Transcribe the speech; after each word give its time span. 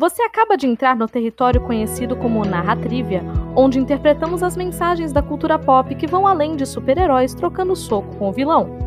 Você 0.00 0.22
acaba 0.22 0.56
de 0.56 0.64
entrar 0.64 0.94
no 0.94 1.08
território 1.08 1.60
conhecido 1.60 2.14
como 2.14 2.44
Narratrivia, 2.44 3.20
onde 3.56 3.80
interpretamos 3.80 4.44
as 4.44 4.56
mensagens 4.56 5.12
da 5.12 5.20
cultura 5.20 5.58
pop 5.58 5.92
que 5.92 6.06
vão 6.06 6.24
além 6.24 6.54
de 6.54 6.64
super-heróis 6.64 7.34
trocando 7.34 7.74
soco 7.74 8.14
com 8.16 8.28
o 8.28 8.32
vilão. 8.32 8.78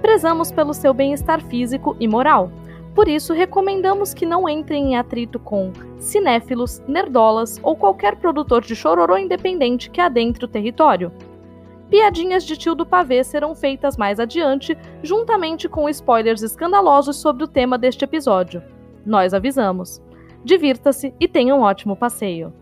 Prezamos 0.00 0.50
pelo 0.50 0.72
seu 0.72 0.94
bem-estar 0.94 1.42
físico 1.42 1.94
e 2.00 2.08
moral. 2.08 2.50
Por 2.94 3.06
isso, 3.06 3.34
recomendamos 3.34 4.14
que 4.14 4.24
não 4.24 4.48
entrem 4.48 4.92
em 4.92 4.96
atrito 4.96 5.38
com 5.38 5.74
cinéfilos, 5.98 6.82
nerdolas 6.88 7.60
ou 7.62 7.76
qualquer 7.76 8.16
produtor 8.16 8.62
de 8.62 8.74
chororô 8.74 9.18
independente 9.18 9.90
que 9.90 10.00
adentre 10.00 10.46
o 10.46 10.48
território. 10.48 11.12
Piadinhas 11.90 12.44
de 12.44 12.56
tio 12.56 12.74
do 12.74 12.86
pavê 12.86 13.22
serão 13.22 13.54
feitas 13.54 13.98
mais 13.98 14.18
adiante, 14.18 14.74
juntamente 15.02 15.68
com 15.68 15.86
spoilers 15.86 16.40
escandalosos 16.40 17.16
sobre 17.16 17.44
o 17.44 17.46
tema 17.46 17.76
deste 17.76 18.06
episódio. 18.06 18.62
Nós 19.04 19.34
avisamos 19.34 20.00
divirta-se 20.46 21.12
e 21.18 21.26
tenha 21.26 21.54
um 21.54 21.60
ótimo 21.60 21.96
passeio. 21.96 22.52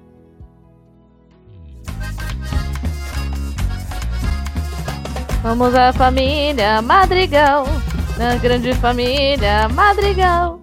Vamos 5.43 5.75
à 5.75 5.93
família 5.93 6.81
Madrigal, 6.81 7.67
na 8.19 8.37
grande 8.37 8.73
família 8.75 9.69
Madrigal. 9.69 10.59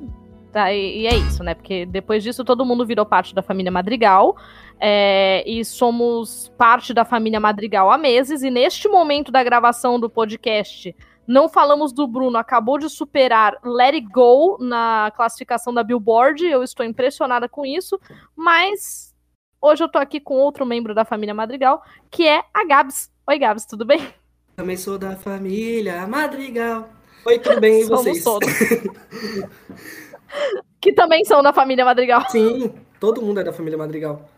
Tá, 0.51 0.73
e, 0.73 1.03
e, 1.03 1.07
é 1.07 1.15
isso, 1.15 1.43
né? 1.43 1.53
Porque 1.53 1.85
depois 1.85 2.23
disso 2.23 2.43
todo 2.43 2.65
mundo 2.65 2.85
virou 2.85 3.05
parte 3.05 3.33
da 3.33 3.43
família 3.43 3.71
Madrigal. 3.71 4.35
É, 4.79 5.43
e 5.45 5.63
somos 5.63 6.51
parte 6.57 6.91
da 6.91 7.05
família 7.05 7.39
Madrigal 7.39 7.91
há 7.91 7.97
meses. 7.97 8.41
E 8.41 8.49
neste 8.49 8.89
momento 8.89 9.31
da 9.31 9.43
gravação 9.43 9.99
do 9.99 10.09
podcast, 10.09 10.95
não 11.31 11.47
falamos 11.47 11.93
do 11.93 12.05
Bruno, 12.05 12.37
acabou 12.37 12.77
de 12.77 12.89
superar 12.89 13.57
Let 13.63 13.93
It 13.93 14.07
Go 14.07 14.57
na 14.59 15.13
classificação 15.15 15.73
da 15.73 15.81
Billboard. 15.81 16.45
Eu 16.45 16.61
estou 16.61 16.85
impressionada 16.85 17.47
com 17.47 17.65
isso, 17.65 17.97
mas 18.35 19.15
hoje 19.61 19.81
eu 19.81 19.89
tô 19.89 19.97
aqui 19.97 20.19
com 20.19 20.35
outro 20.35 20.65
membro 20.65 20.93
da 20.93 21.05
família 21.05 21.33
Madrigal, 21.33 21.81
que 22.09 22.27
é 22.27 22.43
a 22.53 22.65
Gabs. 22.65 23.09
Oi, 23.25 23.39
Gabs, 23.39 23.65
tudo 23.65 23.85
bem? 23.85 24.13
Também 24.57 24.75
sou 24.75 24.97
da 24.97 25.15
família 25.15 26.05
Madrigal. 26.05 26.89
Oi, 27.25 27.39
tudo 27.39 27.61
bem? 27.61 27.79
E 27.79 27.85
vocês? 27.85 28.21
Somos 28.21 28.43
todos. 28.43 28.49
que 30.81 30.91
também 30.91 31.23
são 31.23 31.41
da 31.41 31.53
família 31.53 31.85
Madrigal. 31.85 32.29
Sim, 32.29 32.73
todo 32.99 33.21
mundo 33.21 33.39
é 33.39 33.43
da 33.45 33.53
família 33.53 33.77
Madrigal. 33.77 34.29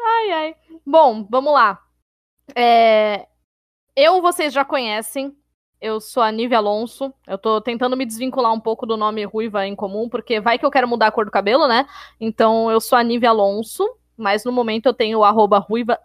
Ai, 0.00 0.30
ai. 0.32 0.56
Bom, 0.84 1.24
vamos 1.30 1.52
lá. 1.52 1.80
É... 2.52 3.28
Eu, 3.94 4.20
vocês 4.20 4.52
já 4.52 4.64
conhecem, 4.64 5.36
eu 5.80 6.00
sou 6.00 6.22
a 6.22 6.32
Nive 6.32 6.54
Alonso. 6.54 7.12
Eu 7.26 7.38
tô 7.38 7.60
tentando 7.60 7.96
me 7.96 8.04
desvincular 8.04 8.52
um 8.52 8.60
pouco 8.60 8.86
do 8.86 8.96
nome 8.96 9.24
Ruiva 9.24 9.66
em 9.66 9.74
comum, 9.74 10.08
porque 10.08 10.40
vai 10.40 10.58
que 10.58 10.66
eu 10.66 10.70
quero 10.70 10.88
mudar 10.88 11.08
a 11.08 11.12
cor 11.12 11.24
do 11.24 11.30
cabelo, 11.30 11.66
né? 11.68 11.86
Então 12.20 12.70
eu 12.70 12.80
sou 12.80 12.98
a 12.98 13.02
Nive 13.02 13.26
Alonso, 13.26 13.88
mas 14.16 14.44
no 14.44 14.52
momento 14.52 14.86
eu 14.86 14.94
tenho 14.94 15.20
o 15.20 15.24
arroba 15.24 15.58
ruiva 15.58 15.98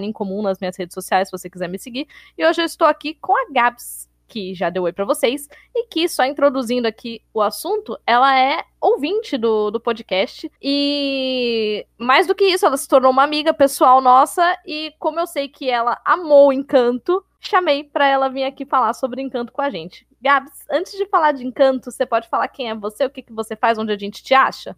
em 0.00 0.12
comum 0.12 0.42
nas 0.42 0.58
minhas 0.60 0.76
redes 0.76 0.94
sociais, 0.94 1.28
se 1.28 1.32
você 1.32 1.50
quiser 1.50 1.68
me 1.68 1.78
seguir. 1.78 2.06
E 2.38 2.46
hoje 2.46 2.62
eu 2.62 2.66
estou 2.66 2.86
aqui 2.86 3.14
com 3.14 3.36
a 3.36 3.50
Gabs, 3.52 4.08
que 4.26 4.54
já 4.54 4.70
deu 4.70 4.84
oi 4.84 4.92
para 4.92 5.04
vocês, 5.04 5.48
e 5.74 5.86
que, 5.86 6.08
só 6.08 6.24
introduzindo 6.24 6.86
aqui 6.86 7.22
o 7.32 7.40
assunto, 7.40 7.98
ela 8.06 8.38
é 8.38 8.64
ouvinte 8.80 9.36
do, 9.36 9.70
do 9.70 9.80
podcast. 9.80 10.50
E 10.62 11.86
mais 11.98 12.26
do 12.26 12.34
que 12.34 12.44
isso, 12.44 12.66
ela 12.66 12.76
se 12.76 12.88
tornou 12.88 13.10
uma 13.10 13.24
amiga 13.24 13.54
pessoal 13.54 14.00
nossa, 14.00 14.56
e 14.66 14.92
como 14.98 15.20
eu 15.20 15.26
sei 15.26 15.48
que 15.48 15.70
ela 15.70 16.00
amou 16.04 16.48
o 16.48 16.52
encanto 16.52 17.24
chamei 17.48 17.84
para 17.84 18.06
ela 18.06 18.28
vir 18.28 18.44
aqui 18.44 18.64
falar 18.64 18.92
sobre 18.92 19.22
Encanto 19.22 19.52
com 19.52 19.62
a 19.62 19.70
gente. 19.70 20.06
Gabs, 20.20 20.52
antes 20.70 20.92
de 20.92 21.06
falar 21.06 21.32
de 21.32 21.46
Encanto, 21.46 21.90
você 21.90 22.04
pode 22.04 22.28
falar 22.28 22.48
quem 22.48 22.68
é 22.68 22.74
você, 22.74 23.04
o 23.04 23.10
que, 23.10 23.22
que 23.22 23.32
você 23.32 23.54
faz, 23.54 23.78
onde 23.78 23.92
a 23.92 23.98
gente 23.98 24.22
te 24.22 24.34
acha? 24.34 24.76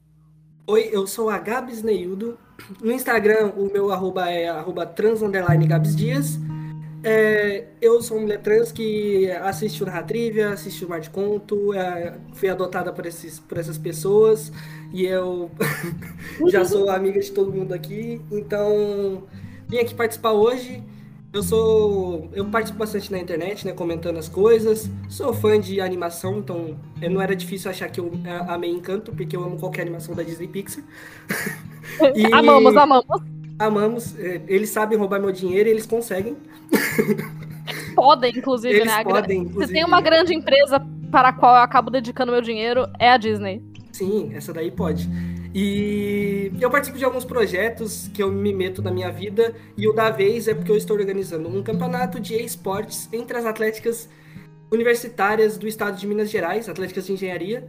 Oi, 0.66 0.90
eu 0.92 1.06
sou 1.06 1.30
a 1.30 1.38
Gabs 1.38 1.82
Neildo. 1.82 2.38
No 2.82 2.92
Instagram, 2.92 3.52
o 3.56 3.72
meu 3.72 3.90
arroba 3.90 4.28
é 4.28 4.48
arroba 4.48 4.84
trans 4.84 5.20
Gabs 5.66 5.96
Dias. 5.96 6.38
É, 7.02 7.66
eu 7.80 8.02
sou 8.02 8.20
mulher 8.20 8.40
trans 8.40 8.72
que 8.72 9.30
assiste 9.30 9.82
o 9.82 9.86
Narratrivia, 9.86 10.50
assiste 10.50 10.84
o 10.84 10.88
Mar 10.88 11.00
de 11.00 11.10
Conto, 11.10 11.72
é, 11.72 12.16
fui 12.34 12.48
adotada 12.48 12.92
por, 12.92 13.06
esses, 13.06 13.38
por 13.38 13.56
essas 13.56 13.78
pessoas 13.78 14.52
e 14.92 15.06
eu 15.06 15.50
já 16.48 16.64
sou 16.64 16.90
amiga 16.90 17.20
de 17.20 17.30
todo 17.30 17.52
mundo 17.52 17.72
aqui. 17.72 18.20
Então, 18.32 19.24
vim 19.68 19.78
aqui 19.78 19.94
participar 19.94 20.32
hoje. 20.32 20.82
Eu 21.30 21.42
sou. 21.42 22.30
Eu 22.32 22.46
participo 22.46 22.78
bastante 22.78 23.12
na 23.12 23.18
internet, 23.18 23.66
né? 23.66 23.72
Comentando 23.72 24.16
as 24.16 24.30
coisas. 24.30 24.90
Sou 25.10 25.34
fã 25.34 25.60
de 25.60 25.78
animação, 25.78 26.38
então 26.38 26.74
não 27.10 27.20
era 27.20 27.36
difícil 27.36 27.70
achar 27.70 27.90
que 27.90 28.00
eu 28.00 28.10
amei 28.48 28.70
Encanto, 28.70 29.12
porque 29.12 29.36
eu 29.36 29.44
amo 29.44 29.58
qualquer 29.58 29.82
animação 29.82 30.14
da 30.14 30.22
Disney 30.22 30.48
Pixar. 30.48 30.82
e... 32.16 32.32
Amamos, 32.32 32.74
amamos. 32.74 33.37
Amamos. 33.58 34.18
É, 34.18 34.40
eles 34.46 34.70
sabem 34.70 34.98
roubar 34.98 35.20
meu 35.20 35.32
dinheiro 35.32 35.68
e 35.68 35.72
eles 35.72 35.86
conseguem. 35.86 36.36
Podem, 37.94 38.32
inclusive, 38.36 38.74
eles 38.74 38.86
né? 38.86 39.02
Podem, 39.02 39.40
inclusive. 39.40 39.66
Se 39.66 39.72
tem 39.72 39.84
uma 39.84 40.00
grande 40.00 40.34
empresa 40.34 40.80
para 41.10 41.30
a 41.30 41.32
qual 41.32 41.56
eu 41.56 41.62
acabo 41.62 41.90
dedicando 41.90 42.30
meu 42.30 42.40
dinheiro, 42.40 42.86
é 42.98 43.10
a 43.10 43.16
Disney. 43.16 43.62
Sim, 43.92 44.30
essa 44.34 44.52
daí 44.52 44.70
pode. 44.70 45.08
E 45.52 46.52
eu 46.60 46.70
participo 46.70 46.98
de 46.98 47.04
alguns 47.04 47.24
projetos 47.24 48.08
que 48.14 48.22
eu 48.22 48.30
me 48.30 48.52
meto 48.52 48.82
na 48.82 48.90
minha 48.90 49.10
vida, 49.10 49.54
e 49.76 49.88
o 49.88 49.92
da 49.92 50.10
vez 50.10 50.46
é 50.46 50.54
porque 50.54 50.70
eu 50.70 50.76
estou 50.76 50.96
organizando 50.96 51.48
um 51.48 51.62
campeonato 51.62 52.20
de 52.20 52.34
esportes 52.34 53.08
entre 53.12 53.36
as 53.36 53.44
atléticas 53.44 54.08
universitárias 54.70 55.56
do 55.56 55.66
estado 55.66 55.96
de 55.96 56.06
Minas 56.06 56.30
Gerais, 56.30 56.68
atléticas 56.68 57.06
de 57.06 57.12
engenharia. 57.14 57.66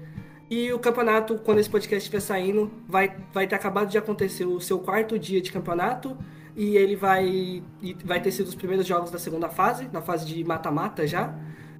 E 0.49 0.73
o 0.73 0.79
campeonato, 0.79 1.35
quando 1.35 1.59
esse 1.59 1.69
podcast 1.69 2.03
estiver 2.03 2.21
saindo, 2.21 2.71
vai, 2.87 3.15
vai 3.33 3.47
ter 3.47 3.55
acabado 3.55 3.89
de 3.89 3.97
acontecer 3.97 4.45
o 4.45 4.59
seu 4.59 4.79
quarto 4.79 5.19
dia 5.19 5.41
de 5.41 5.51
campeonato. 5.51 6.17
E 6.55 6.75
ele 6.75 6.95
vai, 6.95 7.63
vai 8.03 8.19
ter 8.21 8.31
sido 8.31 8.47
os 8.47 8.55
primeiros 8.55 8.85
jogos 8.85 9.11
da 9.11 9.19
segunda 9.19 9.47
fase, 9.47 9.87
na 9.93 10.01
fase 10.01 10.25
de 10.25 10.43
mata-mata 10.43 11.05
já. 11.05 11.33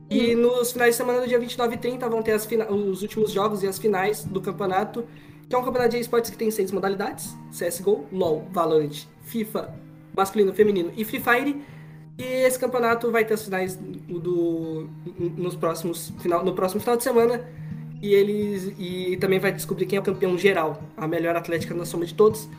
E 0.10 0.36
uhum. 0.36 0.42
nos 0.42 0.72
finais 0.72 0.92
de 0.92 0.98
semana 0.98 1.22
do 1.22 1.28
dia 1.28 1.40
29 1.40 1.76
e 1.76 1.78
30 1.78 2.10
vão 2.10 2.22
ter 2.22 2.36
os 2.36 3.02
últimos 3.02 3.32
jogos 3.32 3.64
e 3.64 3.68
as 3.68 3.78
finais 3.78 4.24
do 4.24 4.42
campeonato 4.42 5.06
que 5.50 5.56
é 5.56 5.58
um 5.58 5.64
campeonato 5.64 5.96
de 5.96 6.00
esportes 6.00 6.30
que 6.30 6.38
tem 6.38 6.52
seis 6.52 6.72
modalidades: 6.72 7.36
CSGO, 7.52 8.06
LoL, 8.12 8.48
Valorant, 8.52 9.08
FIFA, 9.24 9.74
masculino, 10.16 10.54
feminino 10.54 10.92
e 10.96 11.04
Free 11.04 11.20
Fire. 11.20 11.62
E 12.20 12.24
esse 12.24 12.60
campeonato 12.60 13.12
vai 13.12 13.26
ter 13.26 13.34
as 13.34 13.44
finais 13.44 13.76
do, 13.76 14.88
nos 15.38 15.56
próximos, 15.56 16.14
final, 16.20 16.46
no 16.46 16.54
próximo 16.54 16.82
final 16.82 16.98
de 16.98 17.04
semana. 17.04 17.48
E 18.02 18.14
eles 18.14 18.74
e 18.78 19.18
também 19.18 19.40
vai 19.40 19.52
descobrir 19.52 19.86
quem 19.86 19.98
é 19.98 20.00
o 20.00 20.04
campeão 20.04 20.38
geral, 20.38 20.82
a 20.96 21.08
melhor 21.08 21.36
atlética 21.36 21.74
na 21.74 21.86
soma 21.86 22.06
de 22.06 22.14
todos. 22.14 22.50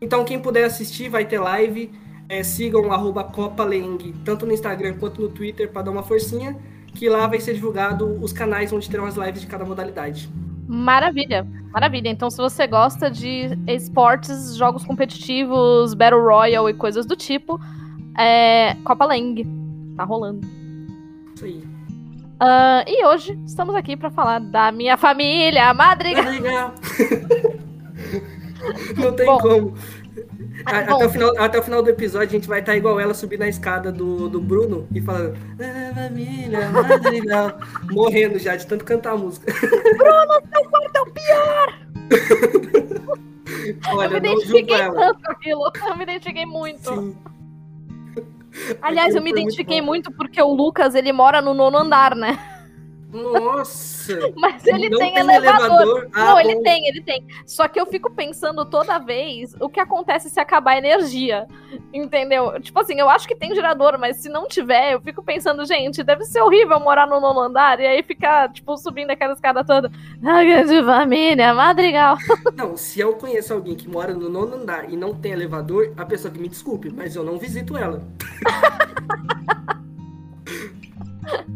Então 0.00 0.24
quem 0.24 0.38
puder 0.38 0.64
assistir 0.64 1.08
vai 1.08 1.24
ter 1.24 1.38
live. 1.38 1.90
É, 2.28 2.42
sigam 2.42 2.90
arroba 2.92 3.22
CopaLeng, 3.22 4.12
tanto 4.24 4.46
no 4.46 4.52
Instagram 4.52 4.94
quanto 4.98 5.20
no 5.22 5.28
Twitter, 5.28 5.70
para 5.70 5.82
dar 5.82 5.90
uma 5.92 6.02
forcinha. 6.02 6.56
Que 6.94 7.08
lá 7.08 7.26
vai 7.26 7.38
ser 7.38 7.54
divulgado 7.54 8.06
os 8.22 8.32
canais 8.32 8.72
onde 8.72 8.88
terão 8.88 9.04
as 9.04 9.16
lives 9.16 9.42
de 9.42 9.46
cada 9.46 9.64
modalidade. 9.64 10.28
Maravilha, 10.66 11.46
maravilha. 11.70 12.08
Então, 12.08 12.28
se 12.28 12.38
você 12.38 12.66
gosta 12.66 13.10
de 13.10 13.56
esportes, 13.68 14.56
jogos 14.56 14.84
competitivos, 14.84 15.94
Battle 15.94 16.20
Royale 16.20 16.70
e 16.70 16.74
coisas 16.74 17.06
do 17.06 17.14
tipo, 17.14 17.60
é 18.18 18.74
Copa 18.82 19.04
Lang. 19.04 19.44
Tá 19.96 20.04
rolando. 20.04 20.40
Isso 21.34 21.44
aí. 21.44 21.75
Uh, 22.36 22.84
e 22.86 23.02
hoje 23.06 23.38
estamos 23.46 23.74
aqui 23.74 23.96
para 23.96 24.10
falar 24.10 24.40
da 24.40 24.70
minha 24.70 24.98
família, 24.98 25.72
Madrigal. 25.72 26.24
Madrigal. 26.24 26.74
Não 28.96 29.12
tem 29.14 29.26
Bom, 29.26 29.38
como. 29.38 29.74
Ah, 30.66 30.80
até, 30.80 31.06
o 31.06 31.10
final, 31.10 31.38
até 31.38 31.58
o 31.58 31.62
final 31.62 31.82
do 31.82 31.88
episódio, 31.88 32.28
a 32.28 32.32
gente 32.32 32.48
vai 32.48 32.60
estar 32.60 32.76
igual 32.76 32.98
ela 33.00 33.14
subindo 33.14 33.42
a 33.42 33.48
escada 33.48 33.90
do, 33.92 34.28
do 34.28 34.40
Bruno 34.40 34.86
e 34.94 35.00
falando 35.00 35.36
ah, 35.60 35.94
família, 35.94 36.68
Madrigal. 36.70 37.58
morrendo 37.90 38.38
já 38.38 38.54
de 38.56 38.66
tanto 38.66 38.84
cantar 38.84 39.12
a 39.12 39.16
música. 39.16 39.52
Bruno, 39.52 40.42
seu 40.52 40.64
quarto 40.68 40.96
é 40.96 41.00
o 41.00 41.06
pior! 41.06 41.78
Olha, 43.96 44.16
eu 44.16 44.20
me 44.20 44.28
identifiquei 44.28 44.78
tanto 44.78 45.30
aquilo. 45.30 45.72
Eu 45.86 45.96
me 45.96 46.02
identifiquei 46.02 46.46
muito. 46.46 46.94
Sim. 46.94 47.16
Aliás, 48.80 49.14
eu 49.14 49.22
me 49.22 49.30
identifiquei 49.30 49.80
muito, 49.80 50.10
muito 50.10 50.16
porque 50.16 50.40
o 50.40 50.52
Lucas, 50.52 50.94
ele 50.94 51.12
mora 51.12 51.40
no 51.40 51.54
nono 51.54 51.78
andar, 51.78 52.14
né? 52.14 52.55
Nossa! 53.22 54.32
Mas 54.36 54.64
ele 54.66 54.90
tem, 54.90 55.14
tem, 55.14 55.18
elevador. 55.18 55.64
elevador. 55.64 56.08
Ah, 56.12 56.26
não, 56.26 56.32
bom. 56.34 56.40
ele 56.40 56.60
tem, 56.62 56.86
ele 56.86 57.02
tem. 57.02 57.26
Só 57.46 57.66
que 57.66 57.80
eu 57.80 57.86
fico 57.86 58.10
pensando 58.10 58.64
toda 58.64 58.98
vez 58.98 59.54
o 59.60 59.68
que 59.68 59.80
acontece 59.80 60.28
se 60.28 60.38
acabar 60.38 60.72
a 60.72 60.78
energia. 60.78 61.46
Entendeu? 61.92 62.60
Tipo 62.60 62.80
assim, 62.80 62.98
eu 62.98 63.08
acho 63.08 63.26
que 63.26 63.34
tem 63.34 63.54
gerador, 63.54 63.98
mas 63.98 64.18
se 64.18 64.28
não 64.28 64.46
tiver, 64.46 64.94
eu 64.94 65.00
fico 65.00 65.22
pensando, 65.22 65.64
gente, 65.64 66.02
deve 66.02 66.24
ser 66.24 66.42
horrível 66.42 66.78
morar 66.78 67.06
no 67.06 67.20
nono 67.20 67.40
andar 67.40 67.80
e 67.80 67.86
aí 67.86 68.02
ficar, 68.02 68.52
tipo, 68.52 68.76
subindo 68.76 69.10
aquela 69.10 69.32
escada 69.32 69.64
toda. 69.64 69.90
Ah, 70.22 70.44
grande 70.44 70.84
família, 70.84 71.54
madrigal. 71.54 72.16
Não, 72.56 72.76
se 72.76 73.00
eu 73.00 73.14
conheço 73.14 73.52
alguém 73.52 73.74
que 73.74 73.88
mora 73.88 74.14
no 74.14 74.28
nono 74.28 74.56
andar 74.56 74.90
e 74.90 74.96
não 74.96 75.14
tem 75.14 75.32
elevador, 75.32 75.92
a 75.96 76.04
pessoa 76.04 76.32
que 76.32 76.40
me 76.40 76.48
desculpe, 76.48 76.90
mas 76.90 77.16
eu 77.16 77.24
não 77.24 77.38
visito 77.38 77.76
ela. 77.76 78.02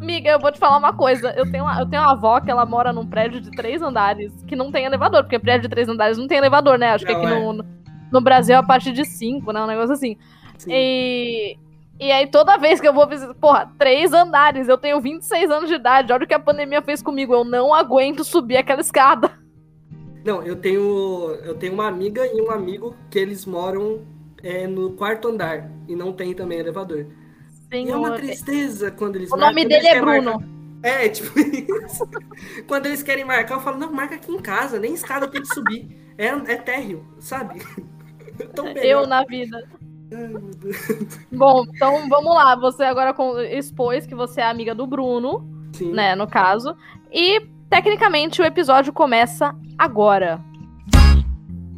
Amiga, 0.01 0.31
eu 0.31 0.39
vou 0.39 0.51
te 0.51 0.59
falar 0.59 0.79
uma 0.79 0.93
coisa. 0.93 1.31
Eu 1.37 1.51
tenho 1.51 1.65
uma, 1.65 1.79
eu 1.79 1.87
tenho 1.87 2.03
uma 2.03 2.13
avó 2.13 2.41
que 2.41 2.51
ela 2.51 2.67
mora 2.67 2.93
num 2.93 3.07
prédio 3.07 3.41
de 3.41 3.51
três 3.51 3.81
andares 3.83 4.33
que 4.47 4.57
não 4.57 4.71
tem 4.71 4.85
elevador, 4.85 5.23
porque 5.23 5.39
prédio 5.39 5.63
de 5.63 5.69
três 5.69 5.89
andares 5.89 6.19
não 6.19 6.27
tem 6.27 6.39
elevador, 6.39 6.79
né? 6.79 6.91
Acho 6.91 7.07
que 7.07 7.13
Não, 7.13 7.21
aqui 7.21 7.33
é. 7.33 7.41
no, 7.41 7.65
no 8.13 8.21
Brasil 8.21 8.55
é 8.55 8.59
a 8.59 8.63
partir 8.63 8.93
de 8.93 9.05
cinco, 9.05 9.53
né? 9.53 9.63
Um 9.63 9.67
negócio 9.67 9.93
assim. 9.93 10.17
Sim. 10.59 10.71
E, 10.73 11.57
e 11.99 12.11
aí, 12.11 12.27
toda 12.27 12.57
vez 12.57 12.81
que 12.81 12.89
eu 12.89 12.95
vou 12.95 13.07
visitar. 13.07 13.35
Porra, 13.35 13.73
três 13.79 14.13
andares. 14.13 14.69
Eu 14.69 14.79
tenho 14.79 15.01
26 15.01 15.51
anos 15.51 15.69
de 15.69 15.77
idade. 15.77 16.13
Olha 16.13 16.25
o 16.25 16.27
que 16.27 16.35
a 16.35 16.41
pandemia 16.41 16.83
fez 16.83 17.03
comigo. 17.03 17.33
Eu 17.33 17.45
não 17.45 17.73
aguento 17.75 18.25
subir 18.25 18.57
aquela 18.57 18.81
escada. 18.81 19.31
Não, 20.25 20.43
eu 20.43 20.57
tenho, 20.57 21.39
eu 21.45 21.55
tenho 21.55 21.73
uma 21.73 21.87
amiga 21.87 22.27
e 22.27 22.43
um 22.43 22.51
amigo 22.51 22.95
que 23.11 23.19
eles 23.19 23.47
moram 23.47 24.01
é, 24.43 24.67
no 24.67 24.93
quarto 24.93 25.29
andar 25.29 25.71
e 25.89 25.97
não 25.97 26.13
tem 26.13 26.35
também 26.35 26.59
elevador. 26.59 27.07
E 27.73 27.89
é 27.91 27.95
uma 27.97 28.09
Senhor. 28.09 28.19
tristeza 28.21 28.91
quando 28.91 29.17
eles 29.17 29.31
O 29.31 29.37
nome 29.37 29.65
dele 29.65 29.87
eles 29.87 29.97
é 29.97 30.01
Bruno. 30.01 30.33
marcar- 30.33 30.49
É, 30.83 31.09
tipo 31.09 31.39
isso. 31.87 32.09
quando 32.67 32.87
eles 32.87 33.03
querem 33.03 33.25
marcar, 33.25 33.55
eu 33.55 33.61
falo, 33.61 33.79
não, 33.79 33.93
marca 33.93 34.15
aqui 34.17 34.33
em 34.33 34.41
casa, 34.41 34.79
nem 34.79 34.95
escada 34.95 35.29
tem 35.29 35.41
que 35.43 35.55
subir. 35.55 35.89
É, 36.19 36.27
é 36.27 36.57
térreo, 36.57 37.05
sabe? 37.19 37.61
Eu 38.83 39.07
na 39.07 39.23
vida. 39.25 39.69
Bom, 41.31 41.65
então 41.75 42.09
vamos 42.09 42.35
lá. 42.35 42.57
Você 42.57 42.83
agora 42.85 43.15
expôs 43.51 44.07
que 44.07 44.15
você 44.15 44.41
é 44.41 44.45
amiga 44.49 44.75
do 44.75 44.87
Bruno, 44.87 45.47
Sim. 45.75 45.93
né? 45.93 46.15
No 46.15 46.27
caso. 46.27 46.75
E 47.13 47.41
tecnicamente 47.69 48.41
o 48.41 48.45
episódio 48.45 48.93
começa 48.93 49.55
agora. 49.79 50.41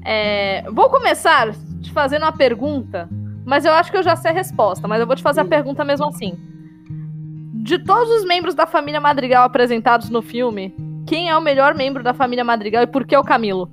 É, 0.04 0.62
vou 0.70 0.88
começar 0.88 1.52
te 1.80 1.92
fazendo 1.92 2.22
uma 2.22 2.32
pergunta, 2.32 3.08
mas 3.44 3.64
eu 3.64 3.72
acho 3.72 3.90
que 3.90 3.96
eu 3.96 4.02
já 4.02 4.16
sei 4.16 4.30
a 4.30 4.34
resposta, 4.34 4.86
mas 4.88 5.00
eu 5.00 5.06
vou 5.06 5.16
te 5.16 5.22
fazer 5.22 5.40
a 5.40 5.44
Hum. 5.44 5.48
pergunta 5.48 5.84
mesmo 5.84 6.06
assim. 6.06 6.34
De 7.54 7.78
todos 7.78 8.10
os 8.10 8.24
membros 8.24 8.54
da 8.54 8.66
família 8.66 9.00
Madrigal 9.00 9.44
apresentados 9.44 10.08
no 10.10 10.22
filme, 10.22 10.74
quem 11.06 11.28
é 11.30 11.36
o 11.36 11.40
melhor 11.40 11.74
membro 11.74 12.02
da 12.02 12.12
família 12.14 12.44
Madrigal 12.44 12.82
e 12.82 12.86
por 12.86 13.06
que 13.06 13.16
o 13.16 13.22
Camilo? 13.22 13.70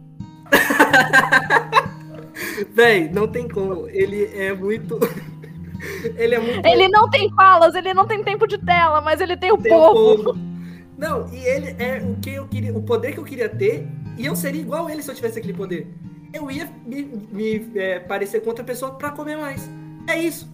Véi, 2.74 3.10
não 3.10 3.28
tem 3.28 3.48
como. 3.48 3.88
Ele 3.90 4.26
é 4.26 4.54
muito. 4.54 5.00
ele 6.18 6.36
é 6.36 6.40
muito. 6.40 6.66
Ele 6.66 6.88
não 6.90 7.10
tem 7.10 7.30
falas, 7.34 7.76
ele 7.76 7.94
não 7.94 8.06
tem 8.08 8.24
tempo 8.24 8.48
de 8.48 8.58
tela, 8.58 9.02
mas 9.02 9.22
ele 9.22 9.38
tem 9.38 9.52
o 9.52 9.58
tem 9.58 9.72
o 9.74 9.76
povo. 9.76 10.24
povo. 10.24 10.40
Não, 10.98 11.28
e 11.34 11.38
ele 11.46 11.76
é 11.82 12.02
o 12.04 12.16
que 12.20 12.32
eu 12.32 12.48
queria, 12.48 12.76
o 12.78 12.84
poder 12.84 13.14
que 13.14 13.20
eu 13.20 13.24
queria 13.24 13.48
ter, 13.48 13.88
e 14.18 14.26
eu 14.26 14.36
seria 14.36 14.62
igual 14.62 14.90
ele 14.90 15.02
se 15.02 15.10
eu 15.10 15.16
tivesse 15.16 15.40
aquele 15.40 15.54
poder. 15.54 15.88
Eu 16.34 16.50
ia 16.52 16.70
me, 16.86 17.04
me, 17.04 17.72
é, 17.76 18.00
parecer 18.00 18.42
com 18.42 18.50
outra 18.50 18.64
pessoa 18.64 18.96
pra 18.96 19.12
comer 19.12 19.38
mais. 19.38 19.68
É 20.08 20.18
isso. 20.18 20.50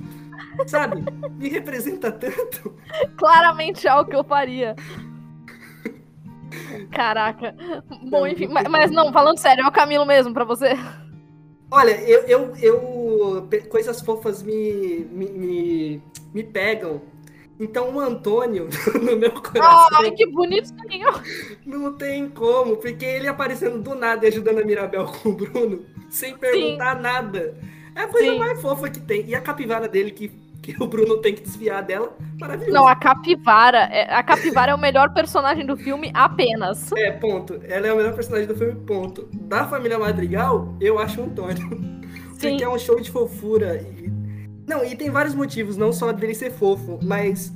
Sabe? 0.68 1.04
Me 1.36 1.50
representa 1.50 2.12
tanto. 2.12 2.76
Claramente 3.18 3.88
é 3.88 3.90
algo 3.90 4.10
que 4.10 4.16
eu 4.16 4.24
faria. 4.24 4.76
Caraca. 6.92 7.56
Bom, 8.10 8.26
enfim, 8.26 8.48
mas, 8.48 8.68
mas 8.68 8.92
não, 8.92 9.12
falando 9.12 9.38
sério, 9.38 9.64
é 9.64 9.68
o 9.68 9.72
Camilo 9.72 10.06
mesmo 10.06 10.34
pra 10.34 10.46
você? 10.46 10.78
Olha, 11.72 11.92
eu, 12.02 12.22
eu, 12.22 12.56
eu 12.58 13.50
coisas 13.70 14.02
fofas 14.02 14.44
me, 14.44 15.06
me, 15.12 15.30
me, 15.30 16.04
me 16.34 16.44
pegam. 16.44 17.02
Então 17.60 17.96
o 17.96 18.00
Antônio, 18.00 18.68
no 19.02 19.16
meu 19.16 19.32
coração, 19.32 20.00
Ai, 20.02 20.12
que 20.12 20.26
bonitinho. 20.28 21.08
não 21.66 21.94
tem 21.94 22.28
como, 22.30 22.76
porque 22.78 23.06
ele 23.06 23.28
aparecendo 23.28 23.82
do 23.82 23.96
nada 23.96 24.26
e 24.26 24.28
ajudando 24.28 24.60
a 24.60 24.64
Mirabel 24.66 25.06
com 25.06 25.30
o 25.30 25.34
Bruno, 25.34 25.86
sem 26.10 26.38
perguntar 26.38 27.00
nada. 27.00 27.58
É 27.96 28.02
a 28.02 28.08
coisa 28.08 28.32
Sim. 28.32 28.40
mais 28.40 28.62
fofa 28.62 28.90
que 28.90 29.00
tem. 29.00 29.26
E 29.26 29.34
a 29.34 29.40
capivara 29.40 29.88
dele, 29.88 30.12
que, 30.12 30.28
que 30.62 30.76
o 30.84 30.86
Bruno 30.86 31.18
tem 31.22 31.34
que 31.34 31.42
desviar 31.44 31.82
dela, 31.82 32.14
maravilhoso. 32.38 32.74
Não, 32.74 32.86
a 32.86 32.94
capivara. 32.96 33.84
é- 33.90 34.14
A 34.14 34.22
capivara 34.22 34.74
é 34.74 34.76
o 34.76 34.78
melhor 34.78 35.14
personagem 35.14 35.66
do 35.66 35.78
filme 35.78 36.12
apenas. 36.14 36.92
É, 36.98 37.12
ponto. 37.14 37.58
Ela 37.64 37.88
é 37.88 37.94
o 37.94 37.96
melhor 37.96 38.14
personagem 38.14 38.48
do 38.48 38.56
filme, 38.56 38.76
ponto. 38.86 39.30
Da 39.34 39.66
família 39.66 39.98
Madrigal, 39.98 40.76
eu 40.82 41.00
acho 41.00 41.22
o 41.22 41.24
Antônio. 41.24 41.70
Sim. 42.34 42.50
Porque 42.50 42.64
é 42.66 42.70
um 42.70 42.78
show 42.78 43.00
de 43.00 43.10
fofura. 43.10 43.78
E... 43.78 44.12
Não, 44.68 44.84
e 44.84 44.96
tem 44.96 45.10
vários 45.10 45.36
motivos, 45.36 45.78
não 45.78 45.94
só 45.94 46.12
dele 46.12 46.34
ser 46.34 46.52
fofo, 46.52 47.00
mas 47.04 47.54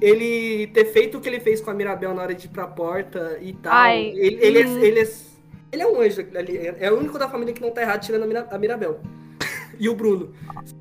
ele 0.00 0.66
ter 0.68 0.86
feito 0.86 1.18
o 1.18 1.20
que 1.20 1.28
ele 1.28 1.40
fez 1.40 1.60
com 1.60 1.70
a 1.70 1.74
Mirabel 1.74 2.12
na 2.12 2.22
hora 2.22 2.34
de 2.34 2.46
ir 2.46 2.50
pra 2.50 2.66
porta 2.66 3.38
e 3.40 3.52
tal. 3.54 3.72
Ai, 3.72 4.12
ele, 4.14 4.38
ele, 4.40 4.66
hum. 4.66 4.78
é, 4.78 4.84
ele, 4.84 5.00
é, 5.00 5.08
ele 5.72 5.82
é 5.82 5.86
um 5.86 6.00
anjo 6.00 6.26
ali. 6.36 6.58
É 6.78 6.90
o 6.90 6.98
único 6.98 7.18
da 7.18 7.28
família 7.28 7.54
que 7.54 7.62
não 7.62 7.70
tá 7.70 7.82
errado 7.82 8.00
tirando 8.00 8.24
a, 8.24 8.26
Mira- 8.26 8.48
a 8.50 8.58
Mirabel. 8.58 9.00
e 9.78 9.88
o 9.88 9.94
Bruno. 9.94 10.34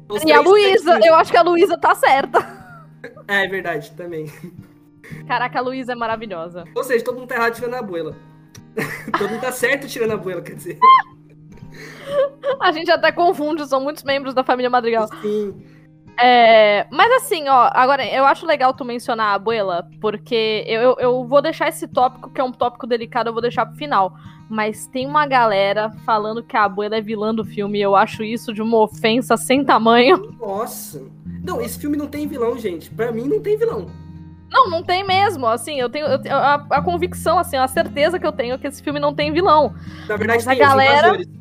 Os 0.10 0.24
E 0.24 0.32
a 0.32 0.42
Luísa, 0.42 1.00
eu 1.04 1.16
acho 1.16 1.32
que 1.32 1.38
a 1.38 1.44
Luísa 1.44 1.78
tá 1.78 1.96
certa. 1.96 2.40
É, 3.28 3.46
é 3.46 3.48
verdade, 3.48 3.92
também. 3.92 4.26
Caraca, 5.28 5.60
a 5.60 5.62
Luísa 5.62 5.94
é 5.94 5.96
maravilhosa. 5.96 6.66
Ou 6.76 6.84
seja, 6.84 7.04
todo 7.04 7.20
mundo 7.20 7.28
tá 7.28 7.36
errado 7.36 7.56
tirando 7.56 7.76
a 7.76 7.80
abuela. 7.80 8.16
todo 9.18 9.30
mundo 9.30 9.42
tá 9.42 9.52
certo 9.52 9.88
tirando 9.88 10.12
a 10.12 10.16
abuela, 10.16 10.42
quer 10.42 10.56
dizer. 10.56 10.80
A 12.60 12.72
gente 12.72 12.92
até 12.92 13.12
confunde, 13.12 13.66
são 13.68 13.82
muitos 13.82 14.04
membros 14.04 14.34
da 14.34 14.44
família 14.44 14.70
Madrigal. 14.70 15.08
Sim. 15.22 15.56
É, 16.20 16.86
mas 16.92 17.12
assim, 17.24 17.48
ó, 17.48 17.70
agora 17.74 18.06
eu 18.06 18.26
acho 18.26 18.46
legal 18.46 18.74
tu 18.74 18.86
mencionar 18.86 19.28
a 19.28 19.34
abuela, 19.34 19.88
porque 20.00 20.64
eu, 20.68 20.96
eu, 21.00 21.26
vou 21.26 21.42
deixar 21.42 21.70
esse 21.70 21.88
tópico, 21.88 22.30
que 22.30 22.40
é 22.40 22.44
um 22.44 22.52
tópico 22.52 22.86
delicado, 22.86 23.30
eu 23.30 23.34
vou 23.34 23.42
deixar 23.42 23.66
pro 23.66 23.76
final. 23.76 24.14
Mas 24.50 24.86
tem 24.86 25.08
uma 25.08 25.26
galera 25.26 25.90
falando 26.06 26.44
que 26.44 26.58
a 26.58 26.66
abuela 26.66 26.98
é 26.98 27.02
vilã 27.02 27.34
do 27.34 27.46
filme, 27.46 27.80
e 27.80 27.82
eu 27.82 27.96
acho 27.96 28.22
isso 28.24 28.54
de 28.54 28.62
uma 28.62 28.78
ofensa 28.78 29.38
sem 29.38 29.64
tamanho. 29.64 30.36
Nossa. 30.40 31.02
Não, 31.44 31.62
esse 31.62 31.80
filme 31.80 31.96
não 31.98 32.08
tem 32.08 32.28
vilão, 32.28 32.58
gente. 32.58 32.92
Pra 32.92 33.12
mim, 33.12 33.28
não 33.28 33.40
tem 33.40 33.58
vilão. 33.58 33.88
Não, 34.52 34.70
não 34.70 34.84
tem 34.84 35.08
mesmo, 35.08 35.48
assim, 35.48 35.80
eu 35.80 35.90
tenho, 35.90 36.06
eu 36.06 36.20
tenho 36.20 36.36
a, 36.36 36.56
a 36.70 36.82
convicção, 36.82 37.40
assim, 37.40 37.56
a 37.56 37.68
certeza 37.70 38.20
que 38.20 38.28
eu 38.28 38.34
tenho 38.34 38.56
é 38.56 38.58
que 38.58 38.68
esse 38.68 38.84
filme 38.84 39.00
não 39.00 39.14
tem 39.16 39.32
vilão. 39.32 39.74
Na 40.10 40.18
verdade, 40.18 40.44
Mas 40.46 40.48
a 40.48 40.52
tem 40.52 40.60
galera- 40.60 41.14
os 41.14 41.20
invasores. 41.22 41.41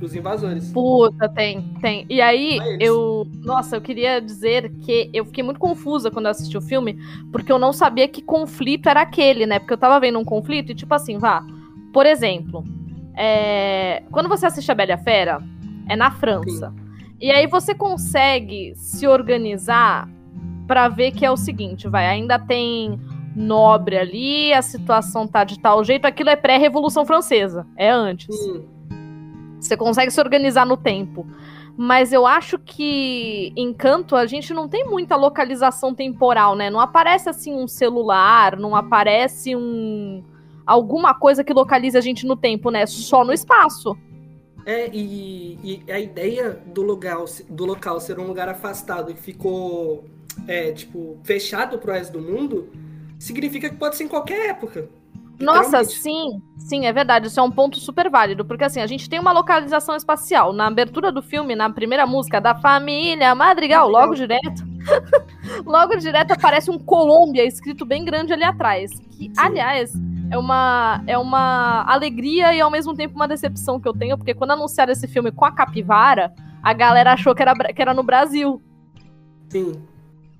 Os 0.00 0.14
invasores. 0.14 0.72
Puta, 0.72 1.28
tem, 1.28 1.62
tem. 1.80 2.06
E 2.08 2.20
aí, 2.20 2.58
eles. 2.58 2.78
eu. 2.80 3.26
Nossa, 3.42 3.76
eu 3.76 3.80
queria 3.80 4.20
dizer 4.20 4.70
que 4.80 5.10
eu 5.12 5.24
fiquei 5.24 5.44
muito 5.44 5.60
confusa 5.60 6.10
quando 6.10 6.26
eu 6.26 6.30
assisti 6.30 6.56
o 6.56 6.62
filme, 6.62 6.98
porque 7.30 7.52
eu 7.52 7.58
não 7.58 7.72
sabia 7.72 8.08
que 8.08 8.22
conflito 8.22 8.88
era 8.88 9.02
aquele, 9.02 9.46
né? 9.46 9.58
Porque 9.58 9.74
eu 9.74 9.78
tava 9.78 10.00
vendo 10.00 10.18
um 10.18 10.24
conflito 10.24 10.72
e, 10.72 10.74
tipo 10.74 10.94
assim, 10.94 11.18
vá. 11.18 11.44
Por 11.92 12.06
exemplo, 12.06 12.64
é, 13.16 14.02
quando 14.10 14.28
você 14.28 14.46
assiste 14.46 14.70
a 14.70 14.74
Bela 14.74 14.96
Fera, 14.96 15.42
é 15.88 15.96
na 15.96 16.10
França. 16.10 16.72
E 17.20 17.30
aí 17.30 17.46
você 17.46 17.74
consegue 17.74 18.72
se 18.76 19.06
organizar 19.06 20.08
pra 20.66 20.88
ver 20.88 21.10
que 21.10 21.26
é 21.26 21.30
o 21.30 21.36
seguinte, 21.36 21.88
vai, 21.88 22.06
ainda 22.06 22.38
tem 22.38 22.98
nobre 23.36 23.98
ali, 23.98 24.52
a 24.52 24.62
situação 24.62 25.26
tá 25.26 25.44
de 25.44 25.58
tal 25.58 25.84
jeito, 25.84 26.06
aquilo 26.06 26.30
é 26.30 26.36
pré-revolução 26.36 27.04
francesa, 27.04 27.66
é 27.76 27.90
antes. 27.90 28.34
Sim. 28.34 28.64
Você 29.60 29.76
consegue 29.76 30.10
se 30.10 30.20
organizar 30.20 30.64
no 30.64 30.76
tempo. 30.76 31.26
Mas 31.76 32.12
eu 32.12 32.26
acho 32.26 32.58
que 32.58 33.52
em 33.56 33.72
Canto 33.72 34.16
a 34.16 34.26
gente 34.26 34.52
não 34.52 34.68
tem 34.68 34.84
muita 34.84 35.16
localização 35.16 35.94
temporal, 35.94 36.56
né? 36.56 36.68
Não 36.68 36.80
aparece 36.80 37.28
assim 37.28 37.54
um 37.54 37.68
celular, 37.68 38.56
não 38.56 38.74
aparece 38.74 39.54
um 39.54 40.22
alguma 40.66 41.14
coisa 41.14 41.42
que 41.42 41.52
localize 41.52 41.96
a 41.96 42.00
gente 42.00 42.26
no 42.26 42.36
tempo, 42.36 42.70
né? 42.70 42.86
Só 42.86 43.24
no 43.24 43.32
espaço. 43.32 43.96
É, 44.64 44.88
e, 44.92 45.82
e 45.86 45.92
a 45.92 45.98
ideia 45.98 46.60
do 46.66 46.82
local, 46.82 47.24
do 47.48 47.64
local 47.64 47.98
ser 47.98 48.18
um 48.18 48.26
lugar 48.26 48.48
afastado 48.48 49.12
que 49.12 49.20
ficou, 49.20 50.04
é, 50.46 50.70
tipo, 50.72 51.18
fechado 51.24 51.78
pro 51.78 51.92
resto 51.92 52.12
do 52.12 52.20
mundo, 52.20 52.68
significa 53.18 53.68
que 53.68 53.76
pode 53.76 53.96
ser 53.96 54.04
em 54.04 54.08
qualquer 54.08 54.50
época. 54.50 54.88
Nossa, 55.40 55.82
sim, 55.84 56.42
sim, 56.58 56.86
é 56.86 56.92
verdade. 56.92 57.26
Isso 57.26 57.40
é 57.40 57.42
um 57.42 57.50
ponto 57.50 57.78
super 57.80 58.10
válido, 58.10 58.44
porque 58.44 58.64
assim, 58.64 58.80
a 58.80 58.86
gente 58.86 59.08
tem 59.08 59.18
uma 59.18 59.32
localização 59.32 59.96
espacial. 59.96 60.52
Na 60.52 60.66
abertura 60.66 61.10
do 61.10 61.22
filme, 61.22 61.56
na 61.56 61.70
primeira 61.70 62.06
música 62.06 62.40
da 62.40 62.54
família 62.54 63.34
Madrigal, 63.34 63.88
Madrigal. 63.88 63.88
logo 63.88 64.14
direto. 64.14 64.62
logo 65.64 65.96
direto 65.96 66.32
aparece 66.32 66.70
um 66.70 66.78
Colômbia 66.78 67.44
escrito 67.44 67.86
bem 67.86 68.04
grande 68.04 68.32
ali 68.32 68.44
atrás. 68.44 68.90
Que, 69.16 69.32
aliás, 69.36 69.92
é 70.30 70.38
uma, 70.38 71.02
é 71.06 71.18
uma 71.18 71.84
alegria 71.86 72.54
e 72.54 72.60
ao 72.60 72.70
mesmo 72.70 72.94
tempo 72.94 73.16
uma 73.16 73.26
decepção 73.26 73.80
que 73.80 73.88
eu 73.88 73.92
tenho, 73.92 74.16
porque 74.16 74.34
quando 74.34 74.52
anunciaram 74.52 74.92
esse 74.92 75.08
filme 75.08 75.32
com 75.32 75.44
a 75.44 75.52
capivara, 75.52 76.32
a 76.62 76.72
galera 76.72 77.12
achou 77.12 77.34
que 77.34 77.42
era, 77.42 77.54
que 77.54 77.80
era 77.80 77.94
no 77.94 78.02
Brasil. 78.02 78.62
Sim. 79.48 79.72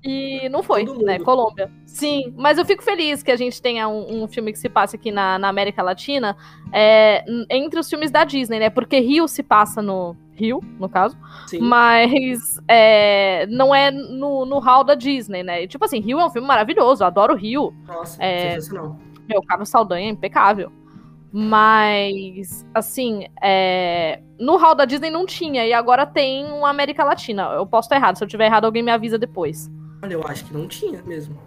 E 0.03 0.49
não 0.49 0.63
foi, 0.63 0.83
né? 1.03 1.19
Colômbia. 1.19 1.71
Sim, 1.85 2.33
mas 2.35 2.57
eu 2.57 2.65
fico 2.65 2.83
feliz 2.83 3.21
que 3.21 3.31
a 3.31 3.35
gente 3.35 3.61
tenha 3.61 3.87
um, 3.87 4.23
um 4.23 4.27
filme 4.27 4.51
que 4.51 4.57
se 4.57 4.67
passe 4.67 4.95
aqui 4.95 5.11
na, 5.11 5.37
na 5.37 5.47
América 5.47 5.83
Latina 5.83 6.35
é, 6.73 7.23
entre 7.49 7.79
os 7.79 7.87
filmes 7.87 8.09
da 8.09 8.23
Disney, 8.23 8.57
né? 8.59 8.69
Porque 8.71 8.99
Rio 8.99 9.27
se 9.27 9.43
passa 9.43 9.81
no. 9.81 10.15
Rio, 10.33 10.59
no 10.79 10.89
caso. 10.89 11.15
Sim. 11.45 11.59
Mas 11.59 12.59
é, 12.67 13.45
não 13.47 13.75
é 13.75 13.91
no, 13.91 14.43
no 14.43 14.57
hall 14.57 14.83
da 14.83 14.95
Disney, 14.95 15.43
né? 15.43 15.63
E, 15.63 15.67
tipo 15.67 15.85
assim, 15.85 15.99
Rio 15.99 16.19
é 16.19 16.25
um 16.25 16.31
filme 16.31 16.47
maravilhoso, 16.47 17.03
eu 17.03 17.07
adoro 17.07 17.35
Rio. 17.35 17.71
Nossa, 17.87 18.23
É. 18.23 18.53
sensacional. 18.55 18.97
Meu, 19.29 19.43
Carlos 19.43 19.69
Saldanha 19.69 20.07
é 20.07 20.11
impecável. 20.11 20.71
Mas, 21.31 22.65
assim, 22.73 23.27
é, 23.41 24.19
no 24.39 24.57
hall 24.57 24.73
da 24.73 24.83
Disney 24.85 25.09
não 25.11 25.25
tinha, 25.25 25.65
e 25.65 25.73
agora 25.73 26.05
tem 26.05 26.45
uma 26.45 26.69
América 26.69 27.03
Latina. 27.03 27.43
Eu 27.53 27.65
posso 27.67 27.85
estar 27.85 27.97
errado, 27.97 28.17
se 28.17 28.23
eu 28.23 28.27
tiver 28.27 28.47
errado, 28.47 28.65
alguém 28.65 28.81
me 28.81 28.91
avisa 28.91 29.17
depois. 29.17 29.69
Olha, 30.01 30.13
eu 30.13 30.23
acho 30.25 30.45
que 30.45 30.53
não 30.53 30.67
tinha 30.67 31.01
mesmo. 31.03 31.37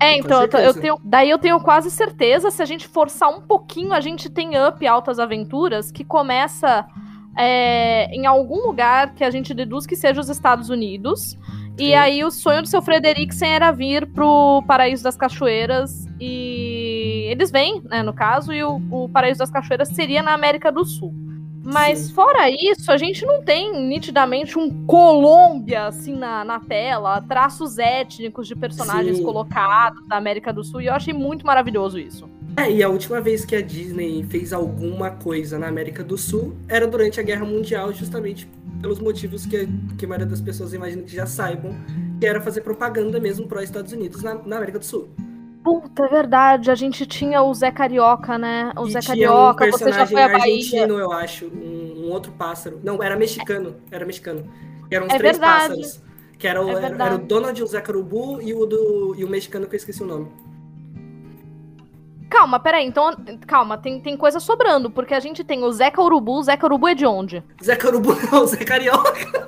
É, 0.00 0.16
então, 0.16 0.42
eu, 0.42 0.58
eu, 0.60 0.74
tenho. 0.74 1.00
Daí 1.04 1.28
eu 1.28 1.38
tenho 1.38 1.60
quase 1.60 1.90
certeza, 1.90 2.50
se 2.50 2.62
a 2.62 2.64
gente 2.64 2.86
forçar 2.86 3.28
um 3.28 3.40
pouquinho, 3.40 3.92
a 3.92 4.00
gente 4.00 4.30
tem 4.30 4.50
Up 4.56 4.86
Altas 4.86 5.18
Aventuras, 5.18 5.90
que 5.90 6.04
começa 6.04 6.86
é, 7.36 8.06
em 8.14 8.24
algum 8.26 8.66
lugar 8.66 9.14
que 9.14 9.24
a 9.24 9.30
gente 9.30 9.52
deduz 9.52 9.86
que 9.86 9.96
seja 9.96 10.20
os 10.20 10.28
Estados 10.28 10.70
Unidos. 10.70 11.36
E 11.78 11.94
aí 11.94 12.24
o 12.24 12.30
sonho 12.30 12.60
do 12.60 12.66
seu 12.66 12.82
Frederiksen 12.82 13.50
era 13.50 13.70
vir 13.70 14.04
pro 14.08 14.64
Paraíso 14.66 15.04
das 15.04 15.16
Cachoeiras. 15.16 16.06
E 16.20 17.28
eles 17.30 17.52
vêm, 17.52 17.80
né, 17.84 18.02
no 18.02 18.12
caso, 18.12 18.52
e 18.52 18.62
o, 18.64 18.80
o 18.90 19.08
Paraíso 19.08 19.38
das 19.38 19.50
Cachoeiras 19.50 19.88
seria 19.88 20.20
na 20.20 20.34
América 20.34 20.72
do 20.72 20.84
Sul. 20.84 21.14
Mas 21.70 21.98
Sim. 21.98 22.14
fora 22.14 22.48
isso, 22.48 22.90
a 22.90 22.96
gente 22.96 23.26
não 23.26 23.42
tem 23.42 23.78
nitidamente 23.86 24.58
um 24.58 24.86
Colômbia 24.86 25.84
assim 25.84 26.14
na, 26.14 26.42
na 26.42 26.58
tela, 26.58 27.20
traços 27.20 27.76
étnicos 27.76 28.48
de 28.48 28.56
personagens 28.56 29.18
Sim. 29.18 29.22
colocados 29.22 30.02
da 30.08 30.16
América 30.16 30.50
do 30.50 30.64
Sul, 30.64 30.80
e 30.80 30.86
eu 30.86 30.94
achei 30.94 31.12
muito 31.12 31.46
maravilhoso 31.46 31.98
isso. 31.98 32.26
É, 32.56 32.72
e 32.72 32.82
a 32.82 32.88
última 32.88 33.20
vez 33.20 33.44
que 33.44 33.54
a 33.54 33.60
Disney 33.60 34.24
fez 34.24 34.54
alguma 34.54 35.10
coisa 35.10 35.58
na 35.58 35.68
América 35.68 36.02
do 36.02 36.16
Sul 36.16 36.56
era 36.66 36.86
durante 36.86 37.20
a 37.20 37.22
Guerra 37.22 37.44
Mundial, 37.44 37.92
justamente 37.92 38.48
pelos 38.80 38.98
motivos 38.98 39.44
que, 39.44 39.68
que 39.98 40.06
a 40.06 40.08
maioria 40.08 40.26
das 40.26 40.40
pessoas 40.40 40.72
imagina 40.72 41.02
que 41.02 41.14
já 41.14 41.26
saibam, 41.26 41.74
que 42.18 42.26
era 42.26 42.40
fazer 42.40 42.62
propaganda 42.62 43.20
mesmo 43.20 43.46
para 43.46 43.58
os 43.58 43.64
Estados 43.64 43.92
Unidos 43.92 44.22
na, 44.22 44.36
na 44.36 44.56
América 44.56 44.78
do 44.78 44.86
Sul. 44.86 45.10
Puta, 45.68 46.06
é 46.06 46.08
verdade. 46.08 46.70
A 46.70 46.74
gente 46.74 47.04
tinha 47.04 47.42
o 47.42 47.52
Zé 47.52 47.70
Carioca, 47.70 48.38
né? 48.38 48.72
O 48.74 48.86
e 48.86 48.92
Zé 48.92 49.02
Carioca, 49.02 49.66
um 49.66 49.70
você 49.70 49.92
já 49.92 50.06
foi 50.06 50.22
a 50.22 50.28
Bahia. 50.28 50.54
argentino, 50.54 50.98
eu 50.98 51.12
acho. 51.12 51.44
Um, 51.44 52.06
um, 52.06 52.10
outro 52.10 52.32
pássaro. 52.32 52.80
Não, 52.82 53.02
era 53.02 53.16
mexicano. 53.16 53.76
Era 53.90 54.06
mexicano. 54.06 54.50
Eram 54.90 55.04
uns 55.04 55.12
é 55.12 55.18
três 55.18 55.36
verdade. 55.36 55.68
pássaros. 55.68 56.02
Que 56.38 56.48
era 56.48 56.64
o, 56.64 56.70
é 56.70 56.84
era, 56.84 56.86
era, 56.86 57.14
o 57.16 57.18
Donald, 57.18 57.62
o 57.62 57.66
Zé 57.66 57.82
Carubu 57.82 58.40
e 58.40 58.54
o, 58.54 58.64
do, 58.64 59.14
e 59.18 59.24
o 59.26 59.28
mexicano 59.28 59.66
que 59.66 59.74
eu 59.74 59.76
esqueci 59.76 60.02
o 60.02 60.06
nome. 60.06 60.32
Calma, 62.30 62.58
peraí, 62.58 62.86
então, 62.86 63.14
calma, 63.46 63.76
tem, 63.76 64.00
tem 64.00 64.16
coisa 64.16 64.38
sobrando, 64.38 64.90
porque 64.90 65.14
a 65.14 65.20
gente 65.20 65.42
tem 65.42 65.64
o 65.64 65.72
Zeca 65.72 66.02
Urubu, 66.02 66.38
o 66.38 66.42
Zeca 66.42 66.66
Urubu 66.66 66.88
é 66.88 66.94
de 66.94 67.06
onde? 67.06 67.42
Zeca 67.62 67.88
Urubu 67.88 68.14
não, 68.30 68.42
o 68.44 68.46
Zé 68.46 68.64
Carioca. 68.64 69.46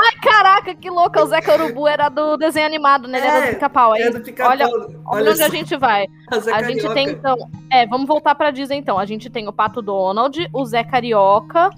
Ai, 0.00 0.12
caraca, 0.22 0.74
que 0.76 0.88
louca, 0.88 1.24
o 1.24 1.26
Zeca 1.26 1.54
Urubu 1.54 1.88
era 1.88 2.08
do 2.08 2.36
desenho 2.36 2.66
animado, 2.66 3.08
né? 3.08 3.18
Ele 3.18 3.26
é, 3.26 3.30
era 3.30 3.46
do 3.46 3.54
pica-pau. 3.54 3.92
Aí, 3.92 4.02
é 4.02 4.10
do 4.10 4.20
pica 4.20 4.48
olha, 4.48 4.68
olha, 4.68 5.00
olha 5.06 5.30
onde 5.32 5.42
a 5.42 5.48
gente 5.48 5.76
vai. 5.76 6.06
A, 6.30 6.56
a 6.56 6.62
gente 6.62 6.88
tem, 6.94 7.10
então, 7.10 7.36
é, 7.72 7.84
vamos 7.84 8.06
voltar 8.06 8.34
pra 8.36 8.52
Disney, 8.52 8.76
então. 8.76 8.96
A 8.96 9.04
gente 9.04 9.28
tem 9.28 9.48
o 9.48 9.52
Pato 9.52 9.82
Donald, 9.82 10.48
o 10.52 10.64
Zé 10.64 10.84
Carioca, 10.84 11.70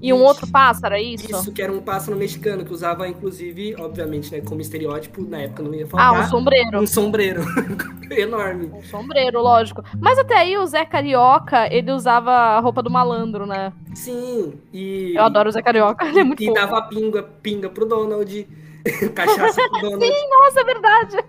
e 0.00 0.12
um 0.12 0.22
outro 0.22 0.46
pássaro, 0.50 0.94
é 0.94 1.02
isso? 1.02 1.30
Isso, 1.30 1.52
que 1.52 1.62
era 1.62 1.72
um 1.72 1.80
pássaro 1.80 2.16
mexicano, 2.16 2.64
que 2.64 2.72
usava, 2.72 3.08
inclusive, 3.08 3.74
obviamente, 3.78 4.30
né, 4.32 4.40
como 4.40 4.60
estereótipo, 4.60 5.22
na 5.22 5.42
época 5.42 5.62
não 5.62 5.74
ia 5.74 5.86
faltar. 5.86 6.14
Ah, 6.14 6.24
um 6.24 6.28
sombreiro. 6.28 6.80
Um 6.80 6.86
sombreiro. 6.86 7.42
Enorme. 8.10 8.66
Um 8.72 8.82
sombreiro, 8.82 9.40
lógico. 9.40 9.82
Mas 9.98 10.18
até 10.18 10.36
aí 10.36 10.56
o 10.56 10.66
Zé 10.66 10.84
Carioca, 10.84 11.72
ele 11.72 11.90
usava 11.92 12.30
a 12.30 12.60
roupa 12.60 12.82
do 12.82 12.90
malandro, 12.90 13.46
né? 13.46 13.72
Sim, 13.94 14.54
e... 14.72 15.14
Eu 15.14 15.24
adoro 15.24 15.48
o 15.48 15.52
Zé 15.52 15.62
Carioca, 15.62 16.06
ele 16.06 16.20
é 16.20 16.24
muito 16.24 16.42
E 16.42 16.46
fofo. 16.46 16.60
dava 16.60 16.82
pinga, 16.82 17.22
pinga 17.22 17.68
pro 17.68 17.86
Donald, 17.86 18.46
cachaça 19.14 19.60
pro 19.70 19.80
Donald. 19.80 20.04
Sim, 20.06 20.28
nossa, 20.30 20.60
é 20.60 20.64
verdade. 20.64 21.24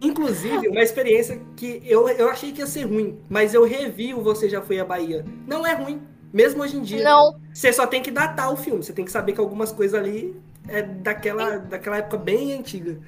Inclusive, 0.00 0.68
uma 0.68 0.80
experiência 0.80 1.40
que 1.56 1.80
eu, 1.84 2.08
eu 2.08 2.28
achei 2.28 2.50
que 2.50 2.60
ia 2.60 2.66
ser 2.66 2.84
ruim, 2.84 3.18
mas 3.30 3.54
eu 3.54 3.64
revi 3.64 4.12
o 4.12 4.20
Você 4.20 4.48
Já 4.48 4.60
Foi 4.60 4.80
à 4.80 4.84
Bahia. 4.84 5.24
Não 5.46 5.64
é 5.64 5.74
ruim. 5.74 6.00
Mesmo 6.32 6.62
hoje 6.62 6.76
em 6.76 6.82
dia. 6.82 7.04
Não. 7.04 7.36
Você 7.52 7.72
só 7.72 7.86
tem 7.86 8.02
que 8.02 8.10
datar 8.10 8.52
o 8.52 8.56
filme. 8.56 8.82
Você 8.82 8.92
tem 8.92 9.04
que 9.04 9.10
saber 9.10 9.32
que 9.32 9.40
algumas 9.40 9.70
coisas 9.70 9.98
ali 9.98 10.34
é 10.68 10.82
daquela, 10.82 11.58
daquela 11.58 11.98
época 11.98 12.16
bem 12.16 12.54
antiga. 12.54 12.98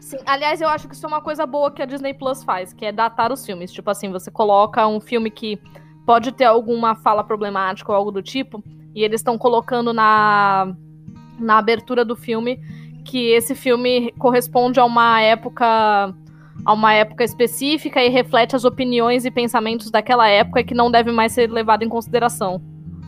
Sim, 0.00 0.18
aliás, 0.24 0.60
eu 0.60 0.68
acho 0.68 0.88
que 0.88 0.94
isso 0.94 1.04
é 1.04 1.08
uma 1.08 1.20
coisa 1.20 1.44
boa 1.44 1.70
que 1.70 1.82
a 1.82 1.86
Disney 1.86 2.14
Plus 2.14 2.42
faz, 2.42 2.72
que 2.72 2.86
é 2.86 2.92
datar 2.92 3.30
os 3.30 3.44
filmes. 3.44 3.70
Tipo 3.70 3.90
assim, 3.90 4.10
você 4.10 4.30
coloca 4.30 4.86
um 4.86 5.00
filme 5.00 5.30
que 5.30 5.60
pode 6.06 6.32
ter 6.32 6.44
alguma 6.44 6.94
fala 6.94 7.22
problemática 7.22 7.92
ou 7.92 7.96
algo 7.96 8.10
do 8.10 8.22
tipo, 8.22 8.64
e 8.94 9.04
eles 9.04 9.20
estão 9.20 9.36
colocando 9.36 9.92
na, 9.92 10.74
na 11.38 11.58
abertura 11.58 12.04
do 12.04 12.16
filme 12.16 12.58
que 13.04 13.30
esse 13.32 13.54
filme 13.54 14.12
corresponde 14.18 14.80
a 14.80 14.84
uma 14.84 15.20
época 15.20 16.14
a 16.64 16.72
uma 16.72 16.92
época 16.92 17.24
específica 17.24 18.02
e 18.02 18.08
reflete 18.08 18.54
as 18.54 18.64
opiniões 18.64 19.24
e 19.24 19.30
pensamentos 19.30 19.90
daquela 19.90 20.28
época 20.28 20.62
que 20.62 20.74
não 20.74 20.90
deve 20.90 21.10
mais 21.10 21.32
ser 21.32 21.50
levado 21.50 21.82
em 21.82 21.88
consideração. 21.88 22.60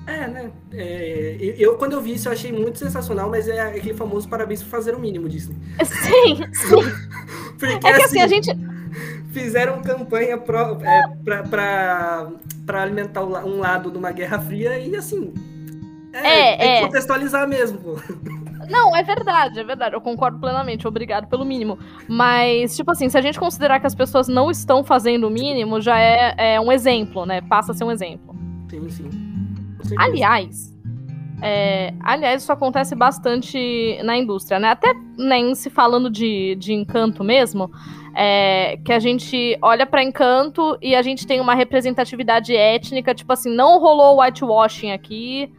É, 0.06 0.26
né? 0.26 0.50
É, 0.72 1.36
eu, 1.58 1.76
quando 1.76 1.92
eu 1.92 2.00
vi 2.00 2.14
isso, 2.14 2.28
eu 2.28 2.32
achei 2.32 2.52
muito 2.52 2.78
sensacional, 2.78 3.30
mas 3.30 3.46
é 3.46 3.60
aquele 3.60 3.94
famoso 3.94 4.28
parabéns 4.28 4.62
por 4.62 4.70
fazer 4.70 4.94
o 4.94 4.98
mínimo 4.98 5.28
disso. 5.28 5.52
Sim, 5.84 6.36
sim. 6.52 6.76
Porque, 7.58 7.74
é 7.74 7.78
que 7.78 7.86
assim, 7.88 8.20
assim, 8.20 8.20
a 8.20 8.26
gente. 8.26 8.50
Fizeram 9.32 9.80
campanha 9.80 10.36
pro, 10.36 10.78
é, 10.82 11.02
pra, 11.24 11.42
pra, 11.44 12.28
pra 12.66 12.82
alimentar 12.82 13.22
um 13.22 13.60
lado 13.60 13.90
de 13.90 13.96
uma 13.96 14.12
Guerra 14.12 14.38
Fria 14.40 14.78
e 14.78 14.94
assim. 14.94 15.32
É, 16.12 16.28
é, 16.28 16.78
é. 16.78 16.80
contextualizar 16.82 17.48
mesmo, 17.48 17.78
pô. 17.78 17.96
Não, 18.68 18.94
é 18.94 19.02
verdade, 19.02 19.60
é 19.60 19.64
verdade. 19.64 19.94
Eu 19.94 20.00
concordo 20.00 20.38
plenamente. 20.38 20.86
Obrigado 20.86 21.26
pelo 21.28 21.44
mínimo. 21.44 21.78
Mas, 22.08 22.76
tipo 22.76 22.90
assim, 22.90 23.08
se 23.08 23.18
a 23.18 23.20
gente 23.20 23.38
considerar 23.38 23.80
que 23.80 23.86
as 23.86 23.94
pessoas 23.94 24.28
não 24.28 24.50
estão 24.50 24.84
fazendo 24.84 25.26
o 25.26 25.30
mínimo, 25.30 25.80
já 25.80 25.98
é, 25.98 26.54
é 26.54 26.60
um 26.60 26.70
exemplo, 26.70 27.26
né? 27.26 27.40
Passa 27.40 27.72
a 27.72 27.74
ser 27.74 27.84
um 27.84 27.90
exemplo. 27.90 28.34
Sim, 28.68 28.88
sim. 28.88 29.10
Aliás, 29.98 30.72
é, 31.44 31.92
aliás, 32.00 32.42
isso 32.42 32.52
acontece 32.52 32.94
bastante 32.94 33.98
na 34.04 34.16
indústria, 34.16 34.60
né? 34.60 34.68
Até 34.68 34.94
nem 35.18 35.56
se 35.56 35.68
falando 35.68 36.08
de, 36.08 36.54
de 36.54 36.72
encanto 36.72 37.24
mesmo, 37.24 37.68
é, 38.14 38.78
que 38.84 38.92
a 38.92 39.00
gente 39.00 39.58
olha 39.60 39.84
para 39.84 40.04
encanto 40.04 40.78
e 40.80 40.94
a 40.94 41.02
gente 41.02 41.26
tem 41.26 41.40
uma 41.40 41.54
representatividade 41.54 42.54
étnica, 42.54 43.12
tipo 43.12 43.32
assim, 43.32 43.52
não 43.52 43.80
rolou 43.80 44.20
whitewashing 44.20 44.92
aqui. 44.92 45.52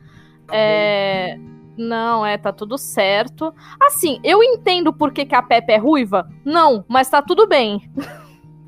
Tá 0.48 0.56
é, 0.56 1.38
não, 1.78 2.26
é, 2.26 2.38
tá 2.38 2.52
tudo 2.52 2.78
certo. 2.78 3.54
Assim, 3.82 4.20
eu 4.24 4.44
entendo 4.44 4.94
por 4.94 5.12
que, 5.12 5.26
que 5.26 5.36
a 5.36 5.42
Pepe 5.42 5.74
é 5.74 5.78
ruiva? 5.78 6.30
Não, 6.46 6.86
mas 6.88 7.10
tá 7.10 7.22
tudo 7.22 7.48
bem. 7.48 7.90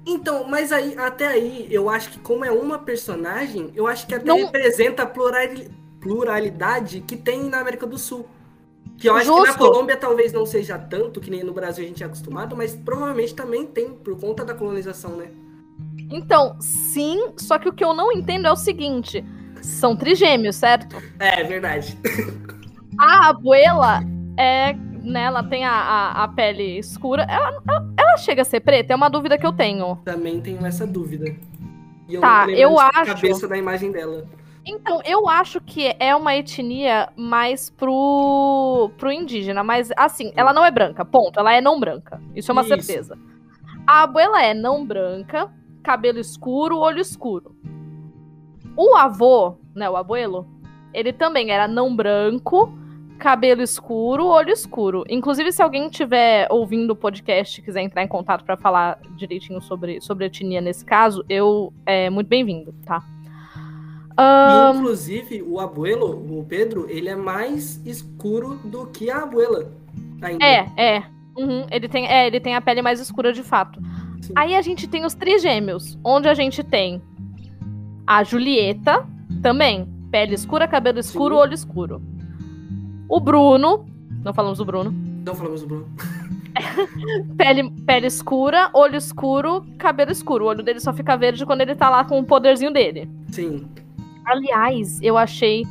Então, 0.06 0.46
mas 0.48 0.72
aí, 0.72 0.96
até 0.98 1.28
aí, 1.28 1.68
eu 1.70 1.90
acho 1.90 2.12
que 2.12 2.20
como 2.20 2.46
é 2.46 2.52
uma 2.52 2.78
personagem, 2.78 3.72
eu 3.76 3.88
acho 3.88 4.06
que 4.06 4.14
até 4.14 4.26
Não... 4.26 4.38
representa 4.38 5.04
a 5.04 5.12
pluralidade 6.00 7.02
que 7.02 7.18
tem 7.18 7.44
na 7.50 7.60
América 7.60 7.88
do 7.88 7.98
Sul. 7.98 8.28
Que 8.98 9.10
eu 9.10 9.16
acho 9.16 9.26
Justo. 9.26 9.42
que 9.42 9.48
na 9.50 9.58
Colômbia 9.58 9.98
talvez 9.98 10.32
não 10.32 10.46
seja 10.46 10.78
tanto, 10.78 11.20
que 11.20 11.30
nem 11.30 11.44
no 11.44 11.54
Brasil 11.54 11.84
a 11.84 11.88
gente 11.88 12.04
é 12.04 12.06
acostumado, 12.06 12.56
mas 12.56 12.76
provavelmente 12.76 13.34
também 13.34 13.66
tem, 13.66 13.92
por 13.92 14.18
conta 14.20 14.46
da 14.46 14.54
colonização, 14.54 15.18
né? 15.18 15.32
Então, 16.12 16.56
sim, 16.62 17.34
só 17.38 17.58
que 17.58 17.68
o 17.68 17.74
que 17.74 17.84
eu 17.84 17.94
não 17.94 18.12
entendo 18.12 18.48
é 18.48 18.52
o 18.52 18.56
seguinte: 18.56 19.26
são 19.62 19.96
trigêmeos, 19.98 20.56
certo? 20.56 20.96
É, 21.20 21.42
é 21.42 21.44
verdade. 21.44 21.98
A 23.00 23.30
abuela 23.30 24.02
é. 24.38 24.74
Né, 24.74 25.22
ela 25.22 25.44
tem 25.44 25.64
a, 25.64 25.72
a, 25.72 26.24
a 26.24 26.28
pele 26.30 26.80
escura. 26.80 27.28
Ela, 27.30 27.62
ela, 27.68 27.94
ela, 27.96 28.18
chega 28.18 28.42
a 28.42 28.46
ser 28.46 28.60
preta? 28.62 28.92
É 28.92 28.96
uma 28.96 29.08
dúvida 29.08 29.38
que 29.38 29.46
eu 29.46 29.54
tenho. 29.54 29.98
Também 30.04 30.42
tenho 30.42 30.66
essa 30.66 30.88
dúvida. 30.88 31.26
E 32.08 32.16
eu 32.16 32.22
tá, 32.22 32.50
eu 32.50 32.80
acho. 32.80 33.14
cabeça 33.14 33.48
da 33.48 33.56
imagem 33.56 33.92
dela. 33.92 34.26
Então, 34.66 35.00
eu 35.06 35.30
acho 35.30 35.62
que 35.62 35.96
é 36.00 36.16
uma 36.16 36.36
etnia 36.36 37.10
mais 37.16 37.70
pro, 37.70 38.90
pro 38.98 39.12
indígena, 39.12 39.64
mas 39.64 39.92
assim, 39.96 40.34
ela 40.36 40.52
não 40.52 40.66
é 40.66 40.72
branca, 40.72 41.06
ponto. 41.06 41.40
Ela 41.40 41.54
é 41.54 41.62
não 41.62 41.80
branca. 41.80 42.20
Isso 42.36 42.50
é 42.50 42.54
uma 42.54 42.64
Isso. 42.64 42.70
certeza. 42.70 43.16
A 43.86 44.02
abuela 44.02 44.42
é 44.42 44.56
não 44.56 44.84
branca, 44.84 45.54
cabelo 45.84 46.18
escuro, 46.18 46.80
olho 46.80 47.00
escuro. 47.00 47.56
O 48.76 48.96
avô, 48.96 49.58
né, 49.76 49.88
o 49.88 49.96
abuelo, 49.96 50.48
ele 50.92 51.14
também 51.14 51.52
era 51.52 51.68
não 51.68 51.96
branco, 51.96 52.76
cabelo 53.18 53.62
escuro, 53.62 54.26
olho 54.26 54.52
escuro. 54.52 55.04
Inclusive, 55.10 55.52
se 55.52 55.62
alguém 55.62 55.88
estiver 55.88 56.48
ouvindo 56.52 56.92
o 56.92 56.96
podcast 56.96 57.60
e 57.60 57.64
quiser 57.64 57.82
entrar 57.82 58.04
em 58.04 58.08
contato 58.08 58.44
para 58.44 58.58
falar 58.58 59.00
direitinho 59.16 59.62
sobre, 59.62 60.00
sobre 60.02 60.26
etnia 60.26 60.62
nesse 60.62 60.86
caso, 60.86 61.24
eu 61.30 61.74
é 61.86 62.10
muito 62.10 62.28
bem-vindo, 62.28 62.74
tá? 62.86 63.04
Um... 64.18 64.78
Inclusive, 64.78 65.42
o 65.42 65.60
abuelo, 65.60 66.40
o 66.40 66.46
Pedro, 66.46 66.90
ele 66.90 67.10
é 67.10 67.16
mais 67.16 67.86
escuro 67.86 68.60
do 68.64 68.88
que 68.88 69.10
a 69.10 69.24
abuela. 69.24 69.72
Ainda. 70.22 70.46
É, 70.46 70.72
é. 70.78 71.04
Uhum. 71.38 71.66
Ele, 71.70 71.90
tem, 71.90 72.08
é 72.08 72.28
ele 72.28 72.40
tem 72.40 72.56
a 72.56 72.62
pele 72.62 72.82
mais 72.82 73.00
escura 73.00 73.34
de 73.34 73.44
fato. 73.44 73.82
Sim. 74.22 74.34
Aí 74.36 74.56
a 74.56 74.62
gente 74.62 74.88
tem 74.88 75.06
os 75.06 75.14
trigêmeos, 75.14 75.98
onde 76.04 76.30
a 76.30 76.34
gente 76.34 76.64
tem 76.64 77.02
a 78.08 78.24
Julieta 78.24 79.06
também. 79.42 79.88
Pele 80.10 80.34
escura, 80.34 80.68
cabelo 80.68 81.00
escuro, 81.00 81.36
Sim. 81.36 81.42
olho 81.42 81.54
escuro. 81.54 82.15
O 83.08 83.20
Bruno. 83.20 83.86
Não 84.24 84.34
falamos 84.34 84.58
do 84.58 84.66
Bruno. 84.66 84.94
Não 85.26 85.36
falamos 85.36 85.62
do 85.62 85.68
Bruno. 85.68 85.88
pele, 87.38 87.70
pele 87.86 88.08
escura, 88.08 88.70
olho 88.74 88.96
escuro, 88.96 89.66
cabelo 89.78 90.12
escuro. 90.12 90.46
O 90.46 90.48
olho 90.48 90.64
dele 90.64 90.80
só 90.80 90.94
fica 90.94 91.16
verde 91.16 91.46
quando 91.46 91.62
ele 91.62 91.76
tá 91.76 91.90
lá 91.90 92.04
com 92.04 92.20
o 92.20 92.26
poderzinho 92.26 92.72
dele. 92.72 93.10
Sim. 93.32 93.68
Aliás, 94.26 95.00
eu 95.02 95.18
achei 95.18 95.66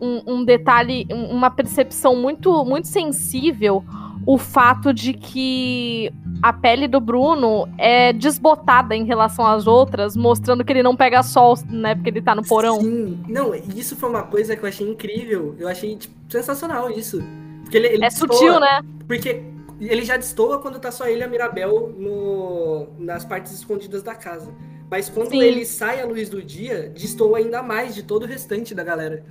um, 0.00 0.22
um 0.26 0.44
detalhe, 0.44 1.06
uma 1.10 1.50
percepção 1.50 2.16
muito, 2.16 2.64
muito 2.64 2.88
sensível 2.88 3.84
o 4.26 4.36
fato 4.38 4.92
de 4.92 5.14
que 5.14 6.12
a 6.42 6.52
pele 6.52 6.86
do 6.86 7.00
Bruno 7.00 7.68
é 7.78 8.12
desbotada 8.12 8.94
em 8.94 9.04
relação 9.04 9.46
às 9.46 9.66
outras, 9.66 10.16
mostrando 10.16 10.64
que 10.64 10.72
ele 10.72 10.82
não 10.82 10.96
pega 10.96 11.22
sol, 11.22 11.58
né? 11.68 11.94
Porque 11.94 12.10
ele 12.10 12.22
tá 12.22 12.34
no 12.34 12.42
porão. 12.42 12.80
Sim, 12.80 13.22
não, 13.28 13.54
isso 13.54 13.96
foi 13.96 14.08
uma 14.08 14.22
coisa 14.22 14.56
que 14.56 14.62
eu 14.62 14.68
achei 14.68 14.88
incrível. 14.88 15.54
Eu 15.58 15.68
achei 15.68 15.96
tipo, 15.96 16.14
sensacional 16.28 16.90
isso. 16.90 17.22
Porque 17.62 17.76
ele, 17.76 17.88
ele 17.88 18.04
é 18.04 18.08
destoa, 18.08 18.32
sutil, 18.32 18.60
né? 18.60 18.82
Porque 19.06 19.42
ele 19.80 20.04
já 20.04 20.16
destoa 20.16 20.58
quando 20.58 20.78
tá 20.78 20.90
só 20.90 21.06
ele 21.06 21.20
e 21.20 21.24
a 21.24 21.28
Mirabel 21.28 21.94
no, 21.96 22.88
nas 22.98 23.24
partes 23.24 23.52
escondidas 23.52 24.02
da 24.02 24.14
casa. 24.14 24.52
Mas 24.90 25.08
quando 25.08 25.30
Sim. 25.30 25.40
ele 25.40 25.64
sai 25.64 26.00
à 26.00 26.04
luz 26.04 26.28
do 26.28 26.42
dia, 26.42 26.90
destoa 26.90 27.38
ainda 27.38 27.62
mais 27.62 27.94
de 27.94 28.02
todo 28.02 28.24
o 28.24 28.26
restante 28.26 28.74
da 28.74 28.82
galera. 28.82 29.24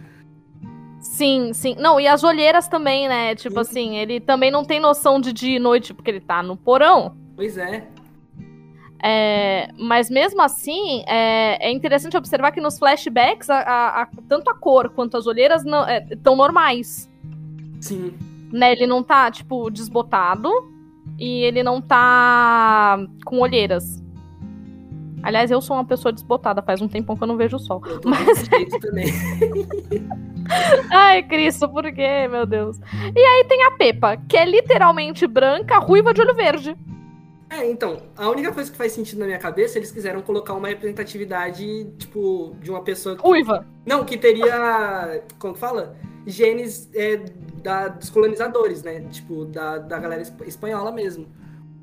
Sim, 1.20 1.52
sim. 1.52 1.76
Não, 1.78 2.00
e 2.00 2.08
as 2.08 2.24
olheiras 2.24 2.70
também, 2.70 3.10
né? 3.10 3.36
Tipo 3.36 3.56
sim. 3.56 3.60
assim, 3.60 3.98
ele 3.98 4.22
também 4.22 4.50
não 4.50 4.64
tem 4.64 4.80
noção 4.80 5.20
de 5.20 5.34
dia 5.34 5.58
e 5.58 5.60
noite, 5.60 5.94
porque 5.94 6.10
ele 6.10 6.22
tá 6.22 6.42
no 6.42 6.56
porão. 6.56 7.14
Pois 7.36 7.58
é. 7.58 7.86
É, 9.04 9.68
mas 9.78 10.10
mesmo 10.10 10.42
assim, 10.42 11.04
é, 11.06 11.68
é, 11.68 11.72
interessante 11.74 12.16
observar 12.16 12.54
que 12.54 12.62
nos 12.62 12.80
flashbacks, 12.80 13.50
a, 13.50 13.60
a, 13.60 14.02
a, 14.04 14.10
tanto 14.30 14.50
a 14.50 14.56
cor 14.56 14.92
quanto 14.92 15.18
as 15.18 15.28
olheiras 15.28 15.66
estão 16.10 16.36
é, 16.36 16.38
normais. 16.38 17.12
Sim. 17.82 18.14
Né, 18.50 18.72
ele 18.72 18.88
não 18.88 19.04
tá, 19.04 19.30
tipo, 19.30 19.70
desbotado 19.70 20.50
e 21.20 21.44
ele 21.44 21.64
não 21.64 21.82
tá 21.82 22.98
com 23.26 23.40
olheiras. 23.40 24.02
Aliás, 25.24 25.52
eu 25.52 25.62
sou 25.62 25.76
uma 25.76 25.86
pessoa 25.86 26.12
desbotada, 26.12 26.62
faz 26.62 26.82
um 26.82 26.88
tempão 26.88 27.16
que 27.16 27.24
eu 27.24 27.28
não 27.28 27.38
vejo 27.38 27.58
o 27.58 27.60
sol. 27.60 27.82
Eu 27.86 28.00
mas... 28.06 28.48
também. 28.82 29.08
Ai, 30.92 31.24
Cristo, 31.24 31.70
por 31.70 31.84
quê, 31.92 32.28
meu 32.28 32.46
Deus? 32.46 32.80
E 33.16 33.20
aí 33.20 33.46
tem 33.46 33.64
a 33.64 33.72
Pepa, 33.72 34.18
que 34.18 34.38
é 34.38 34.46
literalmente 34.46 35.28
branca, 35.28 35.78
ruiva 35.78 36.14
de 36.14 36.22
olho 36.22 36.34
verde. 36.34 36.76
É, 37.50 37.70
então, 37.70 37.98
a 38.16 38.30
única 38.30 38.52
coisa 38.52 38.72
que 38.72 38.78
faz 38.78 38.92
sentido 38.92 39.20
na 39.20 39.26
minha 39.26 39.40
cabeça, 39.40 39.80
eles 39.80 39.92
quiseram 39.92 40.22
colocar 40.22 40.54
uma 40.54 40.68
representatividade, 40.68 41.86
tipo, 41.98 42.56
de 42.62 42.70
uma 42.70 42.84
pessoa. 42.84 43.16
Que... 43.16 43.24
Ruiva. 43.24 43.66
Não, 43.86 44.06
que 44.06 44.18
teria. 44.18 45.24
Como 45.40 45.56
que 45.56 45.60
fala? 45.60 45.96
Genes 46.28 46.90
é, 46.94 47.18
da, 47.64 47.88
dos 47.88 48.12
colonizadores, 48.12 48.84
né? 48.84 49.02
Tipo, 49.10 49.46
da, 49.46 49.80
da 49.80 49.98
galera 49.98 50.22
espanhola 50.46 50.92
mesmo. 50.92 51.28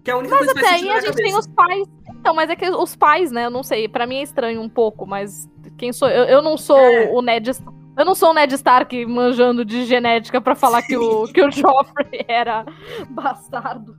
Que 0.05 0.11
é 0.13 0.15
a 0.15 0.19
única 0.19 0.37
mas 0.37 0.47
coisa 0.47 0.61
até 0.61 0.69
aí 0.69 0.89
a 0.89 1.01
gente 1.01 1.11
cabeça. 1.11 1.23
tem 1.23 1.37
os 1.37 1.47
pais. 1.49 1.89
Então, 2.21 2.35
mas 2.35 2.51
é 2.51 2.57
que 2.57 2.69
os 2.69 2.97
pais, 2.97 3.31
né? 3.31 3.47
Eu 3.47 3.51
não 3.51 3.63
sei, 3.63 3.89
para 3.89 4.07
mim 4.07 4.17
é 4.17 4.23
estranho 4.23 4.61
um 4.61 4.69
pouco, 4.69 5.07
mas 5.07 5.49
quem 5.77 5.93
sou 5.93 6.09
eu? 6.09 6.25
Eu 6.25 6.43
não 6.43 6.57
sou 6.57 6.79
é. 6.79 7.11
o 7.13 7.23
Ned. 7.23 7.51
Eu 7.97 8.05
não 8.05 8.15
sou 8.15 8.31
o 8.31 8.35
Ned 8.35 8.55
Stark 8.55 9.07
manjando 9.07 9.65
de 9.65 9.85
genética 9.85 10.41
para 10.41 10.55
falar 10.55 10.83
que 10.83 10.97
o, 10.97 11.27
que 11.29 11.43
o 11.43 11.51
Joffrey 11.51 12.25
era 12.29 12.67
bastardo. 13.09 13.97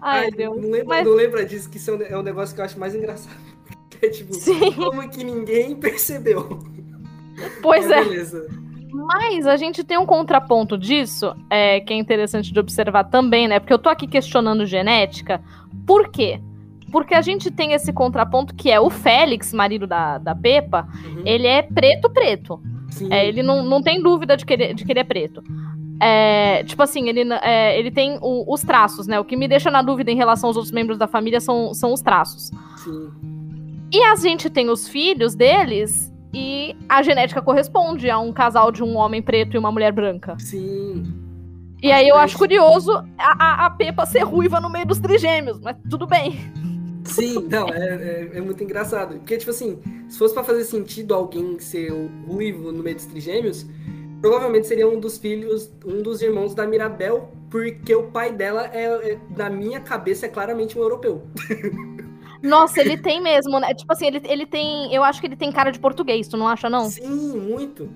Ai, 0.00 0.24
Ai 0.24 0.30
Deus. 0.30 0.56
Não 0.56 0.70
lembra, 0.70 0.86
mas... 0.86 1.06
não 1.06 1.14
lembra 1.14 1.44
disso, 1.44 1.70
que 1.70 1.76
isso 1.76 1.90
é 1.90 2.16
um 2.16 2.22
negócio 2.22 2.54
que 2.54 2.60
eu 2.60 2.64
acho 2.64 2.78
mais 2.78 2.94
engraçado. 2.94 3.36
É 4.02 4.10
tipo, 4.10 4.34
Sim. 4.34 4.72
como 4.72 5.08
que 5.08 5.24
ninguém 5.24 5.74
percebeu. 5.80 6.58
Pois 7.62 7.90
é. 7.90 8.04
Beleza. 8.04 8.46
Mas 8.92 9.46
a 9.46 9.56
gente 9.56 9.82
tem 9.82 9.96
um 9.96 10.04
contraponto 10.04 10.76
disso, 10.76 11.34
é, 11.48 11.80
que 11.80 11.94
é 11.94 11.96
interessante 11.96 12.52
de 12.52 12.60
observar 12.60 13.04
também, 13.04 13.48
né? 13.48 13.58
Porque 13.58 13.72
eu 13.72 13.78
tô 13.78 13.88
aqui 13.88 14.06
questionando 14.06 14.66
genética. 14.66 15.42
Por 15.86 16.10
quê? 16.10 16.42
Porque 16.90 17.14
a 17.14 17.20
gente 17.20 17.50
tem 17.50 17.72
esse 17.72 17.92
contraponto 17.92 18.54
que 18.54 18.70
é 18.70 18.78
o 18.80 18.88
Félix, 18.88 19.52
marido 19.52 19.86
da, 19.86 20.18
da 20.18 20.34
Pepa, 20.34 20.88
uhum. 21.04 21.22
ele 21.24 21.46
é 21.46 21.62
preto-preto. 21.62 22.60
É, 23.10 23.26
ele 23.26 23.42
não, 23.42 23.62
não 23.62 23.82
tem 23.82 24.02
dúvida 24.02 24.36
de 24.36 24.46
que 24.46 24.52
ele, 24.52 24.74
de 24.74 24.84
que 24.84 24.92
ele 24.92 25.00
é 25.00 25.04
preto. 25.04 25.42
É, 26.00 26.62
tipo 26.64 26.82
assim, 26.82 27.08
ele, 27.08 27.30
é, 27.42 27.78
ele 27.78 27.90
tem 27.90 28.18
o, 28.20 28.52
os 28.52 28.62
traços, 28.62 29.06
né? 29.06 29.18
O 29.18 29.24
que 29.24 29.36
me 29.36 29.48
deixa 29.48 29.70
na 29.70 29.82
dúvida 29.82 30.10
em 30.10 30.16
relação 30.16 30.48
aos 30.48 30.56
outros 30.56 30.72
membros 30.72 30.98
da 30.98 31.06
família 31.06 31.40
são, 31.40 31.72
são 31.74 31.92
os 31.92 32.00
traços. 32.00 32.50
Sim. 32.76 33.10
E 33.92 34.02
a 34.02 34.14
gente 34.16 34.50
tem 34.50 34.68
os 34.68 34.88
filhos 34.88 35.34
deles 35.34 36.12
e 36.34 36.76
a 36.88 37.02
genética 37.02 37.40
corresponde 37.40 38.10
a 38.10 38.18
um 38.18 38.32
casal 38.32 38.70
de 38.70 38.82
um 38.82 38.96
homem 38.96 39.22
preto 39.22 39.54
e 39.54 39.58
uma 39.58 39.72
mulher 39.72 39.92
branca. 39.92 40.36
Sim. 40.38 41.04
E 41.82 41.92
aí 41.92 42.08
eu 42.08 42.16
acho 42.16 42.36
curioso 42.36 42.92
a, 43.18 43.44
a, 43.44 43.66
a 43.66 43.70
Pepa 43.70 44.04
ser 44.06 44.22
ruiva 44.22 44.60
no 44.60 44.68
meio 44.68 44.86
dos 44.86 44.98
trigêmeos, 44.98 45.60
mas 45.60 45.76
tudo 45.88 46.06
bem. 46.06 46.38
Sim, 47.06 47.46
não, 47.48 47.68
é, 47.68 47.78
é, 47.78 48.30
é, 48.34 48.40
muito 48.40 48.62
engraçado. 48.62 49.16
Porque, 49.18 49.36
tipo 49.36 49.50
assim, 49.50 49.78
se 50.08 50.18
fosse 50.18 50.34
para 50.34 50.44
fazer 50.44 50.64
sentido 50.64 51.14
alguém 51.14 51.58
ser 51.58 51.90
ruivo 52.26 52.72
no 52.72 52.82
meio 52.82 52.96
dos 52.96 53.06
trigêmeos, 53.06 53.66
provavelmente 54.20 54.66
seria 54.66 54.88
um 54.88 54.98
dos 54.98 55.18
filhos, 55.18 55.70
um 55.84 56.02
dos 56.02 56.22
irmãos 56.22 56.54
da 56.54 56.66
Mirabel, 56.66 57.30
porque 57.50 57.94
o 57.94 58.04
pai 58.04 58.32
dela, 58.32 58.70
é, 58.72 59.12
é 59.12 59.18
na 59.36 59.48
minha 59.48 59.80
cabeça, 59.80 60.26
é 60.26 60.28
claramente 60.28 60.78
um 60.78 60.82
europeu. 60.82 61.22
Nossa, 62.42 62.80
ele 62.80 62.96
tem 62.96 63.20
mesmo, 63.20 63.58
né? 63.58 63.74
Tipo 63.74 63.92
assim, 63.92 64.06
ele, 64.06 64.20
ele 64.24 64.46
tem. 64.46 64.94
Eu 64.94 65.02
acho 65.02 65.20
que 65.20 65.26
ele 65.26 65.36
tem 65.36 65.50
cara 65.50 65.70
de 65.70 65.80
português, 65.80 66.28
tu 66.28 66.36
não 66.36 66.46
acha, 66.46 66.68
não? 66.68 66.88
Sim, 66.88 67.38
muito. 67.40 67.88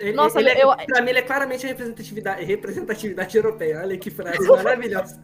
Ele, 0.00 0.12
Nossa, 0.12 0.40
ele 0.40 0.48
é, 0.48 0.64
eu... 0.64 0.74
pra 0.86 1.02
mim 1.02 1.10
ele 1.10 1.18
é 1.18 1.22
claramente 1.22 1.66
a 1.66 1.68
representatividade, 1.68 2.42
representatividade 2.42 3.36
europeia. 3.36 3.80
Olha 3.82 3.98
que 3.98 4.10
frase 4.10 4.38
maravilhosa. 4.48 5.20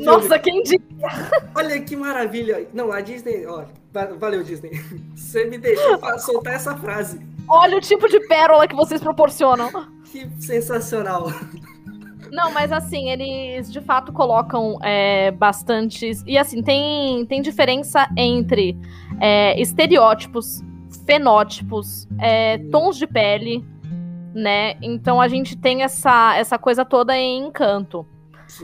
Nossa, 0.00 0.38
quem 0.38 0.62
diria? 0.62 0.80
Olha 1.54 1.80
que 1.80 1.96
maravilha. 1.96 2.68
Não, 2.72 2.92
a 2.92 3.00
Disney, 3.00 3.44
ó, 3.44 3.64
valeu 4.16 4.44
Disney. 4.44 4.70
Você 5.16 5.44
me 5.46 5.58
deixou 5.58 5.98
soltar 6.20 6.54
essa 6.54 6.76
frase. 6.76 7.20
Olha 7.48 7.76
o 7.76 7.80
tipo 7.80 8.08
de 8.08 8.20
pérola 8.20 8.68
que 8.68 8.74
vocês 8.74 9.02
proporcionam. 9.02 9.68
Que 10.10 10.30
sensacional. 10.40 11.26
Não, 12.30 12.50
mas 12.52 12.72
assim, 12.72 13.10
eles 13.10 13.70
de 13.70 13.80
fato 13.80 14.12
colocam 14.12 14.78
é, 14.82 15.30
bastantes. 15.32 16.22
E 16.26 16.38
assim, 16.38 16.62
tem, 16.62 17.26
tem 17.26 17.42
diferença 17.42 18.08
entre 18.16 18.78
é, 19.20 19.60
estereótipos, 19.60 20.62
fenótipos, 21.04 22.08
é, 22.18 22.58
tons 22.70 22.96
de 22.96 23.06
pele, 23.06 23.62
né? 24.34 24.76
Então 24.82 25.20
a 25.20 25.28
gente 25.28 25.56
tem 25.56 25.82
essa, 25.82 26.36
essa 26.36 26.58
coisa 26.58 26.84
toda 26.84 27.16
em 27.16 27.46
encanto. 27.46 28.06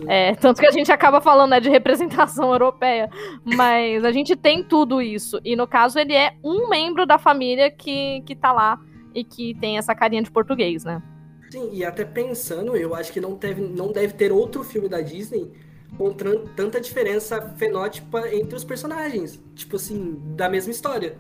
É, 0.06 0.34
tanto 0.36 0.60
que 0.60 0.66
a 0.66 0.70
gente 0.70 0.92
acaba 0.92 1.20
falando 1.20 1.50
né, 1.50 1.60
de 1.60 1.70
representação 1.70 2.50
europeia. 2.52 3.08
Mas 3.44 4.04
a 4.04 4.12
gente 4.12 4.36
tem 4.36 4.62
tudo 4.62 5.00
isso. 5.00 5.40
E 5.44 5.56
no 5.56 5.66
caso, 5.66 5.98
ele 5.98 6.14
é 6.14 6.34
um 6.44 6.68
membro 6.68 7.06
da 7.06 7.18
família 7.18 7.70
que, 7.70 8.22
que 8.22 8.34
tá 8.34 8.52
lá 8.52 8.78
e 9.14 9.24
que 9.24 9.54
tem 9.54 9.78
essa 9.78 9.94
carinha 9.94 10.22
de 10.22 10.30
português, 10.30 10.84
né? 10.84 11.02
Sim, 11.50 11.70
e 11.72 11.84
até 11.84 12.04
pensando, 12.04 12.76
eu 12.76 12.94
acho 12.94 13.12
que 13.12 13.20
não 13.20 13.34
deve, 13.34 13.60
não 13.60 13.90
deve 13.90 14.12
ter 14.12 14.30
outro 14.30 14.62
filme 14.62 14.88
da 14.88 15.00
Disney 15.00 15.50
com 15.98 16.12
tanta 16.54 16.80
diferença 16.80 17.40
fenótipa 17.56 18.28
entre 18.32 18.54
os 18.54 18.64
personagens. 18.64 19.40
Tipo 19.54 19.76
assim, 19.76 20.16
da 20.36 20.48
mesma 20.48 20.70
história. 20.70 21.16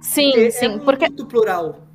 Sim, 0.00 0.30
porque 0.30 0.50
sim. 0.50 0.66
É 0.66 0.78
porque... 0.78 1.06
muito 1.06 1.26
plural. 1.26 1.89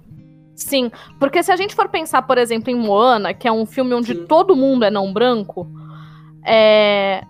Sim, 0.56 0.90
porque 1.20 1.44
se 1.44 1.52
a 1.52 1.56
gente 1.56 1.76
for 1.76 1.90
pensar, 1.90 2.22
por 2.22 2.38
exemplo, 2.38 2.72
em 2.72 2.76
Moana, 2.76 3.34
que 3.34 3.48
é 3.48 3.52
um 3.52 3.66
filme 3.66 3.94
onde 3.94 4.14
sim. 4.14 4.26
todo 4.26 4.56
mundo 4.56 4.86
é 4.86 4.90
não 4.90 5.12
branco, 5.12 5.68
é... 6.46 7.24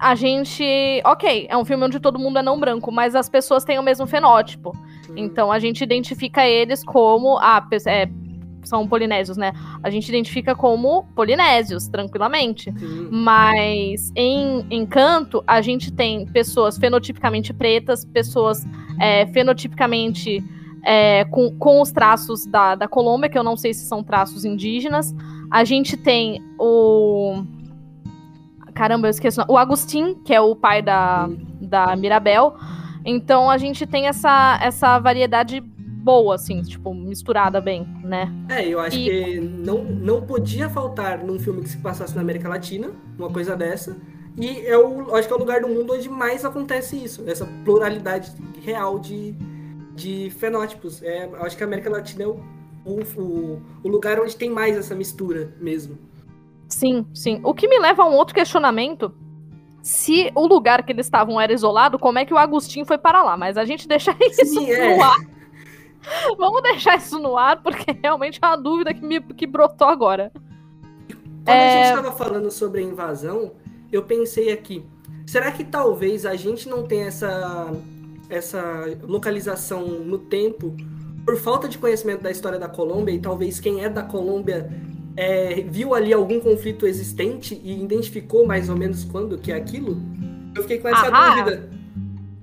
a 0.00 0.14
gente. 0.14 0.64
Ok, 1.04 1.46
é 1.50 1.56
um 1.56 1.64
filme 1.64 1.84
onde 1.84 2.00
todo 2.00 2.18
mundo 2.18 2.38
é 2.38 2.42
não 2.42 2.58
branco, 2.58 2.90
mas 2.90 3.14
as 3.14 3.28
pessoas 3.28 3.64
têm 3.64 3.78
o 3.78 3.82
mesmo 3.82 4.06
fenótipo. 4.06 4.72
Então 5.14 5.52
a 5.52 5.58
gente 5.58 5.82
identifica 5.82 6.46
eles 6.46 6.82
como. 6.82 7.38
Ah, 7.38 7.66
é, 7.86 8.08
são 8.66 8.86
polinésios, 8.86 9.36
né? 9.36 9.52
A 9.82 9.90
gente 9.90 10.08
identifica 10.08 10.54
como 10.54 11.04
polinésios, 11.14 11.88
tranquilamente. 11.88 12.72
Sim. 12.72 13.08
Mas 13.10 14.10
em 14.14 14.66
Encanto, 14.70 15.42
a 15.46 15.60
gente 15.60 15.92
tem 15.92 16.26
pessoas 16.26 16.76
fenotipicamente 16.76 17.52
pretas, 17.52 18.04
pessoas 18.04 18.66
é, 19.00 19.26
fenotipicamente 19.26 20.42
é, 20.86 21.24
com, 21.24 21.50
com 21.58 21.82
os 21.82 21.90
traços 21.90 22.46
da, 22.46 22.76
da 22.76 22.86
Colômbia, 22.86 23.28
que 23.28 23.36
eu 23.36 23.42
não 23.42 23.56
sei 23.56 23.74
se 23.74 23.84
são 23.84 24.04
traços 24.04 24.44
indígenas. 24.44 25.12
A 25.50 25.64
gente 25.64 25.96
tem 25.96 26.40
o. 26.60 27.42
Caramba, 28.72 29.08
eu 29.08 29.10
esqueci. 29.10 29.40
O 29.48 29.58
Agustin, 29.58 30.14
que 30.24 30.32
é 30.32 30.40
o 30.40 30.54
pai 30.54 30.80
da, 30.80 31.28
da 31.60 31.96
Mirabel. 31.96 32.54
Então 33.04 33.50
a 33.50 33.58
gente 33.58 33.84
tem 33.84 34.06
essa, 34.06 34.60
essa 34.62 34.98
variedade 35.00 35.60
boa, 35.60 36.36
assim, 36.36 36.62
tipo, 36.62 36.94
misturada 36.94 37.60
bem, 37.60 37.84
né? 38.04 38.32
É, 38.48 38.64
eu 38.64 38.78
acho 38.78 38.96
e... 38.96 39.04
que 39.04 39.40
não, 39.40 39.82
não 39.82 40.22
podia 40.22 40.68
faltar 40.68 41.18
num 41.18 41.36
filme 41.36 41.62
que 41.62 41.68
se 41.68 41.78
passasse 41.78 42.14
na 42.14 42.20
América 42.20 42.48
Latina, 42.48 42.92
uma 43.18 43.28
coisa 43.28 43.56
dessa. 43.56 43.96
E 44.38 44.58
eu 44.58 45.16
acho 45.16 45.26
que 45.26 45.34
é 45.34 45.36
o 45.36 45.40
lugar 45.40 45.62
do 45.62 45.68
mundo 45.68 45.94
onde 45.94 46.08
mais 46.08 46.44
acontece 46.44 46.96
isso, 46.96 47.24
essa 47.26 47.48
pluralidade 47.64 48.30
real 48.62 48.98
de, 49.00 49.34
de 49.96 50.30
fenótipos. 50.30 51.02
É, 51.02 51.28
acho 51.40 51.56
que 51.56 51.64
a 51.64 51.66
América 51.66 51.90
Latina 51.90 52.24
é 52.24 52.26
o, 52.26 52.40
o, 52.84 53.62
o 53.82 53.88
lugar 53.88 54.20
onde 54.20 54.36
tem 54.36 54.50
mais 54.50 54.76
essa 54.76 54.94
mistura 54.94 55.52
mesmo. 55.58 55.98
Sim, 56.68 57.06
sim. 57.14 57.40
O 57.42 57.54
que 57.54 57.66
me 57.66 57.78
leva 57.78 58.02
a 58.02 58.08
um 58.08 58.12
outro 58.12 58.34
questionamento. 58.34 59.12
Se 59.82 60.30
o 60.34 60.46
lugar 60.46 60.84
que 60.84 60.92
eles 60.92 61.06
estavam 61.06 61.40
era 61.40 61.52
isolado, 61.52 61.98
como 61.98 62.18
é 62.18 62.24
que 62.24 62.34
o 62.34 62.38
Agostinho 62.38 62.84
foi 62.84 62.98
para 62.98 63.22
lá? 63.22 63.36
Mas 63.36 63.56
a 63.56 63.64
gente 63.64 63.88
deixa 63.88 64.14
isso 64.20 64.44
sim, 64.44 64.70
é. 64.70 64.96
no 64.96 65.02
ar. 65.02 65.16
Vamos 66.38 66.62
deixar 66.62 66.96
isso 66.98 67.18
no 67.18 67.36
ar, 67.36 67.62
porque 67.62 67.92
realmente 68.02 68.38
é 68.42 68.46
uma 68.46 68.56
dúvida 68.56 68.92
que, 68.92 69.04
me, 69.04 69.20
que 69.20 69.46
brotou 69.46 69.88
agora. 69.88 70.30
Quando 71.44 71.48
é... 71.48 71.68
a 71.68 71.84
gente 71.84 71.96
estava 71.96 72.16
falando 72.16 72.50
sobre 72.50 72.80
a 72.80 72.84
invasão, 72.84 73.52
eu 73.92 74.02
pensei 74.02 74.52
aqui, 74.52 74.84
Será 75.26 75.50
que 75.50 75.64
talvez 75.64 76.24
a 76.24 76.36
gente 76.36 76.68
não 76.68 76.84
tenha 76.84 77.06
essa, 77.06 77.72
essa 78.28 78.84
localização 79.02 79.86
no 79.86 80.18
tempo 80.18 80.76
por 81.24 81.36
falta 81.36 81.68
de 81.68 81.78
conhecimento 81.78 82.22
da 82.22 82.30
história 82.30 82.58
da 82.58 82.68
Colômbia 82.68 83.12
e 83.12 83.18
talvez 83.18 83.58
quem 83.58 83.82
é 83.84 83.88
da 83.88 84.02
Colômbia 84.02 84.70
é, 85.16 85.62
viu 85.62 85.94
ali 85.94 86.12
algum 86.12 86.38
conflito 86.38 86.86
existente 86.86 87.60
e 87.64 87.82
identificou 87.82 88.46
mais 88.46 88.68
ou 88.68 88.76
menos 88.76 89.04
quando 89.04 89.38
que 89.38 89.50
é 89.50 89.56
aquilo? 89.56 90.00
Eu 90.54 90.62
fiquei 90.62 90.78
com 90.78 90.88
essa 90.88 91.08
Ahá. 91.08 91.42
dúvida. 91.42 91.70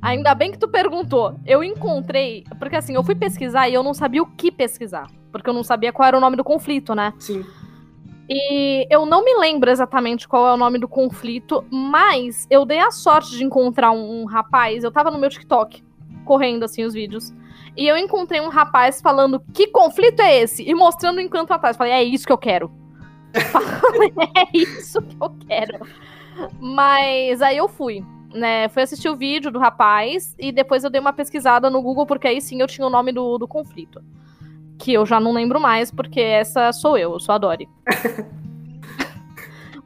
Ainda 0.02 0.36
bem 0.36 0.52
que 0.52 0.58
tu 0.58 0.68
perguntou. 0.68 1.40
Eu 1.46 1.64
encontrei. 1.64 2.44
Porque 2.60 2.76
assim, 2.76 2.94
eu 2.94 3.04
fui 3.04 3.16
pesquisar 3.16 3.70
e 3.70 3.74
eu 3.74 3.84
não 3.84 3.94
sabia 3.94 4.22
o 4.22 4.26
que 4.26 4.52
pesquisar. 4.52 5.10
Porque 5.32 5.50
eu 5.50 5.54
não 5.54 5.64
sabia 5.64 5.94
qual 5.94 6.08
era 6.08 6.18
o 6.18 6.20
nome 6.20 6.36
do 6.36 6.44
conflito, 6.44 6.94
né? 6.94 7.14
Sim. 7.20 7.46
E 8.30 8.88
eu 8.90 9.06
não 9.06 9.24
me 9.24 9.36
lembro 9.38 9.70
exatamente 9.70 10.28
qual 10.28 10.48
é 10.48 10.54
o 10.54 10.58
nome 10.58 10.80
do 10.80 10.88
conflito, 10.88 11.64
mas 11.70 12.48
eu 12.50 12.66
dei 12.66 12.80
a 12.80 12.92
sorte 12.92 13.32
de 13.32 13.44
encontrar 13.44 13.92
um, 13.92 14.22
um 14.22 14.26
rapaz. 14.26 14.84
Eu 14.84 14.92
tava 14.92 15.12
no 15.12 15.18
meu 15.18 15.30
TikTok, 15.30 15.84
correndo 16.24 16.64
assim 16.64 16.84
os 16.84 16.94
vídeos. 16.94 17.34
E 17.76 17.88
eu 17.88 17.98
encontrei 17.98 18.40
um 18.40 18.50
rapaz 18.50 19.02
falando 19.02 19.42
que 19.54 19.68
conflito 19.68 20.22
é 20.22 20.42
esse? 20.42 20.64
E 20.64 20.74
mostrando 20.74 21.18
o 21.18 21.22
encanto 21.22 21.54
atrás. 21.54 21.76
Falei, 21.76 21.94
é 21.94 22.04
isso 22.04 22.26
que 22.26 22.32
eu 22.32 22.38
quero. 22.38 22.72
é 24.38 24.58
isso 24.58 25.02
que 25.02 25.18
eu 25.20 25.36
quero. 25.48 25.86
Mas 26.60 27.42
aí 27.42 27.58
eu 27.58 27.68
fui, 27.68 28.06
né? 28.34 28.70
Fui 28.70 28.84
assistir 28.84 29.10
o 29.10 29.16
vídeo 29.16 29.52
do 29.52 29.60
rapaz 29.60 30.34
e 30.40 30.52
depois 30.52 30.84
eu 30.84 30.90
dei 30.90 31.02
uma 31.02 31.14
pesquisada 31.14 31.70
no 31.70 31.82
Google, 31.82 32.06
porque 32.06 32.28
aí 32.28 32.40
sim 32.40 32.62
eu 32.62 32.68
tinha 32.68 32.88
o 32.88 32.92
nome 32.92 33.12
do, 33.12 33.38
do 33.38 33.48
conflito 33.48 34.02
que 34.84 34.92
eu 34.92 35.06
já 35.06 35.18
não 35.18 35.32
lembro 35.32 35.62
mais, 35.62 35.90
porque 35.90 36.20
essa 36.20 36.74
sou 36.74 36.98
eu, 36.98 37.14
eu 37.14 37.20
sou 37.20 37.34
a 37.34 37.38
Dory. 37.38 37.70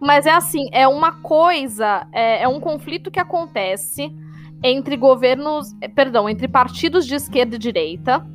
Mas 0.01 0.25
é 0.25 0.31
assim, 0.31 0.69
é 0.71 0.87
uma 0.87 1.21
coisa, 1.21 2.07
é, 2.11 2.41
é, 2.41 2.47
um 2.47 2.59
conflito 2.59 3.11
que 3.11 3.19
acontece 3.19 4.11
entre 4.63 4.97
governos, 4.97 5.75
eh, 5.81 5.87
perdão, 5.87 6.27
entre 6.27 6.47
partidos 6.47 7.05
de 7.05 7.13
esquerda 7.13 7.55
e 7.55 7.59
direita. 7.59 8.25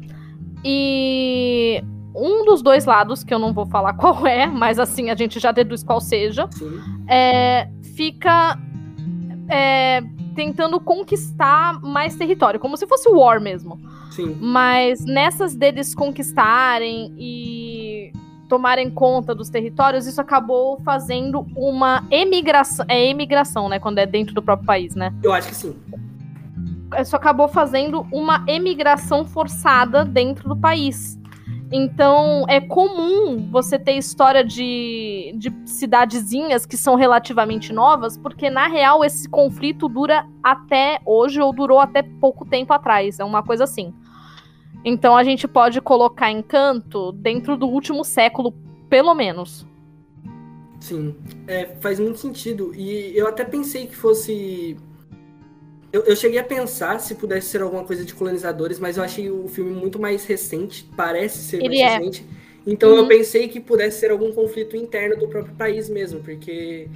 E 0.64 1.82
um 2.14 2.44
dos 2.44 2.62
dois 2.62 2.84
lados, 2.84 3.24
que 3.24 3.34
eu 3.34 3.40
não 3.40 3.52
vou 3.52 3.66
falar 3.66 3.94
qual 3.98 4.24
é, 4.24 4.46
mas 4.46 4.78
assim 4.78 5.10
a 5.10 5.16
gente 5.16 5.40
já 5.40 5.50
deduz 5.50 5.82
qual 5.82 6.00
seja, 6.00 6.48
é, 7.08 7.68
fica 7.96 8.56
é, 9.48 10.00
tentando 10.34 10.80
conquistar 10.80 11.80
mais 11.80 12.16
território, 12.16 12.58
como 12.58 12.76
se 12.76 12.86
fosse 12.86 13.08
war 13.08 13.40
mesmo. 13.40 13.80
Sim. 14.10 14.36
Mas 14.40 15.04
nessas 15.04 15.54
deles 15.54 15.94
conquistarem 15.94 17.14
e 17.18 18.12
tomarem 18.48 18.90
conta 18.90 19.34
dos 19.34 19.48
territórios, 19.48 20.06
isso 20.06 20.20
acabou 20.20 20.78
fazendo 20.84 21.46
uma 21.56 22.06
emigração. 22.10 22.84
É 22.88 23.06
emigração, 23.06 23.68
né? 23.68 23.78
Quando 23.78 23.98
é 23.98 24.04
dentro 24.04 24.34
do 24.34 24.42
próprio 24.42 24.66
país, 24.66 24.94
né? 24.94 25.14
Eu 25.22 25.32
acho 25.32 25.48
que 25.48 25.54
sim. 25.54 25.74
Isso 27.00 27.16
acabou 27.16 27.48
fazendo 27.48 28.06
uma 28.12 28.44
emigração 28.46 29.24
forçada 29.24 30.04
dentro 30.04 30.48
do 30.50 30.56
país. 30.56 31.18
Então, 31.74 32.44
é 32.48 32.60
comum 32.60 33.48
você 33.50 33.78
ter 33.78 33.92
história 33.92 34.44
de, 34.44 35.32
de 35.38 35.50
cidadezinhas 35.64 36.66
que 36.66 36.76
são 36.76 36.96
relativamente 36.96 37.72
novas, 37.72 38.18
porque 38.18 38.50
na 38.50 38.66
real 38.66 39.02
esse 39.02 39.26
conflito 39.26 39.88
dura 39.88 40.28
até 40.42 41.00
hoje 41.06 41.40
ou 41.40 41.50
durou 41.50 41.80
até 41.80 42.02
pouco 42.02 42.44
tempo 42.44 42.74
atrás. 42.74 43.18
É 43.18 43.24
uma 43.24 43.42
coisa 43.42 43.64
assim. 43.64 43.94
Então 44.84 45.16
a 45.16 45.24
gente 45.24 45.48
pode 45.48 45.80
colocar 45.80 46.30
Encanto 46.30 47.10
dentro 47.12 47.56
do 47.56 47.66
último 47.66 48.04
século, 48.04 48.52
pelo 48.90 49.14
menos. 49.14 49.66
Sim, 50.78 51.14
é, 51.46 51.74
faz 51.80 51.98
muito 51.98 52.18
sentido. 52.18 52.74
E 52.74 53.16
eu 53.16 53.26
até 53.26 53.44
pensei 53.44 53.86
que 53.86 53.96
fosse 53.96 54.76
eu, 55.92 56.02
eu, 56.04 56.16
cheguei 56.16 56.38
a 56.38 56.44
pensar 56.44 56.98
se 57.00 57.14
pudesse 57.14 57.48
ser 57.48 57.62
alguma 57.62 57.84
coisa 57.84 58.04
de 58.04 58.14
colonizadores, 58.14 58.78
mas 58.78 58.96
eu 58.96 59.04
achei 59.04 59.30
o 59.30 59.46
filme 59.46 59.70
muito 59.72 60.00
mais 60.00 60.24
recente, 60.24 60.88
parece 60.96 61.38
ser 61.38 61.58
Ele 61.58 61.68
mais 61.68 61.80
é. 61.80 61.98
recente. 61.98 62.26
Então 62.66 62.90
uhum. 62.90 62.98
eu 62.98 63.06
pensei 63.08 63.48
que 63.48 63.60
pudesse 63.60 64.00
ser 64.00 64.10
algum 64.10 64.32
conflito 64.32 64.76
interno 64.76 65.16
do 65.16 65.28
próprio 65.28 65.54
país 65.54 65.90
mesmo, 65.90 66.20
porque. 66.20 66.88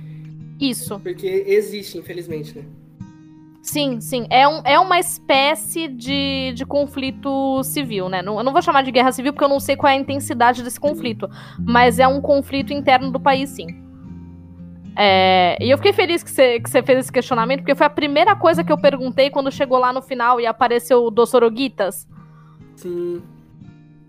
Isso. 0.58 0.98
Porque 1.00 1.44
existe, 1.46 1.98
infelizmente, 1.98 2.56
né? 2.56 2.64
Sim, 3.66 4.00
sim. 4.00 4.26
É, 4.30 4.46
um, 4.46 4.62
é 4.64 4.78
uma 4.78 4.98
espécie 4.98 5.88
de, 5.88 6.52
de 6.54 6.64
conflito 6.64 7.62
civil, 7.64 8.08
né? 8.08 8.22
Não, 8.22 8.38
eu 8.38 8.44
não 8.44 8.52
vou 8.52 8.62
chamar 8.62 8.82
de 8.82 8.92
guerra 8.92 9.10
civil 9.10 9.32
porque 9.32 9.44
eu 9.44 9.48
não 9.48 9.58
sei 9.58 9.76
qual 9.76 9.92
é 9.92 9.96
a 9.96 10.00
intensidade 10.00 10.62
desse 10.62 10.78
conflito. 10.78 11.28
Mas 11.58 11.98
é 11.98 12.06
um 12.06 12.20
conflito 12.20 12.72
interno 12.72 13.10
do 13.10 13.18
país, 13.18 13.50
sim. 13.50 13.85
É, 14.98 15.58
e 15.60 15.70
eu 15.70 15.76
fiquei 15.76 15.92
feliz 15.92 16.22
que 16.22 16.30
você, 16.30 16.58
que 16.58 16.70
fez 16.70 16.98
esse 16.98 17.12
questionamento, 17.12 17.60
porque 17.60 17.74
foi 17.74 17.86
a 17.86 17.90
primeira 17.90 18.34
coisa 18.34 18.64
que 18.64 18.72
eu 18.72 18.78
perguntei 18.78 19.28
quando 19.28 19.52
chegou 19.52 19.78
lá 19.78 19.92
no 19.92 20.00
final 20.00 20.40
e 20.40 20.46
apareceu 20.46 21.04
o 21.04 21.10
Dossoroguitas. 21.10 22.08
Sim. 22.76 23.22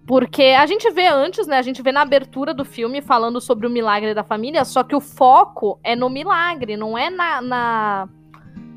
Porque 0.08 0.44
a 0.58 0.66
gente 0.66 0.90
vê 0.92 1.06
antes, 1.08 1.46
né? 1.46 1.58
A 1.58 1.62
gente 1.62 1.82
vê 1.82 1.92
na 1.92 2.02
abertura 2.02 2.54
do 2.54 2.64
filme 2.64 3.02
falando 3.02 3.42
sobre 3.42 3.68
o 3.68 3.70
milagre 3.70 4.14
da 4.14 4.24
família, 4.24 4.64
só 4.64 4.82
que 4.82 4.96
o 4.96 5.02
foco 5.02 5.78
é 5.84 5.98
no 5.98 6.10
milagre, 6.10 6.78
não 6.78 6.98
é 6.98 7.10
na, 7.10 7.42
na, 7.42 8.10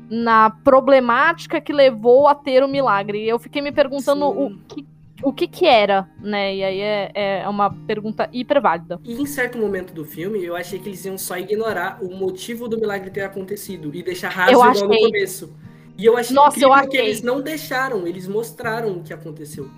na 0.09 0.49
problemática 0.49 1.61
que 1.61 1.71
levou 1.71 2.27
a 2.27 2.35
ter 2.35 2.61
o 2.61 2.67
milagre. 2.67 3.23
E 3.23 3.29
eu 3.29 3.39
fiquei 3.39 3.61
me 3.61 3.71
perguntando 3.71 4.29
Sim. 4.29 4.43
o 4.43 4.57
que, 4.67 4.85
o 5.23 5.33
que 5.33 5.47
que 5.47 5.65
era, 5.65 6.09
né? 6.19 6.55
E 6.55 6.63
aí 6.63 6.79
é, 6.79 7.11
é 7.13 7.49
uma 7.49 7.69
pergunta 7.69 8.29
hiper 8.31 8.61
válida. 8.61 8.99
E 9.03 9.21
em 9.21 9.25
certo 9.25 9.57
momento 9.57 9.93
do 9.93 10.05
filme, 10.05 10.43
eu 10.43 10.55
achei 10.55 10.79
que 10.79 10.89
eles 10.89 11.03
iam 11.05 11.17
só 11.17 11.37
ignorar 11.37 11.99
o 12.01 12.13
motivo 12.13 12.67
do 12.67 12.79
milagre 12.79 13.09
ter 13.09 13.21
acontecido 13.21 13.93
e 13.93 14.03
deixar 14.03 14.29
raso 14.29 14.51
igual 14.51 14.73
no 14.73 14.87
começo. 14.87 15.53
E 15.97 16.05
eu 16.05 16.17
achei 16.17 16.35
Nossa, 16.35 16.59
eu 16.59 16.73
achei. 16.73 16.89
que 16.89 16.97
eles 16.97 17.21
não 17.21 17.41
deixaram, 17.41 18.07
eles 18.07 18.27
mostraram 18.27 18.97
o 18.97 19.03
que 19.03 19.13
aconteceu. 19.13 19.69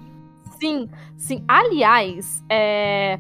Sim, 0.60 0.90
sim. 1.18 1.44
Aliás, 1.48 2.44
é... 2.50 3.20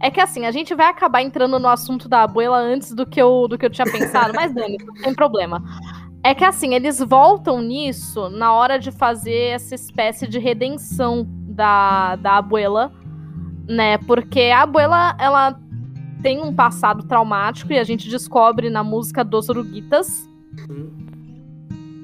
É 0.00 0.10
que 0.10 0.20
assim, 0.20 0.44
a 0.44 0.50
gente 0.50 0.74
vai 0.74 0.86
acabar 0.86 1.22
entrando 1.22 1.58
no 1.58 1.68
assunto 1.68 2.08
da 2.08 2.24
abuela 2.24 2.58
antes 2.58 2.92
do 2.92 3.06
que 3.06 3.20
eu, 3.20 3.48
do 3.48 3.56
que 3.56 3.64
eu 3.64 3.70
tinha 3.70 3.90
pensado, 3.90 4.34
mas 4.34 4.52
Dani, 4.54 4.76
não 4.84 4.94
tem 4.94 5.14
problema. 5.14 5.62
É 6.22 6.34
que 6.34 6.44
assim, 6.44 6.74
eles 6.74 7.00
voltam 7.00 7.60
nisso 7.60 8.28
na 8.28 8.52
hora 8.52 8.78
de 8.78 8.92
fazer 8.92 9.54
essa 9.54 9.74
espécie 9.74 10.26
de 10.26 10.38
redenção 10.38 11.26
da, 11.54 12.16
da 12.16 12.36
abuela, 12.36 12.92
né? 13.68 13.98
Porque 13.98 14.40
a 14.40 14.62
abuela, 14.62 15.16
ela 15.18 15.58
tem 16.22 16.40
um 16.40 16.54
passado 16.54 17.02
traumático 17.04 17.72
e 17.72 17.78
a 17.78 17.84
gente 17.84 18.08
descobre 18.08 18.70
na 18.70 18.82
música 18.82 19.22
Dos 19.22 19.48
Oruguitas. 19.48 20.28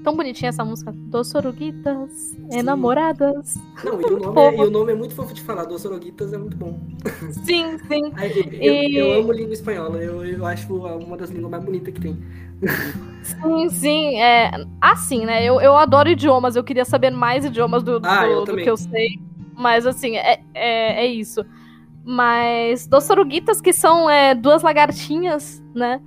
Tão 0.02 0.16
bonitinha 0.16 0.48
essa 0.48 0.64
música. 0.64 0.92
Dos 0.92 1.34
Oruguitas, 1.34 2.36
enamoradas. 2.50 3.58
Não, 3.84 4.00
e 4.00 4.04
o, 4.04 4.18
nome 4.18 4.40
é, 4.40 4.56
e 4.56 4.66
o, 4.66 4.70
nome 4.70 4.92
é, 4.92 4.94
muito 4.94 5.14
fofo 5.14 5.34
de 5.34 5.42
falar. 5.42 5.64
Dos 5.64 5.84
Oruguitas 5.84 6.32
é 6.32 6.38
muito 6.38 6.56
bom. 6.56 6.78
Sim, 7.44 7.78
sim. 7.86 8.12
Eu, 8.60 8.72
e... 8.74 8.96
eu, 8.96 9.20
amo 9.20 9.32
língua 9.32 9.52
espanhola. 9.52 9.98
Eu, 9.98 10.24
eu 10.24 10.46
acho 10.46 10.74
uma 10.74 11.16
das 11.16 11.30
línguas 11.30 11.50
mais 11.50 11.64
bonitas 11.64 11.92
que 11.92 12.00
tem. 12.00 12.18
Sim, 13.22 13.68
sim. 13.68 14.16
É, 14.20 14.50
assim, 14.80 15.24
né? 15.24 15.44
Eu, 15.44 15.60
eu 15.60 15.76
adoro 15.76 16.08
idiomas. 16.08 16.56
Eu 16.56 16.64
queria 16.64 16.84
saber 16.84 17.10
mais 17.10 17.44
idiomas 17.44 17.82
do, 17.82 18.00
ah, 18.02 18.26
do, 18.26 18.44
do 18.44 18.56
que 18.56 18.68
eu 18.68 18.76
sei. 18.76 19.18
Mas, 19.60 19.86
assim, 19.86 20.16
é, 20.16 20.40
é, 20.54 21.04
é 21.04 21.06
isso. 21.06 21.44
Mas 22.02 22.86
Dossoruguitas, 22.86 23.60
que 23.60 23.74
são 23.74 24.08
é, 24.08 24.34
duas 24.34 24.62
lagartinhas, 24.62 25.62
né? 25.74 26.00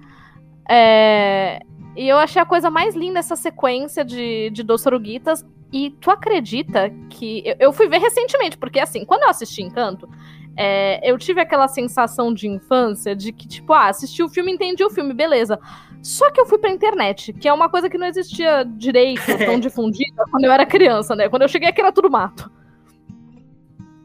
É, 0.67 1.59
e 1.95 2.07
eu 2.07 2.17
achei 2.17 2.41
a 2.41 2.45
coisa 2.45 2.71
mais 2.71 2.95
linda 2.95 3.19
essa 3.19 3.35
sequência 3.35 4.03
de, 4.03 4.49
de 4.49 4.63
Dossoruguitas. 4.63 5.45
E 5.71 5.91
tu 6.01 6.09
acredita 6.09 6.89
que. 7.11 7.43
Eu, 7.45 7.55
eu, 7.59 7.73
fui 7.73 7.87
ver 7.87 7.99
recentemente, 7.99 8.57
porque 8.57 8.79
assim, 8.79 9.05
quando 9.05 9.21
eu 9.21 9.29
assisti 9.29 9.61
Encanto, 9.61 10.09
é, 10.57 10.99
eu 11.07 11.15
tive 11.19 11.39
aquela 11.39 11.67
sensação 11.67 12.33
de 12.33 12.47
infância 12.47 13.15
de 13.15 13.31
que, 13.31 13.47
tipo, 13.47 13.71
ah, 13.71 13.87
assisti 13.87 14.23
o 14.23 14.29
filme, 14.29 14.51
entendi 14.51 14.83
o 14.83 14.89
filme, 14.89 15.13
beleza. 15.13 15.59
Só 16.01 16.31
que 16.31 16.41
eu 16.41 16.47
fui 16.47 16.57
pra 16.57 16.71
internet, 16.71 17.33
que 17.33 17.47
é 17.47 17.53
uma 17.53 17.69
coisa 17.69 17.87
que 17.87 17.99
não 17.99 18.07
existia 18.07 18.63
direito, 18.63 19.21
tão 19.45 19.59
difundida 19.59 20.25
quando 20.31 20.45
eu 20.45 20.51
era 20.51 20.65
criança, 20.65 21.15
né? 21.15 21.29
Quando 21.29 21.43
eu 21.43 21.47
cheguei 21.47 21.69
aqui 21.69 21.81
era 21.81 21.91
tudo 21.91 22.09
mato. 22.09 22.51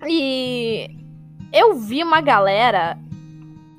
E 0.06 0.90
eu 1.52 1.74
vi 1.74 2.02
uma 2.02 2.20
galera 2.20 2.98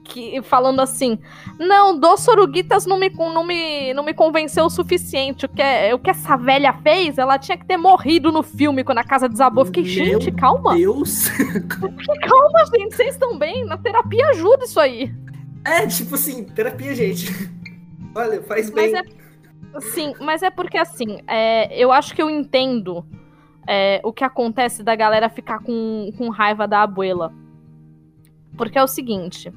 que 0.09 0.41
falando 0.41 0.81
assim: 0.81 1.19
não, 1.57 1.97
Dos 1.97 2.21
Soruguitas 2.21 2.85
não 2.85 2.99
me, 2.99 3.09
não, 3.09 3.45
me, 3.45 3.93
não 3.93 4.03
me 4.03 4.13
convenceu 4.13 4.65
o 4.65 4.69
suficiente. 4.69 5.45
O 5.45 5.49
que, 5.49 5.93
o 5.93 5.99
que 5.99 6.09
essa 6.09 6.35
velha 6.35 6.73
fez, 6.73 7.17
ela 7.17 7.37
tinha 7.37 7.57
que 7.57 7.65
ter 7.65 7.77
morrido 7.77 8.31
no 8.31 8.43
filme 8.43 8.83
quando 8.83 8.97
a 8.97 9.03
casa 9.03 9.29
desabou. 9.29 9.61
Eu 9.61 9.67
fiquei, 9.67 9.85
gente, 9.85 10.31
calma. 10.31 10.75
Deus! 10.75 11.29
calma, 12.27 12.65
gente, 12.75 12.95
vocês 12.95 13.13
estão 13.13 13.37
bem? 13.37 13.65
Na 13.65 13.77
terapia 13.77 14.27
ajuda 14.29 14.65
isso 14.65 14.79
aí. 14.79 15.13
É, 15.63 15.85
tipo 15.85 16.15
assim, 16.15 16.43
terapia, 16.43 16.95
gente. 16.95 17.27
Olha, 18.15 18.41
faz 18.41 18.69
bem. 18.69 18.91
Mas 18.91 19.05
é, 19.05 19.81
sim, 19.91 20.13
mas 20.19 20.41
é 20.41 20.49
porque 20.49 20.77
assim, 20.77 21.19
é, 21.27 21.77
eu 21.77 21.91
acho 21.91 22.15
que 22.15 22.21
eu 22.21 22.29
entendo 22.29 23.05
é, 23.71 24.01
o 24.03 24.11
que 24.11 24.23
acontece 24.23 24.81
da 24.81 24.95
galera 24.95 25.29
ficar 25.29 25.59
com, 25.59 26.11
com 26.17 26.29
raiva 26.29 26.67
da 26.67 26.81
abuela. 26.81 27.31
Porque 28.57 28.79
é 28.79 28.83
o 28.83 28.87
seguinte. 28.87 29.53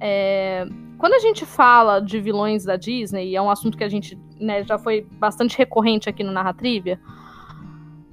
É, 0.00 0.66
quando 0.96 1.12
a 1.12 1.18
gente 1.18 1.44
fala 1.44 2.00
de 2.00 2.18
vilões 2.18 2.64
da 2.64 2.76
Disney, 2.76 3.28
e 3.28 3.36
é 3.36 3.42
um 3.42 3.50
assunto 3.50 3.76
que 3.76 3.84
a 3.84 3.88
gente 3.88 4.18
né, 4.40 4.64
já 4.64 4.78
foi 4.78 5.06
bastante 5.18 5.58
recorrente 5.58 6.08
aqui 6.08 6.24
no 6.24 6.32
Narratrivia. 6.32 6.98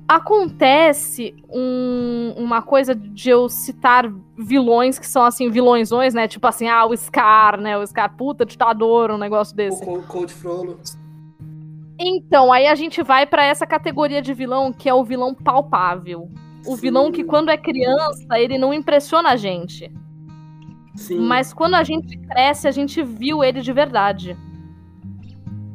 Acontece 0.06 1.34
um, 1.49 2.34
uma 2.36 2.62
coisa 2.62 2.93
de 2.93 3.30
eu 3.30 3.47
citar 3.47 4.12
vilões 4.38 4.99
que 4.99 5.08
são 5.08 5.23
assim, 5.23 5.49
vilõesões, 5.49 6.13
né? 6.13 6.28
Tipo 6.28 6.45
assim, 6.45 6.67
ah, 6.67 6.86
o 6.86 6.95
Scar, 6.95 7.60
né? 7.60 7.78
O 7.78 7.88
Scar, 7.88 8.13
puta, 8.17 8.45
ditador, 8.45 9.12
um 9.12 9.17
negócio 9.17 9.56
desse. 9.56 9.82
O 9.82 10.04
Cold 10.04 10.32
Frollo. 10.32 10.78
Então, 11.97 12.51
aí 12.51 12.67
a 12.67 12.75
gente 12.75 13.01
vai 13.01 13.25
para 13.25 13.45
essa 13.45 13.65
categoria 13.65 14.21
de 14.21 14.34
vilão 14.34 14.73
que 14.73 14.89
é 14.89 14.93
o 14.93 15.03
vilão 15.03 15.34
palpável. 15.34 16.29
O 16.65 16.75
Sim. 16.75 16.81
vilão 16.81 17.12
que, 17.12 17.23
quando 17.23 17.49
é 17.49 17.58
criança, 17.58 18.39
ele 18.39 18.58
não 18.58 18.73
impressiona 18.73 19.29
a 19.29 19.36
gente. 19.36 19.91
Sim. 20.95 21.19
Mas 21.19 21.53
quando 21.53 21.75
a 21.75 21.84
gente 21.84 22.17
cresce, 22.17 22.67
a 22.67 22.71
gente 22.71 23.03
viu 23.03 23.43
ele 23.43 23.62
de 23.62 23.71
verdade. 23.71 24.36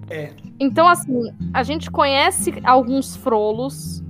É. 0.09 0.33
Então, 0.59 0.88
assim, 0.88 1.33
a 1.54 1.62
gente 1.62 1.90
conhece 1.90 2.52
alguns 2.64 3.16
Frolos. 3.16 4.02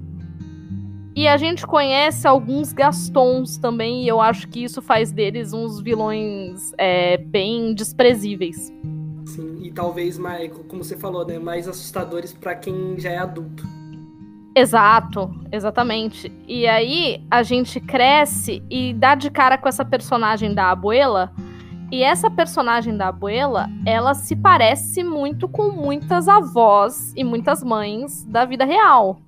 E 1.15 1.29
a 1.29 1.37
gente 1.37 1.67
conhece 1.67 2.27
alguns 2.27 2.73
Gastons 2.73 3.59
também. 3.59 4.05
E 4.05 4.09
eu 4.09 4.21
acho 4.21 4.49
que 4.49 4.65
isso 4.65 4.81
faz 4.81 5.13
deles 5.13 5.53
uns 5.53 5.81
vilões 5.81 6.73
é, 6.79 7.19
bem 7.19 7.75
desprezíveis. 7.75 8.73
E 9.71 9.73
talvez 9.73 10.19
mais, 10.19 10.51
como 10.69 10.83
você 10.83 10.97
falou, 10.97 11.25
né, 11.25 11.39
mais 11.39 11.69
assustadores 11.69 12.33
para 12.33 12.57
quem 12.57 12.99
já 12.99 13.11
é 13.11 13.19
adulto. 13.19 13.63
Exato, 14.53 15.33
exatamente. 15.53 16.31
E 16.49 16.67
aí 16.67 17.25
a 17.31 17.45
gente 17.45 17.79
cresce 17.79 18.65
e 18.69 18.93
dá 18.93 19.15
de 19.15 19.31
cara 19.31 19.57
com 19.57 19.69
essa 19.69 19.85
personagem 19.85 20.53
da 20.53 20.73
abuela. 20.73 21.33
E 21.89 22.03
essa 22.03 22.29
personagem 22.29 22.97
da 22.97 23.09
abuela, 23.09 23.69
ela 23.87 24.13
se 24.13 24.35
parece 24.35 25.05
muito 25.05 25.49
com 25.49 25.71
muitas 25.71 26.27
avós 26.27 27.13
e 27.17 27.23
muitas 27.23 27.63
mães 27.63 28.25
da 28.25 28.45
vida 28.45 28.65
real. 28.65 29.21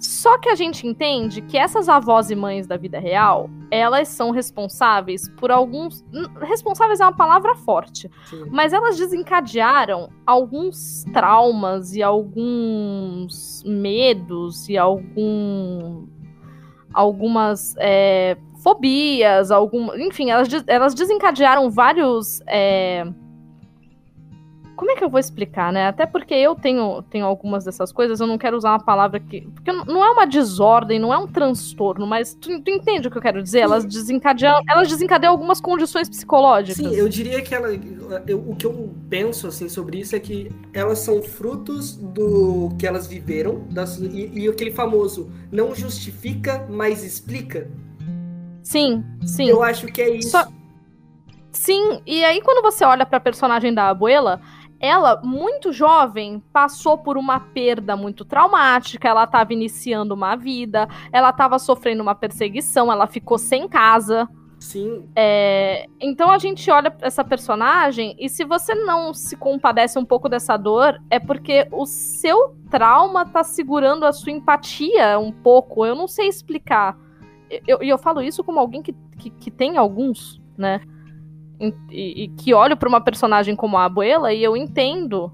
Só 0.00 0.38
que 0.38 0.48
a 0.48 0.54
gente 0.54 0.86
entende 0.86 1.42
que 1.42 1.58
essas 1.58 1.88
avós 1.88 2.30
e 2.30 2.36
mães 2.36 2.66
da 2.66 2.76
vida 2.76 3.00
real, 3.00 3.50
elas 3.70 4.08
são 4.08 4.30
responsáveis 4.30 5.28
por 5.36 5.50
alguns. 5.50 6.04
Responsáveis 6.40 7.00
é 7.00 7.04
uma 7.04 7.16
palavra 7.16 7.54
forte. 7.56 8.08
Sim. 8.26 8.44
Mas 8.50 8.72
elas 8.72 8.96
desencadearam 8.96 10.08
alguns 10.24 11.04
traumas 11.12 11.94
e 11.94 12.02
alguns 12.02 13.62
medos 13.66 14.68
e 14.68 14.78
algum. 14.78 16.06
algumas 16.94 17.74
é, 17.78 18.36
fobias, 18.62 19.50
algum, 19.50 19.92
enfim, 19.96 20.30
elas, 20.30 20.48
elas 20.68 20.94
desencadearam 20.94 21.70
vários. 21.70 22.40
É, 22.46 23.04
como 24.78 24.92
é 24.92 24.94
que 24.94 25.02
eu 25.02 25.10
vou 25.10 25.18
explicar, 25.18 25.72
né? 25.72 25.88
Até 25.88 26.06
porque 26.06 26.32
eu 26.32 26.54
tenho, 26.54 27.02
tenho 27.02 27.26
algumas 27.26 27.64
dessas 27.64 27.90
coisas, 27.90 28.20
eu 28.20 28.28
não 28.28 28.38
quero 28.38 28.56
usar 28.56 28.70
uma 28.70 28.78
palavra 28.78 29.18
que. 29.18 29.40
Porque 29.40 29.72
não 29.72 30.04
é 30.04 30.08
uma 30.08 30.24
desordem, 30.24 31.00
não 31.00 31.12
é 31.12 31.18
um 31.18 31.26
transtorno, 31.26 32.06
mas 32.06 32.32
tu, 32.32 32.62
tu 32.62 32.70
entende 32.70 33.08
o 33.08 33.10
que 33.10 33.18
eu 33.18 33.22
quero 33.22 33.42
dizer? 33.42 33.58
Elas 33.58 33.84
desencadeiam, 33.84 34.62
elas 34.68 34.88
desencadeiam 34.88 35.32
algumas 35.32 35.60
condições 35.60 36.08
psicológicas. 36.08 36.76
Sim, 36.76 36.94
eu 36.94 37.08
diria 37.08 37.42
que 37.42 37.52
ela. 37.52 37.70
Eu, 38.24 38.38
o 38.38 38.54
que 38.54 38.66
eu 38.66 38.94
penso 39.10 39.48
assim 39.48 39.68
sobre 39.68 39.98
isso 39.98 40.14
é 40.14 40.20
que 40.20 40.48
elas 40.72 41.00
são 41.00 41.20
frutos 41.20 41.96
do 41.96 42.70
que 42.78 42.86
elas 42.86 43.08
viveram, 43.08 43.64
das, 43.70 43.98
e, 43.98 44.30
e 44.32 44.48
aquele 44.48 44.70
famoso 44.70 45.28
não 45.50 45.74
justifica, 45.74 46.64
mas 46.70 47.02
explica. 47.02 47.68
Sim, 48.62 49.04
sim. 49.26 49.48
Eu 49.48 49.60
acho 49.60 49.88
que 49.88 50.00
é 50.00 50.10
isso. 50.10 50.30
Só... 50.30 50.46
Sim, 51.50 52.00
e 52.06 52.24
aí 52.24 52.40
quando 52.40 52.62
você 52.62 52.84
olha 52.84 53.04
pra 53.04 53.18
personagem 53.18 53.74
da 53.74 53.88
abuela, 53.88 54.40
ela, 54.80 55.20
muito 55.22 55.72
jovem, 55.72 56.42
passou 56.52 56.96
por 56.98 57.16
uma 57.16 57.40
perda 57.40 57.96
muito 57.96 58.24
traumática, 58.24 59.08
ela 59.08 59.24
estava 59.24 59.52
iniciando 59.52 60.14
uma 60.14 60.36
vida, 60.36 60.88
ela 61.12 61.30
estava 61.30 61.58
sofrendo 61.58 62.02
uma 62.02 62.14
perseguição, 62.14 62.90
ela 62.90 63.06
ficou 63.06 63.38
sem 63.38 63.68
casa. 63.68 64.28
Sim. 64.58 65.08
É, 65.14 65.86
então 66.00 66.30
a 66.30 66.38
gente 66.38 66.68
olha 66.70 66.94
essa 67.00 67.24
personagem 67.24 68.16
e 68.18 68.28
se 68.28 68.44
você 68.44 68.74
não 68.74 69.14
se 69.14 69.36
compadece 69.36 69.98
um 69.98 70.04
pouco 70.04 70.28
dessa 70.28 70.56
dor, 70.56 71.00
é 71.08 71.18
porque 71.18 71.68
o 71.70 71.86
seu 71.86 72.56
trauma 72.68 73.24
tá 73.24 73.44
segurando 73.44 74.04
a 74.04 74.12
sua 74.12 74.32
empatia 74.32 75.18
um 75.18 75.30
pouco. 75.30 75.86
Eu 75.86 75.94
não 75.94 76.08
sei 76.08 76.28
explicar. 76.28 76.98
E 77.50 77.62
eu, 77.66 77.78
eu, 77.80 77.98
falo 77.98 78.20
isso 78.20 78.42
como 78.42 78.58
alguém 78.58 78.82
que, 78.82 78.94
que, 79.16 79.30
que 79.30 79.50
tem 79.50 79.76
alguns, 79.76 80.40
né? 80.56 80.80
E, 81.60 82.24
e 82.24 82.28
que 82.28 82.54
olho 82.54 82.76
para 82.76 82.88
uma 82.88 83.00
personagem 83.00 83.56
como 83.56 83.76
a 83.76 83.84
Abuela 83.84 84.32
e 84.32 84.42
eu 84.42 84.56
entendo 84.56 85.32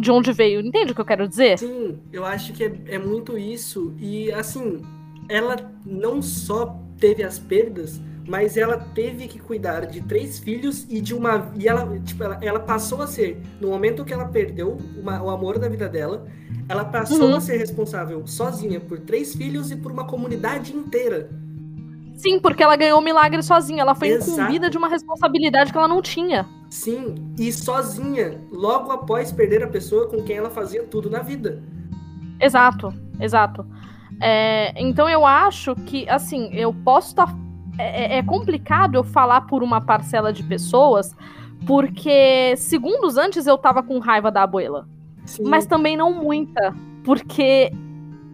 de 0.00 0.10
onde 0.10 0.32
veio. 0.32 0.60
Entende 0.60 0.92
o 0.92 0.94
que 0.94 1.00
eu 1.00 1.06
quero 1.06 1.28
dizer? 1.28 1.58
Sim, 1.58 1.98
eu 2.12 2.24
acho 2.24 2.52
que 2.52 2.64
é, 2.64 2.72
é 2.88 2.98
muito 2.98 3.36
isso. 3.36 3.94
E 3.98 4.32
assim, 4.32 4.82
ela 5.28 5.56
não 5.84 6.22
só 6.22 6.78
teve 6.98 7.22
as 7.22 7.38
perdas, 7.38 8.00
mas 8.26 8.56
ela 8.56 8.78
teve 8.78 9.28
que 9.28 9.38
cuidar 9.38 9.86
de 9.86 10.00
três 10.00 10.38
filhos 10.38 10.86
e 10.88 11.00
de 11.00 11.14
uma 11.14 11.52
e 11.56 11.68
ela 11.68 11.98
tipo 12.00 12.22
ela, 12.24 12.38
ela 12.42 12.60
passou 12.60 13.00
a 13.02 13.06
ser 13.06 13.40
no 13.60 13.68
momento 13.68 14.04
que 14.04 14.12
ela 14.12 14.24
perdeu 14.24 14.78
uma, 14.96 15.22
o 15.22 15.30
amor 15.30 15.58
da 15.58 15.68
vida 15.68 15.88
dela 15.88 16.26
ela 16.68 16.84
passou 16.84 17.28
uhum. 17.28 17.36
a 17.36 17.40
ser 17.40 17.56
responsável 17.58 18.26
sozinha 18.26 18.80
por 18.80 18.98
três 18.98 19.34
filhos 19.34 19.70
e 19.70 19.76
por 19.76 19.92
uma 19.92 20.04
comunidade 20.04 20.74
inteira 20.74 21.30
Sim, 22.16 22.40
porque 22.40 22.62
ela 22.62 22.76
ganhou 22.76 22.98
o 22.98 23.04
milagre 23.04 23.42
sozinha. 23.42 23.82
Ela 23.82 23.94
foi 23.94 24.08
Exato. 24.08 24.40
incumbida 24.40 24.70
de 24.70 24.78
uma 24.78 24.88
responsabilidade 24.88 25.70
que 25.70 25.76
ela 25.76 25.86
não 25.86 26.00
tinha. 26.00 26.46
Sim, 26.70 27.14
e 27.38 27.52
sozinha, 27.52 28.40
logo 28.50 28.90
após 28.90 29.30
perder 29.30 29.62
a 29.62 29.68
pessoa 29.68 30.08
com 30.08 30.22
quem 30.22 30.36
ela 30.38 30.50
fazia 30.50 30.82
tudo 30.82 31.10
na 31.10 31.20
vida. 31.20 31.62
Exato, 32.40 32.92
exato. 33.20 33.66
É, 34.20 34.72
então 34.82 35.08
eu 35.08 35.26
acho 35.26 35.74
que, 35.76 36.08
assim, 36.08 36.48
eu 36.52 36.72
posso 36.72 37.08
estar. 37.08 37.26
Tá, 37.26 37.38
é, 37.78 38.18
é, 38.18 38.22
complicado 38.22 38.94
eu 38.94 39.04
falar 39.04 39.42
por 39.42 39.62
uma 39.62 39.82
parcela 39.82 40.32
de 40.32 40.42
pessoas, 40.42 41.14
porque 41.66 42.56
segundos 42.56 43.18
antes 43.18 43.46
eu 43.46 43.58
tava 43.58 43.82
com 43.82 43.98
raiva 43.98 44.30
da 44.30 44.42
abuela. 44.42 44.88
Sim. 45.26 45.44
Mas 45.44 45.66
também 45.66 45.94
não 45.94 46.14
muita, 46.14 46.74
porque 47.04 47.70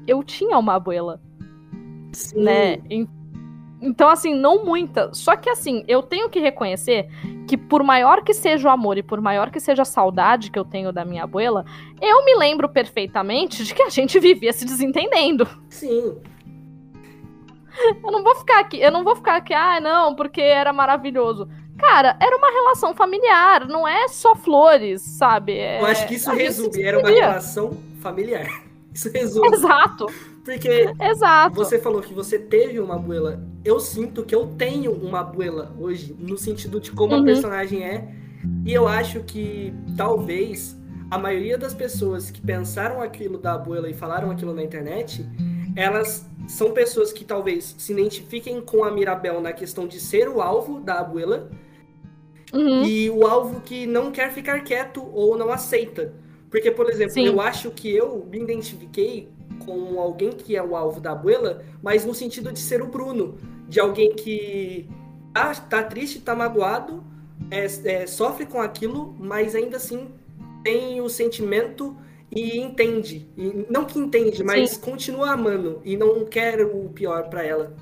eu 0.07 0.23
tinha 0.23 0.57
uma 0.57 0.75
abuela. 0.75 1.21
Sim. 2.13 2.45
Né? 2.45 2.79
Então 2.89 3.22
então, 3.83 4.09
assim, 4.09 4.33
não 4.33 4.65
muita. 4.65 5.13
Só 5.13 5.35
que, 5.35 5.51
assim, 5.51 5.85
eu 5.89 6.03
tenho 6.03 6.31
que 6.31 6.39
reconhecer 6.39 7.09
que, 7.49 7.57
por 7.57 7.83
maior 7.83 8.23
que 8.23 8.33
seja 8.33 8.69
o 8.69 8.71
amor 8.71 8.97
e 8.97 9.03
por 9.03 9.21
maior 9.21 9.51
que 9.51 9.59
seja 9.59 9.83
a 9.83 9.85
saudade 9.85 10.51
que 10.51 10.59
eu 10.59 10.65
tenho 10.65 10.93
da 10.93 11.05
minha 11.05 11.25
abuela, 11.25 11.65
eu 12.01 12.25
me 12.25 12.37
lembro 12.37 12.69
perfeitamente 12.69 13.65
de 13.65 13.75
que 13.75 13.83
a 13.83 13.89
gente 13.89 14.21
vivia 14.21 14.53
se 14.53 14.65
desentendendo. 14.65 15.49
Sim. 15.69 16.17
Eu 18.05 18.13
não 18.13 18.23
vou 18.23 18.37
ficar 18.37 18.61
aqui, 18.61 18.81
eu 18.81 18.93
não 18.93 19.03
vou 19.03 19.17
ficar 19.17 19.37
aqui, 19.37 19.53
ah, 19.53 19.81
não, 19.81 20.15
porque 20.15 20.41
era 20.41 20.73
maravilhoso. 20.73 21.49
Cara, 21.79 22.17
era 22.21 22.37
uma 22.37 22.51
relação 22.51 22.95
familiar, 22.95 23.67
não 23.67 23.89
é 23.89 24.07
só 24.07 24.37
flores, 24.37 25.03
sabe? 25.03 25.59
É, 25.59 25.81
eu 25.81 25.87
acho 25.87 26.07
que 26.07 26.15
isso 26.15 26.31
resume, 26.31 26.83
era 26.83 26.99
uma 26.99 27.09
relação 27.09 27.77
familiar. 28.01 28.47
Isso 28.95 29.11
resume. 29.11 29.49
Exato. 29.49 30.05
Porque 30.45 30.93
Exato. 31.01 31.55
você 31.55 31.79
falou 31.79 32.03
que 32.03 32.13
você 32.13 32.39
teve 32.39 32.79
uma 32.79 32.97
abuela. 32.97 33.41
Eu 33.65 33.79
sinto 33.79 34.25
que 34.25 34.35
eu 34.35 34.47
tenho 34.59 34.93
uma 34.93 35.21
abuela 35.21 35.75
hoje, 35.79 36.15
no 36.19 36.37
sentido 36.37 36.81
de 36.81 36.91
como 36.91 37.15
uhum. 37.15 37.21
a 37.21 37.25
personagem 37.25 37.85
é. 37.85 38.09
E 38.65 38.73
eu 38.73 38.89
acho 38.89 39.21
que 39.21 39.73
talvez 39.97 40.77
a 41.11 41.19
maioria 41.19 41.57
das 41.57 41.75
pessoas 41.75 42.31
que 42.31 42.41
pensaram 42.41 43.01
aquilo 43.01 43.39
da 43.39 43.53
abuela 43.55 43.89
e 43.89 43.93
falaram 43.93 44.31
aquilo 44.31 44.53
na 44.53 44.63
internet, 44.63 45.25
elas 45.77 46.27
são 46.49 46.73
pessoas 46.73 47.13
que 47.13 47.25
talvez 47.25 47.75
se 47.79 47.93
identifiquem 47.93 48.61
com 48.61 48.83
a 48.83 48.91
Mirabel 48.91 49.41
na 49.41 49.53
questão 49.53 49.87
de 49.87 50.01
ser 50.01 50.29
o 50.29 50.41
alvo 50.41 50.81
da 50.81 51.01
abuela. 51.01 51.51
Uhum. 52.53 52.85
E 52.85 53.09
o 53.09 53.27
alvo 53.27 53.61
que 53.61 53.87
não 53.87 54.11
quer 54.11 54.33
ficar 54.33 54.61
quieto 54.65 55.09
ou 55.13 55.39
não 55.39 55.51
aceita. 55.51 56.13
Porque, 56.51 56.71
por 56.71 56.91
exemplo, 56.91 57.15
Sim. 57.15 57.27
eu 57.27 57.41
acho 57.41 57.71
que 57.71 57.91
eu 57.91 58.27
me 58.31 58.39
identifiquei 58.39 59.29
com 59.65 60.01
alguém 60.01 60.31
que 60.31 60.57
é 60.57 60.63
o 60.63 60.77
alvo 60.77 61.01
da 61.01 61.13
abuela, 61.13 61.63
mas 61.83 62.05
no 62.05 62.15
sentido 62.15 62.53
de 62.53 62.59
ser 62.59 62.83
o 62.83 62.87
Bruno, 62.87 63.39
de 63.69 63.81
alguém 63.81 64.15
que 64.15 64.89
tá, 65.33 65.55
tá 65.55 65.83
triste, 65.83 66.21
tá 66.21 66.35
magoado, 66.35 67.03
é, 67.51 67.65
é, 67.85 68.07
sofre 68.07 68.47
com 68.47 68.61
aquilo, 68.61 69.15
mas 69.19 69.55
ainda 69.55 69.77
assim 69.77 70.09
tem 70.63 71.01
o 71.01 71.09
sentimento 71.09 71.97
e 72.31 72.59
entende. 72.59 73.29
E, 73.37 73.67
não 73.69 73.85
que 73.85 73.99
entende, 73.99 74.43
mas 74.43 74.71
sim. 74.71 74.81
continua 74.81 75.33
amando 75.33 75.81
e 75.85 75.97
não 75.97 76.25
quer 76.25 76.63
o 76.65 76.89
pior 76.89 77.29
para 77.29 77.45
ela. 77.45 77.75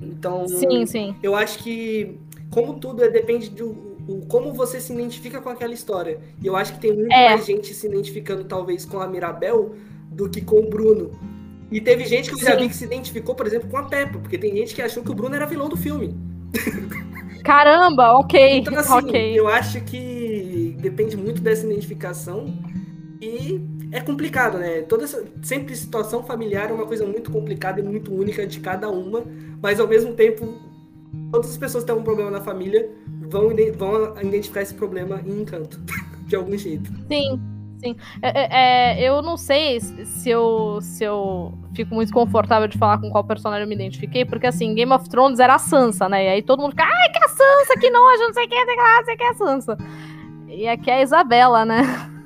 Então, 0.00 0.46
sim, 0.46 0.86
sim. 0.86 1.16
eu 1.22 1.34
acho 1.34 1.58
que, 1.62 2.18
como 2.50 2.78
tudo, 2.78 3.02
é, 3.02 3.08
depende 3.08 3.50
do 3.50 3.88
como 4.28 4.54
você 4.54 4.80
se 4.80 4.92
identifica 4.92 5.40
com 5.40 5.50
aquela 5.50 5.74
história. 5.74 6.18
E 6.42 6.46
eu 6.46 6.56
acho 6.56 6.72
que 6.74 6.80
tem 6.80 6.94
muito 6.94 7.12
é. 7.12 7.30
mais 7.30 7.44
gente 7.44 7.74
se 7.74 7.86
identificando, 7.86 8.44
talvez, 8.44 8.84
com 8.84 9.00
a 9.00 9.06
Mirabel 9.06 9.74
do 10.18 10.28
que 10.28 10.40
com 10.40 10.58
o 10.58 10.68
Bruno. 10.68 11.12
E 11.70 11.80
teve 11.80 12.04
gente 12.04 12.28
que 12.28 12.34
eu 12.34 12.44
já 12.44 12.56
vi 12.56 12.68
que 12.68 12.74
se 12.74 12.84
identificou, 12.84 13.34
por 13.36 13.46
exemplo, 13.46 13.68
com 13.68 13.76
a 13.76 13.84
Peppa, 13.84 14.18
porque 14.18 14.36
tem 14.36 14.54
gente 14.56 14.74
que 14.74 14.82
achou 14.82 15.02
que 15.02 15.10
o 15.10 15.14
Bruno 15.14 15.34
era 15.34 15.46
vilão 15.46 15.68
do 15.68 15.76
filme. 15.76 16.18
Caramba, 17.44 18.14
ok. 18.14 18.58
Então, 18.58 18.74
assim, 18.76 18.92
okay. 18.94 19.38
eu 19.38 19.46
acho 19.46 19.80
que 19.82 20.76
depende 20.80 21.16
muito 21.16 21.40
dessa 21.40 21.64
identificação. 21.64 22.52
E 23.20 23.60
é 23.92 24.00
complicado, 24.00 24.58
né? 24.58 24.82
Toda 24.82 25.04
essa, 25.04 25.24
sempre 25.42 25.76
situação 25.76 26.24
familiar 26.24 26.70
é 26.70 26.72
uma 26.72 26.86
coisa 26.86 27.06
muito 27.06 27.30
complicada 27.30 27.78
e 27.80 27.82
muito 27.82 28.12
única 28.12 28.44
de 28.44 28.58
cada 28.58 28.90
uma, 28.90 29.24
mas 29.62 29.78
ao 29.78 29.86
mesmo 29.86 30.14
tempo, 30.14 30.60
todas 31.30 31.50
as 31.50 31.56
pessoas 31.56 31.84
que 31.84 31.92
têm 31.92 32.00
um 32.00 32.04
problema 32.04 32.30
na 32.30 32.40
família 32.40 32.90
vão, 33.28 33.50
vão 33.76 34.14
identificar 34.22 34.62
esse 34.62 34.74
problema 34.74 35.20
em 35.24 35.42
encanto, 35.42 35.80
de 36.26 36.34
algum 36.34 36.56
jeito. 36.56 36.90
Sim, 37.08 37.40
sim. 37.78 37.96
É, 38.22 38.28
é, 38.28 38.48
é, 38.50 39.08
eu 39.08 39.22
não 39.22 39.36
sei 39.36 39.80
se 39.80 40.28
eu, 40.28 40.78
se 40.80 41.04
eu 41.04 41.52
fico 41.74 41.94
muito 41.94 42.12
confortável 42.12 42.68
de 42.68 42.78
falar 42.78 42.98
com 42.98 43.10
qual 43.10 43.24
personagem 43.24 43.62
eu 43.62 43.68
me 43.68 43.74
identifiquei, 43.74 44.24
porque 44.24 44.46
assim, 44.46 44.74
Game 44.74 44.92
of 44.92 45.08
Thrones 45.08 45.40
era 45.40 45.54
a 45.54 45.58
Sansa, 45.58 46.08
né? 46.08 46.24
E 46.24 46.28
aí 46.28 46.42
todo 46.42 46.60
mundo 46.60 46.72
fica, 46.72 46.84
ai, 46.84 47.08
que 47.10 47.18
é 47.18 47.24
a 47.24 47.28
Sansa, 47.28 47.80
que 47.80 47.90
nojo, 47.90 48.22
não 48.22 48.34
sei 48.34 48.46
o 48.46 48.48
que, 48.48 48.64
não 48.64 49.04
sei 49.04 49.14
o 49.14 49.18
que 49.18 49.24
é 49.24 49.28
a 49.28 49.34
Sansa. 49.34 49.78
E 50.48 50.68
aqui 50.68 50.90
é 50.90 50.94
a 50.94 51.02
Isabela, 51.02 51.64
né? 51.64 51.82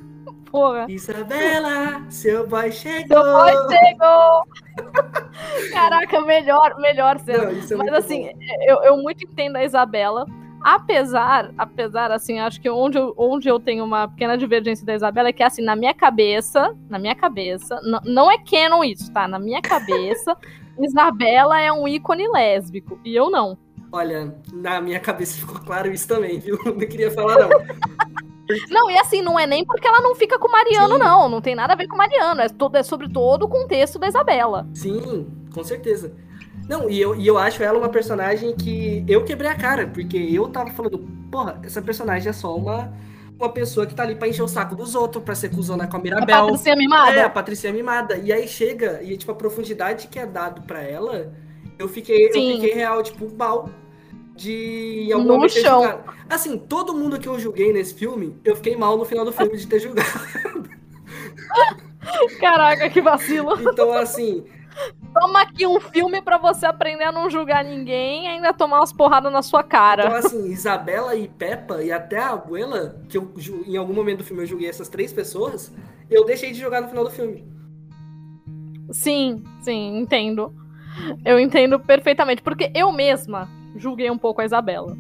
porra. 0.53 0.87
Isabela, 0.88 2.05
seu 2.11 2.47
boy 2.47 2.71
chegou. 2.71 3.23
Seu 3.23 3.33
boy 3.33 3.79
chegou. 3.79 4.45
Caraca, 5.73 6.21
melhor, 6.21 6.79
melhor 6.79 7.19
cena. 7.19 7.51
Não, 7.51 7.51
é 7.51 7.91
Mas 7.91 8.05
assim, 8.05 8.31
eu, 8.67 8.83
eu 8.85 8.97
muito 8.99 9.25
entendo 9.25 9.57
a 9.57 9.65
Isabela. 9.65 10.27
Apesar, 10.64 11.53
apesar, 11.59 12.11
assim, 12.11 12.38
acho 12.38 12.61
que 12.61 12.70
onde 12.70 12.96
eu, 12.96 13.12
onde 13.16 13.48
eu 13.48 13.59
tenho 13.59 13.85
uma 13.85 14.07
pequena 14.09 14.37
divergência 14.38 14.87
da 14.87 14.94
Isabela 14.94 15.29
é 15.29 15.33
que, 15.33 15.42
assim, 15.42 15.62
na 15.62 15.75
minha 15.75 15.92
cabeça, 15.92 16.75
na 16.88 16.98
minha 16.98 17.14
cabeça, 17.14 17.81
não 18.05 18.31
é 18.31 18.38
canon 18.38 18.85
isso, 18.85 19.12
tá? 19.12 19.27
Na 19.27 19.38
minha 19.38 19.61
cabeça, 19.61 20.37
Isabela 20.81 21.61
é 21.61 21.72
um 21.72 21.88
ícone 21.88 22.29
lésbico, 22.29 22.98
e 23.05 23.14
eu 23.14 23.29
não. 23.29 23.59
Olha, 23.90 24.35
na 24.53 24.81
minha 24.81 25.01
cabeça 25.01 25.38
ficou 25.38 25.61
claro 25.61 25.92
isso 25.92 26.09
também, 26.09 26.38
viu? 26.38 26.59
Não 26.64 26.79
queria 26.79 27.11
falar, 27.11 27.40
não. 27.40 27.51
Não, 28.70 28.90
e 28.90 28.98
assim, 28.98 29.22
não 29.22 29.38
é 29.38 29.46
nem 29.46 29.64
porque 29.64 29.87
ela 29.87 30.01
não 30.01 30.14
fica 30.14 30.38
com 30.38 30.48
o 30.48 30.53
Mariano, 30.53 30.94
Sim. 30.94 31.01
não. 31.01 31.29
Não 31.29 31.40
tem 31.40 31.55
nada 31.55 31.72
a 31.72 31.77
ver 31.77 31.87
com 31.87 31.94
o 31.94 31.98
Mariano. 31.98 32.40
É, 32.40 32.48
todo, 32.48 32.77
é 32.77 32.83
sobre 32.83 33.09
todo 33.09 33.44
o 33.44 33.48
contexto 33.48 33.98
da 33.98 34.09
Isabela. 34.09 34.66
Sim, 34.75 35.27
com 35.55 35.62
certeza. 35.62 36.14
Não, 36.68 36.88
e 36.88 37.01
eu, 37.01 37.16
e 37.16 37.27
eu 37.27 37.38
acho 37.38 37.62
ela 37.62 37.79
uma 37.79 37.88
personagem 37.88 38.55
que 38.55 39.05
eu 39.09 39.25
quebrei 39.25 39.51
a 39.51 39.55
cara, 39.55 39.87
porque 39.87 40.16
eu 40.16 40.48
tava 40.48 40.70
falando, 40.70 40.98
porra, 41.31 41.61
essa 41.64 41.83
personagem 41.83 42.29
é 42.29 42.33
só 42.33 42.57
uma, 42.57 42.92
uma 43.38 43.48
pessoa 43.48 43.87
que 43.87 43.94
tá 43.94 44.03
ali 44.03 44.14
pra 44.14 44.29
encher 44.29 44.42
o 44.42 44.48
saco 44.48 44.77
dos 44.77 44.94
outros, 44.94 45.25
pra 45.25 45.35
ser 45.35 45.51
cuzona 45.51 45.87
com 45.87 45.96
a 45.96 46.01
Mirabel. 46.01 46.37
A 46.37 46.40
Patrícia 46.40 46.77
Mimada. 46.77 47.16
É, 47.16 47.22
a 47.22 47.31
Patrícia 47.31 47.72
Mimada. 47.72 48.16
E 48.16 48.33
aí 48.33 48.46
chega, 48.46 49.03
e 49.03 49.16
tipo, 49.16 49.33
a 49.33 49.35
profundidade 49.35 50.07
que 50.07 50.18
é 50.18 50.27
dado 50.27 50.62
pra 50.62 50.83
ela, 50.83 51.33
eu 51.79 51.88
fiquei, 51.88 52.27
eu 52.27 52.33
fiquei 52.33 52.75
real, 52.75 53.03
tipo, 53.03 53.31
mal 53.37 53.68
de 54.35 55.07
em 55.09 55.12
algum 55.12 55.38
no 55.38 55.48
chão. 55.48 56.01
Assim, 56.29 56.59
todo 56.59 56.94
mundo 56.94 57.18
que 57.18 57.29
eu 57.29 57.38
julguei 57.38 57.72
nesse 57.72 57.94
filme, 57.94 58.37
eu 58.44 58.57
fiquei 58.57 58.77
mal 58.77 58.96
no 58.96 59.05
final 59.05 59.25
do 59.25 59.33
filme 59.33 59.57
de 59.57 59.66
ter 59.66 59.81
julgado. 59.81 60.09
Caraca, 62.40 62.88
que 62.88 63.01
vacilo. 63.01 63.59
Então, 63.61 63.92
assim. 63.92 64.44
Toma 65.13 65.43
aqui 65.43 65.67
um 65.67 65.79
filme 65.79 66.23
para 66.23 66.39
você 66.39 66.67
aprender 66.67 67.05
a 67.05 67.13
não 67.13 67.29
julgar 67.29 67.65
ninguém 67.65 68.25
e 68.25 68.29
ainda 68.29 68.53
tomar 68.53 68.79
umas 68.79 68.93
porradas 68.93 69.33
na 69.33 69.43
sua 69.43 69.63
cara. 69.63 70.07
Então, 70.07 70.17
assim, 70.17 70.47
Isabela 70.47 71.15
e 71.15 71.29
Peppa 71.29 71.83
e 71.83 71.93
até 71.93 72.19
a 72.19 72.31
Abuela, 72.31 73.01
que 73.09 73.19
eu, 73.19 73.33
em 73.67 73.77
algum 73.77 73.93
momento 73.93 74.19
do 74.19 74.25
filme 74.25 74.43
eu 74.43 74.47
julguei 74.47 74.69
essas 74.69 74.89
três 74.89 75.13
pessoas, 75.13 75.73
eu 76.11 76.25
deixei 76.25 76.53
de 76.53 76.59
jogar 76.59 76.81
no 76.81 76.89
final 76.89 77.05
do 77.05 77.11
filme. 77.11 77.45
Sim, 78.91 79.43
sim, 79.61 79.99
entendo. 79.99 80.55
Eu 81.25 81.39
entendo 81.39 81.79
perfeitamente. 81.79 82.43
Porque 82.43 82.71
eu 82.75 82.91
mesma, 82.93 83.49
julguei 83.77 84.11
um 84.11 84.19
pouco 84.19 84.41
a 84.41 84.45
Isabela. 84.45 84.97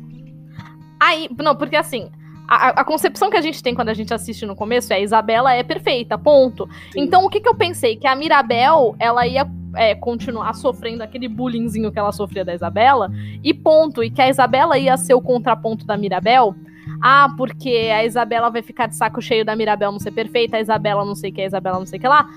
Aí, 1.00 1.28
não, 1.38 1.56
porque 1.56 1.76
assim, 1.76 2.10
a, 2.48 2.68
a, 2.68 2.84
concepção 2.84 3.30
que 3.30 3.36
a 3.36 3.40
gente 3.40 3.62
tem 3.62 3.74
quando 3.74 3.88
a 3.88 3.94
gente 3.94 4.12
assiste 4.14 4.46
no 4.46 4.54
começo 4.54 4.92
é 4.92 4.96
a 4.96 5.00
Isabela 5.00 5.54
é 5.54 5.62
perfeita, 5.62 6.16
ponto. 6.18 6.68
Sim. 6.92 7.00
Então 7.00 7.24
o 7.24 7.28
que, 7.28 7.40
que 7.40 7.48
eu 7.48 7.54
pensei? 7.54 7.96
Que 7.96 8.06
a 8.06 8.14
Mirabel, 8.14 8.94
ela 8.98 9.26
ia 9.26 9.44
é, 9.74 9.94
continuar 9.94 10.54
sofrendo 10.54 11.02
aquele 11.02 11.28
bullyingzinho 11.28 11.90
que 11.90 11.98
ela 11.98 12.12
sofria 12.12 12.44
da 12.44 12.54
Isabela, 12.54 13.10
e 13.42 13.52
ponto. 13.54 14.02
E 14.02 14.10
que 14.10 14.20
a 14.20 14.28
Isabela 14.28 14.78
ia 14.78 14.96
ser 14.96 15.14
o 15.14 15.20
contraponto 15.20 15.86
da 15.86 15.96
Mirabel. 15.96 16.54
Ah, 17.00 17.34
porque 17.36 17.90
a 17.92 18.04
Isabela 18.04 18.50
vai 18.50 18.62
ficar 18.62 18.86
de 18.86 18.96
saco 18.96 19.20
cheio 19.20 19.44
da 19.44 19.56
Mirabel 19.56 19.90
não 19.90 19.98
ser 19.98 20.12
perfeita, 20.12 20.56
a 20.56 20.60
Isabela 20.60 21.04
não 21.04 21.14
sei 21.14 21.30
o 21.30 21.34
que, 21.34 21.42
a 21.42 21.46
Isabela 21.46 21.78
não 21.78 21.86
sei 21.86 21.98
o 21.98 22.02
que 22.02 22.08
lá. 22.08 22.28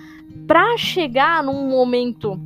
Pra 0.47 0.77
chegar 0.77 1.43
num 1.43 1.69
momento. 1.69 2.39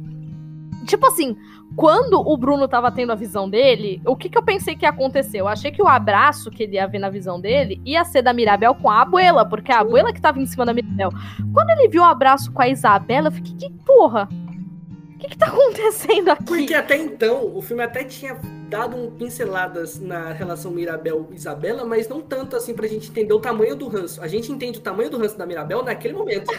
Tipo 0.86 1.08
assim, 1.08 1.38
quando 1.75 2.19
o 2.19 2.36
Bruno 2.36 2.67
tava 2.67 2.91
tendo 2.91 3.12
a 3.12 3.15
visão 3.15 3.49
dele, 3.49 4.02
o 4.06 4.15
que, 4.15 4.28
que 4.28 4.38
eu 4.38 4.43
pensei 4.43 4.75
que 4.75 4.86
ia 4.86 4.89
acontecer? 4.89 5.39
Eu 5.39 5.47
achei 5.47 5.71
que 5.71 5.82
o 5.82 5.88
abraço 5.88 6.52
que 6.52 6.63
ele 6.63 6.75
ia 6.75 6.88
ver 6.88 6.99
na 6.99 7.10
visão 7.10 7.39
dele 7.39 7.82
ia 7.86 8.04
ser 8.04 8.21
da 8.21 8.34
Mirabel 8.34 8.75
com 8.75 8.89
a 8.89 9.02
abuela, 9.02 9.45
porque 9.45 9.71
a 9.71 9.80
abuela 9.80 10.12
que 10.12 10.19
tava 10.19 10.41
em 10.41 10.45
cima 10.45 10.65
da 10.65 10.73
Mirabel. 10.73 11.12
Quando 11.54 11.69
ele 11.69 11.88
viu 11.88 12.02
o 12.02 12.06
abraço 12.06 12.52
com 12.52 12.62
a 12.62 12.67
Isabela, 12.67 13.28
eu 13.28 13.32
fiquei, 13.32 13.56
que 13.56 13.69
porra? 13.86 14.28
O 15.19 15.21
que, 15.21 15.27
que 15.32 15.38
tá 15.38 15.47
acontecendo 15.47 16.29
aqui? 16.29 16.45
Porque 16.45 16.73
até 16.73 16.95
então, 16.95 17.53
o 17.53 17.62
filme 17.62 17.84
até 17.84 18.05
tinha 18.05 18.39
dado 18.69 18.95
um 18.95 19.12
pinceladas 19.12 19.99
na 19.99 20.32
relação 20.32 20.71
Mirabel 20.71 21.27
e 21.29 21.36
Isabela, 21.36 21.84
mas 21.84 22.08
não 22.08 22.21
tanto 22.21 22.55
assim 22.55 22.73
pra 22.73 22.88
gente 22.88 23.10
entender 23.10 23.34
o 23.34 23.39
tamanho 23.39 23.75
do 23.75 23.89
ranço. 23.89 24.21
A 24.21 24.29
gente 24.29 24.49
entende 24.49 24.79
o 24.79 24.82
tamanho 24.82 25.10
do 25.10 25.17
ranço 25.17 25.38
da 25.38 25.45
Mirabel 25.45 25.84
naquele 25.84 26.13
momento. 26.13 26.49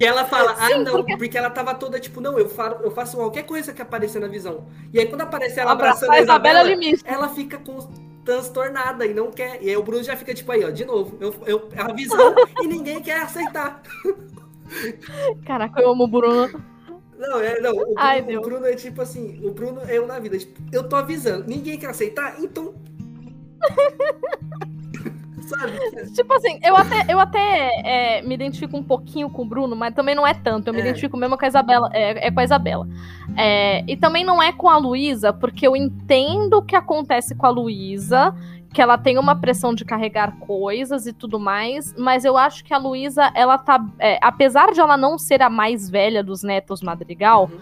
e 0.00 0.06
ela 0.06 0.24
fala, 0.24 0.56
ah, 0.58 0.78
não, 0.78 1.04
porque... 1.04 1.36
ela 1.36 1.50
tava 1.50 1.74
toda 1.74 2.00
tipo, 2.00 2.22
não, 2.22 2.38
eu, 2.38 2.48
falo, 2.48 2.78
eu 2.82 2.90
faço 2.90 3.18
qualquer 3.18 3.42
coisa 3.42 3.70
que 3.70 3.82
aparecer 3.82 4.18
na 4.18 4.28
visão. 4.28 4.64
E 4.94 4.98
aí 4.98 5.04
quando 5.04 5.20
aparece 5.20 5.60
ela 5.60 5.72
abraçando 5.72 6.12
a 6.12 6.22
Isabela, 6.22 6.72
Isabela 6.72 7.02
ela 7.04 7.28
fica 7.28 7.58
com 7.58 7.80
transtornada 8.24 9.04
e 9.04 9.12
não 9.12 9.30
quer. 9.30 9.62
E 9.62 9.68
aí 9.68 9.76
o 9.76 9.82
Bruno 9.82 10.02
já 10.02 10.16
fica 10.16 10.32
tipo 10.32 10.50
aí, 10.52 10.64
ó, 10.64 10.70
de 10.70 10.86
novo, 10.86 11.18
eu, 11.20 11.34
eu, 11.44 11.68
a 11.76 11.92
visão 11.92 12.34
e 12.62 12.66
ninguém 12.66 13.02
quer 13.02 13.20
aceitar. 13.20 13.82
Caraca, 15.44 15.82
eu 15.82 15.90
amo 15.90 16.04
o 16.04 16.08
Bruno. 16.08 16.79
Não, 17.20 17.38
é, 17.38 17.60
não. 17.60 17.72
O 17.72 17.76
Bruno, 17.76 17.94
Ai, 17.98 18.36
o 18.36 18.40
Bruno 18.40 18.66
é 18.66 18.74
tipo 18.74 19.02
assim, 19.02 19.38
o 19.44 19.52
Bruno 19.52 19.82
é 19.86 19.98
eu 19.98 20.06
na 20.06 20.18
vida. 20.18 20.38
Tipo, 20.38 20.58
eu 20.72 20.88
tô 20.88 20.96
avisando, 20.96 21.44
ninguém 21.46 21.78
quer 21.78 21.90
aceitar, 21.90 22.40
então. 22.40 22.74
Sabe? 25.46 25.72
Tipo 26.14 26.32
assim, 26.32 26.60
eu 26.62 26.76
até, 26.76 27.12
eu 27.12 27.18
até 27.18 27.70
é, 27.84 28.22
me 28.22 28.34
identifico 28.34 28.76
um 28.76 28.82
pouquinho 28.82 29.28
com 29.28 29.42
o 29.42 29.44
Bruno, 29.44 29.74
mas 29.74 29.94
também 29.94 30.14
não 30.14 30.26
é 30.26 30.32
tanto. 30.32 30.68
Eu 30.68 30.72
me 30.72 30.80
é. 30.80 30.82
identifico 30.82 31.16
mesmo 31.16 31.36
com 31.36 31.44
a 31.44 31.48
Isabela. 31.48 31.90
É, 31.92 32.28
é 32.28 32.30
com 32.30 32.40
a 32.40 32.44
Isabela. 32.44 32.88
É, 33.36 33.84
e 33.86 33.96
também 33.96 34.24
não 34.24 34.42
é 34.42 34.52
com 34.52 34.68
a 34.68 34.78
Luísa, 34.78 35.32
porque 35.32 35.66
eu 35.66 35.76
entendo 35.76 36.58
o 36.58 36.62
que 36.62 36.76
acontece 36.76 37.34
com 37.34 37.46
a 37.46 37.50
Luísa 37.50 38.34
que 38.72 38.80
ela 38.80 38.96
tem 38.96 39.18
uma 39.18 39.34
pressão 39.34 39.74
de 39.74 39.84
carregar 39.84 40.36
coisas 40.38 41.06
e 41.06 41.12
tudo 41.12 41.40
mais, 41.40 41.94
mas 41.98 42.24
eu 42.24 42.36
acho 42.36 42.64
que 42.64 42.72
a 42.72 42.78
Luísa, 42.78 43.30
ela 43.34 43.58
tá. 43.58 43.84
É, 43.98 44.18
apesar 44.22 44.72
de 44.72 44.80
ela 44.80 44.96
não 44.96 45.18
ser 45.18 45.42
a 45.42 45.50
mais 45.50 45.90
velha 45.90 46.22
dos 46.22 46.42
netos 46.44 46.80
Madrigal, 46.80 47.50
uhum. 47.52 47.60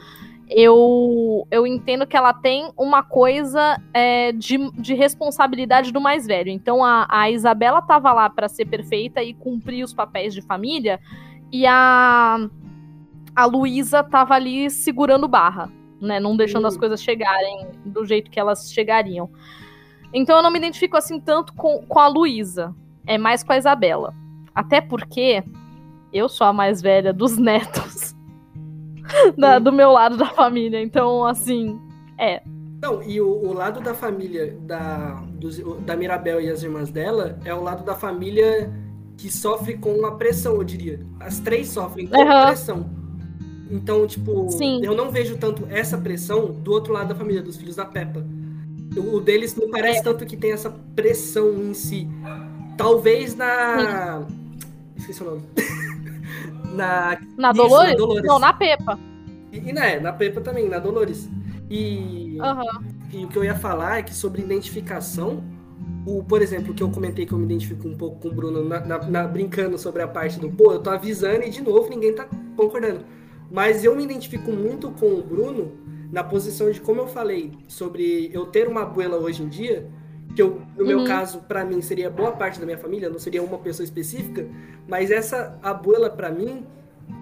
eu, 0.50 1.48
eu 1.50 1.66
entendo 1.66 2.06
que 2.06 2.16
ela 2.16 2.34
tem 2.34 2.70
uma 2.76 3.02
coisa 3.02 3.80
é, 3.94 4.32
de, 4.32 4.58
de 4.72 4.94
responsabilidade 4.94 5.92
do 5.92 6.00
mais 6.00 6.26
velho. 6.26 6.50
Então 6.50 6.84
a, 6.84 7.06
a 7.08 7.30
Isabela 7.30 7.80
tava 7.80 8.12
lá 8.12 8.28
para 8.28 8.48
ser 8.48 8.66
perfeita 8.66 9.22
e 9.22 9.32
cumprir 9.32 9.82
os 9.82 9.94
papéis 9.94 10.34
de 10.34 10.42
família, 10.42 11.00
e 11.50 11.66
a, 11.66 12.36
a 13.34 13.44
Luísa 13.46 14.04
tava 14.04 14.34
ali 14.34 14.68
segurando 14.68 15.26
barra, 15.26 15.72
né? 16.02 16.20
Não 16.20 16.36
deixando 16.36 16.64
uhum. 16.64 16.68
as 16.68 16.76
coisas 16.76 17.02
chegarem 17.02 17.66
do 17.82 18.04
jeito 18.04 18.30
que 18.30 18.38
elas 18.38 18.70
chegariam. 18.70 19.30
Então 20.12 20.36
eu 20.36 20.42
não 20.42 20.50
me 20.50 20.58
identifico 20.58 20.96
assim 20.96 21.20
tanto 21.20 21.52
com, 21.54 21.84
com 21.86 21.98
a 21.98 22.08
Luísa. 22.08 22.74
É 23.06 23.18
mais 23.18 23.42
com 23.42 23.52
a 23.52 23.58
Isabela. 23.58 24.14
Até 24.54 24.80
porque 24.80 25.42
eu 26.12 26.28
sou 26.28 26.46
a 26.46 26.52
mais 26.52 26.80
velha 26.80 27.12
dos 27.12 27.36
netos. 27.38 28.16
da, 29.36 29.58
do 29.58 29.72
meu 29.72 29.92
lado 29.92 30.16
da 30.16 30.26
família. 30.26 30.80
Então, 30.82 31.24
assim, 31.24 31.78
é. 32.18 32.42
Não, 32.80 33.02
e 33.02 33.20
o, 33.20 33.28
o 33.28 33.52
lado 33.52 33.80
da 33.80 33.94
família 33.94 34.56
da, 34.60 35.22
dos, 35.32 35.58
da 35.84 35.96
Mirabel 35.96 36.40
e 36.40 36.48
as 36.48 36.62
irmãs 36.62 36.90
dela 36.90 37.38
é 37.44 37.52
o 37.52 37.62
lado 37.62 37.84
da 37.84 37.94
família 37.94 38.72
que 39.16 39.30
sofre 39.32 39.76
com 39.76 39.92
uma 39.94 40.16
pressão, 40.16 40.54
eu 40.54 40.64
diria. 40.64 41.00
As 41.18 41.40
três 41.40 41.68
sofrem 41.68 42.06
com 42.06 42.16
uhum. 42.16 42.46
pressão. 42.46 42.90
Então, 43.70 44.06
tipo, 44.06 44.48
Sim. 44.50 44.80
eu 44.82 44.94
não 44.94 45.10
vejo 45.10 45.36
tanto 45.36 45.66
essa 45.68 45.98
pressão 45.98 46.52
do 46.52 46.72
outro 46.72 46.92
lado 46.92 47.08
da 47.08 47.14
família, 47.14 47.42
dos 47.42 47.56
filhos 47.56 47.76
da 47.76 47.84
Peppa. 47.84 48.24
O 48.96 49.20
deles 49.20 49.54
não 49.54 49.70
parece 49.70 50.00
é. 50.00 50.02
tanto 50.02 50.24
que 50.24 50.36
tem 50.36 50.52
essa 50.52 50.70
pressão 50.94 51.52
em 51.54 51.74
si. 51.74 52.08
Talvez 52.76 53.34
na. 53.34 54.26
Esqueci 54.96 55.22
o 55.22 55.26
nome. 55.26 55.42
na. 56.74 57.18
Na 57.36 57.50
Isso, 57.50 57.62
Dolores? 57.62 57.90
na 57.92 57.96
Dolores? 57.96 58.24
Não, 58.24 58.38
na 58.38 58.52
Pepa. 58.52 58.98
E, 59.52 59.58
e 59.58 59.72
né, 59.72 60.00
na 60.00 60.12
Pepa 60.12 60.40
também, 60.40 60.68
na 60.68 60.78
Dolores. 60.78 61.28
E, 61.70 62.38
uhum. 62.40 62.84
e 63.12 63.24
o 63.24 63.28
que 63.28 63.36
eu 63.36 63.44
ia 63.44 63.54
falar 63.54 63.98
é 63.98 64.02
que 64.02 64.14
sobre 64.14 64.42
identificação, 64.42 65.42
o, 66.06 66.24
por 66.24 66.40
exemplo, 66.40 66.72
que 66.72 66.82
eu 66.82 66.90
comentei 66.90 67.26
que 67.26 67.32
eu 67.32 67.38
me 67.38 67.44
identifico 67.44 67.86
um 67.86 67.96
pouco 67.96 68.20
com 68.20 68.28
o 68.28 68.32
Bruno, 68.32 68.64
na, 68.64 68.80
na, 68.80 68.98
na, 68.98 69.26
brincando 69.26 69.78
sobre 69.78 70.02
a 70.02 70.08
parte 70.08 70.38
do, 70.40 70.48
pô, 70.48 70.72
eu 70.72 70.78
tô 70.78 70.90
avisando 70.90 71.42
e 71.42 71.50
de 71.50 71.60
novo 71.60 71.90
ninguém 71.90 72.14
tá 72.14 72.26
concordando. 72.56 73.04
Mas 73.50 73.84
eu 73.84 73.94
me 73.94 74.04
identifico 74.04 74.50
muito 74.50 74.90
com 74.92 75.06
o 75.06 75.22
Bruno 75.22 75.72
na 76.10 76.24
posição 76.24 76.70
de 76.70 76.80
como 76.80 77.00
eu 77.02 77.06
falei 77.06 77.52
sobre 77.66 78.30
eu 78.32 78.46
ter 78.46 78.66
uma 78.68 78.82
abuela 78.82 79.16
hoje 79.16 79.42
em 79.42 79.48
dia, 79.48 79.86
que 80.34 80.42
eu, 80.42 80.62
no 80.76 80.84
meu 80.84 80.98
Uhum. 80.98 81.04
caso, 81.04 81.40
pra 81.40 81.64
mim, 81.64 81.80
seria 81.80 82.10
boa 82.10 82.32
parte 82.32 82.58
da 82.60 82.64
minha 82.66 82.78
família, 82.78 83.10
não 83.10 83.18
seria 83.18 83.42
uma 83.42 83.58
pessoa 83.58 83.84
específica, 83.84 84.46
mas 84.86 85.10
essa 85.10 85.58
abuela, 85.62 86.08
pra 86.10 86.30
mim, 86.30 86.64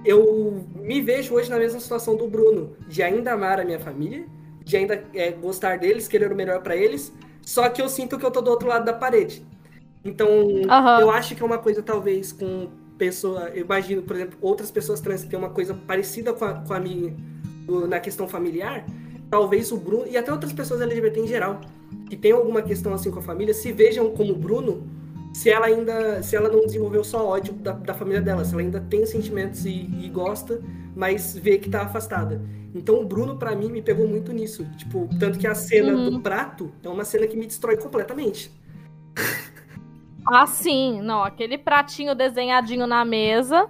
eu 0.04 0.64
me 0.74 1.00
vejo 1.00 1.34
hoje 1.34 1.50
na 1.50 1.58
mesma 1.58 1.80
situação 1.80 2.16
do 2.16 2.28
Bruno, 2.28 2.76
de 2.88 3.02
ainda 3.02 3.32
amar 3.32 3.60
a 3.60 3.64
minha 3.64 3.78
família, 3.80 4.26
de 4.64 4.76
ainda 4.76 5.02
é, 5.14 5.30
gostar 5.30 5.78
deles, 5.78 6.08
querer 6.08 6.30
o 6.32 6.36
melhor 6.36 6.62
pra 6.62 6.76
eles, 6.76 7.12
só 7.42 7.68
que 7.68 7.80
eu 7.80 7.88
sinto 7.88 8.18
que 8.18 8.26
eu 8.26 8.30
tô 8.30 8.40
do 8.40 8.50
outro 8.50 8.68
lado 8.68 8.84
da 8.84 8.92
parede. 8.92 9.44
Então, 10.04 10.28
Aham. 10.68 11.00
eu 11.00 11.10
acho 11.10 11.34
que 11.34 11.42
é 11.42 11.46
uma 11.46 11.58
coisa, 11.58 11.82
talvez, 11.82 12.32
com 12.32 12.68
pessoa. 12.98 13.50
Eu 13.50 13.64
imagino, 13.64 14.02
por 14.02 14.16
exemplo, 14.16 14.38
outras 14.40 14.70
pessoas 14.70 15.00
trans 15.00 15.22
que 15.22 15.28
têm 15.30 15.38
uma 15.38 15.50
coisa 15.50 15.74
parecida 15.74 16.32
com 16.32 16.44
a, 16.44 16.54
com 16.54 16.72
a 16.72 16.80
minha 16.80 17.14
na 17.88 18.00
questão 18.00 18.26
familiar. 18.28 18.84
Talvez 19.30 19.72
o 19.72 19.76
Bruno, 19.76 20.06
e 20.06 20.16
até 20.16 20.30
outras 20.32 20.52
pessoas 20.52 20.80
LGBT 20.80 21.20
em 21.20 21.26
geral, 21.26 21.60
que 22.08 22.16
tem 22.16 22.32
alguma 22.32 22.62
questão 22.62 22.94
assim 22.94 23.10
com 23.10 23.18
a 23.18 23.22
família, 23.22 23.52
se 23.52 23.72
vejam 23.72 24.10
como 24.10 24.32
o 24.32 24.36
Bruno, 24.36 24.86
se 25.34 25.50
ela 25.50 25.66
ainda. 25.66 26.22
Se 26.22 26.36
ela 26.36 26.48
não 26.48 26.60
desenvolveu 26.64 27.02
só 27.04 27.26
ódio 27.26 27.52
da, 27.54 27.72
da 27.72 27.92
família 27.92 28.20
dela, 28.22 28.44
se 28.44 28.52
ela 28.52 28.62
ainda 28.62 28.80
tem 28.80 29.04
sentimentos 29.04 29.64
e, 29.66 29.70
e 30.00 30.08
gosta, 30.08 30.62
mas 30.94 31.36
vê 31.36 31.58
que 31.58 31.68
tá 31.68 31.82
afastada. 31.82 32.40
Então 32.74 33.00
o 33.00 33.04
Bruno, 33.06 33.36
pra 33.36 33.54
mim, 33.54 33.70
me 33.70 33.82
pegou 33.82 34.06
muito 34.06 34.32
nisso. 34.32 34.64
Tipo, 34.76 35.08
tanto 35.18 35.38
que 35.38 35.46
a 35.46 35.54
cena 35.54 35.92
Uhum. 35.92 36.10
do 36.10 36.20
prato 36.20 36.72
é 36.82 36.88
uma 36.88 37.04
cena 37.04 37.26
que 37.26 37.36
me 37.36 37.46
destrói 37.46 37.76
completamente. 37.76 38.50
Ah, 40.26 40.46
sim. 40.46 41.00
Não, 41.02 41.22
aquele 41.22 41.56
pratinho 41.58 42.14
desenhadinho 42.14 42.86
na 42.86 43.04
mesa. 43.04 43.68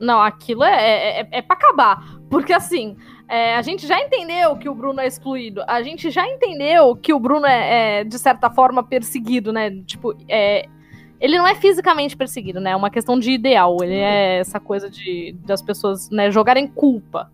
Não, 0.00 0.20
aquilo 0.20 0.64
é, 0.64 1.20
é, 1.20 1.28
é 1.32 1.42
pra 1.42 1.56
acabar. 1.56 2.17
Porque 2.28 2.52
assim, 2.52 2.96
é, 3.28 3.54
a 3.56 3.62
gente 3.62 3.86
já 3.86 4.00
entendeu 4.00 4.56
que 4.56 4.68
o 4.68 4.74
Bruno 4.74 5.00
é 5.00 5.06
excluído. 5.06 5.62
A 5.66 5.82
gente 5.82 6.10
já 6.10 6.26
entendeu 6.26 6.96
que 6.96 7.12
o 7.12 7.20
Bruno 7.20 7.46
é, 7.46 8.00
é, 8.00 8.04
de 8.04 8.18
certa 8.18 8.50
forma, 8.50 8.82
perseguido, 8.82 9.52
né? 9.52 9.70
Tipo, 9.86 10.14
é, 10.28 10.66
ele 11.20 11.36
não 11.36 11.46
é 11.46 11.54
fisicamente 11.54 12.16
perseguido, 12.16 12.60
né? 12.60 12.70
É 12.70 12.76
uma 12.76 12.90
questão 12.90 13.18
de 13.18 13.32
ideal. 13.32 13.76
Ele 13.82 13.96
é 13.96 14.38
essa 14.38 14.60
coisa 14.60 14.88
de 14.88 15.34
das 15.44 15.60
pessoas 15.60 16.10
né, 16.10 16.30
jogarem 16.30 16.66
culpa. 16.66 17.30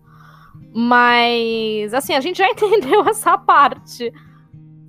Mas, 0.73 1.93
assim, 1.93 2.13
a 2.13 2.19
gente 2.19 2.37
já 2.37 2.47
entendeu 2.51 3.07
essa 3.07 3.37
parte. 3.37 4.11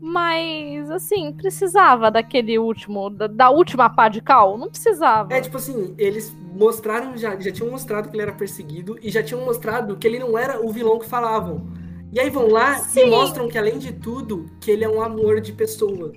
Mas, 0.09 0.89
assim, 0.89 1.33
precisava 1.33 2.13
daquele 2.13 2.57
último, 2.61 3.11
da, 3.11 3.27
da 3.27 3.51
última 3.51 3.91
pá 3.91 4.09
de 4.09 4.21
cal? 4.21 4.57
Não 4.57 4.69
precisava. 4.71 5.35
É 5.35 5.41
tipo 5.41 5.57
assim, 5.57 5.97
eles 5.99 6.33
mostraram, 6.55 7.17
já, 7.17 7.37
já 7.41 7.51
tinham 7.51 7.69
mostrado 7.73 8.09
que 8.09 8.15
ele 8.15 8.23
era 8.23 8.33
perseguido 8.33 8.97
e 9.03 9.11
já 9.11 9.21
tinham 9.21 9.45
mostrado 9.45 9.97
que 9.97 10.07
ele 10.07 10.21
não 10.21 10.39
era 10.39 10.65
o 10.65 10.71
vilão 10.71 11.01
que 11.01 11.07
falavam. 11.09 11.67
E 12.13 12.21
aí 12.21 12.31
vão 12.31 12.47
lá 12.49 12.75
Sim. 12.79 13.01
e 13.01 13.11
mostram 13.11 13.49
que, 13.49 13.59
além 13.59 13.79
de 13.79 13.93
tudo, 13.93 14.49
que 14.61 14.71
ele 14.71 14.85
é 14.85 14.89
um 14.89 15.03
amor 15.03 15.41
de 15.41 15.53
pessoa. 15.53 16.13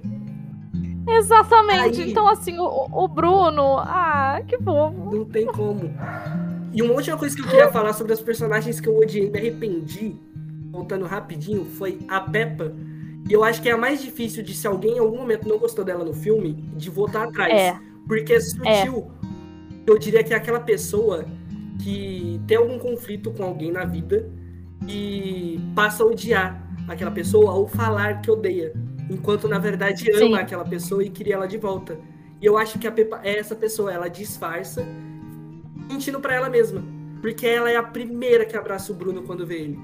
Exatamente. 1.08 2.02
Aí- 2.02 2.12
Então, 2.12 2.28
assim, 2.28 2.60
o, 2.60 2.88
o 2.92 3.08
Bruno. 3.08 3.80
Ah, 3.80 4.40
que 4.48 4.56
fofo. 4.60 5.16
Não 5.16 5.26
tem 5.26 5.48
como. 5.48 5.92
E 6.72 6.84
uma 6.84 6.94
última 6.94 7.18
coisa 7.18 7.36
que 7.36 7.42
eu 7.42 7.48
queria 7.48 7.72
falar 7.72 7.94
sobre 7.94 8.14
os 8.14 8.22
personagens 8.22 8.80
que 8.80 8.88
eu 8.88 8.96
odiei 8.96 9.26
e 9.26 9.32
me 9.32 9.40
arrependi, 9.40 10.16
voltando 10.72 11.06
rapidinho, 11.06 11.66
foi 11.66 11.98
a 12.08 12.22
Peppa. 12.22 12.72
E 13.30 13.34
eu 13.34 13.44
acho 13.44 13.62
que 13.62 13.70
é 13.70 13.74
a 13.74 13.78
mais 13.78 14.02
difícil 14.02 14.42
de 14.42 14.56
se 14.56 14.66
alguém 14.66 14.96
em 14.96 15.00
algum 15.00 15.18
momento 15.18 15.48
não 15.48 15.60
gostou 15.60 15.86
dela 15.86 16.04
no 16.04 16.14
filme, 16.14 16.54
de 16.76 16.90
voltar 16.90 17.26
atrás. 17.26 17.54
É. 17.54 17.80
Porque 18.08 18.34
é 18.34 18.40
sutil. 18.40 19.12
Eu 19.86 20.00
diria 20.00 20.24
que 20.24 20.34
é 20.34 20.36
aquela 20.36 20.60
pessoa 20.60 21.26
que 21.84 22.42
tem 22.48 22.58
algum 22.58 22.80
conflito 22.80 23.30
com 23.32 23.44
alguém 23.44 23.72
na 23.72 23.86
vida 23.86 24.28
e 24.88 25.60
passa 25.76 26.04
a 26.04 26.08
odiar 26.08 26.68
aquela 26.88 27.12
pessoa 27.12 27.54
ou 27.54 27.68
falar 27.68 28.20
que 28.22 28.32
odeia. 28.32 28.74
Enquanto 29.08 29.48
na 29.48 29.60
verdade 29.60 30.10
ama 30.12 30.38
Sim. 30.38 30.44
aquela 30.44 30.66
pessoa 30.66 31.04
e 31.04 31.10
queria 31.10 31.36
ela 31.36 31.48
de 31.48 31.58
volta. 31.58 32.00
E 32.42 32.46
eu 32.46 32.58
acho 32.58 32.80
que 32.80 32.88
a 32.88 32.92
Peppa 32.92 33.20
é 33.24 33.38
essa 33.38 33.56
pessoa, 33.56 33.94
ela 33.94 34.08
disfarça, 34.08 34.84
mentindo 35.88 36.20
pra 36.20 36.34
ela 36.34 36.50
mesma. 36.50 36.84
Porque 37.22 37.46
ela 37.46 37.70
é 37.70 37.76
a 37.76 37.84
primeira 37.84 38.44
que 38.46 38.58
abraça 38.58 38.92
o 38.92 38.96
Bruno 38.96 39.22
quando 39.22 39.46
vê 39.46 39.60
ele. 39.60 39.80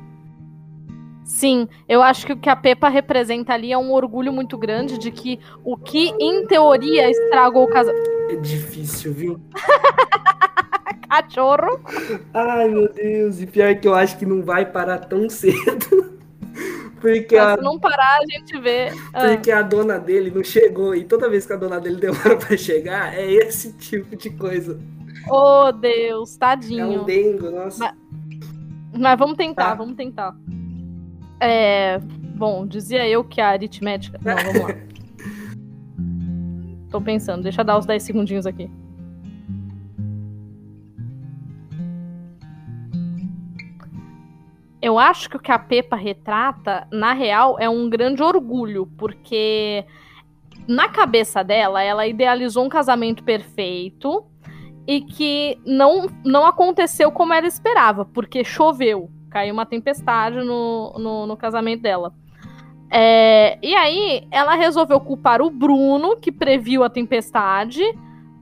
Sim, 1.25 1.67
eu 1.89 2.01
acho 2.03 2.23
que 2.25 2.33
o 2.33 2.37
que 2.37 2.47
a 2.49 2.55
Pepa 2.55 2.87
representa 2.87 3.51
ali 3.53 3.71
é 3.73 3.77
um 3.77 3.91
orgulho 3.91 4.31
muito 4.31 4.57
grande 4.57 4.97
de 4.99 5.09
que 5.11 5.39
o 5.63 5.75
que, 5.75 6.13
em 6.19 6.45
teoria, 6.45 7.09
estragou 7.09 7.63
o 7.63 7.67
casamento. 7.67 8.09
É 8.29 8.35
difícil, 8.35 9.11
viu? 9.11 9.41
Cachorro. 11.09 11.79
Ai, 12.33 12.67
meu 12.67 12.91
Deus. 12.93 13.41
E 13.41 13.47
pior 13.47 13.75
que 13.75 13.87
eu 13.87 13.93
acho 13.95 14.17
que 14.17 14.25
não 14.25 14.43
vai 14.43 14.65
parar 14.65 14.99
tão 14.99 15.29
cedo. 15.29 16.13
Porque 17.01 17.37
a 17.37 17.55
Se 17.55 17.61
não 17.61 17.79
parar, 17.79 18.17
a 18.19 18.25
gente 18.31 18.59
vê. 18.59 18.91
Ah, 19.13 19.27
Porque 19.29 19.51
a 19.51 19.61
dona 19.61 19.99
dele 19.99 20.31
não 20.33 20.43
chegou 20.43 20.95
e 20.95 21.03
toda 21.03 21.29
vez 21.29 21.45
que 21.45 21.53
a 21.53 21.57
dona 21.57 21.79
dele 21.79 21.97
demora 21.97 22.35
pra 22.37 22.57
chegar, 22.57 23.13
é 23.13 23.31
esse 23.31 23.73
tipo 23.73 24.15
de 24.15 24.29
coisa. 24.31 24.79
oh, 25.29 25.71
Deus, 25.71 26.35
É 26.35 26.39
tadinho. 26.39 27.01
um 27.01 27.03
dengo, 27.03 27.51
nossa. 27.51 27.79
Mas- 27.79 27.95
Mas 28.97 29.19
vamos 29.19 29.35
tentar, 29.37 29.69
Tá. 29.71 29.75
vamos 29.75 29.95
tentar. 29.95 30.35
É, 31.47 31.99
bom, 31.99 32.65
dizia 32.65 33.07
eu 33.07 33.23
que 33.23 33.39
a 33.39 33.49
aritmética. 33.49 34.19
Não, 34.23 34.35
vamos 34.35 34.61
lá. 34.61 34.69
Tô 36.89 36.99
pensando, 36.99 37.43
deixa 37.43 37.61
eu 37.61 37.65
dar 37.65 37.77
os 37.77 37.85
10 37.85 38.01
segundinhos 38.01 38.47
aqui. 38.47 38.69
Eu 44.81 44.97
acho 44.97 45.29
que 45.29 45.37
o 45.37 45.39
que 45.39 45.51
a 45.51 45.59
Pepa 45.59 45.95
retrata, 45.95 46.87
na 46.91 47.13
real, 47.13 47.57
é 47.59 47.69
um 47.69 47.89
grande 47.89 48.23
orgulho, 48.23 48.87
porque 48.97 49.85
na 50.67 50.89
cabeça 50.89 51.43
dela, 51.43 51.81
ela 51.83 52.07
idealizou 52.07 52.65
um 52.65 52.69
casamento 52.69 53.23
perfeito 53.23 54.25
e 54.87 55.01
que 55.01 55.59
não, 55.65 56.07
não 56.23 56.45
aconteceu 56.45 57.11
como 57.11 57.33
ela 57.33 57.47
esperava, 57.47 58.05
porque 58.05 58.43
choveu, 58.43 59.09
caiu 59.35 59.53
uma 59.53 59.65
tempestade 59.65 60.37
no, 60.37 60.93
no, 60.97 61.27
no 61.27 61.35
casamento 61.35 61.81
dela. 61.81 62.13
É, 62.89 63.59
e 63.61 63.75
aí 63.75 64.25
ela 64.31 64.55
resolveu 64.55 64.97
culpar 64.97 65.41
o 65.41 65.49
Bruno, 65.49 66.15
que 66.15 66.31
previu 66.31 66.85
a 66.85 66.89
tempestade, 66.89 67.83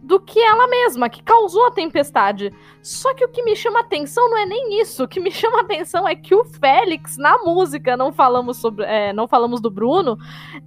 do 0.03 0.19
que 0.19 0.39
ela 0.39 0.67
mesma, 0.67 1.09
que 1.09 1.23
causou 1.23 1.65
a 1.65 1.71
tempestade. 1.71 2.53
Só 2.79 3.11
que 3.15 3.25
o 3.25 3.29
que 3.29 3.41
me 3.41 3.55
chama 3.55 3.79
atenção 3.79 4.29
não 4.29 4.37
é 4.37 4.45
nem 4.45 4.79
isso. 4.79 5.03
O 5.03 5.07
que 5.07 5.19
me 5.19 5.31
chama 5.33 5.61
atenção 5.61 6.07
é 6.07 6.13
que 6.15 6.35
o 6.35 6.45
Félix, 6.45 7.17
na 7.17 7.39
música, 7.39 7.97
não 7.97 8.13
falamos 8.13 8.57
sobre. 8.57 8.85
é, 8.85 9.11
não 9.13 9.27
falamos 9.27 9.59
do 9.59 9.71
Bruno, 9.71 10.15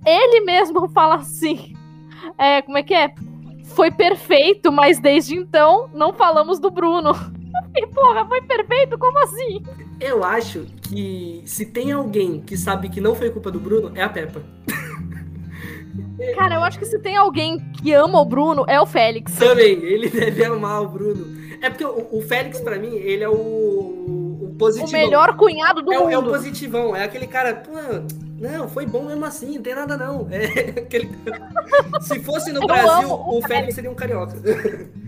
ele 0.04 0.40
mesmo 0.40 0.88
fala 0.90 1.14
assim. 1.16 1.72
É, 2.36 2.62
como 2.62 2.78
é 2.78 2.82
que 2.82 2.94
é? 2.94 3.14
Foi 3.76 3.92
perfeito, 3.92 4.72
mas 4.72 4.98
desde 4.98 5.36
então 5.36 5.88
não 5.94 6.12
falamos 6.12 6.58
do 6.58 6.68
Bruno. 6.68 7.35
E 7.76 7.86
porra, 7.88 8.26
foi 8.26 8.40
perfeito? 8.42 8.98
Como 8.98 9.18
assim? 9.18 9.62
Eu 10.00 10.24
acho 10.24 10.66
que 10.82 11.42
se 11.46 11.66
tem 11.66 11.92
alguém 11.92 12.40
que 12.40 12.56
sabe 12.56 12.88
que 12.88 13.00
não 13.00 13.14
foi 13.14 13.30
culpa 13.30 13.50
do 13.50 13.60
Bruno, 13.60 13.92
é 13.94 14.02
a 14.02 14.08
Peppa. 14.08 14.42
Cara, 16.34 16.54
eu 16.56 16.64
acho 16.64 16.78
que 16.78 16.84
se 16.86 16.98
tem 16.98 17.16
alguém 17.16 17.58
que 17.82 17.92
ama 17.92 18.20
o 18.20 18.24
Bruno, 18.24 18.64
é 18.68 18.80
o 18.80 18.86
Félix. 18.86 19.34
Também, 19.34 19.72
ele 19.82 20.08
deve 20.08 20.44
amar 20.44 20.82
o 20.82 20.88
Bruno. 20.88 21.36
É 21.60 21.68
porque 21.70 21.84
o, 21.84 22.08
o 22.12 22.22
Félix, 22.22 22.60
pra 22.60 22.78
mim, 22.78 22.94
ele 22.94 23.22
é 23.24 23.28
o, 23.28 23.32
o 23.34 24.48
O 24.52 24.54
positivão. 24.58 24.92
melhor 24.92 25.36
cunhado 25.36 25.82
do 25.82 25.92
é, 25.92 25.98
o- 25.98 26.10
é 26.10 26.18
o 26.18 26.22
mundo. 26.22 26.32
positivão, 26.32 26.94
é 26.96 27.04
aquele 27.04 27.26
cara, 27.26 27.54
pô, 27.54 27.72
não, 28.38 28.68
foi 28.68 28.84
bom 28.86 29.04
mesmo 29.04 29.24
assim, 29.24 29.54
não 29.56 29.62
tem 29.62 29.74
nada 29.74 29.96
não. 29.96 30.26
É 30.30 30.44
aquele... 30.80 31.10
Se 32.02 32.20
fosse 32.20 32.52
no 32.52 32.62
Eu 32.62 32.66
Brasil, 32.66 33.10
o 33.10 33.38
o 33.38 33.42
Félix 33.42 33.74
seria 33.74 33.90
um 33.90 33.94
carioca. 33.94 34.34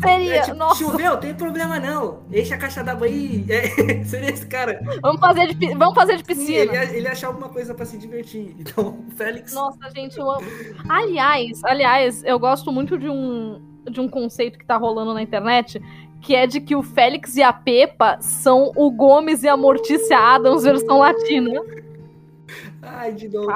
Seria, 0.00 0.34
É, 0.36 0.40
tipo, 0.42 0.56
nossa, 0.56 0.76
choveu, 0.84 1.16
tem 1.18 1.34
problema 1.34 1.78
não. 1.78 2.22
Enche 2.32 2.54
a 2.54 2.58
caixa 2.58 2.82
d'água 2.82 3.06
aí. 3.06 3.44
É, 3.48 4.02
seria 4.04 4.30
esse 4.30 4.46
cara. 4.46 4.80
vamos 5.02 5.20
fazer 5.20 5.54
de, 5.54 5.74
vamos 5.74 5.94
fazer 5.94 6.12
de 6.16 6.20
Sim, 6.20 6.24
piscina. 6.26 6.58
ele, 6.58 6.72
ia, 6.72 6.84
ele 6.84 7.00
ia 7.02 7.12
achar 7.12 7.26
alguma 7.28 7.48
coisa 7.48 7.74
pra 7.74 7.84
se 7.84 7.98
divertir. 7.98 8.54
Então, 8.58 9.04
o 9.06 9.10
Félix. 9.16 9.52
Nossa, 9.52 9.78
gente, 9.94 10.18
eu 10.18 10.30
amo. 10.30 10.46
Aliás, 10.88 11.62
aliás, 11.64 12.22
eu 12.24 12.38
gosto 12.38 12.72
muito 12.72 12.98
de 12.98 13.08
um, 13.08 13.60
de 13.90 14.00
um 14.00 14.08
conceito 14.08 14.58
que 14.58 14.64
tá 14.64 14.76
rolando 14.76 15.12
na 15.14 15.22
internet, 15.22 15.80
que 16.20 16.34
é 16.34 16.46
de 16.46 16.60
que 16.60 16.74
o 16.76 16.82
Félix 16.82 17.36
e 17.36 17.42
a 17.42 17.52
Pepa 17.52 18.18
são 18.20 18.72
o 18.76 18.90
Gomes 18.90 19.42
e 19.42 19.48
a 19.48 19.56
Mortícia 19.56 20.16
Adams 20.18 20.62
versão 20.62 20.98
latina. 20.98 21.60
Ai, 22.80 23.12
de 23.12 23.28
novo. 23.28 23.50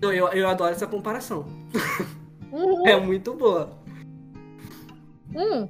Não, 0.00 0.12
eu, 0.12 0.28
eu 0.28 0.48
adoro 0.48 0.72
essa 0.72 0.86
comparação. 0.86 1.44
Uhum. 2.58 2.86
É 2.86 2.98
muito 2.98 3.34
boa. 3.34 3.70
Hum. 5.34 5.68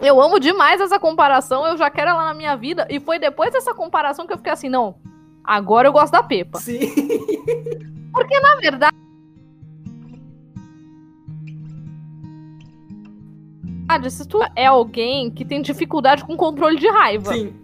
Eu 0.00 0.20
amo 0.20 0.38
demais 0.38 0.80
essa 0.80 0.98
comparação, 0.98 1.66
eu 1.66 1.76
já 1.76 1.90
quero 1.90 2.10
ela 2.10 2.26
na 2.26 2.34
minha 2.34 2.54
vida. 2.56 2.86
E 2.90 3.00
foi 3.00 3.18
depois 3.18 3.50
dessa 3.50 3.74
comparação 3.74 4.26
que 4.26 4.32
eu 4.32 4.36
fiquei 4.36 4.52
assim, 4.52 4.68
não, 4.68 4.96
agora 5.42 5.88
eu 5.88 5.92
gosto 5.92 6.12
da 6.12 6.22
Pepa. 6.22 6.58
Sim. 6.58 6.78
Na 8.42 8.56
verdade. 8.56 8.96
Se 14.10 14.28
tu 14.28 14.40
é 14.54 14.66
alguém 14.66 15.30
que 15.30 15.44
tem 15.44 15.62
dificuldade 15.62 16.24
com 16.24 16.36
controle 16.36 16.78
de 16.78 16.88
raiva. 16.88 17.32
Sim. 17.32 17.54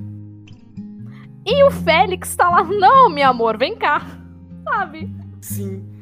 E 1.47 1.63
o 1.65 1.71
Félix 1.71 2.35
tá 2.35 2.49
lá, 2.49 2.65
não, 2.65 3.11
meu 3.11 3.29
amor, 3.29 3.59
vem 3.59 3.77
cá. 3.77 4.01
sabe? 4.65 5.11
Sim. 5.41 5.94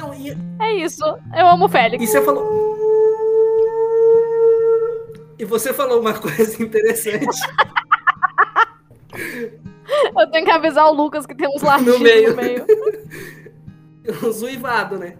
Não, 0.00 0.14
e... 0.14 0.36
É 0.58 0.74
isso. 0.74 1.04
Eu 1.36 1.46
amo 1.46 1.66
o 1.66 1.68
Félix. 1.68 2.02
E 2.02 2.06
você 2.06 2.22
falou. 2.22 2.70
E 5.38 5.44
você 5.44 5.74
falou 5.74 6.00
uma 6.00 6.14
coisa 6.18 6.62
interessante. 6.62 7.38
Eu 10.18 10.30
tenho 10.30 10.44
que 10.44 10.50
avisar 10.50 10.86
o 10.86 10.94
Lucas 10.94 11.26
que 11.26 11.34
tem 11.34 11.48
uns 11.48 11.62
latinhos 11.62 11.96
no 11.98 12.02
meio. 12.02 12.30
no 12.30 12.36
meio. 12.36 12.66
um 14.24 14.32
zuivado, 14.32 14.98
né? 14.98 15.16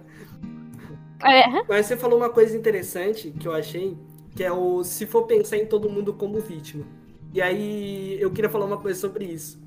É. 1.23 1.63
Mas 1.69 1.87
você 1.87 1.97
falou 1.97 2.19
uma 2.19 2.31
coisa 2.31 2.57
interessante 2.57 3.31
que 3.31 3.47
eu 3.47 3.53
achei, 3.53 3.99
que 4.35 4.43
é 4.43 4.51
o 4.51 4.83
se 4.83 5.05
for 5.07 5.25
pensar 5.25 5.59
em 5.59 5.67
todo 5.67 5.91
mundo 5.91 6.15
como 6.15 6.41
vítima. 6.41 6.85
E 7.33 7.43
aí 7.43 8.19
eu 8.21 8.31
queria 8.31 8.51
falar 8.51 8.65
uma 8.65 8.79
coisa 8.79 8.99
sobre 8.99 9.27
isso. 9.27 9.61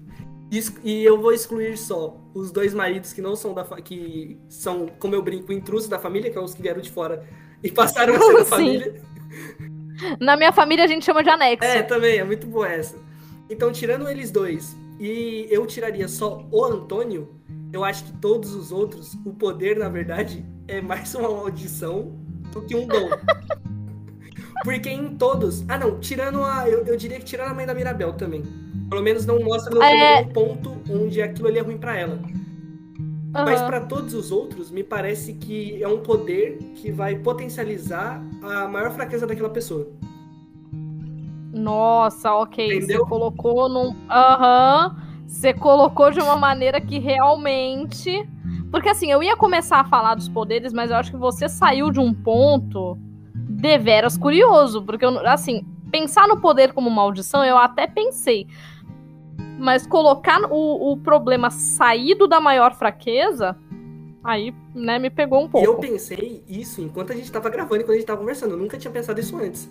E 0.84 1.04
eu 1.04 1.20
vou 1.20 1.34
excluir 1.34 1.78
só 1.78 2.16
os 2.34 2.51
dois 2.51 2.74
maridos 2.74 3.12
que 3.12 3.22
não 3.22 3.36
são 3.36 3.54
da 3.54 3.64
que 3.82 4.38
são, 4.47 4.88
como 4.99 5.16
eu 5.16 5.22
brinco, 5.22 5.51
intrusos 5.51 5.89
da 5.89 5.97
família, 5.97 6.30
que 6.30 6.36
são 6.36 6.43
os 6.43 6.54
que 6.54 6.62
vieram 6.62 6.80
de 6.80 6.91
fora 6.91 7.28
e 7.64 7.72
passaram 7.72 8.16
a 8.16 8.20
ser 8.20 8.38
da 8.38 8.45
família. 8.45 9.01
Na 10.20 10.38
minha 10.38 10.51
família 10.51 10.84
a 10.84 10.88
gente 10.88 11.04
chama 11.06 11.24
de 11.24 11.30
anexo. 11.30 11.68
É, 11.68 11.82
também, 11.82 12.18
é 12.18 12.24
muito 12.24 12.45
boa 12.45 12.68
essa. 12.68 12.95
Então, 13.49 13.72
tirando 13.72 14.08
eles 14.08 14.30
dois, 14.30 14.76
e 14.99 15.47
eu 15.49 15.66
tiraria 15.66 16.08
só 16.08 16.47
o 16.51 16.64
Antônio, 16.64 17.41
eu 17.72 17.84
acho 17.84 18.04
que 18.04 18.14
todos 18.18 18.54
os 18.54 18.72
outros, 18.72 19.16
o 19.26 19.34
poder, 19.34 19.78
na 19.78 19.89
verdade, 19.89 20.45
é 20.68 20.82
mais 20.82 21.16
uma 21.16 21.30
maldição 21.30 22.16
do 22.51 22.62
que 22.62 22.76
um 22.76 22.86
dom. 22.86 23.10
Porque 24.64 24.89
em 24.89 25.16
todos. 25.16 25.66
Ah, 25.68 25.78
não, 25.78 25.99
tirando 25.99 26.43
a. 26.43 26.70
Eu, 26.70 26.86
eu 26.86 26.95
diria 26.95 27.20
que 27.20 27.26
tirando 27.26 27.49
a 27.49 27.54
mãe 27.54 27.66
da 27.66 27.74
Mirabel 27.74 28.14
também. 28.14 28.43
Pelo 28.89 29.01
menos 29.01 29.25
não 29.25 29.39
mostra 29.39 29.73
no 29.73 29.81
É. 29.81 30.23
ponto 30.25 30.77
onde 30.89 31.21
aquilo 31.21 31.47
ali 31.47 31.59
é 31.59 31.61
ruim 31.61 31.77
pra 31.77 31.97
ela. 31.97 32.19
Mas 33.31 33.61
Aham. 33.61 33.67
pra 33.67 33.79
todos 33.81 34.13
os 34.13 34.31
outros, 34.31 34.69
me 34.69 34.84
parece 34.84 35.34
que 35.34 35.81
é 35.81 35.88
um 35.88 35.99
poder 36.01 36.59
que 36.75 36.91
vai 36.91 37.15
potencializar 37.15 38.21
a 38.43 38.67
maior 38.67 38.91
fraqueza 38.91 39.25
daquela 39.25 39.49
pessoa. 39.49 39.88
Nossa, 41.51 42.34
ok. 42.36 42.77
Entendeu? 42.77 42.99
Você 42.99 43.09
colocou 43.09 43.67
num. 43.69 43.95
Aham. 44.09 44.95
Você 45.27 45.53
colocou 45.53 46.11
de 46.11 46.19
uma 46.19 46.36
maneira 46.36 46.79
que 46.79 46.99
realmente. 46.99 48.27
Porque 48.69 48.89
assim, 48.89 49.11
eu 49.11 49.21
ia 49.23 49.36
começar 49.36 49.79
a 49.79 49.84
falar 49.84 50.15
dos 50.15 50.29
poderes, 50.29 50.73
mas 50.73 50.91
eu 50.91 50.97
acho 50.97 51.11
que 51.11 51.17
você 51.17 51.47
saiu 51.49 51.91
de 51.91 51.99
um 51.99 52.13
ponto 52.13 52.97
deveras 53.36 54.15
curioso. 54.17 54.84
Porque, 54.84 55.05
eu, 55.05 55.25
assim, 55.27 55.65
pensar 55.91 56.27
no 56.27 56.39
poder 56.39 56.73
como 56.73 56.89
maldição, 56.89 57.43
eu 57.43 57.57
até 57.57 57.88
pensei. 57.88 58.47
Mas 59.60 59.86
colocar 59.88 60.41
o, 60.51 60.91
o 60.93 60.97
problema 60.97 61.49
saído 61.49 62.28
da 62.28 62.39
maior 62.39 62.74
fraqueza, 62.76 63.56
aí, 64.24 64.54
né, 64.74 64.97
me 64.99 65.10
pegou 65.10 65.41
um 65.43 65.45
E 65.45 65.49
pouco. 65.49 65.68
eu 65.68 65.76
pensei 65.78 66.43
isso 66.47 66.82
enquanto 66.82 67.12
a 67.14 67.16
gente 67.16 67.32
tava 67.32 67.49
gravando 67.49 67.82
e 67.82 67.84
quando 67.84 67.91
a 67.91 67.95
gente 67.99 68.06
tava 68.08 68.20
conversando. 68.20 68.51
Eu 68.51 68.58
nunca 68.58 68.78
tinha 68.78 68.91
pensado 68.91 69.20
isso 69.20 69.38
antes. 69.38 69.70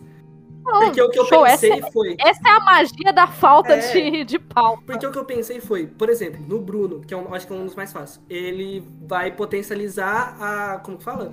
Não, 0.64 0.84
Porque 0.84 1.02
o 1.02 1.10
que 1.10 1.18
eu 1.18 1.24
show, 1.24 1.44
essa 1.44 1.66
pensei 1.66 1.82
foi. 1.90 2.16
Essa 2.20 2.48
é 2.48 2.52
a 2.52 2.60
magia 2.60 3.12
da 3.12 3.26
falta 3.26 3.72
É. 3.72 3.78
de, 3.92 4.24
de 4.24 4.38
pauta. 4.38 4.80
Porque 4.86 5.04
o 5.04 5.10
que 5.10 5.18
eu 5.18 5.24
pensei 5.24 5.60
foi, 5.60 5.88
por 5.88 6.08
exemplo, 6.08 6.40
no 6.46 6.60
Bruno, 6.60 7.00
que 7.00 7.12
é 7.12 7.16
um, 7.16 7.34
acho 7.34 7.48
que 7.48 7.52
é 7.52 7.56
um 7.56 7.64
dos 7.64 7.74
mais 7.74 7.92
fáceis, 7.92 8.24
ele 8.30 8.86
vai 9.02 9.32
potencializar 9.32 10.36
a. 10.40 10.78
Como 10.78 10.98
que 10.98 11.02
fala? 11.04 11.32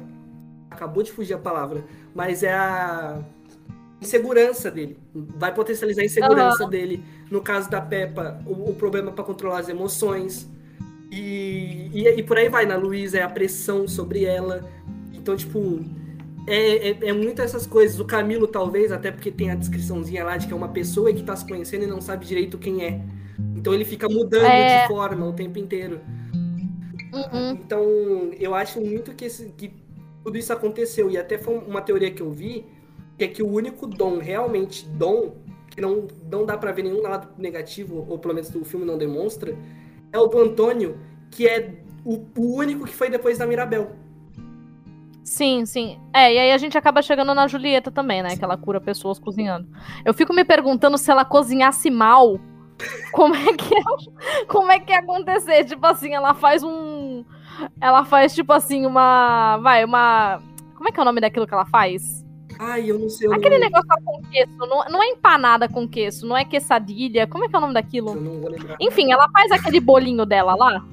Acabou 0.72 1.04
de 1.04 1.12
fugir 1.12 1.36
a 1.36 1.38
palavra. 1.38 1.86
Mas 2.16 2.42
é 2.42 2.54
a 2.54 3.20
insegurança 4.02 4.70
dele. 4.72 4.98
Vai 5.14 5.54
potencializar 5.54 6.02
a 6.02 6.06
insegurança 6.06 6.68
dele. 6.68 7.04
No 7.30 7.42
caso 7.42 7.70
da 7.70 7.82
Peppa, 7.82 8.40
o, 8.46 8.72
o 8.72 8.76
problema 8.76 9.12
para 9.12 9.24
controlar 9.24 9.60
as 9.60 9.70
emoções. 9.70 10.48
E, 11.12 11.90
e, 11.94 12.08
e 12.08 12.24
por 12.24 12.38
aí 12.38 12.50
vai. 12.50 12.66
Na 12.66 12.76
Luísa 12.78 13.18
é 13.18 13.22
a 13.24 13.30
pressão 13.30 13.88
sobre 13.88 14.24
ela. 14.26 14.70
Então, 15.14 15.36
tipo, 15.36 15.84
é, 16.48 16.90
é, 16.90 16.98
é 17.10 17.14
muito 17.14 17.42
essas 17.42 17.68
coisas. 17.68 18.00
O 18.00 18.06
Camilo, 18.06 18.48
talvez, 18.48 18.92
até 18.92 19.12
porque 19.12 19.32
tem 19.32 19.52
a 19.52 19.56
descriçãozinha 19.56 20.24
lá 20.24 20.38
de 20.38 20.48
que 20.48 20.54
é 20.54 20.56
uma 20.56 20.70
pessoa 20.70 21.12
que 21.14 21.24
tá 21.24 21.36
se 21.36 21.46
conhecendo 21.48 21.84
e 21.84 21.88
não 21.88 22.02
sabe 22.02 22.26
direito 22.26 22.58
quem 22.58 22.84
é. 22.84 23.02
Então 23.56 23.74
ele 23.74 23.86
fica 23.86 24.08
mudando 24.10 24.46
É. 24.46 24.82
de 24.84 24.88
forma 24.88 25.26
o 25.28 25.34
tempo 25.34 25.60
inteiro. 25.60 26.00
Uhum. 27.12 27.52
Então, 27.52 27.84
eu 28.40 28.54
acho 28.54 28.80
muito 28.80 29.14
que, 29.14 29.26
esse- 29.26 29.50
que 29.58 29.72
tudo 30.24 30.38
isso 30.38 30.54
aconteceu. 30.54 31.10
E 31.10 31.18
até 31.18 31.38
foi 31.38 31.58
uma 31.58 31.82
teoria 31.82 32.12
que 32.12 32.22
eu 32.22 32.32
vi, 32.32 32.66
que 33.20 33.26
é 33.26 33.28
que 33.28 33.44
o 33.44 33.52
único 33.52 33.86
dom, 33.86 34.18
realmente 34.18 34.88
dom, 34.88 35.34
que 35.70 35.82
não, 35.82 36.08
não 36.32 36.46
dá 36.46 36.58
pra 36.58 36.72
ver 36.72 36.84
nenhum 36.84 37.02
lado 37.02 37.28
negativo, 37.38 38.06
ou 38.08 38.18
pelo 38.18 38.34
menos 38.34 38.56
o 38.56 38.64
filme 38.64 38.86
não 38.86 38.98
demonstra, 38.98 39.54
é 40.12 40.18
o 40.18 40.26
do 40.26 40.40
Antônio, 40.40 40.98
que 41.30 41.46
é 41.46 41.74
o, 42.06 42.26
o 42.38 42.56
único 42.56 42.86
que 42.86 42.96
foi 42.96 43.10
depois 43.10 43.38
da 43.38 43.46
Mirabel. 43.46 43.92
Sim, 45.22 45.66
sim. 45.66 46.00
É, 46.14 46.34
e 46.34 46.40
aí 46.40 46.52
a 46.52 46.58
gente 46.58 46.78
acaba 46.78 47.02
chegando 47.02 47.36
na 47.36 47.46
Julieta 47.46 47.92
também, 47.92 48.24
né? 48.24 48.38
Que 48.38 48.44
ela 48.44 48.56
cura 48.56 48.80
pessoas 48.80 49.20
cozinhando. 49.20 49.68
Eu 50.06 50.14
fico 50.14 50.34
me 50.34 50.46
perguntando 50.46 50.98
se 50.98 51.12
ela 51.12 51.26
cozinhasse 51.26 51.92
mal, 51.92 52.40
como 53.12 53.36
é 53.36 53.54
que 53.54 53.76
é, 53.76 53.84
como 54.48 54.72
é 54.72 54.80
que 54.80 54.94
ia 54.94 55.00
acontecer? 55.00 55.66
Tipo 55.66 55.86
assim, 55.86 56.14
ela 56.14 56.34
faz 56.34 56.64
um 56.64 57.26
ela 57.82 58.06
faz 58.06 58.34
tipo 58.34 58.54
assim 58.54 58.86
uma, 58.86 59.58
vai, 59.58 59.84
uma 59.84 60.42
Como 60.74 60.88
é 60.88 60.92
que 60.94 61.00
é 61.00 61.02
o 61.02 61.06
nome 61.06 61.20
daquilo 61.20 61.46
que 61.46 61.54
ela 61.54 61.66
faz? 61.66 62.29
Ai, 62.62 62.92
eu 62.92 63.00
não 63.00 63.08
sei 63.10 63.28
o 63.28 63.34
Aquele 63.34 63.58
nome. 63.58 63.66
negócio 63.72 64.04
com 64.04 64.22
queijo, 64.24 64.52
não, 64.60 64.84
não 64.90 65.02
é 65.02 65.08
empanada 65.08 65.70
com 65.70 65.88
queijo, 65.88 66.26
não 66.26 66.36
é 66.36 66.44
quesadilha. 66.44 67.26
Como 67.26 67.46
é 67.46 67.48
que 67.48 67.56
é 67.56 67.58
o 67.58 67.62
nome 67.62 67.74
daquilo? 67.74 68.10
Eu 68.10 68.22
não 68.22 68.42
vou 68.42 68.50
lembrar. 68.52 68.76
Enfim, 68.82 69.12
ela 69.14 69.30
faz 69.32 69.50
aquele 69.52 69.80
bolinho 69.80 70.26
dela 70.26 70.54
lá. 70.56 70.86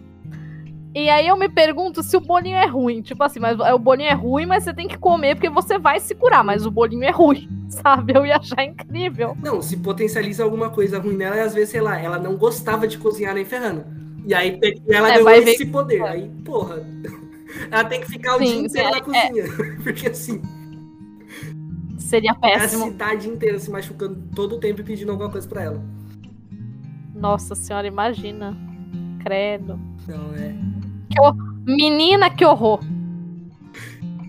E 0.95 1.11
aí 1.11 1.27
eu 1.29 1.37
me 1.37 1.49
pergunto 1.49 2.03
se 2.03 2.17
o 2.17 2.21
bolinho 2.21 2.57
é 2.57 2.67
ruim. 2.67 3.03
Tipo 3.03 3.23
assim, 3.25 3.41
mas 3.41 3.59
o 3.59 3.79
bolinho 3.79 4.09
é 4.09 4.15
ruim, 4.15 4.47
mas 4.47 4.63
você 4.65 4.73
tem 4.73 4.87
que 4.89 4.97
comer 4.97 5.35
porque 5.35 5.51
você 5.51 5.77
vai 5.77 5.99
se 6.01 6.15
curar. 6.15 6.43
Mas 6.45 6.65
o 6.65 6.71
bolinho 6.71 7.03
é 7.05 7.11
ruim, 7.11 7.49
sabe? 7.69 8.17
Eu 8.17 8.25
ia 8.25 8.37
achar 8.37 8.65
incrível. 8.65 9.37
Não, 9.43 9.61
se 9.61 9.77
potencializa 9.77 10.45
alguma 10.45 10.71
coisa 10.71 10.99
ruim 11.01 11.17
nela, 11.17 11.37
e 11.37 11.41
às 11.41 11.53
vezes, 11.53 11.71
sei 11.71 11.81
lá, 11.81 11.99
ela 12.01 12.19
não 12.19 12.37
gostava 12.37 12.87
de 12.87 12.97
cozinhar 12.97 13.35
nem 13.35 13.45
ferrando. 13.45 13.85
E 14.25 14.33
aí 14.33 14.59
ela 14.89 15.11
É, 15.11 15.23
ganhou 15.23 15.31
esse 15.31 15.67
poder. 15.67 16.03
Aí, 16.05 16.31
porra, 16.45 16.77
ela 17.71 17.85
tem 17.85 18.01
que 18.01 18.07
ficar 18.07 18.37
o 18.37 18.39
Sim, 18.39 18.45
dia 18.45 18.55
inteiro 18.67 18.87
sim, 18.89 18.93
na 18.93 18.99
é- 18.99 19.01
cozinha. 19.01 19.45
Porque 19.85 20.07
assim, 20.09 20.41
Seria 22.07 22.31
é 22.31 22.33
a 22.33 22.35
péssimo. 22.37 22.87
cidade 22.87 23.29
inteira 23.29 23.59
se 23.59 23.69
machucando 23.69 24.23
todo 24.33 24.55
o 24.55 24.61
tempo 24.61 24.81
e 24.81 24.85
pedindo 24.85 25.11
alguma 25.11 25.29
coisa 25.29 25.49
pra 25.49 25.65
ela. 25.65 25.83
Nossa 27.13 27.57
senhora, 27.57 27.87
imagina. 27.87 28.57
Credo. 29.25 29.79
Então, 30.05 30.33
é. 30.37 30.55
Menina, 31.67 32.31
que 32.31 32.45
horror. 32.45 32.79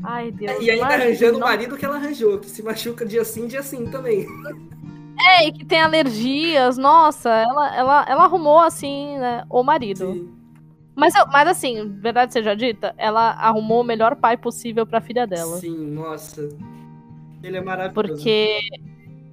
Ai, 0.04 0.32
Deus. 0.32 0.60
E 0.60 0.72
ainda 0.72 0.86
imagina. 0.86 1.04
arranjando 1.04 1.38
o 1.38 1.42
marido 1.42 1.78
que 1.78 1.86
ela 1.86 1.98
arranjou, 1.98 2.40
que 2.40 2.50
se 2.50 2.64
machuca 2.64 3.06
dia 3.06 3.24
sim, 3.24 3.46
dia 3.46 3.62
sim 3.62 3.86
também. 3.86 4.26
É, 5.20 5.48
e 5.48 5.52
que 5.52 5.64
tem 5.64 5.80
alergias. 5.80 6.80
Nossa, 6.80 7.30
ela, 7.30 7.76
ela, 7.76 8.06
ela 8.10 8.24
arrumou, 8.24 8.60
assim, 8.60 9.20
né, 9.20 9.46
o 9.52 9.62
marido. 9.62 10.14
Sim. 10.14 10.34
Mas, 10.96 11.14
mas 11.32 11.48
assim, 11.48 11.96
verdade 12.00 12.34
seja 12.34 12.56
dita, 12.56 12.96
ela 12.98 13.34
arrumou 13.34 13.82
o 13.82 13.84
melhor 13.84 14.16
pai 14.16 14.36
possível 14.36 14.84
pra 14.84 15.00
filha 15.00 15.28
dela. 15.28 15.58
Sim, 15.58 15.92
nossa. 15.92 16.50
Ele 17.44 17.58
é 17.58 17.62
maravilhoso. 17.62 17.94
Porque, 17.94 18.60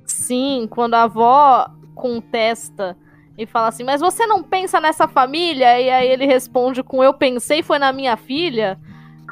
sim, 0.05 0.67
quando 0.71 0.95
a 0.95 1.05
avó 1.05 1.71
contesta 1.95 2.97
e 3.37 3.47
fala 3.47 3.69
assim, 3.69 3.85
mas 3.85 4.01
você 4.01 4.27
não 4.27 4.43
pensa 4.43 4.81
nessa 4.81 5.09
família? 5.09 5.81
E 5.81 5.91
aí 5.91 6.09
ele 6.09 6.27
responde 6.27 6.83
com 6.83 7.03
eu 7.03 7.15
pensei 7.15 7.63
foi 7.63 7.79
na 7.79 7.93
minha 7.93 8.17
filha. 8.17 8.79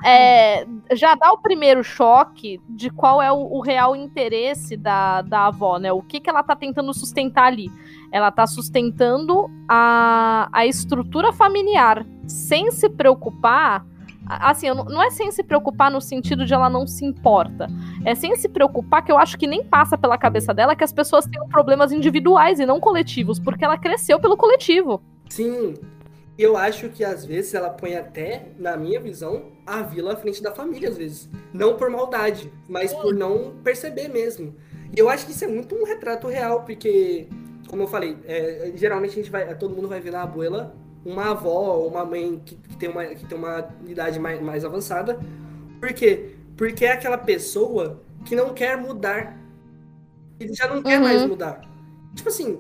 É, 0.04 0.66
já 0.92 1.14
dá 1.14 1.30
o 1.32 1.38
primeiro 1.38 1.84
choque 1.84 2.60
de 2.68 2.90
qual 2.90 3.22
é 3.22 3.30
o, 3.30 3.36
o 3.36 3.60
real 3.60 3.94
interesse 3.94 4.76
da, 4.76 5.22
da 5.22 5.46
avó, 5.46 5.78
né? 5.78 5.92
O 5.92 6.02
que, 6.02 6.18
que 6.18 6.28
ela 6.28 6.42
tá 6.42 6.56
tentando 6.56 6.92
sustentar 6.92 7.44
ali? 7.44 7.70
Ela 8.10 8.32
tá 8.32 8.44
sustentando 8.46 9.48
a, 9.68 10.48
a 10.52 10.66
estrutura 10.66 11.32
familiar, 11.32 12.04
sem 12.26 12.72
se 12.72 12.88
preocupar. 12.88 13.86
Assim, 14.26 14.68
não 14.68 15.02
é 15.02 15.10
sem 15.10 15.30
se 15.32 15.42
preocupar 15.42 15.90
no 15.90 16.00
sentido 16.00 16.46
de 16.46 16.54
ela 16.54 16.70
não 16.70 16.86
se 16.86 17.04
importa. 17.04 17.68
É 18.04 18.14
sem 18.14 18.34
se 18.36 18.48
preocupar, 18.48 19.04
que 19.04 19.10
eu 19.10 19.18
acho 19.18 19.36
que 19.36 19.46
nem 19.46 19.64
passa 19.64 19.98
pela 19.98 20.16
cabeça 20.16 20.54
dela 20.54 20.76
que 20.76 20.84
as 20.84 20.92
pessoas 20.92 21.26
tenham 21.26 21.48
problemas 21.48 21.92
individuais 21.92 22.60
e 22.60 22.66
não 22.66 22.80
coletivos, 22.80 23.38
porque 23.38 23.64
ela 23.64 23.76
cresceu 23.76 24.20
pelo 24.20 24.36
coletivo. 24.36 25.02
Sim. 25.28 25.74
Eu 26.38 26.56
acho 26.56 26.88
que 26.88 27.04
às 27.04 27.24
vezes 27.24 27.52
ela 27.52 27.70
põe 27.70 27.94
até, 27.94 28.48
na 28.58 28.76
minha 28.76 28.98
visão, 28.98 29.52
a 29.66 29.82
vila 29.82 30.14
à 30.14 30.16
frente 30.16 30.42
da 30.42 30.50
família, 30.50 30.88
às 30.88 30.96
vezes. 30.96 31.28
Não 31.52 31.76
por 31.76 31.90
maldade, 31.90 32.50
mas 32.68 32.92
por 32.94 33.14
não 33.14 33.54
perceber 33.62 34.08
mesmo. 34.08 34.54
E 34.96 34.98
eu 34.98 35.08
acho 35.08 35.26
que 35.26 35.32
isso 35.32 35.44
é 35.44 35.48
muito 35.48 35.74
um 35.74 35.84
retrato 35.84 36.26
real, 36.28 36.62
porque, 36.62 37.28
como 37.68 37.82
eu 37.82 37.86
falei, 37.86 38.16
é, 38.24 38.72
geralmente 38.74 39.12
a 39.12 39.14
gente 39.16 39.30
vai. 39.30 39.54
Todo 39.56 39.74
mundo 39.74 39.88
vai 39.88 40.00
ver 40.00 40.12
na 40.12 40.22
abuela 40.22 40.74
uma 41.04 41.30
avó 41.30 41.76
ou 41.76 41.88
uma 41.88 42.04
mãe 42.04 42.40
que, 42.44 42.54
que 42.56 42.76
tem, 42.76 42.88
uma, 42.88 43.04
que 43.06 43.24
tem 43.26 43.36
uma 43.36 43.68
idade 43.86 44.18
mais, 44.18 44.40
mais 44.40 44.64
avançada. 44.64 45.18
Por 45.80 45.92
quê? 45.92 46.36
Porque 46.56 46.84
é 46.84 46.92
aquela 46.92 47.18
pessoa 47.18 48.02
que 48.24 48.36
não 48.36 48.54
quer 48.54 48.76
mudar. 48.76 49.38
E 50.38 50.52
já 50.54 50.66
não 50.68 50.82
quer 50.82 50.98
Uhum. 50.98 51.04
mais 51.04 51.26
mudar. 51.26 51.60
Tipo 52.14 52.28
assim, 52.28 52.58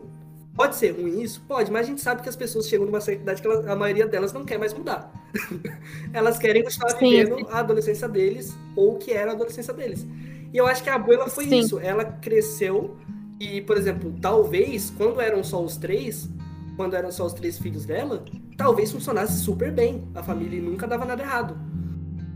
Pode 0.54 0.76
ser 0.76 0.90
ruim 0.90 1.22
isso? 1.22 1.40
Pode, 1.48 1.70
mas 1.70 1.86
a 1.86 1.88
gente 1.88 2.02
sabe 2.02 2.22
que 2.22 2.28
as 2.28 2.36
pessoas 2.36 2.68
chegam 2.68 2.84
numa 2.84 3.00
certa 3.00 3.22
idade 3.22 3.40
que 3.40 3.48
elas, 3.48 3.66
a 3.66 3.74
maioria 3.74 4.06
delas 4.06 4.32
não 4.34 4.44
quer 4.44 4.58
mais 4.58 4.74
mudar. 4.74 5.10
elas 6.12 6.38
querem 6.38 6.62
continuar 6.62 6.90
sim, 6.90 7.08
vivendo 7.08 7.36
sim. 7.36 7.46
a 7.50 7.60
adolescência 7.60 8.06
deles 8.06 8.54
ou 8.76 8.94
o 8.94 8.98
que 8.98 9.12
era 9.12 9.30
a 9.30 9.34
adolescência 9.34 9.72
deles. 9.72 10.06
E 10.52 10.56
eu 10.56 10.66
acho 10.66 10.82
que 10.82 10.90
a 10.90 10.96
abuela 10.96 11.26
foi 11.28 11.46
sim. 11.46 11.58
isso. 11.58 11.80
Ela 11.80 12.04
cresceu 12.04 12.96
e, 13.40 13.62
por 13.62 13.78
exemplo, 13.78 14.14
talvez 14.20 14.90
quando 14.90 15.22
eram 15.22 15.42
só 15.42 15.62
os 15.62 15.78
três, 15.78 16.28
quando 16.76 16.94
eram 16.94 17.10
só 17.10 17.26
os 17.26 17.32
três 17.32 17.58
filhos 17.58 17.84
dela, 17.84 18.24
talvez 18.56 18.92
funcionasse 18.92 19.42
super 19.42 19.70
bem. 19.70 20.04
A 20.14 20.22
família 20.22 20.60
nunca 20.60 20.86
dava 20.86 21.04
nada 21.04 21.22
errado. 21.22 21.56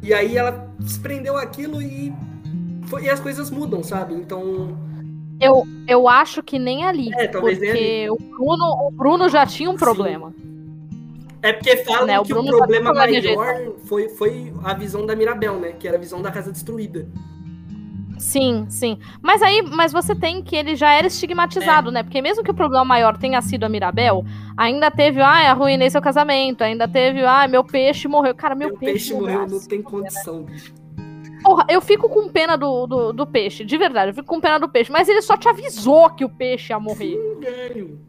E 0.03 0.13
aí 0.13 0.37
ela 0.37 0.71
se 0.87 1.01
prendeu 1.01 1.37
aquilo 1.37 1.81
e, 1.83 2.13
foi, 2.87 3.05
e 3.05 3.11
as 3.11 3.21
coisas 3.21 3.51
mudam, 3.51 3.83
sabe? 3.83 4.15
Então 4.15 4.77
eu, 5.41 5.65
eu 5.87 6.09
acho 6.09 6.43
que 6.43 6.59
nem 6.59 6.85
ali. 6.85 7.11
É, 7.15 7.29
talvez 7.29 7.59
porque 7.59 7.73
nem 7.73 8.05
ali. 8.05 8.11
O, 8.11 8.17
Bruno, 8.17 8.87
o 8.87 8.91
Bruno 8.91 9.29
já 9.29 9.45
tinha 9.47 9.71
um 9.71 9.77
problema. 9.77 10.35
É 11.43 11.53
porque 11.53 11.77
falam 11.79 12.07
né? 12.07 12.23
que 12.25 12.33
o, 12.33 12.41
o 12.41 12.47
problema 12.47 12.93
maior 12.93 13.73
foi, 13.85 14.09
foi 14.09 14.53
a 14.65 14.75
visão 14.75 15.05
da 15.05 15.15
Mirabel, 15.15 15.61
né? 15.61 15.73
Que 15.73 15.87
era 15.87 15.97
a 15.97 16.01
visão 16.01 16.23
da 16.23 16.31
casa 16.31 16.51
destruída. 16.51 17.07
Sim, 18.19 18.67
sim. 18.69 18.99
Mas 19.21 19.43
aí, 19.43 19.63
mas 19.63 19.93
você 19.93 20.15
tem 20.15 20.43
que 20.43 20.57
ele 20.57 20.75
já 20.75 20.93
era 20.93 21.07
estigmatizado, 21.07 21.91
é. 21.91 21.93
né? 21.93 22.03
Porque 22.03 22.23
mesmo 22.23 22.43
que 22.43 22.51
o 22.51 22.55
problema 22.55 22.85
maior 22.85 23.17
tenha 23.17 23.41
sido 23.43 23.65
a 23.65 23.69
Mirabel, 23.69 24.25
ainda 24.57 24.91
teve, 24.91 25.21
ah, 25.21 25.51
arruinei 25.51 25.91
seu 25.91 26.01
casamento, 26.01 26.63
ainda 26.63 26.89
teve, 26.89 27.25
ah, 27.25 27.47
meu 27.47 27.63
peixe 27.63 28.09
morreu. 28.09 28.35
Cara, 28.35 28.55
meu, 28.55 28.69
meu 28.69 28.79
peixe, 28.79 29.11
peixe 29.11 29.15
morreu, 29.15 29.47
não 29.47 29.61
tem 29.61 29.83
condição, 29.83 30.43
bicho. 30.43 30.75
Porra, 31.43 31.67
eu 31.69 31.81
fico 31.81 32.09
com 32.09 32.29
pena 32.29 32.57
do, 32.57 32.87
do, 32.87 33.13
do, 33.13 33.27
peixe, 33.27 33.65
de 33.65 33.77
verdade, 33.77 34.11
eu 34.11 34.15
fico 34.15 34.27
com 34.27 34.41
pena 34.41 34.59
do 34.59 34.69
peixe. 34.69 34.91
Mas 34.91 35.09
ele 35.09 35.23
só 35.23 35.37
te 35.37 35.49
avisou 35.49 36.11
que 36.11 36.25
o 36.25 36.29
peixe 36.29 36.73
ia 36.73 36.81
morrer. 36.81 37.17
Sim, 37.17 37.41
velho. 37.41 38.01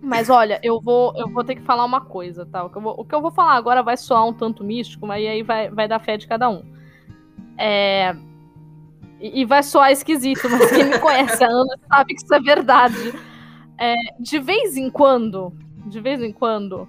Mas 0.00 0.30
olha, 0.30 0.58
eu 0.62 0.80
vou, 0.80 1.12
eu 1.16 1.28
vou 1.28 1.44
ter 1.44 1.54
que 1.54 1.62
falar 1.62 1.84
uma 1.84 2.00
coisa, 2.00 2.46
tá? 2.46 2.64
O 2.64 2.70
que 2.70 2.78
eu 2.78 2.82
vou, 2.82 2.94
o 2.98 3.04
que 3.04 3.14
eu 3.14 3.20
vou 3.20 3.30
falar 3.30 3.54
agora 3.54 3.82
vai 3.82 3.96
soar 3.96 4.24
um 4.24 4.32
tanto 4.32 4.64
místico, 4.64 5.06
mas 5.06 5.26
aí 5.26 5.42
vai, 5.42 5.68
vai 5.68 5.86
dar 5.86 5.98
fé 5.98 6.16
de 6.16 6.26
cada 6.26 6.48
um. 6.48 6.62
É... 7.58 8.16
E, 9.20 9.42
e 9.42 9.44
vai 9.44 9.62
soar 9.62 9.92
esquisito, 9.92 10.48
mas 10.48 10.70
quem 10.70 10.84
me 10.84 10.98
conhece 10.98 11.44
há 11.44 11.48
anos 11.48 11.76
sabe 11.88 12.14
que 12.14 12.22
isso 12.24 12.34
é 12.34 12.40
verdade. 12.40 13.14
É, 13.78 13.94
de 14.18 14.38
vez 14.38 14.76
em 14.76 14.90
quando, 14.90 15.52
de 15.86 16.00
vez 16.00 16.22
em 16.22 16.32
quando, 16.32 16.88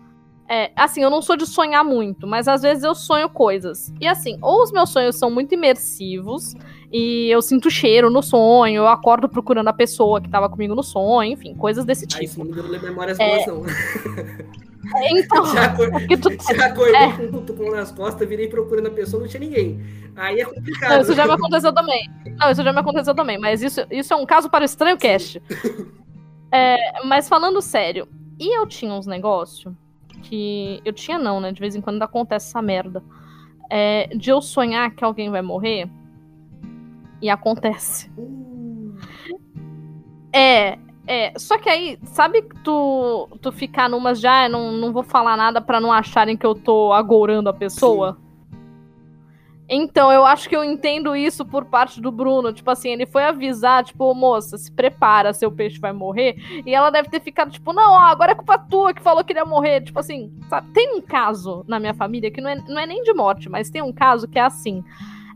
é, 0.49 0.71
assim, 0.75 1.01
eu 1.01 1.09
não 1.09 1.21
sou 1.21 1.37
de 1.37 1.45
sonhar 1.45 1.83
muito, 1.83 2.27
mas 2.27 2.47
às 2.47 2.61
vezes 2.61 2.83
eu 2.83 2.93
sonho 2.93 3.29
coisas. 3.29 3.93
E 4.01 4.07
assim, 4.07 4.37
ou 4.41 4.63
os 4.63 4.71
meus 4.71 4.89
sonhos 4.89 5.15
são 5.15 5.31
muito 5.31 5.53
imersivos, 5.53 6.53
e 6.91 7.29
eu 7.29 7.41
sinto 7.41 7.71
cheiro 7.71 8.09
no 8.09 8.21
sonho, 8.21 8.75
eu 8.75 8.87
acordo 8.87 9.29
procurando 9.29 9.69
a 9.69 9.73
pessoa 9.73 10.19
que 10.19 10.29
tava 10.29 10.49
comigo 10.49 10.75
no 10.75 10.83
sonho, 10.83 11.31
enfim, 11.31 11.55
coisas 11.55 11.85
desse 11.85 12.05
tipo. 12.05 12.19
Ai, 12.19 12.25
isso 12.25 12.43
me 12.43 12.79
memórias 12.79 13.17
é... 13.19 13.45
boas, 13.45 13.47
não. 13.47 14.61
Então, 15.11 15.45
já, 15.53 15.65
acor... 15.65 15.89
tu... 15.91 16.55
já 16.55 16.65
acordei 16.65 16.95
é. 16.95 17.27
com 17.27 17.37
o 17.37 17.41
tucum 17.41 17.71
nas 17.71 17.91
costas, 17.91 18.27
virei 18.27 18.47
procurando 18.47 18.87
a 18.87 18.91
pessoa, 18.91 19.21
não 19.21 19.29
tinha 19.29 19.39
ninguém. 19.39 19.79
Aí 20.15 20.41
é 20.41 20.45
complicado. 20.45 20.91
Não, 20.91 21.01
isso 21.01 21.13
já 21.13 21.25
me 21.25 21.33
aconteceu 21.33 21.73
também. 21.73 22.09
Não, 22.37 22.51
isso 22.51 22.63
já 22.63 22.73
me 22.73 22.79
aconteceu 22.79 23.15
também, 23.15 23.37
mas 23.37 23.61
isso, 23.61 23.85
isso 23.89 24.13
é 24.13 24.17
um 24.17 24.25
caso 24.25 24.49
para 24.49 24.63
o 24.63 24.65
estranho 24.65 24.97
cast. 24.97 25.41
É, 26.53 27.01
mas 27.05 27.29
falando 27.29 27.61
sério, 27.61 28.09
e 28.37 28.57
eu 28.57 28.67
tinha 28.67 28.93
uns 28.93 29.07
negócios 29.07 29.73
que. 30.23 30.81
Eu 30.83 30.91
tinha 30.91 31.17
não, 31.17 31.39
né? 31.39 31.51
De 31.51 31.61
vez 31.61 31.75
em 31.75 31.81
quando 31.81 32.03
acontece 32.03 32.49
essa 32.49 32.61
merda. 32.61 33.03
É, 33.69 34.07
de 34.07 34.29
eu 34.29 34.41
sonhar 34.41 34.91
que 34.91 35.03
alguém 35.03 35.29
vai 35.29 35.41
morrer. 35.41 35.89
E 37.21 37.29
acontece. 37.29 38.11
É, 40.33 40.77
é. 41.07 41.33
Só 41.37 41.57
que 41.57 41.69
aí, 41.69 41.97
sabe 42.03 42.41
que 42.41 42.55
tu, 42.63 43.27
tu 43.41 43.51
ficar 43.51 43.89
numas 43.89 44.19
já, 44.19 44.45
ah, 44.45 44.49
não, 44.49 44.71
não 44.71 44.93
vou 44.93 45.03
falar 45.03 45.35
nada 45.35 45.61
para 45.61 45.79
não 45.79 45.91
acharem 45.91 46.37
que 46.37 46.45
eu 46.45 46.55
tô 46.55 46.93
agourando 46.93 47.49
a 47.49 47.53
pessoa? 47.53 48.17
Sim. 48.19 48.31
Então, 49.73 50.11
eu 50.11 50.25
acho 50.25 50.49
que 50.49 50.55
eu 50.55 50.65
entendo 50.65 51.15
isso 51.15 51.45
por 51.45 51.63
parte 51.63 52.01
do 52.01 52.11
Bruno. 52.11 52.51
Tipo 52.51 52.69
assim, 52.71 52.89
ele 52.89 53.05
foi 53.05 53.23
avisar, 53.23 53.85
tipo, 53.85 54.13
moça, 54.13 54.57
se 54.57 54.69
prepara, 54.69 55.33
seu 55.33 55.49
peixe 55.49 55.79
vai 55.79 55.93
morrer. 55.93 56.35
E 56.65 56.75
ela 56.75 56.89
deve 56.89 57.07
ter 57.07 57.21
ficado, 57.21 57.51
tipo, 57.51 57.71
não, 57.71 57.93
ó, 57.93 57.99
agora 57.99 58.33
é 58.33 58.35
culpa 58.35 58.57
tua 58.57 58.93
que 58.93 59.01
falou 59.01 59.23
que 59.23 59.31
ele 59.31 59.39
ia 59.39 59.45
morrer. 59.45 59.79
Tipo 59.79 59.99
assim, 59.99 60.29
sabe? 60.49 60.67
Tem 60.73 60.93
um 60.93 61.01
caso 61.01 61.63
na 61.69 61.79
minha 61.79 61.93
família 61.93 62.29
que 62.29 62.41
não 62.41 62.49
é, 62.49 62.55
não 62.67 62.79
é 62.79 62.85
nem 62.85 63.01
de 63.01 63.13
morte, 63.13 63.47
mas 63.47 63.69
tem 63.69 63.81
um 63.81 63.93
caso 63.93 64.27
que 64.27 64.37
é 64.37 64.41
assim. 64.41 64.83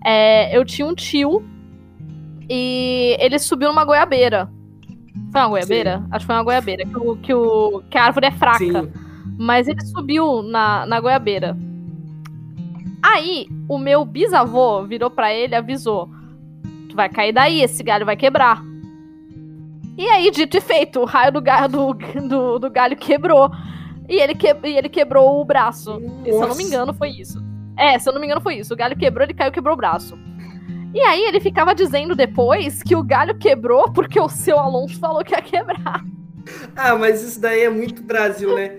É, 0.04 0.56
eu 0.56 0.66
tinha 0.66 0.86
um 0.86 0.94
tio 0.94 1.42
e 2.50 3.16
ele 3.22 3.40
subiu 3.40 3.70
numa 3.70 3.86
goiabeira. 3.86 4.52
Foi 5.36 5.42
uma 5.42 5.50
goiabeira? 5.50 5.98
Sim. 5.98 6.08
Acho 6.12 6.20
que 6.20 6.28
foi 6.28 6.36
uma 6.36 6.44
goiabeira. 6.44 6.86
Que, 6.86 6.98
o, 6.98 7.16
que, 7.18 7.34
o, 7.34 7.84
que 7.90 7.98
a 7.98 8.06
árvore 8.06 8.28
é 8.28 8.32
fraca. 8.32 8.58
Sim. 8.58 8.92
Mas 9.38 9.68
ele 9.68 9.86
subiu 9.86 10.42
na, 10.42 10.86
na 10.86 11.02
goiabeira. 11.02 11.58
Aí, 13.04 13.46
o 13.68 13.78
meu 13.78 14.06
bisavô 14.06 14.86
virou 14.86 15.10
para 15.10 15.34
ele 15.34 15.54
e 15.54 15.58
avisou: 15.58 16.10
Tu 16.90 16.96
vai 16.96 17.10
cair 17.10 17.34
daí, 17.34 17.62
esse 17.62 17.84
galho 17.84 18.06
vai 18.06 18.16
quebrar. 18.16 18.64
E 19.98 20.08
aí, 20.08 20.32
dito 20.32 20.56
e 20.56 20.62
feito, 20.62 21.02
o 21.02 21.06
raio 21.06 21.34
do, 21.34 21.42
galho, 21.42 21.68
do, 21.68 21.94
do, 21.94 22.60
do 22.60 22.70
galho 22.70 22.96
quebrou. 22.96 23.52
E 24.08 24.16
ele, 24.16 24.36
que, 24.36 24.48
e 24.64 24.78
ele 24.78 24.88
quebrou 24.88 25.42
o 25.42 25.44
braço. 25.44 26.02
E, 26.26 26.32
se 26.32 26.40
eu 26.40 26.48
não 26.48 26.56
me 26.56 26.64
engano, 26.64 26.94
foi 26.94 27.10
isso. 27.10 27.44
É, 27.78 28.00
se 28.00 28.08
eu 28.08 28.14
não 28.14 28.22
me 28.22 28.26
engano, 28.26 28.40
foi 28.40 28.56
isso. 28.56 28.74
O 28.74 28.78
galho 28.78 28.96
quebrou, 28.96 29.26
ele 29.26 29.34
caiu 29.34 29.50
e 29.50 29.54
quebrou 29.54 29.74
o 29.74 29.78
braço. 29.78 30.18
E 30.96 31.02
aí 31.02 31.24
ele 31.24 31.42
ficava 31.42 31.76
dizendo 31.76 32.16
depois 32.16 32.82
que 32.82 32.96
o 32.96 33.04
galho 33.04 33.38
quebrou 33.38 33.92
porque 33.92 34.18
o 34.18 34.30
seu 34.30 34.58
Alonso 34.58 34.98
falou 34.98 35.26
que 35.26 35.36
ia 35.36 35.42
quebrar. 35.42 36.02
Ah, 36.74 36.96
mas 36.96 37.22
isso 37.22 37.42
daí 37.42 37.64
é 37.64 37.70
muito 37.70 38.02
Brasil, 38.02 38.56
né? 38.56 38.78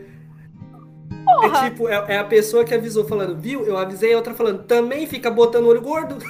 Porra. 1.26 1.66
É 1.66 1.68
tipo, 1.68 1.88
é, 1.88 2.04
é, 2.14 2.18
a 2.18 2.24
pessoa 2.24 2.64
que 2.64 2.72
avisou 2.72 3.04
falando, 3.04 3.36
viu? 3.38 3.66
Eu 3.66 3.76
avisei, 3.76 4.14
a 4.14 4.16
outra 4.16 4.32
falando, 4.32 4.62
também 4.62 5.06
fica 5.06 5.30
botando 5.30 5.66
olho 5.66 5.82
gordo. 5.82 6.16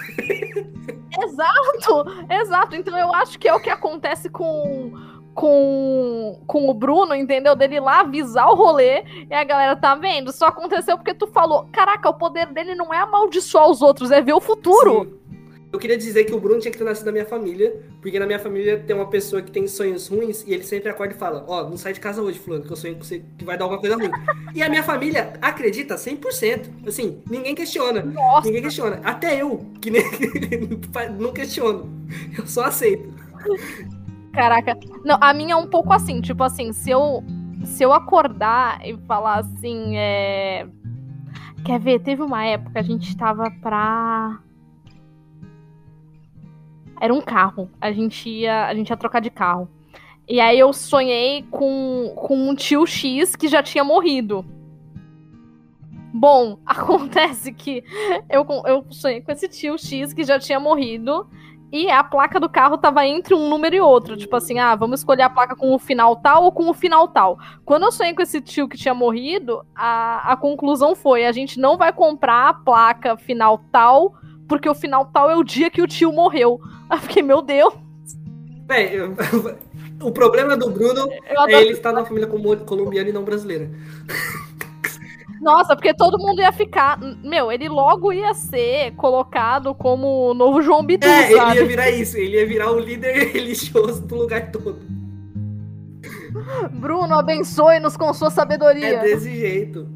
Exato, 1.22 2.04
exato. 2.30 2.76
Então 2.76 2.98
eu 2.98 3.14
acho 3.14 3.38
que 3.38 3.48
é 3.48 3.54
o 3.54 3.60
que 3.60 3.70
acontece 3.70 4.28
com, 4.28 4.92
com, 5.34 6.42
com 6.46 6.68
o 6.68 6.74
Bruno, 6.74 7.14
entendeu? 7.14 7.56
Dele 7.56 7.80
lá 7.80 8.00
avisar 8.00 8.48
o 8.50 8.54
rolê 8.54 9.02
e 9.30 9.32
a 9.32 9.42
galera 9.42 9.76
tá 9.76 9.94
vendo. 9.94 10.30
Só 10.30 10.48
aconteceu 10.48 10.98
porque 10.98 11.14
tu 11.14 11.26
falou, 11.28 11.68
caraca, 11.72 12.10
o 12.10 12.14
poder 12.14 12.46
dele 12.48 12.74
não 12.74 12.92
é 12.92 12.98
amaldiçoar 12.98 13.70
os 13.70 13.80
outros, 13.80 14.10
é 14.10 14.20
ver 14.20 14.34
o 14.34 14.40
futuro. 14.40 15.04
Sim. 15.04 15.25
Eu 15.76 15.80
queria 15.80 15.98
dizer 15.98 16.24
que 16.24 16.32
o 16.32 16.40
Bruno 16.40 16.58
tinha 16.58 16.72
que 16.72 16.78
ter 16.78 16.84
nascido 16.84 17.04
na 17.04 17.12
minha 17.12 17.26
família, 17.26 17.78
porque 18.00 18.18
na 18.18 18.24
minha 18.24 18.38
família 18.38 18.78
tem 18.78 18.96
uma 18.96 19.10
pessoa 19.10 19.42
que 19.42 19.50
tem 19.50 19.66
sonhos 19.66 20.08
ruins 20.08 20.42
e 20.46 20.54
ele 20.54 20.64
sempre 20.64 20.88
acorda 20.88 21.12
e 21.12 21.18
fala: 21.18 21.44
Ó, 21.46 21.60
oh, 21.60 21.68
não 21.68 21.76
sai 21.76 21.92
de 21.92 22.00
casa 22.00 22.22
hoje, 22.22 22.38
Fulano, 22.38 22.64
que 22.64 22.72
eu 22.72 22.76
sonho 22.76 22.94
que, 22.94 23.06
você, 23.06 23.22
que 23.36 23.44
vai 23.44 23.58
dar 23.58 23.66
alguma 23.66 23.78
coisa 23.78 23.94
ruim. 23.94 24.10
e 24.54 24.62
a 24.62 24.70
minha 24.70 24.82
família 24.82 25.34
acredita 25.42 25.96
100%. 25.96 26.88
Assim, 26.88 27.20
ninguém 27.28 27.54
questiona. 27.54 28.02
Nossa. 28.02 28.46
Ninguém 28.46 28.62
questiona. 28.62 29.02
Até 29.04 29.42
eu, 29.42 29.66
que 29.78 29.90
nem, 29.90 30.02
não 31.20 31.30
questiono. 31.30 31.92
Eu 32.38 32.46
só 32.46 32.64
aceito. 32.64 33.12
Caraca. 34.32 34.78
Não, 35.04 35.18
a 35.20 35.34
minha 35.34 35.52
é 35.52 35.56
um 35.56 35.66
pouco 35.66 35.92
assim, 35.92 36.22
tipo 36.22 36.42
assim, 36.42 36.72
se 36.72 36.88
eu, 36.88 37.22
se 37.66 37.82
eu 37.82 37.92
acordar 37.92 38.80
e 38.82 38.96
falar 39.06 39.40
assim, 39.40 39.94
é. 39.98 40.66
Quer 41.66 41.78
ver? 41.80 42.00
Teve 42.00 42.22
uma 42.22 42.46
época 42.46 42.80
a 42.80 42.82
gente 42.82 43.14
tava 43.14 43.50
pra 43.60 44.40
era 47.00 47.12
um 47.12 47.20
carro. 47.20 47.70
A 47.80 47.92
gente 47.92 48.28
ia, 48.28 48.66
a 48.66 48.74
gente 48.74 48.90
ia 48.90 48.96
trocar 48.96 49.20
de 49.20 49.30
carro. 49.30 49.68
E 50.28 50.40
aí 50.40 50.58
eu 50.58 50.72
sonhei 50.72 51.44
com, 51.50 52.12
com 52.16 52.48
um 52.48 52.54
tio 52.54 52.84
X 52.86 53.36
que 53.36 53.46
já 53.46 53.62
tinha 53.62 53.84
morrido. 53.84 54.44
Bom, 56.12 56.58
acontece 56.66 57.52
que 57.52 57.84
eu, 58.28 58.46
eu 58.66 58.84
sonhei 58.90 59.20
com 59.20 59.30
esse 59.30 59.48
tio 59.48 59.78
X 59.78 60.12
que 60.12 60.24
já 60.24 60.38
tinha 60.38 60.58
morrido. 60.58 61.28
E 61.70 61.90
a 61.90 62.02
placa 62.02 62.38
do 62.38 62.48
carro 62.48 62.78
tava 62.78 63.06
entre 63.06 63.34
um 63.34 63.48
número 63.48 63.74
e 63.74 63.80
outro. 63.80 64.16
Tipo 64.16 64.36
assim, 64.36 64.58
ah, 64.58 64.74
vamos 64.74 65.00
escolher 65.00 65.22
a 65.22 65.30
placa 65.30 65.54
com 65.54 65.74
o 65.74 65.78
final 65.78 66.16
tal 66.16 66.44
ou 66.44 66.52
com 66.52 66.68
o 66.68 66.74
final 66.74 67.08
tal. 67.08 67.38
Quando 67.64 67.84
eu 67.84 67.92
sonhei 67.92 68.14
com 68.14 68.22
esse 68.22 68.40
tio 68.40 68.68
que 68.68 68.78
tinha 68.78 68.94
morrido, 68.94 69.64
a, 69.74 70.32
a 70.32 70.36
conclusão 70.36 70.94
foi: 70.94 71.26
a 71.26 71.32
gente 71.32 71.58
não 71.58 71.76
vai 71.76 71.92
comprar 71.92 72.48
a 72.48 72.54
placa 72.54 73.16
final 73.16 73.60
tal 73.70 74.14
porque 74.48 74.68
o 74.68 74.74
final 74.74 75.06
tal 75.06 75.30
é 75.30 75.36
o 75.36 75.44
dia 75.44 75.70
que 75.70 75.82
o 75.82 75.86
tio 75.86 76.12
morreu. 76.12 76.60
Aí 76.88 77.00
fiquei, 77.00 77.22
meu 77.22 77.42
Deus. 77.42 77.74
Bem, 78.66 78.90
o 80.02 80.10
problema 80.10 80.56
do 80.56 80.70
Bruno 80.70 81.08
é 81.10 81.60
ele 81.60 81.72
estar 81.72 81.92
na 81.92 82.04
família 82.04 82.28
colombiana 82.28 83.08
e 83.08 83.12
não 83.12 83.24
brasileira. 83.24 83.70
Nossa, 85.40 85.76
porque 85.76 85.94
todo 85.94 86.18
mundo 86.18 86.40
ia 86.40 86.50
ficar. 86.50 86.98
Meu, 87.22 87.52
ele 87.52 87.68
logo 87.68 88.12
ia 88.12 88.34
ser 88.34 88.92
colocado 88.96 89.74
como 89.74 90.30
o 90.30 90.34
novo 90.34 90.60
João 90.60 90.84
Bidu, 90.84 91.06
é, 91.06 91.30
sabe? 91.30 91.52
ele 91.52 91.60
ia 91.60 91.66
virar 91.66 91.90
isso, 91.90 92.16
ele 92.16 92.36
ia 92.36 92.46
virar 92.46 92.72
o 92.72 92.80
líder 92.80 93.30
religioso 93.32 94.04
do 94.04 94.16
lugar 94.16 94.50
todo. 94.50 94.80
Bruno, 96.72 97.18
abençoe-nos 97.18 97.96
com 97.96 98.12
sua 98.12 98.28
sabedoria. 98.28 98.96
É 98.96 99.02
desse 99.02 99.34
jeito. 99.36 99.88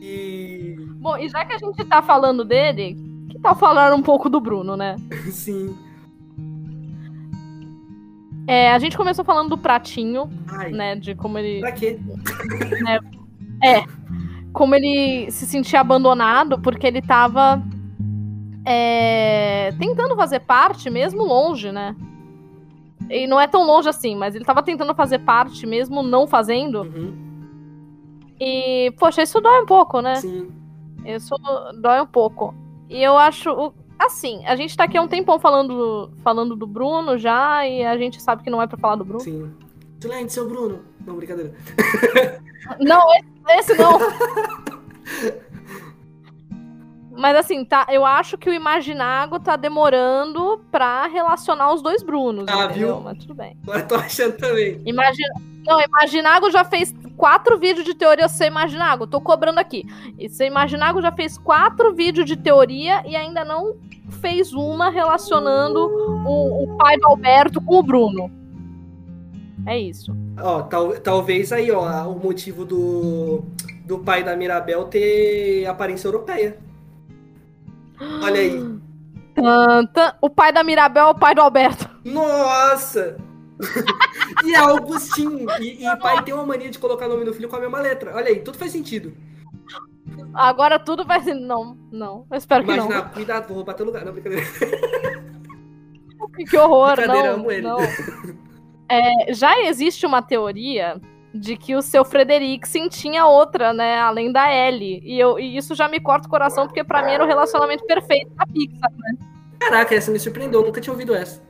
E. 0.00 0.76
Bom, 0.94 1.18
e 1.18 1.28
já 1.28 1.44
que 1.44 1.52
a 1.52 1.58
gente 1.58 1.84
tá 1.84 2.00
falando 2.00 2.44
dele, 2.44 2.96
que 3.46 3.50
tal 3.50 3.54
falar 3.54 3.94
um 3.94 4.02
pouco 4.02 4.28
do 4.28 4.40
Bruno, 4.40 4.76
né? 4.76 4.96
Sim. 5.30 5.76
É, 8.48 8.72
a 8.72 8.78
gente 8.78 8.96
começou 8.96 9.24
falando 9.24 9.50
do 9.50 9.58
pratinho, 9.58 10.30
Ai, 10.48 10.70
né? 10.70 10.94
De 10.96 11.14
como 11.14 11.38
ele. 11.38 11.60
pra 11.60 11.72
quê? 11.72 11.98
É. 13.64 13.82
Como 14.52 14.74
ele 14.74 15.30
se 15.30 15.46
sentia 15.46 15.80
abandonado 15.80 16.58
porque 16.60 16.86
ele 16.86 17.00
tava 17.00 17.62
é, 18.66 19.72
tentando 19.78 20.14
fazer 20.14 20.40
parte, 20.40 20.90
mesmo 20.90 21.24
longe, 21.24 21.72
né? 21.72 21.96
E 23.08 23.26
não 23.26 23.40
é 23.40 23.46
tão 23.46 23.64
longe 23.64 23.88
assim, 23.88 24.14
mas 24.14 24.34
ele 24.34 24.44
tava 24.44 24.62
tentando 24.62 24.94
fazer 24.94 25.20
parte, 25.20 25.66
mesmo 25.66 26.02
não 26.02 26.26
fazendo. 26.26 26.82
Uhum, 26.82 27.14
E, 28.38 28.92
poxa, 28.98 29.22
isso 29.22 29.40
dói 29.40 29.62
um 29.62 29.66
pouco, 29.66 30.02
né? 30.02 30.16
sim. 30.16 30.50
Isso 31.02 31.34
dói 31.80 32.02
um 32.02 32.06
pouco. 32.06 32.54
E 32.88 33.02
eu 33.02 33.16
acho. 33.16 33.72
Assim, 33.98 34.44
a 34.46 34.54
gente 34.56 34.76
tá 34.76 34.84
aqui 34.84 34.96
há 34.98 35.02
um 35.02 35.08
tempão 35.08 35.38
falando, 35.38 36.10
falando 36.22 36.54
do 36.54 36.66
Bruno 36.66 37.16
já, 37.16 37.66
e 37.66 37.82
a 37.84 37.96
gente 37.96 38.20
sabe 38.22 38.42
que 38.42 38.50
não 38.50 38.60
é 38.60 38.66
pra 38.66 38.76
falar 38.76 38.96
do 38.96 39.04
Bruno. 39.04 39.20
Sim. 39.20 39.54
Silêncio, 40.00 40.28
seu 40.30 40.48
Bruno. 40.48 40.80
Não, 41.06 41.16
brincadeira. 41.16 41.54
Não, 42.80 43.00
esse, 43.14 43.72
esse 43.72 43.80
não. 43.80 43.96
Mas 47.16 47.36
assim, 47.36 47.64
tá, 47.64 47.86
eu 47.88 48.04
acho 48.04 48.36
que 48.36 48.50
o 48.50 48.52
Imaginago 48.52 49.38
tá 49.40 49.56
demorando 49.56 50.60
pra 50.70 51.06
relacionar 51.06 51.72
os 51.72 51.80
dois 51.80 52.02
Brunos, 52.02 52.44
Ah, 52.48 52.64
entendeu? 52.66 52.96
viu? 52.96 53.00
Mas 53.00 53.18
tudo 53.18 53.34
bem. 53.34 53.56
Agora 53.62 53.78
eu 53.80 53.88
tô 53.88 53.94
achando 53.94 54.36
também. 54.36 54.82
Imagina... 54.84 55.32
Não, 55.66 55.80
Imaginago 55.80 56.50
já 56.50 56.62
fez 56.64 56.92
quatro 57.16 57.58
vídeos 57.58 57.84
de 57.84 57.94
teoria 57.94 58.28
sem 58.28 58.48
Imaginago. 58.48 59.06
Tô 59.06 59.20
cobrando 59.20 59.58
aqui. 59.58 59.84
E 60.18 60.28
seu 60.28 60.46
Imaginago 60.46 61.00
já 61.02 61.10
fez 61.10 61.38
quatro 61.38 61.94
vídeos 61.94 62.26
de 62.26 62.36
teoria 62.36 63.02
e 63.06 63.16
ainda 63.16 63.44
não 63.44 63.76
fez 64.20 64.52
uma 64.52 64.90
relacionando 64.90 65.80
o, 65.80 66.64
o 66.64 66.76
pai 66.76 66.96
do 66.98 67.06
Alberto 67.06 67.60
com 67.60 67.78
o 67.78 67.82
Bruno. 67.82 68.30
É 69.66 69.78
isso. 69.78 70.16
Ó, 70.40 70.62
tal, 70.62 70.92
talvez 71.00 71.52
aí, 71.52 71.70
ó, 71.72 72.08
o 72.08 72.18
motivo 72.18 72.64
do, 72.64 73.42
do 73.84 73.98
pai 73.98 74.22
da 74.22 74.36
Mirabel 74.36 74.84
ter 74.84 75.66
aparência 75.66 76.06
europeia. 76.06 76.56
Olha 78.22 78.40
aí. 78.40 78.76
Tanta... 79.34 80.16
O 80.20 80.30
pai 80.30 80.50
da 80.50 80.64
Mirabel 80.64 81.08
é 81.08 81.10
o 81.10 81.14
pai 81.14 81.34
do 81.34 81.42
Alberto. 81.42 81.90
Nossa! 82.04 83.16
e 84.44 84.54
é 84.54 84.58
Augustinho. 84.58 85.46
E, 85.60 85.84
e 85.84 85.96
pai 85.96 86.22
tem 86.22 86.34
uma 86.34 86.46
mania 86.46 86.70
de 86.70 86.78
colocar 86.78 87.06
o 87.06 87.08
nome 87.08 87.24
do 87.24 87.34
filho 87.34 87.48
com 87.48 87.56
a 87.56 87.60
mesma 87.60 87.80
letra. 87.80 88.14
Olha 88.14 88.28
aí, 88.28 88.40
tudo 88.40 88.58
faz 88.58 88.72
sentido. 88.72 89.14
Agora 90.34 90.78
tudo 90.78 91.04
vai 91.04 91.20
ser. 91.22 91.34
Não, 91.34 91.76
não. 91.90 92.26
Eu 92.30 92.36
espero 92.36 92.64
que 92.64 92.72
Imagina, 92.72 93.02
cuidado, 93.02 93.48
vou 93.48 93.56
roubar 93.56 93.74
teu 93.74 93.86
lugar. 93.86 94.04
Não, 94.04 94.12
brincadeira. 94.12 94.44
não. 96.18 96.28
Que 96.28 96.56
horror, 96.56 96.96
não. 97.06 97.38
não. 97.62 97.78
É, 98.88 99.32
já 99.32 99.60
existe 99.62 100.06
uma 100.06 100.22
teoria 100.22 101.00
de 101.34 101.56
que 101.56 101.74
o 101.74 101.82
seu 101.82 102.04
Frederiksen 102.04 102.88
tinha 102.88 103.26
outra, 103.26 103.72
né? 103.72 103.98
Além 103.98 104.32
da 104.32 104.52
Ellie. 104.52 105.00
E, 105.04 105.18
eu, 105.18 105.38
e 105.38 105.56
isso 105.56 105.74
já 105.74 105.88
me 105.88 106.00
corta 106.00 106.26
o 106.26 106.30
coração, 106.30 106.66
porque 106.66 106.84
pra 106.84 107.04
mim 107.04 107.12
era 107.12 107.24
o 107.24 107.26
relacionamento 107.26 107.84
perfeito 107.84 108.30
da 108.34 108.46
Pixar, 108.46 108.90
né? 108.92 109.16
Caraca, 109.58 109.94
essa 109.94 110.10
me 110.10 110.18
surpreendeu. 110.18 110.62
Nunca 110.62 110.80
tinha 110.80 110.92
ouvido 110.92 111.14
essa. 111.14 111.42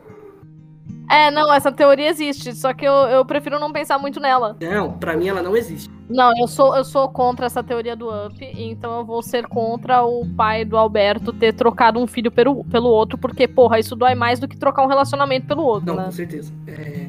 É, 1.09 1.31
não, 1.31 1.53
essa 1.53 1.71
teoria 1.71 2.09
existe, 2.09 2.53
só 2.55 2.73
que 2.73 2.85
eu, 2.85 2.93
eu 2.93 3.25
prefiro 3.25 3.61
não 3.61 3.73
pensar 3.73 3.99
muito 3.99 4.19
nela. 4.19 4.57
Não, 4.61 4.93
pra 4.93 5.17
mim 5.17 5.29
ela 5.29 5.43
não 5.43 5.57
existe. 5.57 5.89
Não, 6.09 6.33
eu 6.39 6.47
sou, 6.49 6.77
eu 6.77 6.85
sou 6.85 7.09
contra 7.09 7.47
essa 7.47 7.63
teoria 7.63 7.95
do 7.97 8.09
Up, 8.09 8.35
então 8.41 8.99
eu 8.99 9.05
vou 9.05 9.23
ser 9.23 9.47
contra 9.47 10.05
o 10.05 10.27
pai 10.37 10.65
do 10.65 10.77
Alberto 10.77 11.33
ter 11.33 11.53
trocado 11.53 12.01
um 12.01 12.07
filho 12.07 12.31
pelo, 12.31 12.65
pelo 12.65 12.89
outro, 12.89 13.17
porque, 13.19 13.47
porra, 13.47 13.79
isso 13.79 13.95
dói 13.97 14.15
mais 14.15 14.39
do 14.41 14.49
que 14.49 14.57
trocar 14.57 14.85
um 14.85 14.89
relacionamento 14.89 15.47
pelo 15.47 15.63
outro, 15.63 15.87
Não, 15.87 15.97
né? 15.97 16.05
com 16.05 16.13
certeza. 16.13 16.53
É, 16.67 17.09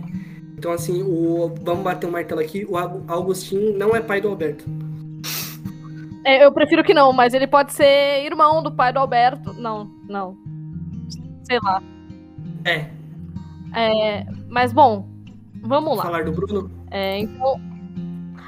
Então, 0.58 0.72
assim, 0.72 1.04
o... 1.04 1.54
vamos 1.62 1.84
bater 1.84 2.08
um 2.08 2.12
martelo 2.12 2.42
aqui. 2.42 2.66
O 2.68 2.78
Augustinho 3.08 3.78
não 3.78 3.96
é 3.96 4.02
pai 4.02 4.20
do 4.20 4.30
Alberto. 4.30 4.66
É, 6.24 6.44
eu 6.44 6.52
prefiro 6.52 6.84
que 6.84 6.94
não, 6.94 7.14
mas 7.14 7.34
ele 7.34 7.48
pode 7.48 7.74
ser 7.74 8.26
irmão 8.26 8.62
do 8.62 8.72
pai 8.72 8.92
do 8.92 9.00
Alberto. 9.00 9.54
Não, 9.54 9.90
não. 10.10 10.36
Sei 11.44 11.60
lá. 11.64 11.82
É. 12.66 12.97
É, 13.76 14.26
mas 14.48 14.72
bom, 14.72 15.08
vamos 15.62 15.98
lá. 15.98 16.04
Falar 16.04 16.26
do 16.26 16.32
Bruno? 16.32 16.72
É, 16.92 17.20
então. 17.20 17.60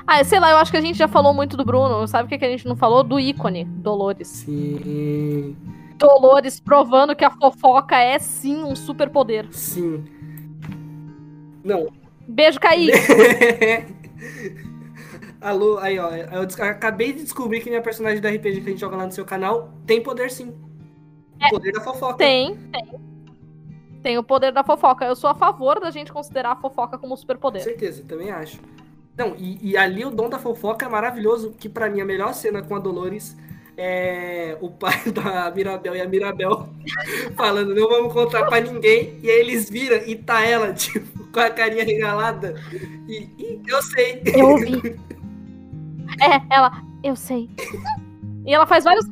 Ah, 0.07 0.23
sei 0.23 0.39
lá, 0.39 0.51
eu 0.51 0.57
acho 0.57 0.71
que 0.71 0.77
a 0.77 0.81
gente 0.81 0.97
já 0.97 1.07
falou 1.07 1.33
muito 1.33 1.55
do 1.55 1.63
Bruno. 1.63 2.07
Sabe 2.07 2.25
o 2.25 2.29
que, 2.29 2.37
que 2.37 2.45
a 2.45 2.49
gente 2.49 2.67
não 2.67 2.75
falou? 2.75 3.03
Do 3.03 3.19
ícone, 3.19 3.65
Dolores. 3.65 4.27
Sim. 4.27 5.55
Dolores 5.97 6.59
provando 6.59 7.15
que 7.15 7.23
a 7.23 7.29
fofoca 7.29 7.95
é 7.95 8.17
sim 8.17 8.63
um 8.63 8.75
superpoder. 8.75 9.47
Sim. 9.51 10.03
Não. 11.63 11.87
Beijo, 12.27 12.59
Kaique. 12.59 12.91
Alô, 15.41 15.77
aí 15.77 15.97
ó, 15.99 16.09
eu 16.09 16.41
acabei 16.65 17.13
de 17.13 17.23
descobrir 17.23 17.61
que 17.61 17.69
minha 17.69 17.81
personagem 17.81 18.19
do 18.19 18.27
RPG 18.27 18.61
que 18.61 18.67
a 18.67 18.71
gente 18.71 18.79
joga 18.79 18.97
lá 18.97 19.05
no 19.05 19.11
seu 19.11 19.23
canal 19.23 19.73
tem 19.85 20.01
poder 20.01 20.31
sim. 20.31 20.53
O 21.41 21.49
poder 21.49 21.71
da 21.71 21.81
fofoca. 21.81 22.17
Tem, 22.17 22.57
tem. 22.71 23.08
Tem 24.01 24.17
o 24.17 24.23
poder 24.23 24.51
da 24.51 24.63
fofoca. 24.63 25.05
Eu 25.05 25.15
sou 25.15 25.29
a 25.29 25.35
favor 25.35 25.79
da 25.79 25.91
gente 25.91 26.11
considerar 26.11 26.51
a 26.51 26.55
fofoca 26.55 26.97
como 26.97 27.13
Com 27.13 27.17
superpoder. 27.17 27.61
certeza, 27.61 28.03
também 28.07 28.31
acho. 28.31 28.59
Não, 29.17 29.35
e, 29.37 29.71
e 29.71 29.77
ali 29.77 30.05
o 30.05 30.11
dom 30.11 30.29
da 30.29 30.39
fofoca 30.39 30.85
é 30.85 30.89
maravilhoso, 30.89 31.53
que 31.59 31.67
pra 31.67 31.89
mim 31.89 31.99
a 31.99 32.05
melhor 32.05 32.33
cena 32.33 32.61
com 32.61 32.75
a 32.75 32.79
Dolores 32.79 33.35
é 33.75 34.57
o 34.61 34.69
pai 34.69 34.93
da 35.11 35.51
Mirabel 35.51 35.95
e 35.95 36.01
a 36.01 36.07
Mirabel 36.07 36.69
falando, 37.35 37.75
não 37.75 37.87
vamos 37.87 38.13
contar 38.13 38.45
pra 38.45 38.59
ninguém, 38.61 39.17
e 39.21 39.29
aí 39.29 39.39
eles 39.39 39.69
viram 39.69 39.97
e 40.05 40.15
tá 40.15 40.45
ela, 40.45 40.71
tipo, 40.73 41.27
com 41.31 41.39
a 41.39 41.49
carinha 41.49 41.83
regalada. 41.83 42.55
E, 43.07 43.29
e 43.37 43.61
eu 43.67 43.81
sei. 43.81 44.21
Eu 44.25 44.49
ouvi. 44.51 44.99
É, 46.21 46.55
ela, 46.55 46.71
eu 47.03 47.15
sei. 47.15 47.49
E 48.45 48.53
ela 48.53 48.65
faz 48.65 48.85
vários 48.85 49.05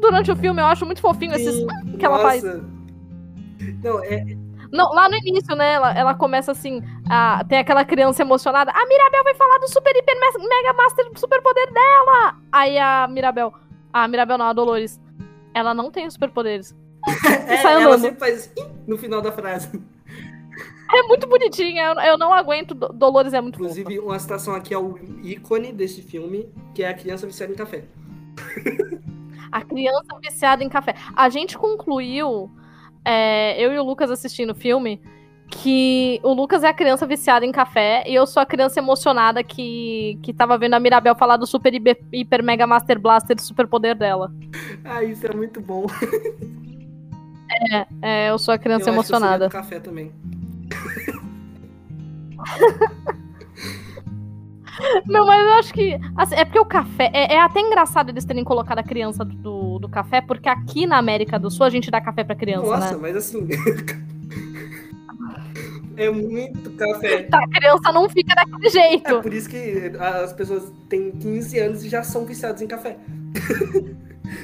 durante 0.00 0.30
o 0.30 0.36
filme, 0.36 0.60
eu 0.60 0.66
acho 0.66 0.84
muito 0.84 1.00
fofinho 1.00 1.34
esses 1.34 1.54
Sim, 1.54 1.66
que 1.98 2.04
ela 2.04 2.18
faz. 2.18 2.42
Não, 3.82 4.02
é, 4.04 4.24
Não, 4.72 4.92
lá 4.92 5.08
no 5.08 5.16
início, 5.16 5.54
né? 5.56 5.72
Ela, 5.74 5.92
ela 5.96 6.14
começa 6.14 6.52
assim. 6.52 6.82
a- 7.08 7.44
tem 7.48 7.58
aquela 7.58 7.84
criança 7.84 8.22
emocionada. 8.22 8.70
A 8.72 8.86
Mirabel 8.86 9.24
vai 9.24 9.34
falar 9.34 9.58
do 9.58 9.68
super, 9.68 9.94
hiper, 9.96 10.14
mega 10.48 10.72
master 10.74 11.06
superpoder 11.16 11.72
dela. 11.72 12.36
Aí 12.52 12.78
a 12.78 13.06
Mirabel. 13.08 13.52
A 13.92 14.06
Mirabel 14.08 14.38
não, 14.38 14.46
a 14.46 14.52
Dolores. 14.52 15.00
Ela 15.54 15.72
não 15.72 15.90
tem 15.90 16.08
superpoderes. 16.10 16.74
é, 17.48 17.56
sai 17.62 17.82
ela 17.82 17.98
sempre 17.98 18.18
faz 18.18 18.52
no 18.86 18.98
final 18.98 19.22
da 19.22 19.32
frase. 19.32 19.70
É 20.92 21.02
muito 21.04 21.26
bonitinha. 21.26 21.82
Eu, 21.84 21.94
eu 22.12 22.18
não 22.18 22.32
aguento. 22.32 22.74
Do- 22.74 22.88
Dolores 22.92 23.32
é 23.32 23.40
muito 23.40 23.58
fofa. 23.58 23.70
Inclusive, 23.70 23.98
uma 24.00 24.18
citação 24.18 24.54
aqui 24.54 24.74
ao 24.74 24.98
ícone 25.22 25.72
desse 25.72 26.02
filme, 26.02 26.48
que 26.74 26.82
é 26.82 26.88
a 26.88 26.94
criança 26.94 27.26
viciada 27.26 27.52
em 27.52 27.56
café. 27.56 27.84
A 29.50 29.62
criança 29.62 30.18
viciada 30.20 30.62
em 30.62 30.68
café. 30.68 30.94
A 31.16 31.28
gente 31.28 31.56
concluiu, 31.56 32.50
é, 33.06 33.54
eu 33.64 33.72
e 33.72 33.78
o 33.78 33.84
Lucas 33.84 34.10
assistindo 34.10 34.50
o 34.50 34.54
filme, 34.54 35.00
que 35.48 36.18
o 36.24 36.32
Lucas 36.32 36.64
é 36.64 36.68
a 36.68 36.74
criança 36.74 37.06
viciada 37.06 37.46
em 37.46 37.52
café 37.52 38.02
e 38.04 38.14
eu 38.14 38.26
sou 38.26 38.42
a 38.42 38.46
criança 38.46 38.80
emocionada 38.80 39.44
que, 39.44 40.18
que 40.22 40.34
tava 40.34 40.58
vendo 40.58 40.74
a 40.74 40.80
Mirabel 40.80 41.14
falar 41.14 41.36
do 41.36 41.46
super 41.46 41.72
hiper, 41.72 41.96
hiper 42.12 42.42
mega 42.42 42.66
master 42.66 42.98
blaster 42.98 43.40
superpoder 43.40 43.94
dela. 43.94 44.32
Ah, 44.84 45.02
isso 45.02 45.26
é 45.26 45.34
muito 45.34 45.60
bom. 45.60 45.86
É, 48.02 48.28
eu 48.28 48.38
sou 48.38 48.52
a 48.52 48.58
criança 48.58 48.90
eu 48.90 48.98
acho 48.98 49.08
que 49.08 49.14
eu 49.14 49.16
emocionada. 49.16 49.48
café 49.48 49.78
também. 49.78 50.12
Não, 55.06 55.26
mas 55.26 55.46
eu 55.46 55.52
acho 55.54 55.72
que. 55.72 55.98
assim, 56.16 56.34
é 56.34 56.44
porque 56.44 56.58
o 56.58 56.64
café. 56.64 57.10
É, 57.12 57.34
é 57.34 57.40
até 57.40 57.60
engraçado 57.60 58.10
eles 58.10 58.24
terem 58.24 58.44
colocado 58.44 58.78
a 58.78 58.82
criança 58.82 59.24
do, 59.24 59.78
do 59.78 59.88
café, 59.88 60.20
porque 60.20 60.48
aqui 60.48 60.86
na 60.86 60.98
América 60.98 61.38
do 61.38 61.50
Sul 61.50 61.66
a 61.66 61.70
gente 61.70 61.90
dá 61.90 62.00
café 62.00 62.24
pra 62.24 62.34
criança, 62.34 62.66
Nossa, 62.66 62.92
né? 62.92 62.98
mas 63.00 63.16
assim. 63.16 63.46
é 65.96 66.10
muito 66.10 66.70
café. 66.72 67.22
Tá, 67.24 67.38
A 67.38 67.48
criança 67.48 67.92
não 67.92 68.08
fica 68.08 68.34
daquele 68.34 68.68
jeito. 68.68 69.16
É 69.16 69.22
por 69.22 69.32
isso 69.32 69.48
que 69.48 69.92
as 69.98 70.32
pessoas 70.32 70.72
têm 70.88 71.12
15 71.12 71.58
anos 71.58 71.84
e 71.84 71.88
já 71.88 72.02
são 72.02 72.24
viciadas 72.24 72.60
em 72.60 72.66
café. 72.66 72.98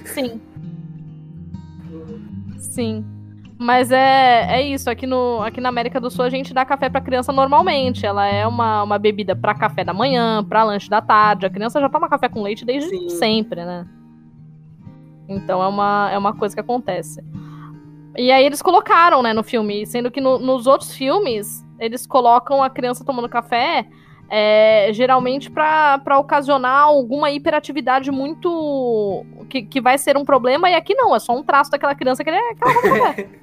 Sim. 0.06 0.40
Sim. 2.58 3.04
Mas 3.58 3.92
é, 3.92 4.46
é 4.58 4.62
isso, 4.62 4.90
aqui, 4.90 5.06
no, 5.06 5.40
aqui 5.42 5.60
na 5.60 5.68
América 5.68 6.00
do 6.00 6.10
Sul 6.10 6.24
a 6.24 6.30
gente 6.30 6.52
dá 6.52 6.64
café 6.64 6.88
pra 6.88 7.00
criança 7.00 7.32
normalmente. 7.32 8.04
Ela 8.04 8.26
é 8.26 8.46
uma, 8.46 8.82
uma 8.82 8.98
bebida 8.98 9.36
pra 9.36 9.54
café 9.54 9.84
da 9.84 9.94
manhã, 9.94 10.42
pra 10.44 10.64
lanche 10.64 10.90
da 10.90 11.00
tarde. 11.00 11.46
A 11.46 11.50
criança 11.50 11.80
já 11.80 11.88
toma 11.88 12.08
café 12.08 12.28
com 12.28 12.42
leite 12.42 12.64
desde 12.64 12.88
Sim. 12.90 13.08
sempre, 13.10 13.64
né? 13.64 13.86
Então 15.28 15.62
é 15.62 15.68
uma, 15.68 16.10
é 16.12 16.18
uma 16.18 16.34
coisa 16.34 16.54
que 16.54 16.60
acontece. 16.60 17.22
E 18.16 18.30
aí 18.30 18.44
eles 18.44 18.60
colocaram, 18.60 19.22
né, 19.22 19.32
no 19.32 19.42
filme, 19.42 19.86
sendo 19.86 20.10
que 20.10 20.20
no- 20.20 20.38
nos 20.38 20.66
outros 20.66 20.94
filmes 20.94 21.64
eles 21.78 22.06
colocam 22.06 22.62
a 22.62 22.68
criança 22.68 23.04
tomando 23.04 23.28
café 23.28 23.86
é, 24.34 24.88
geralmente 24.94 25.50
pra 25.50 25.98
pra 25.98 26.18
ocasionar 26.18 26.84
alguma 26.84 27.30
hiperatividade 27.30 28.10
muito. 28.10 29.26
Que, 29.50 29.60
que 29.62 29.78
vai 29.78 29.98
ser 29.98 30.16
um 30.16 30.24
problema, 30.24 30.70
e 30.70 30.74
aqui 30.74 30.94
não, 30.94 31.14
é 31.14 31.18
só 31.18 31.36
um 31.36 31.42
traço 31.42 31.70
daquela 31.70 31.94
criança 31.94 32.24
que 32.24 32.30
ele 32.30 32.38
é. 32.38 32.54
que 32.54 32.64
ela. 32.64 33.14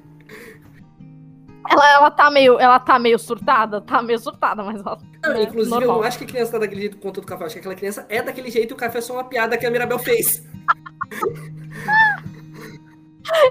Ela, 1.70 1.92
ela, 1.92 2.10
tá 2.10 2.30
meio, 2.30 2.58
ela 2.58 2.80
tá 2.80 2.98
meio 2.98 3.18
surtada? 3.18 3.80
Tá 3.82 4.02
meio 4.02 4.18
surtada, 4.18 4.64
mas 4.64 4.80
ela. 4.80 4.98
Não, 5.22 5.34
né, 5.34 5.42
inclusive, 5.42 5.70
normal. 5.70 5.96
eu 5.96 6.00
não 6.00 6.08
acho 6.08 6.18
que 6.18 6.24
a 6.24 6.26
criança 6.26 6.52
tá 6.52 6.58
daquele 6.58 6.80
jeito 6.80 6.96
por 6.96 7.02
conta 7.02 7.20
do 7.20 7.26
café. 7.26 7.42
Eu 7.42 7.46
acho 7.46 7.54
que 7.54 7.58
aquela 7.60 7.74
criança 7.76 8.06
é 8.08 8.22
daquele 8.22 8.50
jeito 8.50 8.72
e 8.72 8.74
o 8.74 8.76
café 8.76 8.98
é 8.98 9.00
só 9.00 9.12
uma 9.12 9.24
piada 9.24 9.56
que 9.56 9.66
a 9.66 9.70
Mirabel 9.70 9.98
fez. 9.98 10.42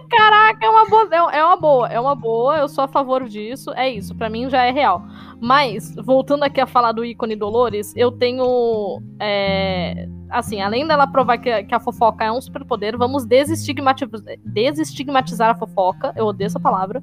Caraca, 0.10 0.66
é 0.66 0.70
uma 0.70 0.86
boa, 0.86 1.08
é 1.12 1.40
é 1.40 1.44
uma 1.44 1.56
boa, 1.56 1.88
é 1.88 2.00
uma 2.00 2.16
boa, 2.16 2.58
eu 2.58 2.68
sou 2.68 2.84
a 2.84 2.88
favor 2.88 3.28
disso, 3.28 3.72
é 3.74 3.90
isso, 3.90 4.16
pra 4.16 4.30
mim 4.30 4.50
já 4.50 4.64
é 4.64 4.72
real. 4.72 5.04
Mas, 5.42 5.96
voltando 5.96 6.44
aqui 6.44 6.60
a 6.60 6.68
falar 6.68 6.92
do 6.92 7.06
ícone 7.06 7.36
Dolores, 7.36 7.94
eu 7.96 8.12
tenho. 8.12 9.02
é, 9.20 10.08
assim, 10.30 10.62
além 10.62 10.86
dela 10.86 11.08
provar 11.08 11.38
que, 11.38 11.64
que 11.64 11.74
a 11.74 11.80
fofoca 11.80 12.24
é 12.24 12.32
um 12.32 12.42
superpoder, 12.42 12.98
vamos 12.98 13.26
desestigmatizar, 13.26 14.38
desestigmatizar 14.46 15.50
a 15.50 15.56
fofoca. 15.56 16.14
Eu 16.16 16.26
odeio 16.26 16.48
essa 16.48 16.60
palavra. 16.60 17.02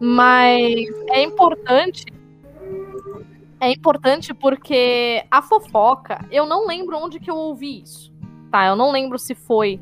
Mas 0.00 0.88
é 1.10 1.22
importante. 1.22 2.04
É 3.60 3.70
importante 3.70 4.34
porque 4.34 5.24
a 5.30 5.40
fofoca, 5.40 6.26
eu 6.30 6.44
não 6.46 6.66
lembro 6.66 6.98
onde 6.98 7.20
que 7.20 7.30
eu 7.30 7.36
ouvi 7.36 7.82
isso. 7.82 8.12
Tá? 8.50 8.66
Eu 8.66 8.76
não 8.76 8.90
lembro 8.90 9.18
se 9.18 9.34
foi 9.34 9.80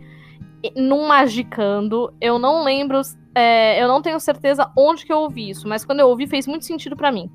num 0.77 1.09
Magicando. 1.09 2.13
Eu 2.21 2.39
não 2.39 2.63
lembro. 2.65 3.01
é, 3.35 3.83
eu 3.83 3.89
não 3.89 4.03
tenho 4.03 4.21
certeza 4.21 4.71
onde 4.77 5.05
que 5.05 5.13
eu 5.13 5.19
ouvi 5.19 5.51
isso, 5.51 5.69
mas 5.69 5.85
quando 5.85 6.01
eu 6.01 6.09
ouvi 6.09 6.27
fez 6.27 6.47
muito 6.47 6.65
sentido 6.65 6.97
pra 6.97 7.13
mim. 7.13 7.31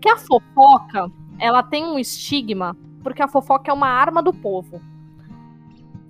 Que 0.00 0.08
a 0.08 0.16
fofoca, 0.16 1.10
ela 1.38 1.62
tem 1.62 1.84
um 1.84 1.98
estigma, 1.98 2.76
porque 3.02 3.22
a 3.22 3.28
fofoca 3.28 3.70
é 3.70 3.74
uma 3.74 3.88
arma 3.88 4.22
do 4.22 4.32
povo. 4.32 4.80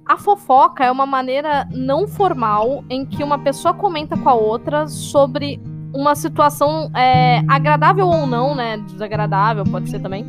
A 0.06 0.16
fofoca 0.16 0.84
é 0.84 0.90
uma 0.90 1.04
maneira 1.04 1.68
não 1.72 2.06
formal 2.06 2.84
em 2.88 3.04
que 3.04 3.24
uma 3.24 3.38
pessoa 3.38 3.74
comenta 3.74 4.16
com 4.16 4.28
a 4.28 4.34
outra 4.34 4.86
sobre 4.86 5.60
uma 5.92 6.14
situação 6.14 6.90
é, 6.94 7.42
agradável 7.48 8.06
ou 8.06 8.26
não, 8.26 8.54
né? 8.54 8.76
Desagradável, 8.78 9.64
pode 9.64 9.90
ser 9.90 9.98
também. 9.98 10.24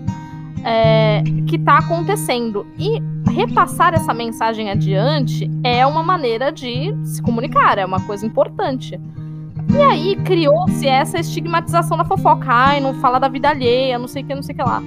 É, 0.67 1.23
que 1.47 1.57
tá 1.57 1.77
acontecendo. 1.77 2.67
E 2.77 3.01
repassar 3.31 3.93
essa 3.93 4.13
mensagem 4.13 4.69
adiante 4.69 5.49
é 5.63 5.85
uma 5.85 6.03
maneira 6.03 6.51
de 6.51 6.93
se 7.05 7.21
comunicar, 7.21 7.77
é 7.77 7.85
uma 7.85 8.01
coisa 8.01 8.25
importante. 8.25 8.99
E 9.73 9.81
aí 9.81 10.15
criou-se 10.17 10.85
essa 10.85 11.19
estigmatização 11.19 11.97
da 11.97 12.03
fofoca. 12.03 12.47
Ai, 12.49 12.81
não 12.81 12.93
fala 12.95 13.17
da 13.17 13.29
vida 13.29 13.49
alheia, 13.49 13.97
não 13.97 14.07
sei 14.07 14.23
o 14.23 14.25
que, 14.25 14.35
não 14.35 14.43
sei 14.43 14.53
o 14.53 14.57
que 14.57 14.63
lá. 14.63 14.81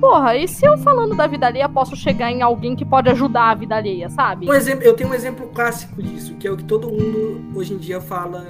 Porra, 0.00 0.36
e 0.36 0.46
se 0.46 0.64
eu 0.64 0.78
falando 0.78 1.16
da 1.16 1.26
vida 1.26 1.48
alheia 1.48 1.68
posso 1.68 1.96
chegar 1.96 2.30
em 2.30 2.40
alguém 2.40 2.76
que 2.76 2.84
pode 2.84 3.08
ajudar 3.10 3.50
a 3.50 3.54
vida 3.54 3.74
alheia, 3.74 4.08
sabe? 4.08 4.48
Um 4.48 4.54
exemplo, 4.54 4.84
eu 4.84 4.94
tenho 4.94 5.10
um 5.10 5.14
exemplo 5.14 5.48
clássico 5.48 6.00
disso, 6.00 6.36
que 6.36 6.46
é 6.46 6.52
o 6.52 6.56
que 6.56 6.62
todo 6.62 6.88
mundo 6.88 7.58
hoje 7.58 7.74
em 7.74 7.78
dia 7.78 8.00
fala, 8.00 8.46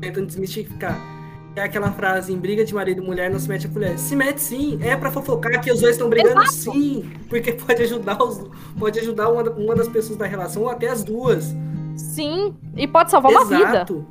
tentando 0.00 0.26
desmistificar. 0.26 1.17
É 1.58 1.62
aquela 1.64 1.90
frase, 1.90 2.32
em 2.32 2.38
briga 2.38 2.64
de 2.64 2.72
marido 2.72 3.02
e 3.02 3.04
mulher 3.04 3.28
não 3.28 3.38
se 3.38 3.48
mete 3.48 3.66
a 3.66 3.70
colher. 3.70 3.98
Se 3.98 4.14
mete 4.14 4.40
sim, 4.40 4.78
é 4.80 4.96
pra 4.96 5.10
fofocar 5.10 5.60
que 5.60 5.72
os 5.72 5.80
dois 5.80 5.96
estão 5.96 6.08
brigando 6.08 6.40
Exato. 6.40 6.72
sim, 6.72 7.10
porque 7.28 7.52
pode 7.52 7.82
ajudar 7.82 8.22
os, 8.22 8.48
pode 8.78 9.00
ajudar 9.00 9.28
uma, 9.28 9.42
uma 9.50 9.74
das 9.74 9.88
pessoas 9.88 10.16
da 10.16 10.24
relação 10.24 10.62
ou 10.62 10.68
até 10.68 10.88
as 10.88 11.02
duas. 11.02 11.52
Sim, 11.96 12.56
e 12.76 12.86
pode 12.86 13.10
salvar 13.10 13.32
uma 13.32 13.44
vida. 13.44 13.70
Exato. 13.70 14.06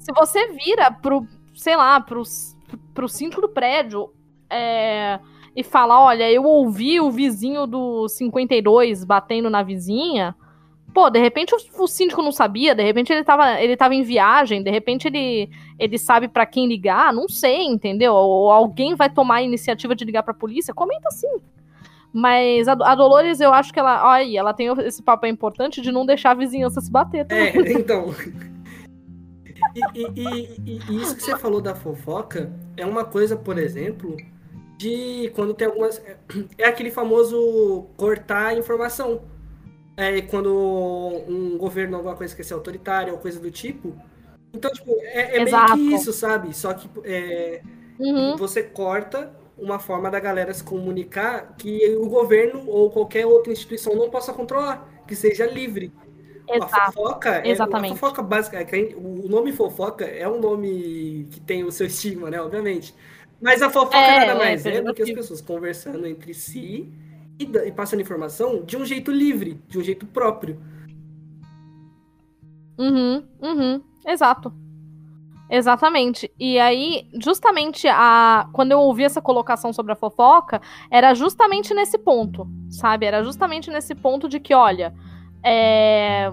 Se 0.00 0.12
você 0.12 0.48
vira 0.48 0.90
pro, 0.90 1.24
sei 1.54 1.76
lá, 1.76 2.00
pro, 2.00 2.24
pro 2.92 3.08
síndico 3.08 3.40
do 3.40 3.48
prédio 3.48 4.10
é, 4.50 5.20
e 5.54 5.62
fala, 5.62 6.00
olha, 6.00 6.28
eu 6.28 6.42
ouvi 6.42 7.00
o 7.00 7.08
vizinho 7.08 7.68
do 7.68 8.08
52 8.08 9.04
batendo 9.04 9.48
na 9.48 9.62
vizinha, 9.62 10.34
pô, 10.92 11.08
de 11.10 11.18
repente 11.18 11.54
o, 11.54 11.82
o 11.82 11.86
síndico 11.88 12.22
não 12.22 12.32
sabia, 12.32 12.74
de 12.74 12.82
repente 12.82 13.12
ele 13.12 13.24
tava, 13.24 13.60
ele 13.60 13.76
tava 13.76 13.94
em 13.94 14.02
viagem, 14.02 14.62
de 14.62 14.70
repente 14.70 15.08
ele, 15.08 15.48
ele 15.78 15.98
sabe 15.98 16.28
pra 16.28 16.44
quem 16.46 16.66
ligar, 16.68 17.12
não 17.12 17.28
sei, 17.28 17.62
entendeu? 17.64 18.12
Ou 18.14 18.50
alguém 18.50 18.94
vai 18.94 19.08
tomar 19.10 19.36
a 19.36 19.42
iniciativa 19.42 19.94
de 19.94 20.04
ligar 20.04 20.22
pra 20.22 20.34
polícia, 20.34 20.74
comenta 20.74 21.10
sim. 21.10 21.40
Mas 22.12 22.68
a, 22.68 22.72
a 22.72 22.94
Dolores, 22.94 23.40
eu 23.40 23.54
acho 23.54 23.72
que 23.72 23.78
ela, 23.80 24.06
olha 24.06 24.22
aí, 24.22 24.36
ela 24.36 24.52
tem 24.52 24.66
esse 24.84 25.02
papel 25.02 25.30
importante 25.30 25.80
de 25.80 25.90
não 25.90 26.04
deixar 26.04 26.32
a 26.32 26.34
vizinhança 26.34 26.80
se 26.80 26.90
bater. 26.90 27.26
também. 27.26 27.46
É, 27.46 27.72
então. 27.72 28.14
E, 29.74 29.98
e- 29.98 30.10
e- 30.16 30.80
e- 30.90 31.00
isso 31.02 31.16
que 31.16 31.22
você 31.22 31.36
falou 31.38 31.60
da 31.60 31.74
fofoca 31.74 32.52
é 32.76 32.84
uma 32.84 33.04
coisa, 33.04 33.34
por 33.36 33.56
exemplo, 33.56 34.16
de 34.76 35.30
quando 35.34 35.54
tem 35.54 35.66
algumas. 35.66 35.98
é- 36.04 36.16
É 36.58 36.64
aquele 36.66 36.90
famoso 36.90 37.86
cortar 37.96 38.48
a 38.48 38.54
informação. 38.58 39.22
É 39.96 40.22
quando 40.22 40.50
um 41.28 41.56
governo, 41.58 41.96
alguma 41.96 42.16
coisa 42.16 42.34
quer 42.34 42.44
ser 42.44 42.54
autoritária 42.54 43.12
ou 43.12 43.18
coisa 43.18 43.38
do 43.40 43.50
tipo. 43.50 44.00
Então, 44.52 44.70
tipo, 44.72 44.90
é, 45.02 45.36
é 45.38 45.40
meio 45.40 45.64
que 45.66 45.94
isso, 45.94 46.12
sabe? 46.12 46.54
Só 46.54 46.74
que 46.74 46.88
é, 47.04 47.62
Uhum. 47.98 48.36
você 48.36 48.62
corta 48.62 49.32
uma 49.56 49.78
forma 49.78 50.10
da 50.10 50.18
galera 50.20 50.52
se 50.54 50.64
comunicar 50.64 51.54
que 51.56 51.96
o 51.96 52.08
governo 52.08 52.64
ou 52.68 52.90
qualquer 52.90 53.26
outra 53.26 53.52
instituição 53.52 53.94
não 53.94 54.10
possa 54.10 54.32
controlar, 54.32 54.88
que 55.06 55.14
seja 55.14 55.46
livre. 55.46 55.92
A 56.48 56.56
Exato. 56.56 56.92
fofoca, 56.92 57.46
é, 57.46 57.50
exatamente. 57.50 57.92
a 57.92 57.96
fofoca 57.96 58.22
básica, 58.22 58.58
é 58.58 58.64
que 58.64 58.74
a 58.76 58.98
o 58.98 59.28
nome 59.28 59.52
fofoca 59.52 60.04
é 60.04 60.28
um 60.28 60.40
nome 60.40 61.28
que 61.30 61.40
tem 61.40 61.64
o 61.64 61.70
seu 61.72 61.86
estigma, 61.86 62.30
né, 62.30 62.40
obviamente. 62.40 62.94
Mas 63.40 63.62
a 63.62 63.70
fofoca 63.70 63.96
É, 63.96 64.20
nada 64.26 64.32
é, 64.32 64.34
mais 64.34 64.66
é, 64.66 64.82
do 64.82 64.92
que 64.94 65.02
as 65.02 65.10
pessoas 65.10 65.40
conversando 65.40 66.06
entre 66.06 66.34
si 66.34 66.92
e, 67.42 67.68
e 67.68 67.72
passando 67.72 68.00
informação 68.00 68.64
de 68.64 68.76
um 68.76 68.84
jeito 68.84 69.10
livre, 69.10 69.60
de 69.68 69.78
um 69.78 69.82
jeito 69.82 70.06
próprio. 70.06 70.60
Uhum, 72.78 73.24
uhum, 73.40 73.82
exato. 74.06 74.52
Exatamente. 75.52 76.32
E 76.40 76.58
aí, 76.58 77.06
justamente 77.22 77.86
a 77.86 78.48
quando 78.54 78.72
eu 78.72 78.80
ouvi 78.80 79.04
essa 79.04 79.20
colocação 79.20 79.70
sobre 79.70 79.92
a 79.92 79.96
fofoca, 79.96 80.62
era 80.90 81.12
justamente 81.12 81.74
nesse 81.74 81.98
ponto, 81.98 82.48
sabe? 82.70 83.04
Era 83.04 83.22
justamente 83.22 83.70
nesse 83.70 83.94
ponto 83.94 84.30
de 84.30 84.40
que, 84.40 84.54
olha, 84.54 84.94
é, 85.44 86.30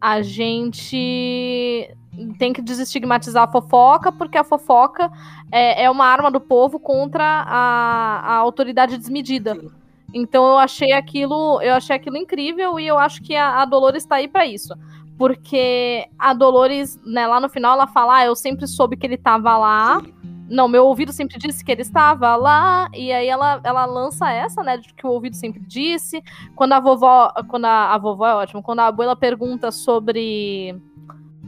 a 0.00 0.22
gente 0.22 1.90
tem 2.38 2.52
que 2.52 2.62
desestigmatizar 2.62 3.48
a 3.48 3.50
fofoca, 3.50 4.12
porque 4.12 4.38
a 4.38 4.44
fofoca 4.44 5.10
é, 5.50 5.84
é 5.84 5.90
uma 5.90 6.06
arma 6.06 6.30
do 6.30 6.40
povo 6.40 6.78
contra 6.78 7.24
a, 7.24 8.20
a 8.24 8.34
autoridade 8.36 8.96
desmedida. 8.96 9.56
Sim. 9.56 9.79
Então 10.12 10.44
eu 10.44 10.58
achei 10.58 10.92
aquilo, 10.92 11.60
eu 11.62 11.74
achei 11.74 11.94
aquilo 11.94 12.16
incrível 12.16 12.80
e 12.80 12.86
eu 12.86 12.98
acho 12.98 13.22
que 13.22 13.34
a, 13.34 13.62
a 13.62 13.64
Dolores 13.64 14.04
tá 14.04 14.16
aí 14.16 14.28
pra 14.28 14.46
isso. 14.46 14.74
Porque 15.16 16.08
a 16.18 16.32
Dolores, 16.32 16.98
né, 17.04 17.26
lá 17.26 17.40
no 17.40 17.48
final 17.48 17.74
ela 17.74 17.86
fala: 17.86 18.16
ah, 18.16 18.24
eu 18.24 18.34
sempre 18.34 18.66
soube 18.66 18.96
que 18.96 19.06
ele 19.06 19.18
tava 19.18 19.56
lá. 19.56 20.02
Não, 20.48 20.66
meu 20.66 20.84
ouvido 20.86 21.12
sempre 21.12 21.38
disse 21.38 21.64
que 21.64 21.70
ele 21.70 21.82
estava 21.82 22.34
lá. 22.34 22.88
E 22.92 23.12
aí 23.12 23.28
ela, 23.28 23.60
ela 23.62 23.84
lança 23.84 24.32
essa, 24.32 24.62
né? 24.62 24.78
De 24.78 24.92
que 24.92 25.06
o 25.06 25.10
ouvido 25.10 25.36
sempre 25.36 25.60
disse. 25.60 26.22
Quando 26.56 26.72
a 26.72 26.80
vovó. 26.80 27.32
Quando 27.48 27.66
a, 27.66 27.94
a 27.94 27.98
vovó 27.98 28.26
é 28.26 28.34
ótimo. 28.34 28.62
Quando 28.62 28.80
a 28.80 28.86
abuela 28.86 29.14
pergunta 29.14 29.70
sobre. 29.70 30.74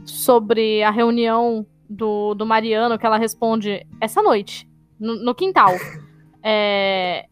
Sobre 0.05 0.83
a 0.83 0.91
reunião 0.91 1.65
do, 1.89 2.33
do 2.33 2.45
Mariano, 2.45 2.97
que 2.97 3.05
ela 3.05 3.17
responde 3.17 3.85
essa 3.99 4.21
noite, 4.21 4.69
no, 4.99 5.15
no 5.15 5.35
quintal. 5.35 5.71
É, 6.45 7.29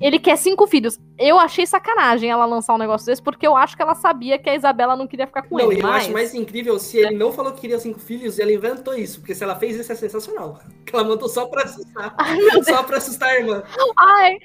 ele 0.00 0.18
quer 0.18 0.36
cinco 0.36 0.66
filhos. 0.66 0.98
Eu 1.18 1.38
achei 1.38 1.66
sacanagem 1.66 2.30
ela 2.30 2.44
lançar 2.44 2.74
um 2.74 2.78
negócio 2.78 3.06
desse, 3.06 3.22
porque 3.22 3.46
eu 3.46 3.56
acho 3.56 3.76
que 3.76 3.82
ela 3.82 3.94
sabia 3.94 4.38
que 4.38 4.48
a 4.50 4.54
Isabela 4.54 4.96
não 4.96 5.06
queria 5.06 5.26
ficar 5.26 5.42
com 5.42 5.56
Não, 5.56 5.70
ele. 5.70 5.80
e 5.80 5.82
eu 5.82 5.88
mas... 5.88 6.04
acho 6.04 6.12
mais 6.12 6.34
incrível 6.34 6.78
se 6.78 6.98
ele 6.98 7.16
não 7.16 7.32
falou 7.32 7.52
que 7.52 7.60
queria 7.60 7.78
cinco 7.78 8.00
filhos, 8.00 8.38
ela 8.38 8.52
inventou 8.52 8.94
isso, 8.94 9.20
porque 9.20 9.34
se 9.34 9.44
ela 9.44 9.54
fez 9.56 9.76
isso 9.76 9.92
é 9.92 9.94
sensacional. 9.94 10.60
Que 10.84 10.94
ela 10.96 11.04
mandou 11.04 11.28
só 11.28 11.46
pra 11.46 11.62
assustar. 11.64 12.14
só 12.64 12.82
pra 12.82 12.96
assustar 12.98 13.28
a 13.30 13.36
irmã. 13.38 13.62
Ai. 13.96 14.38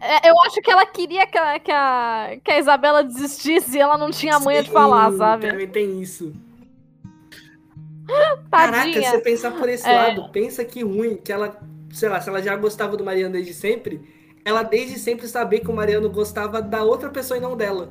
É, 0.00 0.28
Eu 0.28 0.38
acho 0.42 0.60
que 0.60 0.70
ela 0.70 0.84
queria 0.84 1.26
que 1.26 1.38
a, 1.38 1.58
que, 1.58 1.70
a, 1.72 2.36
que 2.44 2.50
a 2.50 2.58
Isabela 2.58 3.04
desistisse 3.04 3.76
e 3.76 3.80
ela 3.80 3.96
não 3.96 4.10
tinha 4.10 4.38
manha 4.38 4.62
de 4.62 4.70
falar, 4.70 5.12
sabe? 5.12 5.48
Também 5.48 5.68
tem 5.68 6.00
isso. 6.02 6.34
Caraca, 8.50 8.78
Tadinha. 8.84 9.10
você 9.10 9.18
pensar 9.18 9.52
por 9.52 9.68
esse 9.68 9.88
É. 9.88 9.96
lado, 9.96 10.28
pensa 10.30 10.64
que 10.64 10.82
ruim, 10.82 11.16
que 11.16 11.32
ela, 11.32 11.58
sei 11.94 12.08
lá, 12.08 12.20
se 12.20 12.28
ela 12.28 12.42
já 12.42 12.56
gostava 12.56 12.96
do 12.96 13.04
Mariano 13.04 13.32
desde 13.32 13.54
sempre, 13.54 14.02
ela 14.44 14.62
desde 14.62 14.98
sempre 14.98 15.28
sabia 15.28 15.60
que 15.60 15.70
o 15.70 15.74
Mariano 15.74 16.10
gostava 16.10 16.60
da 16.60 16.82
outra 16.82 17.08
pessoa 17.08 17.38
e 17.38 17.40
não 17.40 17.56
dela. 17.56 17.90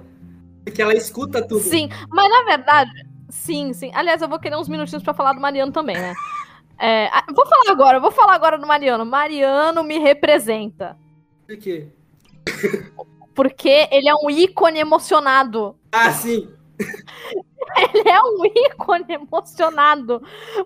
Porque 0.64 0.82
ela 0.82 0.94
escuta 0.94 1.42
tudo. 1.42 1.62
Sim, 1.62 1.90
mas 2.10 2.30
na 2.30 2.44
verdade, 2.44 2.92
sim, 3.30 3.74
sim. 3.74 3.92
Aliás, 3.94 4.22
eu 4.22 4.30
vou 4.30 4.40
querer 4.40 4.58
uns 4.58 4.70
minutinhos 4.70 5.04
pra 5.04 5.14
falar 5.14 5.34
do 5.34 5.42
Mariano 5.42 5.72
também, 5.72 5.96
né? 5.96 6.14
É, 6.78 7.10
vou 7.34 7.46
falar 7.46 7.72
agora, 7.72 8.00
vou 8.00 8.12
falar 8.12 8.34
agora 8.34 8.58
do 8.58 8.68
Mariano. 8.68 9.06
Mariano 9.06 9.84
me 9.84 10.00
representa. 10.00 10.98
Por 11.48 11.58
quê? 11.58 11.88
Porque 13.34 13.88
ele 13.92 14.10
é 14.10 14.14
um 14.14 14.30
ícone 14.30 14.80
emocionado. 14.80 15.78
Ah, 15.92 16.12
sim. 16.12 16.50
Ele 17.94 18.10
é 18.10 18.22
um 18.22 18.46
ícone 18.46 19.06
emocionado. 19.14 20.22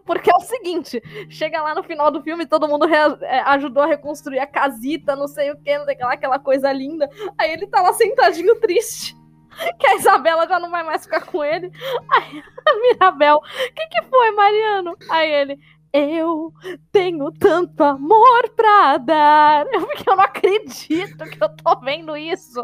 Porque 0.05 0.31
é 0.31 0.35
o 0.35 0.41
seguinte: 0.41 1.01
chega 1.29 1.61
lá 1.61 1.75
no 1.75 1.83
final 1.83 2.11
do 2.11 2.21
filme, 2.21 2.45
todo 2.45 2.67
mundo 2.67 2.85
é, 3.23 3.39
ajudou 3.39 3.83
a 3.83 3.87
reconstruir 3.87 4.39
a 4.39 4.47
casita, 4.47 5.15
não 5.15 5.27
sei 5.27 5.51
o 5.51 5.57
que, 5.57 5.77
não 5.77 5.85
aquela 6.09 6.39
coisa 6.39 6.71
linda. 6.71 7.09
Aí 7.37 7.51
ele 7.51 7.67
tá 7.67 7.81
lá 7.81 7.93
sentadinho 7.93 8.59
triste. 8.59 9.17
que 9.79 9.87
a 9.87 9.95
Isabela 9.95 10.47
já 10.47 10.59
não 10.59 10.69
vai 10.69 10.83
mais 10.83 11.03
ficar 11.03 11.21
com 11.21 11.43
ele. 11.43 11.71
Aí 12.11 12.43
a 12.65 12.79
Mirabel, 12.79 13.37
o 13.37 13.73
que, 13.73 13.87
que 13.87 14.03
foi, 14.03 14.31
Mariano? 14.31 14.95
Aí 15.09 15.31
ele, 15.31 15.59
eu 15.93 16.53
tenho 16.91 17.31
tanto 17.31 17.83
amor 17.83 18.49
pra 18.55 18.97
dar. 18.97 19.65
Porque 19.65 20.09
eu 20.09 20.15
não 20.15 20.23
acredito 20.23 21.25
que 21.25 21.43
eu 21.43 21.49
tô 21.49 21.79
vendo 21.79 22.15
isso. 22.15 22.63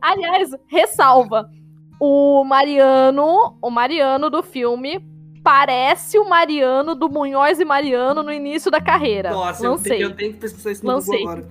Aliás, 0.00 0.50
ressalva. 0.68 1.50
O 1.98 2.44
Mariano, 2.44 3.56
o 3.60 3.70
Mariano 3.70 4.28
do 4.28 4.42
filme 4.42 5.04
parece 5.42 6.18
o 6.18 6.28
Mariano 6.28 6.94
do 6.94 7.08
Munhoz 7.08 7.60
e 7.60 7.64
Mariano 7.64 8.22
no 8.22 8.32
início 8.32 8.70
da 8.70 8.80
carreira. 8.80 9.30
Nossa, 9.30 9.64
eu 9.64 9.78
tenho, 9.78 10.02
eu 10.02 10.14
tenho, 10.14 10.32
que 10.32 10.40
pesquisar 10.40 10.72
isso 10.72 10.84
no 10.84 10.92
Lancei. 10.92 11.18
Google 11.18 11.32
agora. 11.32 11.48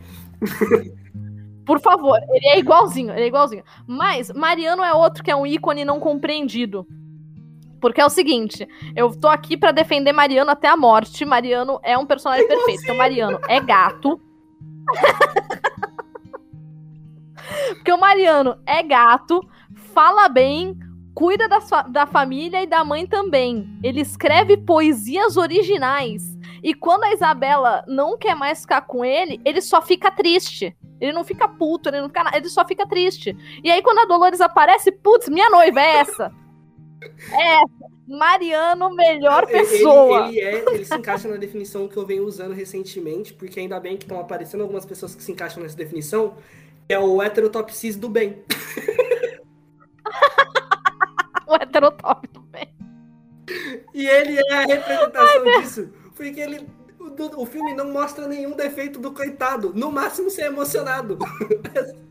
Por 1.65 1.79
favor, 1.79 2.19
ele 2.29 2.47
é 2.47 2.59
igualzinho, 2.59 3.11
ele 3.11 3.23
é 3.23 3.27
igualzinho. 3.27 3.63
Mas 3.87 4.31
Mariano 4.31 4.83
é 4.83 4.93
outro 4.93 5.23
que 5.23 5.31
é 5.31 5.35
um 5.35 5.47
ícone 5.47 5.83
não 5.83 5.99
compreendido. 5.99 6.85
Porque 7.81 8.01
é 8.01 8.05
o 8.05 8.09
seguinte, 8.09 8.67
eu 8.95 9.15
tô 9.17 9.27
aqui 9.27 9.55
pra 9.55 9.71
defender 9.71 10.11
Mariano 10.11 10.51
até 10.51 10.67
a 10.67 10.77
morte. 10.77 11.25
Mariano 11.25 11.79
é 11.83 11.97
um 11.97 12.05
personagem 12.05 12.47
perfeito. 12.47 12.83
Então 12.83 12.95
Mariano 12.95 13.39
é 13.47 13.59
gato. 13.59 14.19
Porque 17.75 17.91
o 17.91 17.99
Mariano 17.99 18.57
é 18.65 18.83
gato, 18.83 19.41
fala 19.75 20.27
bem, 20.29 20.77
cuida 21.13 21.47
da, 21.47 21.61
sua- 21.61 21.83
da 21.83 22.05
família 22.05 22.63
e 22.63 22.67
da 22.67 22.83
mãe 22.83 23.05
também. 23.05 23.67
Ele 23.83 24.01
escreve 24.01 24.57
poesias 24.57 25.37
originais. 25.37 26.23
E 26.63 26.73
quando 26.73 27.03
a 27.03 27.13
Isabela 27.13 27.83
não 27.87 28.17
quer 28.17 28.35
mais 28.35 28.61
ficar 28.61 28.81
com 28.81 29.05
ele, 29.05 29.39
ele 29.45 29.61
só 29.61 29.81
fica 29.81 30.09
triste. 30.09 30.75
Ele 30.99 31.11
não 31.11 31.23
fica 31.23 31.47
puto, 31.47 31.89
ele 31.89 31.99
não 32.01 32.07
fica 32.07 32.23
nada, 32.23 32.37
ele 32.37 32.49
só 32.49 32.65
fica 32.65 32.87
triste. 32.87 33.35
E 33.63 33.69
aí 33.69 33.81
quando 33.83 33.99
a 33.99 34.05
Dolores 34.05 34.41
aparece, 34.41 34.91
putz, 34.91 35.27
minha 35.29 35.49
noiva 35.49 35.79
é 35.81 35.97
essa. 35.97 36.31
É 37.31 37.55
essa. 37.57 37.95
Mariano, 38.07 38.93
melhor 38.95 39.43
Ele- 39.43 39.51
pessoa. 39.59 40.27
Ele, 40.29 40.39
é, 40.39 40.63
ele 40.73 40.85
se 40.85 40.95
encaixa 40.95 41.27
na 41.27 41.37
definição 41.37 41.87
que 41.87 41.97
eu 41.97 42.05
venho 42.05 42.23
usando 42.25 42.53
recentemente, 42.53 43.33
porque 43.33 43.59
ainda 43.59 43.79
bem 43.79 43.97
que 43.97 44.03
estão 44.03 44.19
aparecendo 44.19 44.61
algumas 44.61 44.85
pessoas 44.85 45.13
que 45.15 45.21
se 45.23 45.31
encaixam 45.31 45.61
nessa 45.61 45.75
definição, 45.75 46.35
é 46.87 46.97
o 46.99 47.21
heterotopsis 47.21 47.95
do 47.95 48.07
bem. 48.09 48.37
O 51.47 51.55
heterotop 51.55 52.27
também. 52.27 52.73
E 53.93 54.07
ele 54.07 54.39
é 54.39 54.53
a 54.53 54.65
representação 54.65 55.43
disso, 55.43 55.93
porque 56.15 56.39
ele. 56.39 56.67
O, 56.99 57.43
o 57.43 57.45
filme 57.45 57.73
não 57.73 57.91
mostra 57.91 58.27
nenhum 58.27 58.55
defeito 58.55 58.99
do 58.99 59.11
coitado. 59.11 59.71
No 59.75 59.91
máximo 59.91 60.29
ser 60.29 60.45
emocionado. 60.45 61.19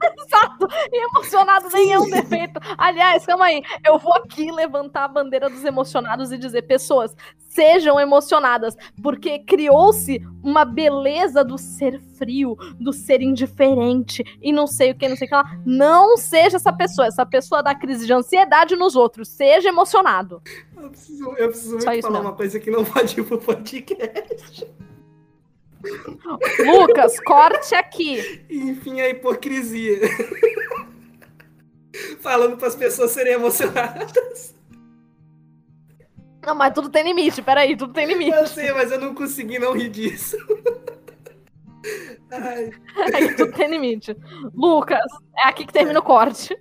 Exato. 0.26 0.68
E 0.92 1.04
emocionado 1.04 1.68
nem 1.72 1.92
é 1.92 1.98
um 1.98 2.08
defeito. 2.08 2.60
Aliás, 2.78 3.26
calma 3.26 3.46
aí. 3.46 3.62
Eu 3.84 3.98
vou 3.98 4.14
aqui 4.14 4.50
levantar 4.50 5.04
a 5.04 5.08
bandeira 5.08 5.48
dos 5.48 5.64
emocionados 5.64 6.32
e 6.32 6.38
dizer, 6.38 6.62
pessoas, 6.62 7.14
sejam 7.36 7.98
emocionadas, 8.00 8.76
porque 9.02 9.40
criou-se 9.40 10.22
uma 10.42 10.64
beleza 10.64 11.44
do 11.44 11.58
ser 11.58 12.00
frio, 12.16 12.56
do 12.78 12.92
ser 12.92 13.20
indiferente 13.20 14.24
e 14.40 14.52
não 14.52 14.66
sei 14.66 14.92
o 14.92 14.94
que, 14.94 15.08
não 15.08 15.16
sei 15.16 15.26
o 15.26 15.28
que 15.28 15.34
lá. 15.34 15.60
Não 15.66 16.16
seja 16.16 16.56
essa 16.56 16.72
pessoa. 16.72 17.08
Essa 17.08 17.26
pessoa 17.26 17.62
dá 17.62 17.74
crise 17.74 18.06
de 18.06 18.12
ansiedade 18.12 18.76
nos 18.76 18.96
outros. 18.96 19.28
Seja 19.28 19.68
emocionado. 19.68 20.42
Eu 20.76 20.90
preciso, 20.90 21.34
eu 21.36 21.48
preciso 21.48 21.80
falar 21.80 21.94
mesmo. 21.94 22.20
uma 22.20 22.32
coisa 22.32 22.58
que 22.58 22.70
não 22.70 22.84
pode 22.84 23.20
ir 23.20 23.24
pro 23.24 23.38
podcast. 23.38 24.66
Lucas, 26.58 27.18
corte 27.20 27.74
aqui. 27.74 28.44
Enfim, 28.50 29.00
a 29.00 29.08
hipocrisia. 29.08 30.00
Falando 32.20 32.56
para 32.56 32.68
as 32.68 32.76
pessoas 32.76 33.10
serem 33.10 33.34
emocionadas. 33.34 34.54
Não, 36.44 36.54
mas 36.54 36.72
tudo 36.72 36.88
tem 36.88 37.04
limite. 37.04 37.42
Peraí, 37.42 37.76
tudo 37.76 37.92
tem 37.92 38.06
limite. 38.06 38.30
Eu 38.30 38.46
sei, 38.46 38.72
mas 38.72 38.90
eu 38.90 39.00
não 39.00 39.14
consegui 39.14 39.58
não 39.58 39.72
rir 39.72 39.90
disso. 39.90 40.36
Ai, 42.30 42.70
Aí 43.14 43.34
tudo 43.34 43.52
tem 43.52 43.68
limite. 43.68 44.16
Lucas, 44.54 45.04
é 45.36 45.48
aqui 45.48 45.66
que 45.66 45.72
termina 45.72 45.98
o 45.98 46.02
corte. 46.02 46.56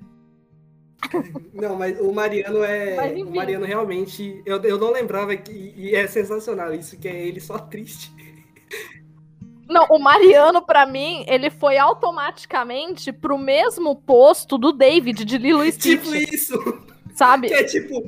não, 1.53 1.75
mas 1.75 1.99
o 1.99 2.11
Mariano 2.11 2.63
é. 2.63 3.23
O. 3.23 3.33
Mariano 3.33 3.65
realmente. 3.65 4.41
Eu, 4.45 4.61
eu 4.63 4.77
não 4.77 4.91
lembrava 4.91 5.35
que. 5.35 5.73
E 5.75 5.95
é 5.95 6.07
sensacional 6.07 6.73
isso, 6.73 6.97
que 6.97 7.07
é 7.07 7.27
ele 7.27 7.39
só 7.39 7.57
triste. 7.57 8.11
Não, 9.69 9.85
o 9.89 9.99
Mariano, 9.99 10.61
pra 10.61 10.85
mim, 10.85 11.23
ele 11.27 11.49
foi 11.49 11.77
automaticamente 11.77 13.13
pro 13.13 13.37
mesmo 13.37 13.95
posto 13.95 14.57
do 14.57 14.71
David 14.73 15.23
de 15.23 15.37
Lilo 15.37 15.63
e 15.63 15.71
Stitch, 15.71 16.01
Tipo 16.01 16.15
isso. 16.15 16.83
sabe? 17.13 17.47
Que 17.49 17.53
é 17.53 17.63
tipo. 17.63 18.03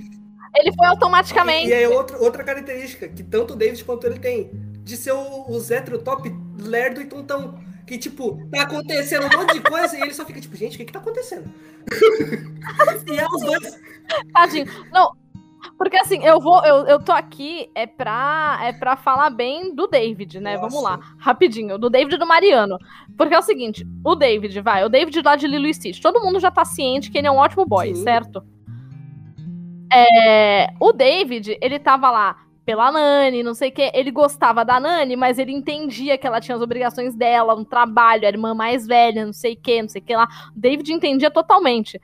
Ele 0.56 0.74
foi 0.76 0.86
E 0.86 0.90
automaticamente. 0.90 1.72
é 1.72 1.88
outro, 1.88 2.22
outra 2.22 2.44
característica 2.44 3.08
que 3.08 3.24
tanto 3.24 3.54
o 3.54 3.56
David 3.56 3.84
quanto 3.86 4.06
ele 4.06 4.20
tem. 4.20 4.50
De 4.84 4.98
ser 4.98 5.12
o, 5.14 5.46
o 5.50 5.60
Zetro 5.60 6.00
top 6.04 6.30
lerdo 6.60 7.00
e 7.02 7.06
tontão. 7.06 7.58
Que, 7.86 7.98
tipo, 7.98 8.40
tá 8.52 8.64
acontecendo 8.64 9.26
um 9.28 9.38
monte 9.40 9.54
de 9.54 9.62
coisa 9.62 9.98
e 9.98 10.02
ele 10.02 10.14
só 10.14 10.26
fica 10.26 10.40
tipo, 10.42 10.56
gente, 10.56 10.76
o 10.76 10.78
que 10.78 10.86
que 10.86 10.94
tá 10.94 11.00
acontecendo? 11.00 11.52
e 13.08 13.18
é 13.20 13.26
os 13.26 13.42
dois. 13.42 13.80
Tadinho. 14.34 14.66
Não, 14.92 15.12
porque 15.78 15.98
assim, 15.98 16.24
eu 16.24 16.40
vou, 16.40 16.64
eu, 16.66 16.86
eu 16.88 17.00
tô 17.00 17.12
aqui 17.12 17.70
é 17.76 17.86
pra, 17.86 18.60
é 18.62 18.74
pra 18.74 18.96
falar 18.96 19.30
bem 19.30 19.74
do 19.74 19.88
David, 19.88 20.40
né? 20.40 20.56
Nossa. 20.56 20.68
Vamos 20.68 20.84
lá, 20.84 21.00
rapidinho, 21.18 21.78
do 21.78 21.90
David 21.90 22.16
e 22.16 22.18
do 22.18 22.28
Mariano. 22.28 22.78
Porque 23.18 23.34
é 23.34 23.40
o 23.40 23.44
seguinte, 23.44 23.86
o 24.04 24.16
David, 24.16 24.60
vai, 24.62 24.84
o 24.84 24.90
David 24.90 25.22
lá 25.22 25.36
de 25.36 25.48
Lilo 25.48 25.68
e 25.68 25.74
Stitch, 25.74 26.02
todo 26.02 26.22
mundo 26.22 26.40
já 26.40 26.52
tá 26.52 26.66
ciente 26.66 27.12
que 27.12 27.18
ele 27.18 27.28
é 27.28 27.32
um 27.32 27.38
ótimo 27.38 27.66
boy, 27.66 27.96
Sim. 27.96 28.04
certo? 28.04 28.44
É, 29.94 30.74
o 30.80 30.94
David, 30.94 31.58
ele 31.62 31.78
tava 31.78 32.10
lá 32.10 32.38
pela 32.66 32.92
Nani, 32.92 33.44
não 33.44 33.54
sei 33.54 33.70
o 33.70 33.72
que, 33.72 33.92
ele 33.94 34.12
gostava 34.12 34.64
da 34.64 34.80
Nani, 34.80 35.16
mas 35.16 35.40
ele 35.40 35.52
entendia 35.52 36.18
que 36.18 36.26
ela 36.26 36.40
tinha 36.40 36.56
as 36.56 36.62
obrigações 36.62 37.16
dela, 37.16 37.56
um 37.56 37.66
trabalho, 37.66 38.26
a 38.26 38.30
irmã 38.30 38.54
mais 38.54 38.86
velha, 38.86 39.26
não 39.26 39.34
sei 39.34 39.54
o 39.54 39.58
que, 39.58 39.82
não 39.82 39.90
sei 39.90 40.02
o 40.02 40.06
que 40.06 40.16
lá. 40.16 40.28
O 40.56 40.60
David 40.60 40.94
entendia 40.94 41.32
totalmente. 41.32 42.00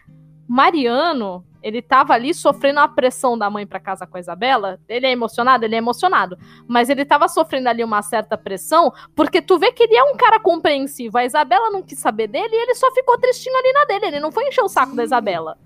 Mariano, 0.48 1.46
ele 1.68 1.82
tava 1.82 2.14
ali 2.14 2.34
sofrendo 2.34 2.80
a 2.80 2.88
pressão 2.88 3.38
da 3.38 3.50
mãe 3.50 3.68
pra 3.68 3.78
casar 3.78 4.08
com 4.08 4.16
a 4.16 4.20
Isabela. 4.22 4.80
Ele 4.88 5.06
é 5.06 5.12
emocionado? 5.12 5.66
Ele 5.66 5.76
é 5.76 5.78
emocionado. 5.78 6.38
Mas 6.66 6.90
ele 6.90 7.04
tava 7.04 7.28
sofrendo 7.28 7.68
ali 7.68 7.84
uma 7.84 8.02
certa 8.02 8.38
pressão, 8.38 8.94
porque 9.14 9.42
tu 9.42 9.60
vê 9.60 9.74
que 9.74 9.84
ele 9.84 9.98
é 9.98 10.04
um 10.06 10.16
cara 10.16 10.40
compreensivo. 10.40 11.18
A 11.18 11.26
Isabela 11.26 11.70
não 11.70 11.84
quis 11.84 12.00
saber 12.00 12.28
dele 12.28 12.56
e 12.56 12.62
ele 12.64 12.74
só 12.74 12.90
ficou 12.94 13.18
tristinho 13.18 13.58
ali 13.58 13.74
na 13.74 13.84
dele. 13.84 14.06
Ele 14.06 14.20
não 14.22 14.32
foi 14.32 14.48
encher 14.48 14.62
o 14.64 14.70
saco 14.70 14.96
da 14.96 15.02
Sim. 15.02 15.08
Isabela. 15.08 15.58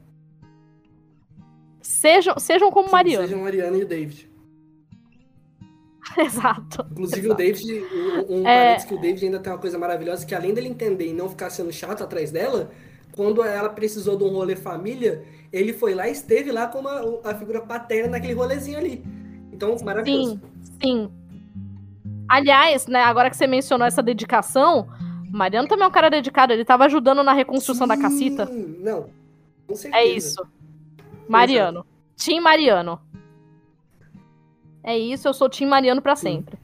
Sejam, 1.83 2.39
sejam 2.39 2.71
como 2.71 2.91
Mariano. 2.91 3.27
Sejam 3.27 3.43
Mariano 3.43 3.77
e 3.77 3.83
o 3.83 3.87
David. 3.87 4.27
Exato. 6.17 6.83
Inclusive 6.93 7.27
Exato. 7.27 7.33
o 7.33 7.37
David, 7.37 7.85
um, 8.27 8.41
um 8.41 8.47
É. 8.47 8.75
que 8.77 8.95
o 8.95 8.99
David 8.99 9.25
ainda 9.25 9.39
tem 9.39 9.53
uma 9.53 9.59
coisa 9.59 9.77
maravilhosa, 9.77 10.25
que 10.25 10.33
além 10.33 10.51
dele 10.51 10.67
entender 10.67 11.09
e 11.09 11.13
não 11.13 11.29
ficar 11.29 11.51
sendo 11.51 11.71
chato 11.71 12.03
atrás 12.03 12.31
dela, 12.31 12.71
quando 13.15 13.43
ela 13.43 13.69
precisou 13.69 14.17
de 14.17 14.23
um 14.23 14.29
rolê 14.29 14.55
família, 14.55 15.23
ele 15.51 15.73
foi 15.73 15.93
lá 15.93 16.07
e 16.07 16.11
esteve 16.11 16.51
lá 16.51 16.67
como 16.67 16.87
a, 16.87 17.31
a 17.31 17.35
figura 17.35 17.61
paterna 17.61 18.11
naquele 18.11 18.33
rolezinho 18.33 18.77
ali. 18.77 19.03
Então, 19.51 19.75
maravilhoso. 19.83 20.39
Sim, 20.61 20.71
sim. 20.81 21.11
Aliás, 22.27 22.87
né, 22.87 23.03
agora 23.03 23.29
que 23.29 23.35
você 23.35 23.45
mencionou 23.45 23.85
essa 23.85 24.01
dedicação, 24.01 24.87
Mariano 25.29 25.67
também 25.67 25.85
é 25.85 25.87
um 25.87 25.91
cara 25.91 26.09
dedicado. 26.09 26.53
Ele 26.53 26.63
tava 26.63 26.85
ajudando 26.85 27.23
na 27.23 27.33
reconstrução 27.33 27.87
da 27.87 27.97
cacita. 27.97 28.47
Sim, 28.47 28.77
Não, 28.79 29.09
com 29.67 29.75
certeza. 29.75 30.03
É 30.03 30.05
isso. 30.05 30.47
Mariano. 31.27 31.85
Tim 32.15 32.39
Mariano. 32.39 32.99
É 34.83 34.97
isso, 34.97 35.27
eu 35.27 35.33
sou 35.33 35.49
Tim 35.49 35.65
Mariano 35.65 36.01
Sim. 36.01 36.15
sempre. 36.15 36.57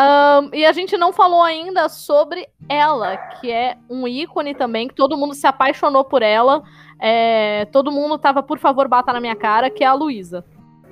Ahn, 0.00 0.50
e 0.52 0.64
a 0.64 0.70
gente 0.72 0.96
não 0.96 1.12
falou 1.12 1.42
ainda 1.42 1.88
sobre 1.88 2.48
ela, 2.68 3.16
que 3.16 3.50
é 3.50 3.76
um 3.90 4.06
ícone 4.06 4.54
também, 4.54 4.86
que 4.86 4.94
todo 4.94 5.16
mundo 5.16 5.34
se 5.34 5.44
apaixonou 5.44 6.04
por 6.04 6.22
ela. 6.22 6.62
É, 7.00 7.64
todo 7.72 7.90
mundo 7.90 8.16
tava, 8.16 8.40
por 8.40 8.60
favor, 8.60 8.86
bata 8.86 9.12
na 9.12 9.20
minha 9.20 9.34
cara, 9.34 9.68
que 9.68 9.82
é 9.82 9.88
a 9.88 9.94
Luísa. 9.94 10.44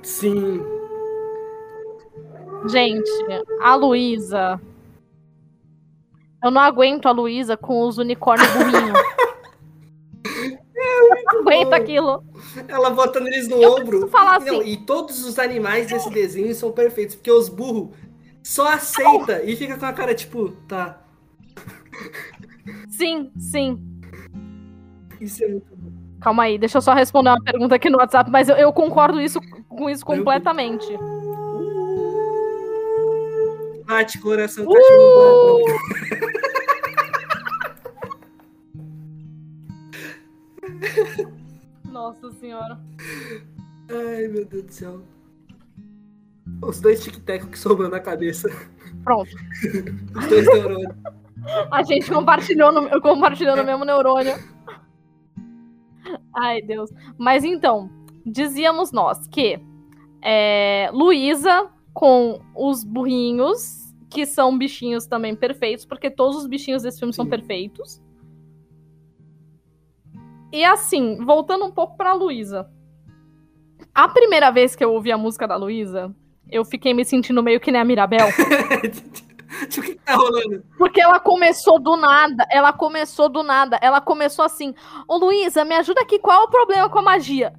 Sim. 0.03 0.61
Gente, 2.67 3.09
a 3.61 3.75
Luísa. 3.75 4.59
Eu 6.43 6.51
não 6.51 6.59
aguento 6.61 7.05
a 7.07 7.11
Luísa 7.11 7.55
com 7.55 7.87
os 7.87 7.97
unicórnios 7.97 8.49
burrinhos. 8.51 8.99
não 10.75 11.39
aguento 11.41 11.69
bom. 11.69 11.75
aquilo. 11.75 12.23
Ela 12.67 12.89
botando 12.89 13.27
eles 13.27 13.47
no 13.47 13.61
Eu 13.61 13.71
ombro. 13.75 14.07
falar 14.09 14.39
Não, 14.41 14.59
assim. 14.59 14.69
e 14.69 14.77
todos 14.77 15.25
os 15.25 15.39
animais 15.39 15.87
desse 15.87 16.09
desenho 16.09 16.53
são 16.53 16.71
perfeitos, 16.73 17.15
porque 17.15 17.31
os 17.31 17.47
burros 17.47 17.95
só 18.47 18.69
aceita 18.69 19.43
e 19.43 19.57
fica 19.57 19.77
com 19.77 19.85
a 19.85 19.91
cara 19.91 20.15
tipo, 20.15 20.51
tá. 20.69 21.01
Sim, 22.87 23.29
sim. 23.37 23.77
Isso 25.19 25.43
é 25.43 25.49
muito 25.49 25.75
bom. 25.75 25.91
Calma 26.21 26.43
aí, 26.43 26.57
deixa 26.57 26.77
eu 26.77 26.81
só 26.81 26.93
responder 26.93 27.29
uma 27.29 27.43
pergunta 27.43 27.75
aqui 27.75 27.89
no 27.89 27.97
WhatsApp, 27.97 28.31
mas 28.31 28.47
eu, 28.47 28.55
eu 28.55 28.71
concordo 28.71 29.19
isso, 29.19 29.41
com 29.67 29.89
isso 29.89 30.05
completamente. 30.05 30.87
Bate 33.85 34.17
coração, 34.19 34.63
Uh! 34.65 34.73
cachorro. 34.73 35.65
Nossa 41.91 42.31
senhora. 42.31 42.79
Ai, 43.89 44.27
meu 44.29 44.45
Deus 44.45 44.63
do 44.63 44.71
céu. 44.73 45.01
Os 46.61 46.81
dois 46.81 47.03
tic-tac 47.03 47.45
que 47.47 47.59
sobrou 47.59 47.89
na 47.89 47.99
cabeça. 47.99 48.49
Pronto. 49.03 49.29
Os 50.15 50.27
dois 50.27 50.45
neurônios. 50.45 50.95
A 51.71 51.83
gente 51.83 52.11
compartilhou 52.11 52.71
no, 52.71 53.01
compartilhou 53.01 53.55
no 53.55 53.63
mesmo 53.63 53.85
neurônio. 53.85 54.35
Ai, 56.35 56.61
Deus. 56.61 56.89
Mas 57.17 57.43
então, 57.43 57.89
dizíamos 58.25 58.91
nós 58.91 59.27
que 59.27 59.59
é, 60.21 60.89
Luísa 60.93 61.69
com 61.93 62.39
os 62.55 62.83
burrinhos, 62.83 63.93
que 64.09 64.25
são 64.25 64.57
bichinhos 64.57 65.05
também 65.07 65.35
perfeitos, 65.35 65.85
porque 65.85 66.11
todos 66.11 66.37
os 66.37 66.47
bichinhos 66.47 66.83
desse 66.83 66.99
filme 66.99 67.13
Sim. 67.13 67.17
são 67.17 67.27
perfeitos. 67.27 68.01
E 70.51 70.63
assim, 70.63 71.23
voltando 71.25 71.65
um 71.65 71.71
pouco 71.71 71.97
pra 71.97 72.13
Luísa. 72.13 72.69
A 73.93 74.07
primeira 74.07 74.51
vez 74.51 74.75
que 74.75 74.83
eu 74.83 74.93
ouvi 74.93 75.11
a 75.11 75.17
música 75.17 75.47
da 75.47 75.55
Luísa, 75.55 76.15
eu 76.51 76.63
fiquei 76.65 76.93
me 76.93 77.05
sentindo 77.05 77.43
meio 77.43 77.59
que 77.59 77.71
nem 77.71 77.81
a 77.81 77.85
Mirabel. 77.85 78.27
o 79.77 79.81
que 79.81 79.95
tá 79.95 80.15
rolando? 80.15 80.63
Porque 80.77 81.01
ela 81.01 81.19
começou 81.19 81.79
do 81.79 81.95
nada. 81.95 82.45
Ela 82.49 82.73
começou 82.73 83.29
do 83.29 83.43
nada. 83.43 83.79
Ela 83.81 84.01
começou 84.01 84.45
assim: 84.45 84.73
Ô 85.07 85.17
Luísa, 85.17 85.65
me 85.65 85.75
ajuda 85.75 86.01
aqui. 86.01 86.19
Qual 86.19 86.41
é 86.41 86.43
o 86.45 86.49
problema 86.49 86.89
com 86.89 86.99
a 86.99 87.03
magia? 87.03 87.53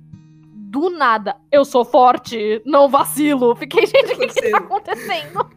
Do 0.71 0.91
nada. 0.91 1.37
Eu 1.51 1.65
sou 1.65 1.85
forte, 1.85 2.63
não 2.65 2.89
vacilo. 2.89 3.57
Fiquei, 3.57 3.85
gente, 3.87 4.13
o 4.13 4.19
que, 4.19 4.27
que 4.29 4.51
tá 4.51 4.59
acontecendo? 4.59 5.51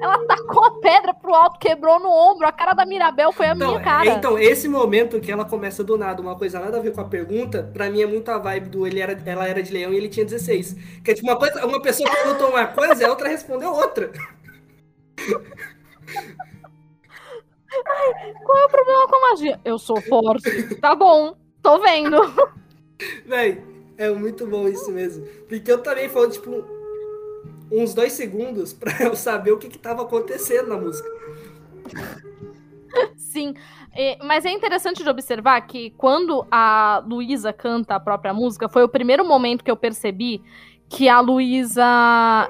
Ela 0.00 0.18
tacou 0.26 0.64
a 0.64 0.80
pedra 0.80 1.14
pro 1.14 1.34
alto, 1.34 1.58
quebrou 1.58 1.98
no 1.98 2.10
ombro. 2.10 2.46
A 2.46 2.52
cara 2.52 2.74
da 2.74 2.84
Mirabel 2.84 3.32
foi 3.32 3.46
a 3.46 3.54
então, 3.54 3.68
minha 3.68 3.80
cara. 3.80 4.10
Então, 4.10 4.38
esse 4.38 4.68
momento 4.68 5.20
que 5.20 5.32
ela 5.32 5.44
começa 5.44 5.82
do 5.82 5.96
nada, 5.96 6.20
uma 6.20 6.36
coisa 6.36 6.60
nada 6.60 6.78
a 6.78 6.80
ver 6.80 6.92
com 6.92 7.00
a 7.00 7.04
pergunta, 7.04 7.70
pra 7.72 7.90
mim 7.90 8.02
é 8.02 8.06
muito 8.06 8.30
a 8.30 8.38
vibe 8.38 8.68
do 8.68 8.86
ele 8.86 9.00
era, 9.00 9.20
ela 9.24 9.48
era 9.48 9.62
de 9.62 9.72
leão 9.72 9.92
e 9.92 9.96
ele 9.96 10.08
tinha 10.08 10.24
16. 10.24 10.76
Que 11.02 11.10
é 11.10 11.14
tipo 11.14 11.26
uma, 11.26 11.36
coisa, 11.36 11.64
uma 11.66 11.80
pessoa 11.80 12.08
perguntou 12.10 12.50
uma 12.50 12.66
coisa 12.66 13.02
e 13.02 13.06
a 13.06 13.10
outra 13.10 13.28
respondeu 13.28 13.72
outra. 13.72 14.10
Ai, 17.86 18.34
qual 18.44 18.58
é 18.58 18.64
o 18.64 18.68
problema 18.68 19.06
com 19.08 19.16
a 19.16 19.30
magia? 19.30 19.60
Eu 19.64 19.78
sou 19.78 20.00
forte. 20.02 20.74
Tá 20.76 20.94
bom, 20.94 21.36
tô 21.62 21.78
vendo. 21.80 22.18
Véi, 23.26 23.62
é 23.96 24.10
muito 24.10 24.46
bom 24.46 24.68
isso 24.68 24.90
mesmo. 24.90 25.26
Porque 25.48 25.70
eu 25.70 25.82
também 25.82 26.08
falo, 26.08 26.30
tipo, 26.30 26.77
uns 27.70 27.94
dois 27.94 28.12
segundos 28.12 28.72
para 28.72 29.02
eu 29.02 29.14
saber 29.14 29.52
o 29.52 29.58
que 29.58 29.66
estava 29.66 30.02
acontecendo 30.02 30.68
na 30.68 30.76
música. 30.76 31.08
Sim, 33.16 33.54
mas 34.24 34.44
é 34.44 34.50
interessante 34.50 35.02
de 35.02 35.08
observar 35.08 35.60
que 35.62 35.90
quando 35.90 36.46
a 36.50 37.02
Luísa 37.06 37.52
canta 37.52 37.94
a 37.94 38.00
própria 38.00 38.32
música, 38.32 38.68
foi 38.68 38.82
o 38.82 38.88
primeiro 38.88 39.24
momento 39.24 39.62
que 39.62 39.70
eu 39.70 39.76
percebi 39.76 40.42
que 40.88 41.08
a 41.08 41.20
Luísa. 41.20 41.84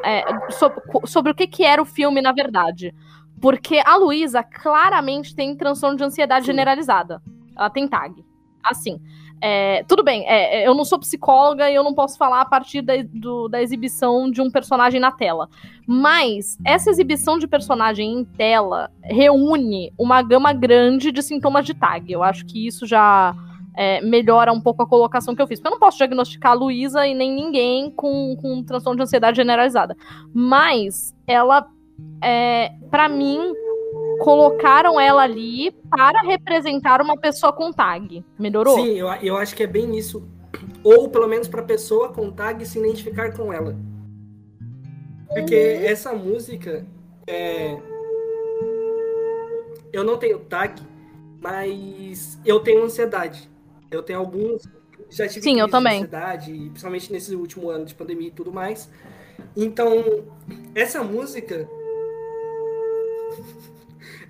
É, 0.05 0.23
sobre, 0.53 0.81
sobre, 1.07 1.33
o 1.33 1.35
que, 1.35 1.47
que 1.47 1.65
era 1.65 1.83
o 1.83 1.87
filme, 1.87 2.23
na 2.23 2.33
verdade. 2.33 2.95
Porque 3.41 3.81
a 3.85 3.97
Luísa 3.97 4.43
claramente 4.43 5.35
tem 5.35 5.57
transtorno 5.57 5.97
de 5.97 6.05
ansiedade 6.05 6.47
Sim. 6.47 6.53
generalizada. 6.53 7.23
Ela 7.57 7.71
tem 7.71 7.89
tag. 7.89 8.25
Assim. 8.63 9.01
É, 9.41 9.85
tudo 9.85 10.03
bem, 10.03 10.27
é, 10.27 10.63
é, 10.63 10.67
eu 10.67 10.75
não 10.75 10.85
sou 10.85 10.99
psicóloga 10.99 11.71
e 11.71 11.75
eu 11.75 11.85
não 11.85 11.95
posso 11.95 12.19
falar 12.19 12.41
a 12.41 12.45
partir 12.45 12.83
da, 12.83 12.95
do, 13.03 13.49
da 13.49 13.63
exibição 13.63 14.31
de 14.31 14.43
um 14.43 14.51
personagem 14.51 15.01
na 15.01 15.13
tela. 15.13 15.49
Mas 15.87 16.59
essa 16.65 16.91
exibição 16.91 17.39
de 17.39 17.47
personagem 17.47 18.13
em 18.13 18.25
tela 18.25 18.91
reúne 19.03 19.93
uma 19.99 20.23
gama 20.23 20.53
grande 20.53 21.13
de 21.13 21.23
sintomas 21.23 21.65
de 21.65 21.75
tag. 21.75 22.11
Eu 22.13 22.23
acho 22.23 22.45
que 22.47 22.67
isso 22.67 22.87
já 22.87 23.35
é, 23.77 24.01
melhora 24.01 24.53
um 24.53 24.61
pouco 24.61 24.83
a 24.83 24.87
colocação 24.87 25.37
que 25.37 25.41
eu 25.41 25.47
fiz. 25.47 25.61
Porque 25.61 25.69
eu 25.69 25.73
não 25.73 25.79
posso 25.79 25.99
diagnosticar 25.99 26.53
a 26.53 26.55
Luísa 26.55 27.07
e 27.07 27.15
nem 27.15 27.33
ninguém 27.33 27.91
com, 27.93 28.37
com 28.37 28.63
transtorno 28.65 28.97
de 28.97 29.05
ansiedade 29.05 29.37
generalizada. 29.37 29.97
Mas 30.35 31.15
ela, 31.29 31.65
é, 32.23 32.73
para 32.91 33.09
mim, 33.09 33.39
colocaram 34.19 35.01
ela 35.01 35.23
ali 35.23 35.71
para 35.91 36.23
representar 36.23 37.01
uma 37.01 37.17
pessoa 37.17 37.53
com 37.53 37.73
tag. 37.73 38.25
Melhorou? 38.39 38.77
Sim, 38.77 38.95
eu, 38.95 39.09
eu 39.23 39.37
acho 39.37 39.55
que 39.55 39.63
é 39.63 39.67
bem 39.67 39.97
isso. 39.97 40.27
Ou 40.83 41.09
pelo 41.09 41.29
menos 41.29 41.49
para 41.49 41.61
a 41.61 41.65
pessoa 41.65 42.13
com 42.13 42.31
tag 42.31 42.65
se 42.67 42.79
identificar 42.79 43.37
com 43.37 43.53
ela. 43.53 43.77
Porque 45.29 45.55
uhum. 45.55 45.85
essa 45.85 46.13
música 46.13 46.87
é... 47.27 47.79
Eu 49.93 50.05
não 50.05 50.19
tenho 50.19 50.39
tag, 50.41 50.83
mas 51.41 52.39
eu 52.45 52.61
tenho 52.61 52.85
ansiedade. 52.85 53.49
Eu 53.91 54.03
tenho 54.03 54.19
alguns. 54.19 54.63
Já 55.11 55.27
tive 55.27 55.43
Sim, 55.43 55.61
eu 55.61 55.69
também. 55.69 55.99
ansiedade, 55.99 56.53
principalmente 56.53 57.11
nesse 57.11 57.35
último 57.35 57.71
ano 57.71 57.87
de 57.87 57.95
pandemia 57.95 58.29
e 58.29 58.33
tudo 58.33 58.53
mais. 58.53 58.91
Então, 59.57 60.25
essa 60.75 61.03
música 61.03 61.69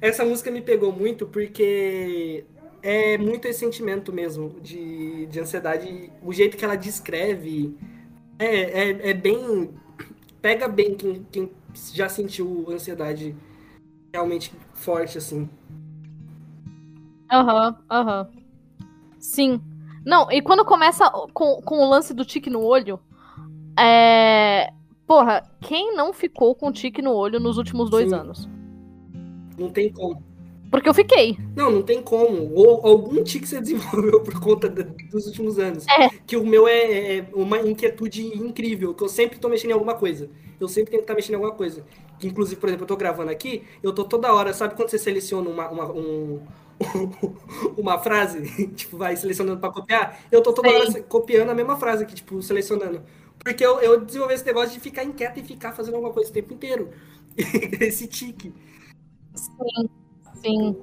essa 0.01 0.25
música 0.25 0.51
me 0.51 0.61
pegou 0.61 0.93
muito 0.93 1.27
porque 1.27 2.45
é 2.83 3.19
muito 3.19 3.47
esse 3.47 3.61
sentimento 3.61 4.13
mesmo 4.13 4.61
de, 4.61 5.27
de 5.27 5.41
ansiedade. 5.41 6.13
O 6.23 6.33
jeito 6.33 6.57
que 6.57 6.65
ela 6.65 6.77
descreve 6.77 7.77
é, 8.39 8.47
é, 8.47 9.11
é 9.11 9.15
bem. 9.15 9.71
Pega 10.41 10.69
bem 10.69 10.95
quem, 10.95 11.27
quem 11.31 11.51
já 11.93 12.09
sentiu 12.09 12.67
ansiedade 12.71 13.35
realmente 14.13 14.53
forte, 14.75 15.19
assim. 15.19 15.49
Aham, 17.31 17.71
uhum, 17.71 17.77
aham. 17.91 18.29
Uhum. 18.31 18.39
Sim. 19.19 19.61
Não, 20.07 20.31
e 20.31 20.41
quando 20.41 20.65
começa 20.65 21.11
com, 21.35 21.61
com 21.61 21.81
o 21.81 21.91
lance 21.91 22.15
do 22.15 22.25
tique 22.25 22.49
no 22.49 22.63
olho, 22.63 23.01
é. 23.79 24.73
Porra, 25.07 25.43
quem 25.61 25.97
não 25.97 26.13
ficou 26.13 26.55
com 26.55 26.71
tique 26.71 27.01
no 27.01 27.13
olho 27.13 27.41
nos 27.41 27.57
últimos 27.57 27.91
dois 27.91 28.11
Sim. 28.11 28.15
anos? 28.15 28.49
Não 29.59 29.71
tem 29.71 29.91
como. 29.91 30.23
Porque 30.71 30.89
eu 30.89 30.95
fiquei. 30.95 31.39
Não, 31.57 31.71
não 31.71 31.83
tem 31.83 32.03
como. 32.03 32.53
Ou 32.55 32.87
algum 32.87 33.23
tique 33.25 33.47
você 33.47 33.61
desenvolveu 33.61 34.21
por 34.21 34.39
conta 34.39 34.69
dos 34.69 35.27
últimos 35.27 35.59
anos. 35.59 35.87
É. 35.89 36.11
Que 36.27 36.37
o 36.37 36.47
meu 36.47 36.69
é, 36.69 37.19
é, 37.19 37.27
uma 37.33 37.59
inquietude 37.59 38.27
incrível, 38.27 38.95
que 38.95 39.03
eu 39.03 39.09
sempre 39.09 39.39
tô 39.39 39.49
mexendo 39.49 39.71
em 39.71 39.75
alguma 39.75 39.95
coisa. 39.95 40.29
Eu 40.61 40.69
sempre 40.69 40.91
tenho 40.91 41.01
que 41.01 41.05
estar 41.05 41.15
mexendo 41.15 41.33
em 41.33 41.37
alguma 41.37 41.55
coisa. 41.55 41.85
Que, 42.19 42.27
inclusive, 42.27 42.61
por 42.61 42.69
exemplo, 42.69 42.85
eu 42.85 42.89
tô 42.89 42.97
gravando 42.97 43.31
aqui, 43.31 43.63
eu 43.83 43.93
tô 43.93 44.05
toda 44.05 44.33
hora, 44.35 44.53
sabe 44.53 44.75
quando 44.75 44.91
você 44.91 44.99
seleciona 44.99 45.49
uma, 45.49 45.69
uma, 45.71 45.93
um, 45.93 46.41
uma 47.79 47.99
frase, 47.99 48.67
tipo, 48.75 48.97
vai 48.97 49.17
selecionando 49.17 49.61
para 49.61 49.71
copiar? 49.71 50.21
Eu 50.31 50.43
tô 50.43 50.53
toda 50.53 50.69
Sim. 50.69 50.75
hora 50.75 51.03
copiando 51.03 51.51
a 51.51 51.55
mesma 51.55 51.77
frase 51.77 52.03
aqui, 52.03 52.15
tipo, 52.15 52.43
selecionando. 52.43 53.03
Porque 53.39 53.65
eu, 53.65 53.81
eu 53.81 54.01
desenvolvi 54.01 54.35
esse 54.35 54.45
negócio 54.45 54.73
de 54.75 54.81
ficar 54.81 55.05
inquieto 55.05 55.39
e 55.39 55.45
ficar 55.45 55.73
fazendo 55.73 55.95
alguma 55.95 56.13
coisa 56.13 56.29
o 56.29 56.33
tempo 56.33 56.53
inteiro. 56.53 56.91
esse 57.81 58.09
tique. 58.09 58.53
Sim, 59.39 59.89
sim. 60.35 60.77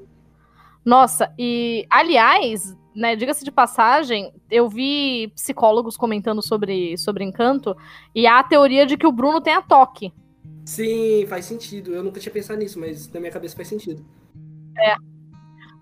Nossa, 0.84 1.34
e 1.38 1.86
aliás, 1.90 2.76
né, 2.96 3.16
diga-se 3.16 3.44
de 3.44 3.52
passagem, 3.52 4.32
eu 4.50 4.70
vi 4.70 5.32
psicólogos 5.36 5.98
comentando 5.98 6.42
sobre, 6.42 6.98
sobre 6.98 7.24
encanto 7.24 7.76
e 8.14 8.26
há 8.28 8.40
a 8.40 8.44
teoria 8.44 8.86
de 8.86 8.96
que 8.96 9.08
o 9.08 9.12
Bruno 9.12 9.42
tem 9.42 9.54
a 9.54 9.62
toque. 9.62 10.14
Sim, 10.64 11.26
faz 11.28 11.46
sentido. 11.46 11.94
Eu 11.94 12.04
nunca 12.04 12.20
tinha 12.20 12.32
pensado 12.32 12.60
nisso, 12.60 12.80
mas 12.80 13.12
na 13.12 13.20
minha 13.20 13.32
cabeça 13.32 13.56
faz 13.56 13.68
sentido. 13.68 14.04
É. 14.78 14.96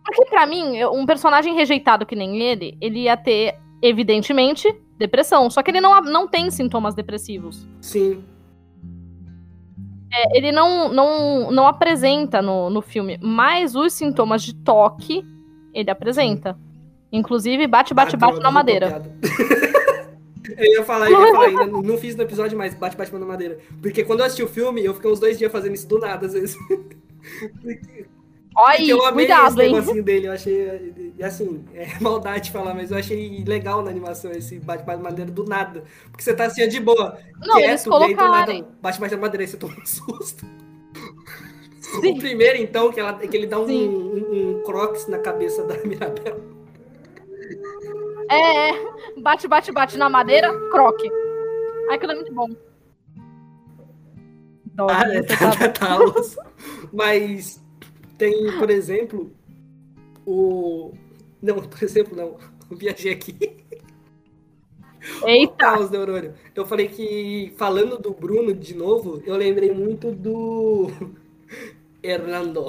Porque 0.03 0.26
para 0.26 0.45
mim, 0.45 0.84
um 0.85 1.06
personagem 1.06 1.53
rejeitado 1.53 2.06
que 2.06 2.15
nem 2.15 2.41
ele, 2.41 2.77
ele 2.81 3.03
ia 3.03 3.15
ter, 3.15 3.57
evidentemente, 3.81 4.68
depressão. 4.98 5.49
Só 5.49 5.64
que 5.64 5.72
ele 5.72 5.80
não, 5.80 6.02
não 6.02 6.27
tem 6.27 6.52
sintomas 6.52 6.93
depressivos. 6.93 7.68
Sim. 7.80 8.23
É, 10.14 10.38
ele 10.38 10.52
não, 10.52 10.94
não, 10.94 11.52
não 11.52 11.68
apresenta 11.68 12.41
no, 12.41 12.69
no 12.69 12.81
filme, 12.81 13.18
mas 13.19 13.76
os 13.76 13.94
sintomas 13.94 14.44
de 14.44 14.53
toque 14.53 15.26
ele 15.73 15.90
apresenta. 15.90 16.57
Inclusive, 17.11 17.65
bate, 17.68 17.94
bate, 17.94 18.15
ah, 18.15 18.19
bate 18.19 18.40
na 18.40 18.52
madeira. 18.52 19.02
eu 20.57 20.65
ia 20.65 20.84
falar, 20.84 21.10
eu 21.10 21.19
ia 21.19 21.31
falar, 21.31 21.45
ainda 21.45 21.65
não 21.65 21.98
fiz 21.98 22.15
no 22.15 22.23
episódio, 22.23 22.57
mas 22.57 22.76
bate, 22.76 22.95
bate 22.95 23.11
na 23.11 23.26
madeira. 23.26 23.57
Porque 23.81 24.03
quando 24.03 24.19
eu 24.19 24.26
assisti 24.26 24.44
o 24.44 24.48
filme, 24.48 24.85
eu 24.85 24.94
fiquei 24.94 25.11
uns 25.11 25.19
dois 25.19 25.38
dias 25.38 25.52
fazendo 25.52 25.73
isso 25.73 25.88
do 25.88 25.98
nada, 25.99 26.27
às 26.27 26.34
vezes. 26.34 26.57
Olha, 28.55 28.85
eu 28.85 29.05
amei 29.05 29.25
cuidado, 29.25 29.61
esse 29.61 29.71
negocinho 29.71 30.03
dele, 30.03 30.27
eu 30.27 30.31
achei, 30.31 31.13
assim, 31.23 31.65
é 31.73 31.88
maldade 32.01 32.51
falar, 32.51 32.73
mas 32.73 32.91
eu 32.91 32.97
achei 32.97 33.43
legal 33.45 33.81
na 33.81 33.89
animação 33.89 34.31
esse 34.31 34.59
bate-bate 34.59 35.01
na 35.01 35.09
madeira 35.09 35.31
do 35.31 35.43
nada. 35.45 35.84
Porque 36.11 36.23
você 36.23 36.34
tá 36.34 36.45
assim, 36.45 36.67
de 36.67 36.80
boa, 36.80 37.17
Não, 37.39 37.57
quieto, 37.57 37.69
eles 37.69 37.85
e 37.85 37.93
aí 37.93 38.15
nada 38.15 38.65
bate-bate 38.81 39.15
na 39.15 39.21
madeira 39.21 39.43
e 39.43 39.47
você 39.47 39.57
toma 39.57 39.73
um 39.73 39.85
susto. 39.85 40.45
Sim. 41.80 42.13
O 42.13 42.17
primeiro, 42.17 42.57
então, 42.57 42.91
que, 42.91 42.99
ela, 42.99 43.13
que 43.13 43.38
ele 43.38 43.45
dá 43.45 43.59
um, 43.59 43.67
um, 43.67 44.57
um, 44.57 44.63
crocs 44.63 45.07
na 45.07 45.19
cabeça 45.19 45.63
da 45.63 45.77
Mirabel. 45.85 46.41
É, 48.30 48.69
é, 48.69 48.73
bate, 49.21 49.47
bate, 49.47 49.71
bate 49.71 49.97
na 49.97 50.09
madeira, 50.09 50.51
croque. 50.69 51.09
Ai, 51.89 51.95
aquilo 51.95 52.13
é 52.13 52.15
muito 52.15 52.34
bom. 52.34 52.49
Nossa, 54.75 55.05
ah, 55.05 55.13
é, 55.13 55.21
tá, 55.23 55.51
tá, 55.55 55.69
tá, 55.69 55.97
mas 56.91 57.62
tem, 58.18 58.57
por 58.57 58.69
exemplo, 58.69 59.31
o. 60.26 60.94
Não, 61.41 61.56
por 61.56 61.84
exemplo, 61.84 62.15
não. 62.15 62.38
Viajei 62.77 63.11
aqui. 63.11 63.64
Eita! 65.26 65.80
Os 65.80 65.90
neurônio. 65.90 66.34
Eu 66.56 66.65
falei 66.65 66.88
que, 66.88 67.53
falando 67.57 67.98
do 67.98 68.11
Bruno 68.11 68.53
de 68.53 68.73
novo, 68.73 69.22
eu 69.26 69.35
lembrei 69.35 69.72
muito 69.73 70.11
do. 70.11 70.90
Hernando. 72.02 72.68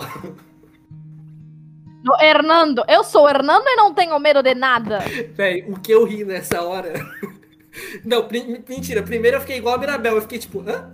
No 2.05 2.15
Hernando, 2.21 2.85
eu 2.87 3.03
sou 3.03 3.25
o 3.25 3.29
Hernando 3.29 3.67
e 3.67 3.77
não 3.77 3.95
tenho 3.95 4.19
medo 4.19 4.43
de 4.43 4.55
nada. 4.55 4.99
Véi, 5.35 5.65
o 5.69 5.81
que 5.81 5.93
eu 5.93 6.05
ri 6.05 6.25
nessa 6.25 6.63
hora. 6.63 6.93
Não, 8.05 8.29
mentira. 8.69 9.03
Primeiro 9.03 9.39
eu 9.39 9.41
fiquei 9.41 9.57
igual 9.57 9.75
a 9.75 9.79
Mirabel. 9.79 10.15
Eu 10.15 10.23
fiquei 10.23 10.39
tipo, 10.39 10.61
hã? 10.61 10.89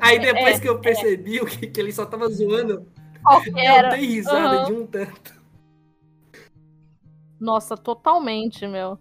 Aí 0.00 0.18
depois 0.20 0.56
é, 0.56 0.60
que 0.60 0.68
eu 0.68 0.78
percebi 0.78 1.38
é. 1.38 1.44
que, 1.44 1.66
que 1.66 1.80
ele 1.80 1.92
só 1.92 2.04
tava 2.06 2.28
zoando, 2.28 2.86
eu 3.26 3.90
dei 3.90 4.06
risada 4.06 4.60
uhum. 4.60 4.64
de 4.64 4.72
um 4.72 4.86
tanto. 4.86 5.40
Nossa, 7.40 7.76
totalmente, 7.76 8.66
meu. 8.66 8.98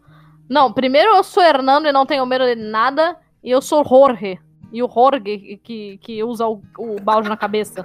Não, 0.50 0.72
primeiro 0.72 1.16
eu 1.16 1.24
sou 1.24 1.44
Hernando 1.44 1.88
e 1.88 1.92
não 1.92 2.06
tenho 2.06 2.26
medo 2.26 2.46
de 2.46 2.56
nada. 2.56 3.18
E 3.44 3.52
eu 3.52 3.62
sou 3.62 3.86
Jorge. 3.86 4.40
E 4.72 4.82
o 4.82 4.90
Jorge 4.90 5.60
que, 5.64 5.98
que 5.98 6.24
usa 6.24 6.48
o, 6.48 6.62
o 6.78 7.00
balde 7.02 7.30
na 7.30 7.38
cabeça. 7.38 7.84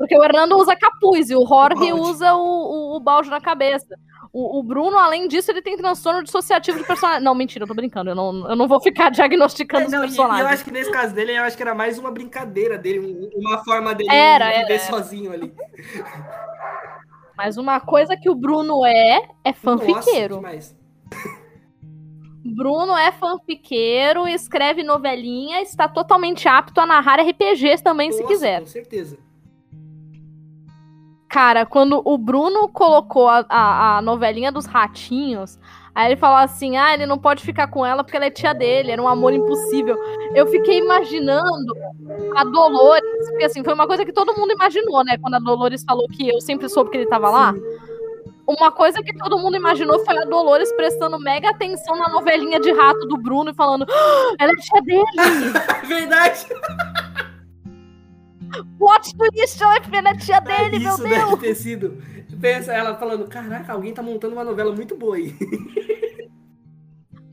Porque 0.00 0.16
o 0.16 0.24
Hernando 0.24 0.56
usa 0.56 0.74
capuz 0.74 1.28
e 1.28 1.36
o 1.36 1.46
Jorge 1.46 1.92
o 1.92 2.00
usa 2.00 2.32
o, 2.32 2.38
o, 2.38 2.96
o, 2.96 3.00
balde 3.00 3.28
na 3.28 3.38
cabeça. 3.38 3.94
O, 4.32 4.58
o, 4.58 4.62
Bruno, 4.62 4.96
além 4.96 5.28
disso, 5.28 5.50
ele 5.50 5.60
tem 5.60 5.76
transtorno 5.76 6.24
dissociativo 6.24 6.78
de 6.78 6.84
personagem. 6.84 7.22
Não, 7.22 7.34
mentira, 7.34 7.64
eu 7.64 7.68
tô 7.68 7.74
brincando. 7.74 8.08
Eu 8.08 8.14
não, 8.14 8.48
eu 8.48 8.56
não 8.56 8.66
vou 8.66 8.80
ficar 8.80 9.10
diagnosticando 9.10 9.88
é, 9.88 9.90
não, 9.90 9.98
os 9.98 10.06
personagens. 10.06 10.40
eu 10.40 10.48
acho 10.54 10.64
que 10.64 10.70
nesse 10.70 10.90
caso 10.90 11.14
dele, 11.14 11.36
eu 11.36 11.42
acho 11.42 11.54
que 11.54 11.62
era 11.62 11.74
mais 11.74 11.98
uma 11.98 12.10
brincadeira 12.10 12.78
dele, 12.78 13.30
uma 13.34 13.62
forma 13.62 13.94
dele 13.94 14.10
era, 14.10 14.46
viver 14.46 14.72
era, 14.72 14.78
sozinho 14.78 15.34
ali. 15.34 15.52
Mas 17.36 17.58
uma 17.58 17.78
coisa 17.78 18.16
que 18.16 18.30
o 18.30 18.34
Bruno 18.34 18.86
é, 18.86 19.20
é 19.44 19.52
fanfiqueiro. 19.52 20.40
Nossa, 20.40 20.74
Bruno 22.42 22.96
é 22.96 23.12
fanfiqueiro, 23.12 24.26
escreve 24.26 24.82
novelinha, 24.82 25.60
está 25.60 25.86
totalmente 25.86 26.48
apto 26.48 26.80
a 26.80 26.86
narrar 26.86 27.20
RPGs 27.20 27.82
também, 27.82 28.08
Nossa, 28.08 28.22
se 28.22 28.26
quiser. 28.26 28.60
Com 28.60 28.66
certeza. 28.66 29.29
Cara, 31.30 31.64
quando 31.64 32.02
o 32.04 32.18
Bruno 32.18 32.66
colocou 32.68 33.28
a, 33.28 33.46
a, 33.48 33.98
a, 33.98 34.02
novelinha 34.02 34.50
dos 34.50 34.66
ratinhos, 34.66 35.60
aí 35.94 36.08
ele 36.08 36.16
falou 36.16 36.38
assim: 36.38 36.76
ah, 36.76 36.92
ele 36.92 37.06
não 37.06 37.16
pode 37.16 37.44
ficar 37.44 37.68
com 37.68 37.86
ela 37.86 38.02
porque 38.02 38.16
ela 38.16 38.26
é 38.26 38.30
tia 38.30 38.52
dele, 38.52 38.90
era 38.90 39.00
um 39.00 39.06
amor 39.06 39.32
impossível. 39.32 39.96
Eu 40.34 40.48
fiquei 40.48 40.78
imaginando 40.78 41.72
a 42.36 42.42
Dolores, 42.42 43.28
porque 43.28 43.44
assim, 43.44 43.62
foi 43.62 43.72
uma 43.74 43.86
coisa 43.86 44.04
que 44.04 44.12
todo 44.12 44.34
mundo 44.34 44.52
imaginou, 44.52 45.04
né? 45.04 45.16
Quando 45.18 45.34
a 45.34 45.38
Dolores 45.38 45.84
falou 45.84 46.08
que 46.08 46.28
eu 46.28 46.40
sempre 46.40 46.68
soube 46.68 46.90
que 46.90 46.96
ele 46.96 47.06
tava 47.06 47.30
lá. 47.30 47.54
Uma 48.44 48.72
coisa 48.72 49.00
que 49.00 49.16
todo 49.16 49.38
mundo 49.38 49.56
imaginou 49.56 50.04
foi 50.04 50.18
a 50.18 50.24
Dolores 50.24 50.72
prestando 50.72 51.16
mega 51.20 51.50
atenção 51.50 51.96
na 51.96 52.08
novelinha 52.08 52.58
de 52.58 52.72
rato 52.72 53.06
do 53.06 53.16
Bruno 53.16 53.52
e 53.52 53.54
falando: 53.54 53.86
ah, 53.88 54.34
ela 54.36 54.50
é 54.50 54.56
tia 54.56 54.82
dele! 54.82 55.04
Verdade! 55.86 56.46
Plot 58.78 59.16
twist, 59.16 59.62
ela 59.62 59.76
é 59.76 59.82
filha 59.82 60.02
da 60.02 60.16
tia 60.16 60.40
dele, 60.40 60.78
meu 60.78 60.96
Deus! 60.96 60.98
Isso 60.98 61.02
deve 61.08 61.36
ter 61.36 61.54
sido. 61.54 62.02
Pensa 62.40 62.72
ela 62.72 62.96
falando: 62.96 63.26
caraca, 63.28 63.72
alguém 63.72 63.92
tá 63.92 64.02
montando 64.02 64.34
uma 64.34 64.44
novela 64.44 64.72
muito 64.72 64.96
boa 64.96 65.16
aí. 65.16 65.34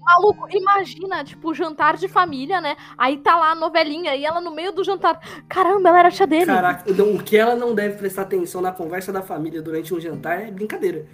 Maluco, 0.07 0.47
imagina, 0.49 1.21
tipo, 1.21 1.53
jantar 1.53 1.97
de 1.97 2.07
família, 2.07 2.61
né? 2.61 2.77
Aí 2.97 3.17
tá 3.17 3.35
lá 3.35 3.51
a 3.51 3.55
novelinha 3.55 4.15
e 4.15 4.23
ela 4.23 4.39
no 4.39 4.51
meio 4.51 4.71
do 4.71 4.81
jantar. 4.81 5.19
Caramba, 5.49 5.89
ela 5.89 5.99
era 5.99 6.11
tia 6.11 6.25
dele. 6.25 6.45
Caraca, 6.45 6.89
o 6.89 7.21
que 7.21 7.35
ela 7.35 7.55
não 7.55 7.75
deve 7.75 7.97
prestar 7.97 8.21
atenção 8.21 8.61
na 8.61 8.71
conversa 8.71 9.11
da 9.11 9.21
família 9.21 9.61
durante 9.61 9.93
um 9.93 9.99
jantar 9.99 10.47
é 10.47 10.49
brincadeira. 10.49 11.05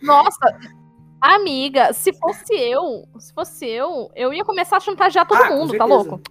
Nossa, 0.00 0.58
amiga, 1.20 1.92
se 1.92 2.14
fosse 2.14 2.54
eu, 2.54 3.04
se 3.18 3.34
fosse 3.34 3.66
eu, 3.66 4.10
eu 4.16 4.32
ia 4.32 4.46
começar 4.46 4.78
a 4.78 4.80
chantagear 4.80 5.28
todo 5.28 5.42
ah, 5.42 5.50
mundo, 5.50 5.76
tá 5.76 5.84
louco? 5.84 6.22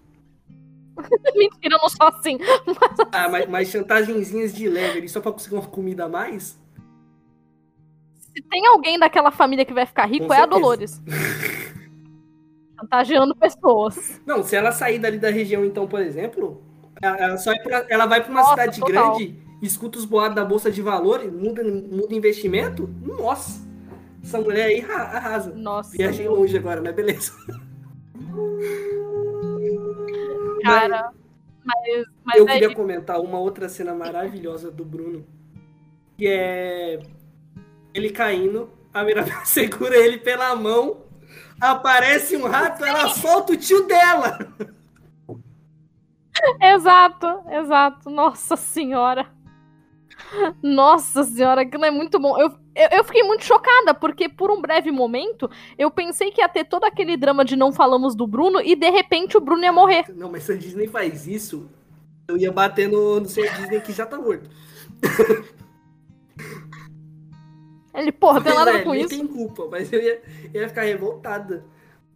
Mentira, 1.36 1.76
eu 1.76 1.80
não 1.80 1.90
sou 1.90 2.08
assim. 2.08 2.38
Mas... 2.40 3.08
Ah, 3.12 3.30
mas, 3.30 3.50
mas 3.50 3.68
chantagenzinhas 3.70 4.54
de 4.54 4.68
leve 4.68 5.08
só 5.10 5.20
pra 5.20 5.32
conseguir 5.32 5.56
uma 5.56 5.66
comida 5.66 6.06
a 6.06 6.10
mais? 6.10 6.60
Se 8.20 8.42
tem 8.50 8.66
alguém 8.68 8.98
daquela 8.98 9.32
família 9.32 9.66
que 9.66 9.74
vai 9.74 9.86
ficar 9.86 10.06
rico, 10.06 10.28
Com 10.28 10.34
é 10.34 10.38
certeza. 10.38 10.56
a 10.56 10.60
Dolores. 10.60 11.02
Chantageando 12.80 13.36
pessoas. 13.36 14.22
Não, 14.26 14.44
se 14.44 14.56
ela 14.56 14.72
sair 14.72 14.98
dali 14.98 15.20
da 15.20 15.30
região, 15.30 15.64
então, 15.66 15.88
por 15.88 16.00
exemplo, 16.02 16.64
ela, 17.02 17.38
só 17.38 17.52
pra, 17.62 17.86
ela 17.90 18.06
vai 18.06 18.22
pra 18.22 18.32
uma 18.32 18.42
Nossa, 18.42 18.52
cidade 18.52 18.80
total. 18.80 19.16
grande, 19.18 19.36
escuta 19.62 20.00
os 20.00 20.06
boatos 20.06 20.36
da 20.36 20.46
Bolsa 20.46 20.72
de 20.72 20.82
Valores, 20.82 21.32
muda, 21.32 21.64
muda 21.64 22.16
investimento. 22.16 22.90
Nossa! 23.02 23.70
Essa 24.24 24.40
mulher 24.40 24.68
aí 24.68 24.82
arrasa. 24.82 25.54
Nossa. 25.54 25.92
Viajei 25.92 26.28
longe 26.28 26.56
agora, 26.58 26.82
mas 26.82 26.94
beleza. 26.96 27.34
Cara, 30.62 31.12
mas, 31.64 32.06
mas 32.24 32.38
eu 32.38 32.46
queria 32.46 32.74
comentar 32.74 33.20
uma 33.20 33.40
outra 33.40 33.70
cena 33.70 33.94
maravilhosa 33.94 34.72
do 34.72 34.84
Bruno, 34.84 35.26
que 36.18 36.28
é 36.28 37.00
ele 37.94 38.10
caindo, 38.10 38.70
a 38.94 39.04
Mirabel 39.04 39.42
segura 39.46 39.96
ele 39.96 40.18
pela 40.18 40.56
mão, 40.56 41.04
aparece 41.60 42.36
um 42.36 42.48
rato, 42.48 42.84
ela 42.84 43.10
solta 43.10 43.54
o 43.54 43.58
tio 43.58 43.86
dela. 43.86 44.40
Exato, 46.60 47.44
exato. 47.50 48.10
Nossa 48.10 48.56
senhora. 48.56 49.28
Nossa 50.62 51.24
senhora, 51.24 51.62
aquilo 51.62 51.86
é 51.86 51.92
muito 51.92 52.20
bom. 52.20 52.40
Eu, 52.40 52.56
eu, 52.76 52.88
eu, 52.98 53.04
fiquei 53.04 53.24
muito 53.24 53.44
chocada, 53.44 53.94
porque 53.94 54.30
por 54.30 54.50
um 54.50 54.62
breve 54.62 54.92
momento 54.92 55.50
eu 55.78 55.92
pensei 55.92 56.32
que 56.32 56.42
ia 56.42 56.50
ter 56.50 56.66
todo 56.66 56.86
aquele 56.86 57.18
drama 57.18 57.44
de 57.44 57.56
não 57.56 57.72
falamos 57.72 58.16
do 58.16 58.26
Bruno 58.26 58.62
e 58.62 58.76
de 58.76 58.90
repente 58.90 59.38
o 59.38 59.42
Bruno 59.42 59.64
ia 59.64 59.74
morrer. 59.74 60.06
Não, 60.16 60.32
mas 60.32 60.44
se 60.44 60.54
a 60.54 60.56
Disney 60.56 60.88
faz 60.88 61.28
isso, 61.28 61.70
eu 62.28 62.38
ia 62.38 62.52
bater 62.52 62.88
no, 62.88 63.20
no 63.20 63.28
seu 63.28 63.44
Disney 63.44 63.82
que 63.82 63.92
já 63.92 64.06
tá 64.06 64.18
morto. 64.18 64.50
Ele, 67.94 68.12
porra, 68.12 68.42
tem 68.42 68.56
nada 68.56 68.82
com 68.84 68.96
isso. 68.96 69.10
tem 69.10 69.28
culpa, 69.28 69.68
mas 69.70 69.92
eu 69.92 70.02
ia, 70.02 70.22
ia 70.54 70.70
ficar 70.70 70.84
revoltada. 70.84 71.66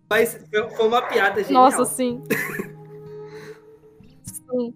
Mas 0.09 0.39
foi 0.49 0.87
uma 0.87 1.01
piada 1.01 1.43
genial. 1.43 1.63
Nossa, 1.63 1.83
sim. 1.83 2.23
sim. 4.23 4.73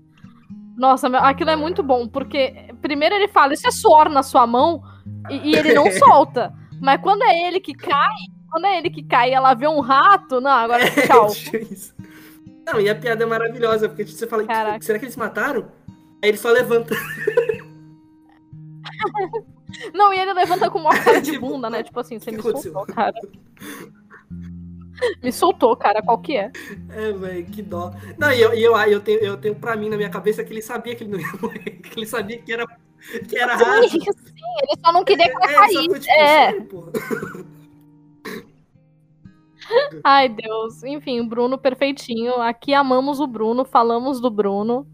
Nossa, 0.76 1.08
aquilo 1.20 1.50
é 1.50 1.56
muito 1.56 1.82
bom, 1.84 2.08
porque 2.08 2.74
primeiro 2.82 3.16
ele 3.16 3.28
fala, 3.28 3.54
isso 3.54 3.68
é 3.68 3.72
suor 3.72 4.10
na 4.10 4.24
sua 4.24 4.48
mão, 4.48 4.84
e, 5.30 5.52
e 5.52 5.56
ele 5.56 5.74
não 5.74 5.92
solta. 5.92 6.54
Mas 6.82 7.02
quando 7.02 7.24
é 7.24 7.48
ele 7.48 7.60
que 7.60 7.74
cai, 7.74 8.16
quando 8.52 8.66
é 8.66 8.78
ele 8.78 8.90
que 8.90 9.04
cai 9.04 9.32
e 9.32 9.34
ela 9.34 9.54
vê 9.54 9.68
um 9.68 9.80
rato, 9.80 10.40
não, 10.40 10.52
agora 10.52 10.84
é, 10.84 10.90
tchau. 10.90 11.30
não, 12.66 12.80
e 12.80 12.90
a 12.90 12.96
piada 12.96 13.24
é 13.24 13.28
maravilhosa, 13.28 13.88
porque 13.90 14.06
você 14.06 14.28
fala, 14.28 14.44
será 14.80 14.98
que 14.98 15.06
eles 15.06 15.18
mataram? 15.18 15.72
Aí 16.22 16.30
ele 16.30 16.38
só 16.38 16.50
levanta. 16.50 16.96
Não, 19.94 20.14
e 20.14 20.20
ele 20.20 20.34
levanta 20.34 20.70
com 20.70 20.80
uma 20.80 20.98
cara 20.98 21.22
de 21.22 21.38
bunda, 21.40 21.70
né? 21.70 21.84
Tipo 21.84 22.00
assim, 22.00 22.20
você 22.20 22.32
me 22.32 22.42
soltou, 22.42 22.86
cara. 22.86 23.14
Me 25.24 25.32
soltou, 25.32 25.78
cara, 25.78 26.02
qual 26.02 26.18
que 26.20 26.36
é? 26.36 26.52
É, 26.90 27.12
velho, 27.14 27.46
que 27.46 27.62
dó. 27.62 27.94
Não, 28.18 28.32
e 28.34 28.42
eu, 28.42 28.54
eu, 28.54 28.76
eu, 28.78 29.00
tenho, 29.00 29.20
eu 29.20 29.38
tenho 29.38 29.56
pra 29.56 29.76
mim 29.76 29.90
na 29.90 29.96
minha 29.96 30.10
cabeça 30.10 30.44
que 30.44 30.52
ele 30.52 30.62
sabia 30.62 30.96
que 30.96 31.04
ele 31.04 31.12
não 31.12 31.20
ia 31.20 31.32
morrer, 31.42 31.72
que 31.72 31.98
ele 31.98 32.06
sabia 32.06 32.38
que 32.38 32.52
era, 32.52 32.66
que 33.28 33.38
era 33.38 33.58
sim, 33.58 33.64
raso. 33.64 33.90
Sim, 34.40 34.56
ele 34.64 34.82
só 34.84 34.92
não 34.92 35.04
queria 35.04 35.26
que 35.26 35.36
ela 35.36 35.52
é, 35.52 35.56
caísse. 35.56 36.00
Tipo, 36.00 36.12
é. 36.12 36.54
Ai, 40.04 40.30
Deus. 40.30 40.84
Enfim, 40.84 41.24
Bruno 41.28 41.58
perfeitinho. 41.58 42.42
Aqui 42.42 42.74
amamos 42.74 43.20
o 43.20 43.28
Bruno, 43.28 43.64
falamos 43.66 44.20
do 44.20 44.30
Bruno. 44.30 44.88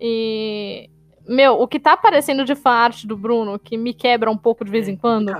E 0.00 0.90
meu, 1.28 1.60
o 1.60 1.66
que 1.66 1.80
tá 1.80 1.92
aparecendo 1.92 2.44
de 2.44 2.54
arte 2.64 3.06
do 3.06 3.16
Bruno, 3.16 3.58
que 3.58 3.76
me 3.76 3.92
quebra 3.92 4.30
um 4.30 4.36
pouco 4.36 4.64
de 4.64 4.70
vez 4.70 4.88
em 4.88 4.96
quando, 4.96 5.32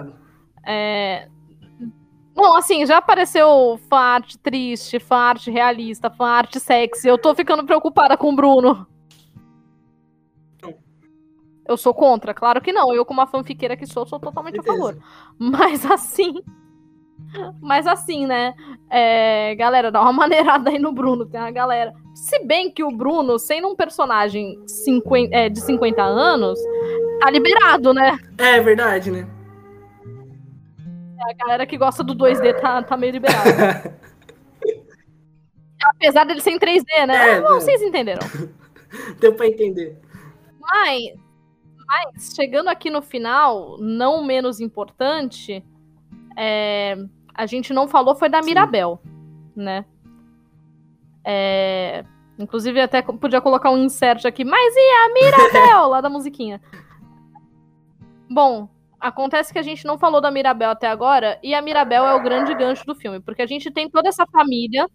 é. 0.66 1.28
Bom, 2.35 2.55
assim, 2.55 2.85
já 2.85 2.98
apareceu 2.98 3.81
arte 3.90 4.36
triste, 4.39 5.01
arte 5.09 5.51
realista, 5.51 6.12
arte 6.19 6.61
sexy. 6.61 7.09
Eu 7.09 7.16
tô 7.16 7.35
ficando 7.35 7.65
preocupada 7.65 8.15
com 8.16 8.31
o 8.31 8.36
Bruno. 8.36 8.86
Eu 11.68 11.76
sou 11.76 11.93
contra? 11.93 12.32
Claro 12.32 12.60
que 12.60 12.72
não. 12.72 12.94
Eu, 12.94 13.05
como 13.05 13.20
uma 13.20 13.26
fanfiqueira 13.26 13.76
que 13.76 13.86
sou, 13.86 14.06
sou 14.06 14.20
totalmente 14.20 14.60
a 14.60 14.62
favor. 14.62 14.97
Mas 15.38 15.84
assim. 15.84 16.43
Mas 17.60 17.86
assim, 17.86 18.26
né? 18.26 18.55
É, 18.90 19.55
galera, 19.56 19.90
dá 19.90 20.01
uma 20.01 20.12
maneirada 20.14 20.70
aí 20.70 20.78
no 20.78 20.93
Bruno. 20.93 21.26
Tem 21.26 21.40
uma 21.40 21.51
galera. 21.51 21.93
Se 22.14 22.44
bem 22.44 22.70
que 22.70 22.84
o 22.84 22.90
Bruno, 22.90 23.38
sendo 23.38 23.68
um 23.68 23.76
personagem 23.76 24.56
50, 24.66 25.34
é, 25.34 25.48
de 25.48 25.60
50 25.60 26.02
anos, 26.02 26.59
tá 27.20 27.30
liberado, 27.30 27.93
né? 27.93 28.18
É 28.38 28.60
verdade, 28.60 29.10
né? 29.10 29.28
A 31.28 31.32
galera 31.34 31.66
que 31.66 31.76
gosta 31.76 32.05
do 32.05 32.14
2D 32.14 32.60
tá, 32.60 32.82
tá 32.82 32.97
meio 32.97 33.12
liberada. 33.12 33.98
Apesar 35.82 36.24
dele 36.24 36.40
ser 36.40 36.51
em 36.51 36.59
3D, 36.59 37.06
né? 37.06 37.36
É, 37.36 37.40
Não, 37.40 37.56
é. 37.56 37.60
vocês 37.60 37.82
entenderam. 37.82 38.26
Deu 39.20 39.34
pra 39.34 39.47
entender. 39.47 39.98
Mas, 40.60 41.12
Mas, 41.87 42.35
chegando 42.35 42.69
aqui 42.69 42.91
no 42.91 43.01
final, 43.01 43.77
não 43.79 44.25
menos 44.25 44.61
importante, 44.61 45.65
é, 46.37 46.97
a 47.35 47.47
gente 47.47 47.73
não 47.73 47.87
falou 47.87 48.15
foi 48.15 48.29
da 48.29 48.43
Mirabel, 48.43 49.01
né? 49.55 49.85
É, 51.25 52.05
inclusive, 52.39 52.81
até 52.81 53.03
podia 53.03 53.41
colocar 53.41 53.71
um 53.71 53.79
insert 53.79 54.25
aqui, 54.27 54.45
mas 54.45 54.75
e 54.75 54.81
a 54.81 55.13
Mirabel? 55.13 55.89
lá 55.89 56.01
da 56.01 56.09
musiquinha. 56.09 56.61
Bom, 58.29 58.69
acontece 59.01 59.53
que 59.53 59.59
a 59.59 59.63
gente 59.63 59.85
não 59.85 59.99
falou 59.99 60.21
da 60.21 60.31
Mirabel 60.31 60.71
até 60.71 60.89
agora, 60.89 61.39
e 61.43 61.55
a 61.55 61.63
Mirabel 61.63 62.05
é 62.05 62.15
o 62.15 62.23
grande 62.23 62.55
gancho 62.55 62.85
do 62.85 62.95
filme, 62.95 63.21
porque 63.21 63.43
a 63.43 63.47
gente 63.47 63.71
tem 63.71 63.89
toda 63.89 64.09
essa 64.09 64.27
família 64.27 64.89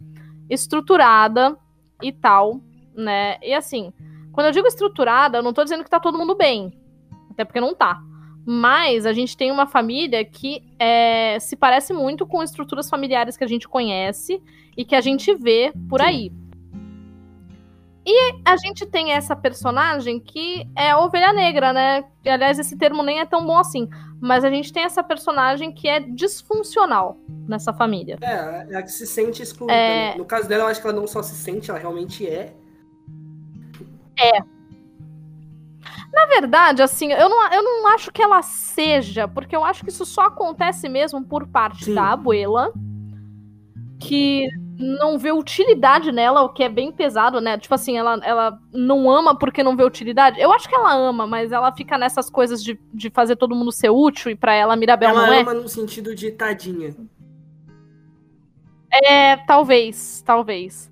estruturada 0.49 1.57
e 2.01 2.11
tal, 2.11 2.59
né? 2.93 3.37
E 3.41 3.53
assim, 3.53 3.93
quando 4.31 4.47
eu 4.47 4.51
digo 4.51 4.67
estruturada, 4.67 5.37
eu 5.37 5.43
não 5.43 5.53
tô 5.53 5.63
dizendo 5.63 5.83
que 5.83 5.89
tá 5.89 5.99
todo 5.99 6.17
mundo 6.17 6.35
bem. 6.35 6.73
Até 7.31 7.45
porque 7.45 7.59
não 7.59 7.73
tá. 7.73 8.01
Mas 8.45 9.05
a 9.05 9.13
gente 9.13 9.37
tem 9.37 9.51
uma 9.51 9.67
família 9.67 10.25
que 10.25 10.63
é, 10.79 11.37
se 11.39 11.55
parece 11.55 11.93
muito 11.93 12.25
com 12.25 12.41
estruturas 12.41 12.89
familiares 12.89 13.37
que 13.37 13.43
a 13.43 13.47
gente 13.47 13.67
conhece 13.67 14.41
e 14.75 14.83
que 14.83 14.95
a 14.95 15.01
gente 15.01 15.33
vê 15.35 15.71
por 15.87 16.01
aí. 16.01 16.31
E 18.03 18.41
a 18.43 18.57
gente 18.57 18.85
tem 18.87 19.11
essa 19.11 19.35
personagem 19.35 20.19
que 20.19 20.67
é 20.75 20.95
ovelha 20.95 21.31
negra, 21.31 21.71
né? 21.71 22.03
Aliás, 22.25 22.57
esse 22.57 22.75
termo 22.75 23.03
nem 23.03 23.19
é 23.19 23.25
tão 23.25 23.45
bom 23.45 23.57
assim. 23.57 23.87
Mas 24.19 24.43
a 24.43 24.49
gente 24.49 24.73
tem 24.73 24.83
essa 24.83 25.03
personagem 25.03 25.71
que 25.71 25.87
é 25.87 25.99
disfuncional 25.99 27.17
nessa 27.47 27.71
família. 27.71 28.17
É, 28.21 28.73
é 28.73 28.75
a 28.75 28.81
que 28.81 28.91
se 28.91 29.05
sente 29.05 29.43
excluída. 29.43 29.73
É... 29.73 30.11
Né? 30.11 30.17
No 30.17 30.25
caso 30.25 30.47
dela, 30.47 30.63
eu 30.63 30.67
acho 30.67 30.81
que 30.81 30.87
ela 30.87 30.95
não 30.95 31.05
só 31.05 31.21
se 31.21 31.35
sente, 31.35 31.69
ela 31.69 31.79
realmente 31.79 32.27
é. 32.27 32.55
É. 34.19 34.43
Na 36.13 36.25
verdade, 36.25 36.81
assim, 36.81 37.11
eu 37.11 37.29
não, 37.29 37.51
eu 37.51 37.63
não 37.63 37.87
acho 37.87 38.11
que 38.11 38.21
ela 38.21 38.41
seja, 38.41 39.27
porque 39.27 39.55
eu 39.55 39.63
acho 39.63 39.83
que 39.83 39.89
isso 39.89 40.05
só 40.05 40.23
acontece 40.23 40.89
mesmo 40.89 41.23
por 41.23 41.47
parte 41.47 41.85
Sim. 41.85 41.95
da 41.95 42.11
abuela, 42.11 42.73
que 43.99 44.49
não 44.77 45.17
vê 45.17 45.31
utilidade 45.31 46.11
nela, 46.11 46.41
o 46.41 46.49
que 46.49 46.63
é 46.63 46.69
bem 46.69 46.91
pesado, 46.91 47.39
né? 47.39 47.57
Tipo 47.57 47.75
assim, 47.75 47.97
ela, 47.97 48.19
ela 48.23 48.59
não 48.73 49.09
ama 49.09 49.37
porque 49.37 49.63
não 49.63 49.77
vê 49.77 49.83
utilidade. 49.83 50.39
Eu 50.39 50.51
acho 50.51 50.67
que 50.67 50.75
ela 50.75 50.93
ama, 50.93 51.25
mas 51.27 51.51
ela 51.51 51.71
fica 51.71 51.97
nessas 51.97 52.29
coisas 52.29 52.63
de, 52.63 52.79
de 52.93 53.09
fazer 53.09 53.35
todo 53.35 53.55
mundo 53.55 53.71
ser 53.71 53.89
útil 53.89 54.31
e 54.31 54.35
pra 54.35 54.53
ela 54.53 54.75
Mirabel 54.75 55.09
ela 55.09 55.27
não 55.27 55.33
é. 55.33 55.41
Ela 55.41 55.51
ama 55.51 55.61
no 55.61 55.69
sentido 55.69 56.15
de 56.15 56.31
tadinha. 56.31 56.95
É, 58.91 59.37
talvez, 59.37 60.21
talvez. 60.25 60.91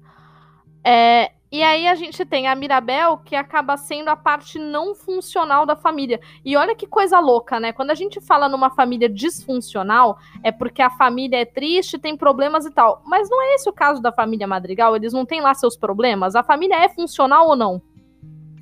É, 0.84 1.32
e 1.52 1.64
aí 1.64 1.88
a 1.88 1.96
gente 1.96 2.24
tem 2.26 2.48
a 2.48 2.54
Mirabel, 2.54 3.18
que 3.18 3.36
acaba 3.36 3.76
sendo 3.76 4.10
a 4.10 4.16
parte 4.16 4.60
não 4.60 4.94
funcional 4.94 5.66
da 5.66 5.76
família. 5.76 6.20
E 6.46 6.56
olha 6.56 6.76
que 6.76 6.86
coisa 6.86 7.20
louca, 7.20 7.60
né? 7.60 7.74
Quando 7.74 7.90
a 7.90 7.96
gente 7.96 8.22
fala 8.22 8.48
numa 8.48 8.70
família 8.70 9.10
disfuncional, 9.10 10.20
é 10.44 10.52
porque 10.52 10.80
a 10.80 10.92
família 10.92 11.38
é 11.38 11.46
triste, 11.46 11.98
tem 11.98 12.16
problemas 12.16 12.68
e 12.68 12.72
tal. 12.72 13.02
Mas 13.04 13.32
não 13.32 13.42
é 13.42 13.56
esse 13.56 13.68
o 13.68 13.74
caso 13.74 14.00
da 14.00 14.12
família 14.12 14.46
Madrigal? 14.46 14.96
Eles 14.96 15.12
não 15.12 15.26
têm 15.26 15.42
lá 15.42 15.56
seus 15.56 15.76
problemas? 15.76 16.36
A 16.36 16.44
família 16.44 16.76
é 16.76 16.88
funcional 16.88 17.48
ou 17.48 17.56
não? 17.56 17.82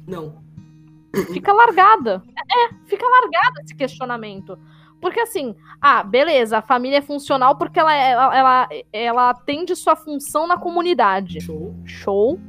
Não. 0.08 0.42
Fica 1.34 1.52
largada. 1.52 2.24
É, 2.38 2.74
fica 2.86 3.06
largada 3.06 3.62
esse 3.64 3.76
questionamento. 3.76 4.58
Porque 5.02 5.20
assim, 5.20 5.54
ah, 5.82 6.04
beleza, 6.04 6.60
a 6.60 6.62
família 6.62 7.00
é 7.00 7.02
funcional 7.02 7.58
porque 7.58 7.80
ela, 7.80 7.94
ela, 7.94 8.38
ela, 8.38 8.70
ela 8.94 9.30
atende 9.32 9.76
sua 9.76 9.98
função 9.98 10.48
na 10.48 10.58
comunidade. 10.58 11.42
Show. 11.42 11.76
Show 11.86 12.40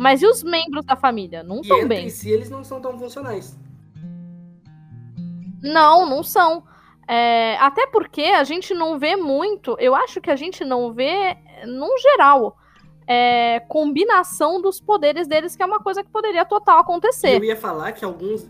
mas 0.00 0.22
e 0.22 0.26
os 0.26 0.42
membros 0.42 0.86
da 0.86 0.96
família? 0.96 1.42
Não 1.42 1.60
estão 1.60 1.86
bem. 1.86 2.06
Em 2.06 2.08
si, 2.08 2.30
eles 2.30 2.48
não 2.48 2.64
são 2.64 2.80
tão 2.80 2.98
funcionais. 2.98 3.54
Não, 5.62 6.08
não 6.08 6.22
são. 6.22 6.64
É, 7.06 7.58
até 7.58 7.86
porque 7.86 8.22
a 8.22 8.42
gente 8.42 8.72
não 8.72 8.98
vê 8.98 9.14
muito, 9.14 9.76
eu 9.78 9.94
acho 9.94 10.18
que 10.18 10.30
a 10.30 10.36
gente 10.36 10.64
não 10.64 10.90
vê, 10.94 11.36
num 11.66 11.98
geral, 11.98 12.56
é, 13.06 13.60
combinação 13.68 14.62
dos 14.62 14.80
poderes 14.80 15.28
deles, 15.28 15.54
que 15.54 15.62
é 15.62 15.66
uma 15.66 15.80
coisa 15.80 16.02
que 16.02 16.08
poderia 16.08 16.46
total 16.46 16.78
acontecer. 16.78 17.36
Eu 17.36 17.44
ia 17.44 17.56
falar 17.56 17.92
que 17.92 18.02
alguns. 18.02 18.48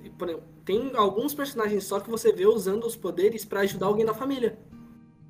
Tem 0.64 0.92
alguns 0.94 1.34
personagens 1.34 1.82
só 1.82 1.98
que 1.98 2.08
você 2.08 2.32
vê 2.32 2.46
usando 2.46 2.84
os 2.84 2.94
poderes 2.94 3.44
para 3.44 3.62
ajudar 3.62 3.86
alguém 3.86 4.06
da 4.06 4.14
família. 4.14 4.56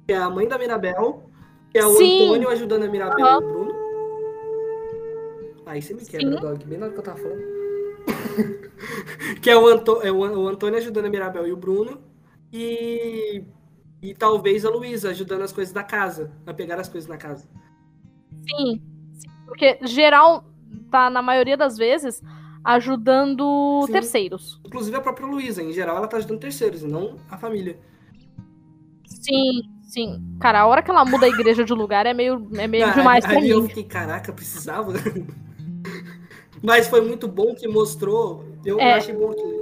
Que 0.07 0.13
é 0.13 0.19
a 0.19 0.29
mãe 0.29 0.47
da 0.47 0.59
Mirabel, 0.59 1.31
que 1.71 1.79
é 1.79 1.87
o 1.87 1.97
Sim. 1.97 2.25
Antônio 2.25 2.51
ajudando 2.51 2.83
a 2.83 2.89
Mirabel 2.89 3.25
uhum. 3.25 3.33
e 3.33 3.37
o 3.37 3.41
Bruno. 3.41 3.80
Aí 5.71 5.81
você 5.81 5.95
me 5.95 6.05
quebra, 6.05 6.33
Sim. 6.33 6.41
Dog, 6.41 6.65
bem 6.65 6.79
na 6.79 6.87
hora 6.87 6.93
que 6.93 6.99
eu 6.99 7.05
tava 7.05 7.19
falando. 7.19 7.43
que 9.41 9.49
é 9.49 9.57
o, 9.57 9.69
Anto, 9.69 10.03
é 10.03 10.11
o 10.11 10.49
Antônio 10.49 10.77
ajudando 10.77 11.05
a 11.05 11.09
Mirabel 11.09 11.47
e 11.47 11.53
o 11.53 11.57
Bruno. 11.57 12.01
E, 12.53 13.45
e 14.03 14.13
talvez 14.15 14.65
a 14.65 14.69
Luísa 14.69 15.11
ajudando 15.11 15.43
as 15.43 15.53
coisas 15.53 15.73
da 15.73 15.85
casa, 15.85 16.33
a 16.45 16.53
pegar 16.53 16.81
as 16.81 16.89
coisas 16.89 17.09
na 17.09 17.17
casa. 17.17 17.49
Sim, 18.49 18.83
sim 19.13 19.29
porque 19.47 19.79
geral 19.83 20.45
tá, 20.91 21.09
na 21.09 21.23
maioria 21.23 21.57
das 21.57 21.79
vezes, 21.79 22.21
ajudando 22.65 23.85
sim. 23.87 23.93
terceiros. 23.93 24.61
Inclusive 24.67 24.97
a 24.97 25.01
própria 25.01 25.29
Luísa, 25.29 25.63
em 25.63 25.73
geral, 25.73 25.99
ela 25.99 26.09
tá 26.09 26.17
ajudando 26.17 26.41
terceiros, 26.41 26.83
e 26.83 26.89
não 26.89 27.15
a 27.31 27.39
família. 27.39 27.79
Sim, 29.07 29.63
sim. 29.85 30.37
Cara, 30.41 30.63
a 30.63 30.67
hora 30.67 30.83
que 30.83 30.91
ela 30.91 31.05
muda 31.05 31.27
a 31.27 31.29
igreja 31.29 31.65
de 31.65 31.73
lugar 31.73 32.07
é 32.07 32.13
meio, 32.13 32.49
é 32.57 32.67
meio 32.67 32.87
ah, 32.91 32.91
demais 32.91 33.25
aí, 33.25 33.31
pra 33.31 33.39
aí 33.39 33.45
mim. 33.45 33.51
eu 33.51 33.69
fiquei, 33.69 33.85
caraca, 33.85 34.33
precisava. 34.33 34.95
Mas 36.63 36.89
foi 36.89 37.01
muito 37.01 37.27
bom 37.27 37.55
que 37.55 37.67
mostrou. 37.67 38.45
Eu, 38.65 38.79
é. 38.79 38.93
eu 38.93 38.97
achei 38.97 39.15
bom 39.15 39.31
aquilo. 39.31 39.61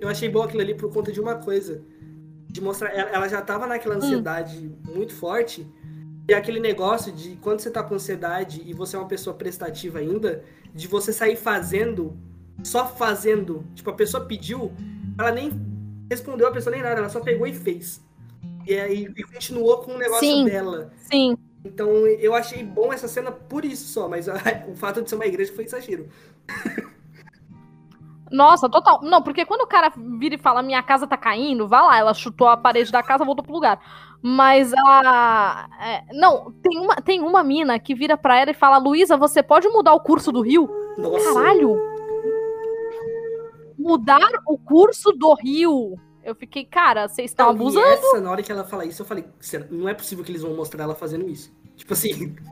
Eu 0.00 0.08
achei 0.08 0.28
bom 0.28 0.42
aquilo 0.42 0.62
ali 0.62 0.74
por 0.74 0.92
conta 0.92 1.12
de 1.12 1.20
uma 1.20 1.36
coisa. 1.36 1.82
De 2.46 2.60
mostrar. 2.60 2.90
Ela 2.90 3.28
já 3.28 3.42
tava 3.42 3.66
naquela 3.66 3.94
hum. 3.94 3.98
ansiedade 3.98 4.66
hum. 4.88 4.94
muito 4.94 5.14
forte. 5.14 5.66
E 6.26 6.32
aquele 6.32 6.58
negócio 6.58 7.12
de 7.12 7.36
quando 7.36 7.60
você 7.60 7.70
tá 7.70 7.82
com 7.82 7.94
ansiedade 7.94 8.62
e 8.64 8.72
você 8.72 8.96
é 8.96 8.98
uma 8.98 9.08
pessoa 9.08 9.36
prestativa 9.36 9.98
ainda, 9.98 10.42
de 10.74 10.88
você 10.88 11.12
sair 11.12 11.36
fazendo, 11.36 12.16
só 12.62 12.88
fazendo. 12.88 13.62
Tipo, 13.74 13.90
a 13.90 13.94
pessoa 13.94 14.24
pediu, 14.24 14.72
ela 15.18 15.30
nem 15.30 15.52
respondeu 16.10 16.48
a 16.48 16.50
pessoa 16.50 16.74
nem 16.74 16.82
nada, 16.82 16.98
ela 16.98 17.10
só 17.10 17.20
pegou 17.20 17.46
e 17.46 17.52
fez. 17.52 18.02
E 18.66 18.74
aí 18.74 19.06
e 19.14 19.22
continuou 19.22 19.78
com 19.78 19.92
o 19.92 19.98
negócio 19.98 20.26
sim, 20.26 20.46
dela. 20.46 20.90
Sim. 21.10 21.36
Então 21.64 22.06
eu 22.06 22.34
achei 22.34 22.62
bom 22.62 22.92
essa 22.92 23.08
cena 23.08 23.32
por 23.32 23.64
isso 23.64 23.92
só, 23.92 24.08
mas 24.08 24.28
a, 24.28 24.34
o 24.68 24.74
fato 24.74 25.02
de 25.02 25.08
ser 25.08 25.16
uma 25.16 25.26
igreja 25.26 25.52
foi 25.54 25.64
exagero. 25.64 26.08
Nossa, 28.30 28.68
total. 28.68 29.00
Não, 29.02 29.22
porque 29.22 29.46
quando 29.46 29.62
o 29.62 29.66
cara 29.66 29.92
vira 30.18 30.34
e 30.34 30.38
fala 30.38 30.62
minha 30.62 30.82
casa 30.82 31.06
tá 31.06 31.16
caindo, 31.16 31.68
vá 31.68 31.82
lá, 31.82 31.98
ela 31.98 32.12
chutou 32.12 32.48
a 32.48 32.56
parede 32.56 32.90
da 32.90 33.02
casa, 33.02 33.24
voltou 33.24 33.44
pro 33.44 33.54
lugar. 33.54 33.80
Mas 34.20 34.72
a. 34.74 35.68
É, 35.80 36.02
não, 36.14 36.52
tem 36.62 36.80
uma, 36.80 36.96
tem 36.96 37.20
uma 37.20 37.44
mina 37.44 37.78
que 37.78 37.94
vira 37.94 38.16
pra 38.16 38.38
ela 38.38 38.50
e 38.50 38.54
fala: 38.54 38.78
Luísa, 38.78 39.16
você 39.16 39.42
pode 39.42 39.68
mudar 39.68 39.94
o 39.94 40.00
curso 40.00 40.32
do 40.32 40.40
rio? 40.40 40.68
Nossa. 40.98 41.34
Caralho! 41.34 41.76
Mudar 43.78 44.30
o 44.46 44.58
curso 44.58 45.12
do 45.12 45.34
rio. 45.34 45.98
Eu 46.24 46.34
fiquei, 46.34 46.64
cara, 46.64 47.06
vocês 47.06 47.30
estão 47.30 47.50
abusando. 47.50 47.86
essa, 47.86 48.20
na 48.20 48.30
hora 48.30 48.42
que 48.42 48.50
ela 48.50 48.64
fala 48.64 48.86
isso, 48.86 49.02
eu 49.02 49.06
falei, 49.06 49.26
não 49.70 49.88
é 49.88 49.92
possível 49.92 50.24
que 50.24 50.32
eles 50.32 50.40
vão 50.42 50.56
mostrar 50.56 50.84
ela 50.84 50.94
fazendo 50.94 51.28
isso. 51.28 51.54
Tipo 51.76 51.92
assim. 51.92 52.34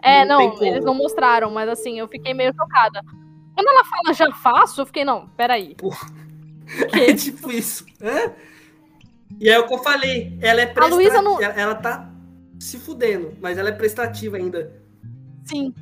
É, 0.00 0.24
não, 0.24 0.54
não 0.54 0.62
eles 0.62 0.84
não 0.84 0.94
mostraram, 0.94 1.50
mas 1.50 1.68
assim, 1.68 1.98
eu 1.98 2.06
fiquei 2.06 2.32
meio 2.32 2.54
chocada. 2.54 3.02
Quando 3.52 3.66
ela 3.66 3.84
fala 3.84 4.14
já 4.14 4.30
faço, 4.30 4.80
eu 4.80 4.86
fiquei, 4.86 5.04
não, 5.04 5.26
peraí. 5.30 5.74
Porra. 5.76 6.06
É 6.92 7.12
tipo 7.14 7.50
isso. 7.50 7.84
Hã? 8.00 8.32
E 9.40 9.48
é 9.48 9.58
o 9.58 9.66
que 9.66 9.74
eu 9.74 9.78
falei, 9.78 10.38
ela 10.40 10.60
é 10.60 10.66
prestativa. 10.66 11.20
Não... 11.20 11.42
Ela, 11.42 11.54
ela 11.54 11.74
tá 11.74 12.10
se 12.60 12.78
fudendo, 12.78 13.36
mas 13.40 13.58
ela 13.58 13.70
é 13.70 13.72
prestativa 13.72 14.36
ainda. 14.36 14.72
Sim. 15.44 15.74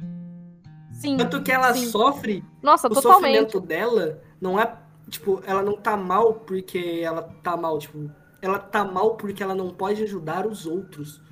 Sim. 0.92 1.18
Tanto 1.18 1.42
que 1.42 1.52
ela 1.52 1.74
sim. 1.74 1.86
sofre. 1.86 2.42
Nossa, 2.62 2.88
o 2.88 2.94
totalmente. 2.94 3.52
sofrimento 3.52 3.60
dela 3.60 4.22
não 4.40 4.58
é 4.58 4.66
tipo, 5.09 5.43
ela 5.47 5.62
não 5.62 5.77
tá 5.77 5.97
mal 5.97 6.35
porque 6.35 7.01
ela 7.03 7.23
tá 7.43 7.57
mal, 7.57 7.78
tipo, 7.78 8.11
ela 8.43 8.59
tá 8.59 8.85
mal 8.85 9.16
porque 9.16 9.43
ela 9.43 9.55
não 9.55 9.70
pode 9.70 10.03
ajudar 10.03 10.47
os 10.47 10.66
outros. 10.66 11.23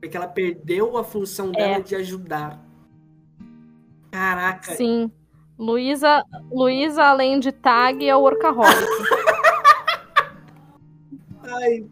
Porque 0.00 0.16
ela 0.16 0.28
perdeu 0.28 0.96
a 0.96 1.02
função 1.02 1.50
dela 1.50 1.76
é. 1.76 1.80
de 1.80 1.96
ajudar. 1.96 2.60
Caraca. 4.12 4.72
Sim. 4.72 5.10
Luísa, 5.58 6.24
Luísa 6.52 7.04
além 7.04 7.40
de 7.40 7.50
tag, 7.50 8.08
é 8.08 8.14
o 8.14 8.20
workaholic. 8.20 8.78
Ai. 11.42 11.84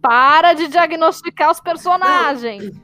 Para 0.00 0.54
de 0.54 0.68
diagnosticar 0.68 1.50
os 1.50 1.60
personagens. 1.60 2.74
Não. 2.74 2.82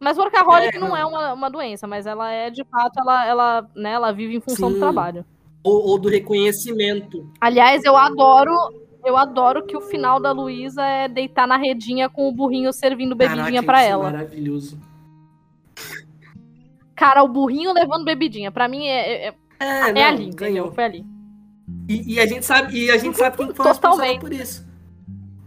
Mas 0.00 0.16
workaholic 0.16 0.76
é, 0.76 0.80
não. 0.80 0.88
não, 0.88 0.96
é 0.96 1.04
uma, 1.04 1.32
uma 1.34 1.50
doença, 1.50 1.86
mas 1.86 2.06
ela 2.06 2.30
é, 2.30 2.48
de 2.48 2.64
fato, 2.64 3.00
ela, 3.00 3.26
ela, 3.26 3.70
né, 3.74 3.92
ela 3.92 4.12
vive 4.12 4.36
em 4.36 4.40
função 4.40 4.68
Sim. 4.68 4.74
do 4.74 4.80
trabalho 4.80 5.26
ou, 5.62 5.88
ou 5.88 5.98
do 5.98 6.08
reconhecimento. 6.08 7.30
Aliás, 7.40 7.84
eu 7.84 7.96
adoro 7.96 8.52
eu 9.04 9.16
adoro 9.16 9.64
que 9.64 9.76
o 9.76 9.80
final 9.80 10.20
da 10.20 10.32
Luísa 10.32 10.82
é 10.84 11.08
deitar 11.08 11.46
na 11.46 11.56
redinha 11.56 12.08
com 12.08 12.28
o 12.28 12.32
burrinho 12.32 12.72
servindo 12.72 13.14
bebidinha 13.14 13.62
para 13.62 13.82
é 13.82 13.88
ela. 13.88 14.04
maravilhoso. 14.04 14.78
Cara, 16.94 17.22
o 17.22 17.28
burrinho 17.28 17.72
levando 17.72 18.04
bebidinha. 18.04 18.50
para 18.50 18.68
mim 18.68 18.86
é, 18.86 19.28
é, 19.28 19.28
é, 19.28 19.34
é, 19.60 19.88
é 19.88 19.92
não, 19.92 20.02
ali, 20.02 20.30
ganhou. 20.30 20.72
Foi 20.72 20.84
ali. 20.84 21.06
E, 21.88 22.14
e 22.14 22.20
a 22.20 22.26
gente 22.26 22.44
sabe, 22.44 22.76
e 22.76 22.90
a 22.90 22.98
gente 22.98 23.16
sabe 23.16 23.36
quem 23.36 23.54
foi 23.54 23.66
responsável 23.66 24.18
por 24.18 24.32
isso. 24.32 24.66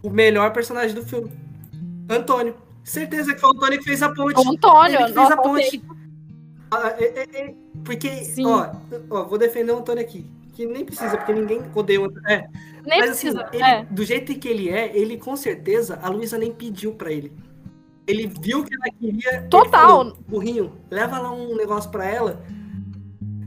O 0.02 0.10
melhor 0.10 0.52
personagem 0.54 0.96
do 0.96 1.04
filme. 1.04 1.32
Antônio. 2.10 2.56
Certeza 2.84 3.34
que 3.34 3.40
foi 3.40 3.50
o 3.50 3.54
Antônio 3.54 3.78
que 3.80 3.86
fez 3.86 4.02
a 4.02 4.10
ponte. 4.10 4.40
O 4.40 4.50
Antônio, 4.50 5.02
Ele 5.02 5.14
fez 5.14 5.32
a 5.32 5.38
ponte. 5.38 5.84
Ah, 6.72 6.96
é, 6.98 7.54
porque, 7.84 8.10
ó, 8.46 8.72
ó, 9.10 9.24
vou 9.26 9.38
defender 9.38 9.72
o 9.72 9.78
Antônio 9.78 10.04
aqui. 10.04 10.26
Que 10.54 10.66
nem 10.66 10.86
precisa, 10.86 11.18
porque 11.18 11.34
ninguém 11.34 11.62
odeia 11.74 12.02
o 12.02 12.06
Antônio. 12.06 12.28
É. 12.28 12.48
Nem 12.86 13.00
Mas 13.00 13.12
assim, 13.12 13.32
precisa, 13.32 13.50
ele, 13.54 13.64
é. 13.64 13.86
do 13.90 14.04
jeito 14.04 14.38
que 14.38 14.48
ele 14.48 14.70
é, 14.70 14.96
ele 14.96 15.18
com 15.18 15.36
certeza, 15.36 16.00
a 16.02 16.10
Luísa 16.10 16.38
nem 16.38 16.52
pediu 16.52 16.94
pra 16.94 17.12
ele. 17.12 17.32
Ele 18.08 18.28
viu 18.28 18.64
que 18.64 18.74
ela 18.74 18.94
queria. 19.00 19.48
Total. 19.50 19.88
falou, 19.88 20.18
Burrinho, 20.28 20.74
leva 20.90 21.20
lá 21.20 21.32
um 21.32 21.56
negócio 21.56 21.90
pra 21.90 22.06
ela. 22.06 22.44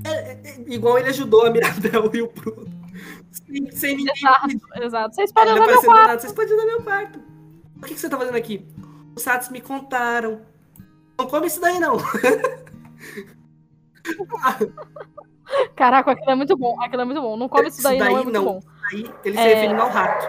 É, 0.04 0.10
é, 0.10 0.40
é, 0.44 0.64
igual 0.68 0.98
ele 0.98 1.08
ajudou 1.08 1.44
a 1.44 1.50
Mirabel 1.50 2.10
e 2.14 2.22
o 2.22 2.30
Bruno. 2.30 2.66
Sem, 3.30 3.70
sem 3.72 3.96
ninguém 3.96 4.14
pedir. 4.14 4.26
Exato, 4.26 4.84
exato. 4.84 5.14
Vocês 5.14 5.32
podem 5.32 5.54
usar 5.54 5.66
meu 5.66 5.82
quarto. 5.82 6.06
nada, 6.06 6.20
Vocês 6.20 6.32
podem 6.32 6.54
usar 6.54 6.66
meu 6.66 6.82
quarto. 6.82 7.18
O 7.76 7.80
que, 7.86 7.94
que 7.94 8.00
você 8.00 8.08
tá 8.08 8.16
fazendo 8.16 8.36
aqui? 8.36 8.66
Os 9.14 9.22
Sats 9.22 9.50
me 9.50 9.60
contaram. 9.60 10.40
Não 11.18 11.26
come 11.26 11.46
isso 11.46 11.60
daí, 11.60 11.78
não. 11.78 11.96
Caraca, 15.76 16.12
aquilo 16.12 16.30
é 16.30 16.34
muito 16.34 16.56
bom. 16.56 16.80
Aquilo 16.80 17.02
é 17.02 17.04
muito 17.04 17.20
bom. 17.20 17.36
Não 17.36 17.48
come 17.48 17.68
isso 17.68 17.78
Isso 17.78 17.88
daí, 17.88 17.98
não, 17.98 18.06
daí 18.06 18.14
é 18.14 18.22
muito 18.22 18.32
não. 18.32 18.44
bom. 18.44 18.60
Aí 18.92 19.04
ele 19.24 19.36
se 19.36 19.42
É. 19.42 19.54
referindo 19.54 19.82
ao 19.82 19.88
rato. 19.88 20.26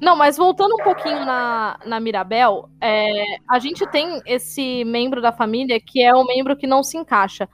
Não, 0.00 0.16
mas 0.16 0.36
voltando 0.36 0.74
um 0.74 0.82
pouquinho 0.82 1.24
na, 1.24 1.78
na 1.86 2.00
Mirabel, 2.00 2.68
é, 2.80 3.36
a 3.48 3.58
gente 3.60 3.86
tem 3.86 4.20
esse 4.26 4.84
membro 4.84 5.22
da 5.22 5.30
família 5.30 5.80
que 5.80 6.02
é 6.02 6.12
o 6.12 6.24
membro 6.24 6.56
que 6.56 6.66
não 6.66 6.82
se 6.82 6.96
encaixa. 6.96 7.48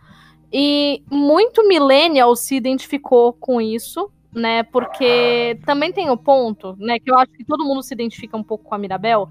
E 0.50 1.02
muito 1.10 1.66
millennial 1.68 2.34
se 2.34 2.56
identificou 2.56 3.34
com 3.34 3.60
isso, 3.60 4.10
né? 4.32 4.62
Porque 4.62 5.58
também 5.66 5.92
tem 5.92 6.08
o 6.08 6.16
ponto, 6.16 6.74
né? 6.78 6.98
Que 6.98 7.10
eu 7.10 7.18
acho 7.18 7.32
que 7.32 7.44
todo 7.44 7.66
mundo 7.66 7.82
se 7.82 7.92
identifica 7.92 8.34
um 8.34 8.42
pouco 8.42 8.64
com 8.64 8.74
a 8.74 8.78
Mirabel, 8.78 9.28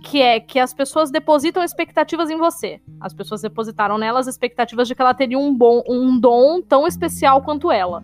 que 0.00 0.20
é 0.22 0.40
que 0.40 0.58
as 0.58 0.72
pessoas 0.72 1.10
depositam 1.10 1.62
expectativas 1.62 2.30
em 2.30 2.36
você. 2.36 2.80
As 3.00 3.12
pessoas 3.12 3.42
depositaram 3.42 3.98
nelas 3.98 4.26
expectativas 4.26 4.88
de 4.88 4.94
que 4.94 5.02
ela 5.02 5.14
teria 5.14 5.38
um, 5.38 5.54
bom, 5.54 5.82
um 5.88 6.18
dom 6.18 6.62
tão 6.62 6.86
especial 6.86 7.42
quanto 7.42 7.70
ela. 7.70 8.02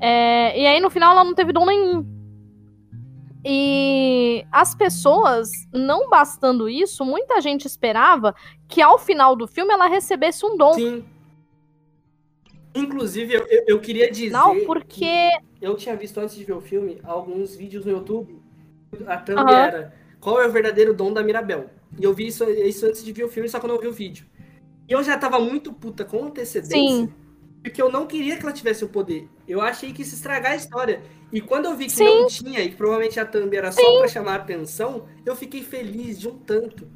É, 0.00 0.58
e 0.58 0.66
aí, 0.66 0.80
no 0.80 0.90
final, 0.90 1.12
ela 1.12 1.24
não 1.24 1.34
teve 1.34 1.52
dom 1.52 1.66
nenhum. 1.66 2.06
E 3.44 4.46
as 4.50 4.74
pessoas, 4.74 5.50
não 5.72 6.08
bastando 6.08 6.68
isso, 6.68 7.04
muita 7.04 7.40
gente 7.40 7.66
esperava 7.66 8.34
que 8.66 8.80
ao 8.80 8.98
final 8.98 9.36
do 9.36 9.46
filme 9.46 9.72
ela 9.72 9.86
recebesse 9.86 10.46
um 10.46 10.56
dom. 10.56 10.72
Sim. 10.72 11.04
Inclusive, 12.74 13.34
eu, 13.34 13.46
eu, 13.68 13.80
queria 13.80 14.10
dizer. 14.10 14.30
Não, 14.30 14.64
porque. 14.64 14.84
que 14.88 15.38
Eu 15.60 15.76
tinha 15.76 15.94
visto 15.94 16.18
antes 16.18 16.34
de 16.34 16.44
ver 16.44 16.54
o 16.54 16.60
filme 16.60 16.98
alguns 17.04 17.54
vídeos 17.54 17.84
no 17.84 17.92
YouTube. 17.92 18.42
A 19.06 19.16
thumb 19.18 19.40
Aham. 19.40 19.50
era 19.50 20.03
qual 20.24 20.40
é 20.40 20.46
o 20.46 20.50
verdadeiro 20.50 20.94
dom 20.94 21.12
da 21.12 21.22
Mirabel. 21.22 21.68
E 22.00 22.02
eu 22.02 22.14
vi 22.14 22.28
isso, 22.28 22.48
isso 22.48 22.86
antes 22.86 23.04
de 23.04 23.12
ver 23.12 23.24
o 23.24 23.28
filme, 23.28 23.46
só 23.46 23.60
que 23.60 23.66
eu 23.66 23.68
não 23.68 23.78
vi 23.78 23.86
o 23.86 23.92
vídeo. 23.92 24.24
E 24.88 24.92
eu 24.92 25.02
já 25.02 25.18
tava 25.18 25.38
muito 25.38 25.70
puta 25.70 26.02
com 26.02 26.24
antecedência. 26.24 26.78
Sim. 26.78 27.12
Porque 27.62 27.80
eu 27.80 27.92
não 27.92 28.06
queria 28.06 28.38
que 28.38 28.42
ela 28.42 28.52
tivesse 28.52 28.82
o 28.86 28.88
poder. 28.88 29.28
Eu 29.46 29.60
achei 29.60 29.92
que 29.92 30.00
isso 30.00 30.14
estragar 30.14 30.52
a 30.52 30.56
história. 30.56 31.02
E 31.30 31.42
quando 31.42 31.66
eu 31.66 31.76
vi 31.76 31.86
que 31.86 31.92
Sim. 31.92 32.04
não 32.04 32.26
tinha, 32.26 32.60
e 32.60 32.70
que 32.70 32.76
provavelmente 32.76 33.20
a 33.20 33.26
thumb 33.26 33.54
era 33.54 33.70
só 33.70 33.98
pra 33.98 34.08
chamar 34.08 34.32
a 34.32 34.36
atenção, 34.36 35.04
eu 35.26 35.36
fiquei 35.36 35.62
feliz 35.62 36.18
de 36.18 36.26
um 36.26 36.38
tanto. 36.38 36.88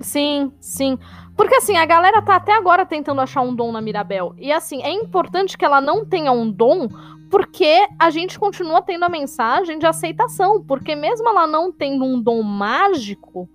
Sim, 0.00 0.50
sim. 0.60 0.98
Porque 1.36 1.54
assim, 1.54 1.76
a 1.76 1.84
galera 1.84 2.22
tá 2.22 2.36
até 2.36 2.52
agora 2.52 2.84
tentando 2.86 3.20
achar 3.20 3.42
um 3.42 3.54
dom 3.54 3.70
na 3.72 3.80
Mirabel. 3.80 4.34
E 4.38 4.52
assim, 4.52 4.82
é 4.82 4.90
importante 4.90 5.56
que 5.56 5.64
ela 5.64 5.80
não 5.80 6.04
tenha 6.04 6.32
um 6.32 6.50
dom, 6.50 6.88
porque 7.30 7.86
a 7.98 8.10
gente 8.10 8.38
continua 8.38 8.82
tendo 8.82 9.04
a 9.04 9.08
mensagem 9.08 9.78
de 9.78 9.86
aceitação. 9.86 10.62
Porque 10.62 10.94
mesmo 10.94 11.28
ela 11.28 11.46
não 11.46 11.70
tendo 11.70 12.04
um 12.04 12.20
dom 12.20 12.42
mágico, 12.42 13.48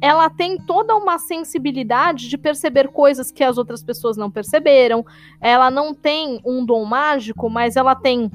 ela 0.00 0.28
tem 0.28 0.58
toda 0.58 0.94
uma 0.94 1.18
sensibilidade 1.18 2.28
de 2.28 2.36
perceber 2.36 2.88
coisas 2.88 3.30
que 3.30 3.42
as 3.42 3.56
outras 3.56 3.82
pessoas 3.82 4.16
não 4.16 4.30
perceberam. 4.30 5.04
Ela 5.40 5.70
não 5.70 5.94
tem 5.94 6.40
um 6.44 6.64
dom 6.64 6.84
mágico, 6.84 7.48
mas 7.48 7.76
ela 7.76 7.94
tem 7.94 8.30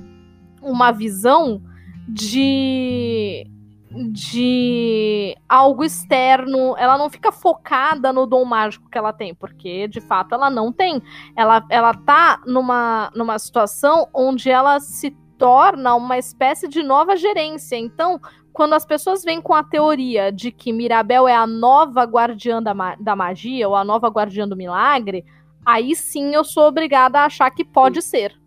uma 0.62 0.92
visão 0.92 1.62
de 2.08 3.48
de 3.94 5.36
algo 5.50 5.84
externo, 5.84 6.76
ela 6.78 6.98
não 6.98 7.10
fica 7.10 7.32
focada 7.32 8.14
no 8.14 8.26
dom 8.26 8.46
mágico 8.46 8.90
que 8.90 8.98
ela 8.98 9.12
tem, 9.12 9.36
porque 9.36 9.88
de 9.88 10.00
fato 10.00 10.34
ela 10.34 10.50
não 10.50 10.72
tem. 10.72 11.02
Ela, 11.36 11.66
ela 11.70 11.94
tá 11.94 12.42
numa, 12.46 13.12
numa 13.14 13.38
situação 13.38 14.08
onde 14.14 14.50
ela 14.50 14.80
se 14.80 15.12
torna 15.38 15.96
uma 15.96 16.18
espécie 16.18 16.68
de 16.68 16.84
nova 16.84 17.16
gerência. 17.16 17.76
Então, 17.76 18.20
quando 18.54 18.74
as 18.74 18.86
pessoas 18.86 19.24
vêm 19.24 19.42
com 19.42 19.54
a 19.54 19.64
teoria 19.64 20.32
de 20.32 20.52
que 20.52 20.72
Mirabel 20.72 21.28
é 21.28 21.36
a 21.36 21.48
nova 21.48 22.04
guardiã 22.04 22.62
da, 22.62 22.74
ma 22.74 22.96
da 22.96 23.16
magia 23.16 23.68
ou 23.68 23.76
a 23.76 23.84
nova 23.84 24.08
guardiã 24.08 24.48
do 24.48 24.56
milagre, 24.56 25.26
aí 25.66 25.96
sim 25.96 26.34
eu 26.34 26.44
sou 26.44 26.68
obrigada 26.68 27.20
a 27.20 27.26
achar 27.26 27.50
que 27.52 27.66
pode 27.66 28.02
ser. 28.02 28.41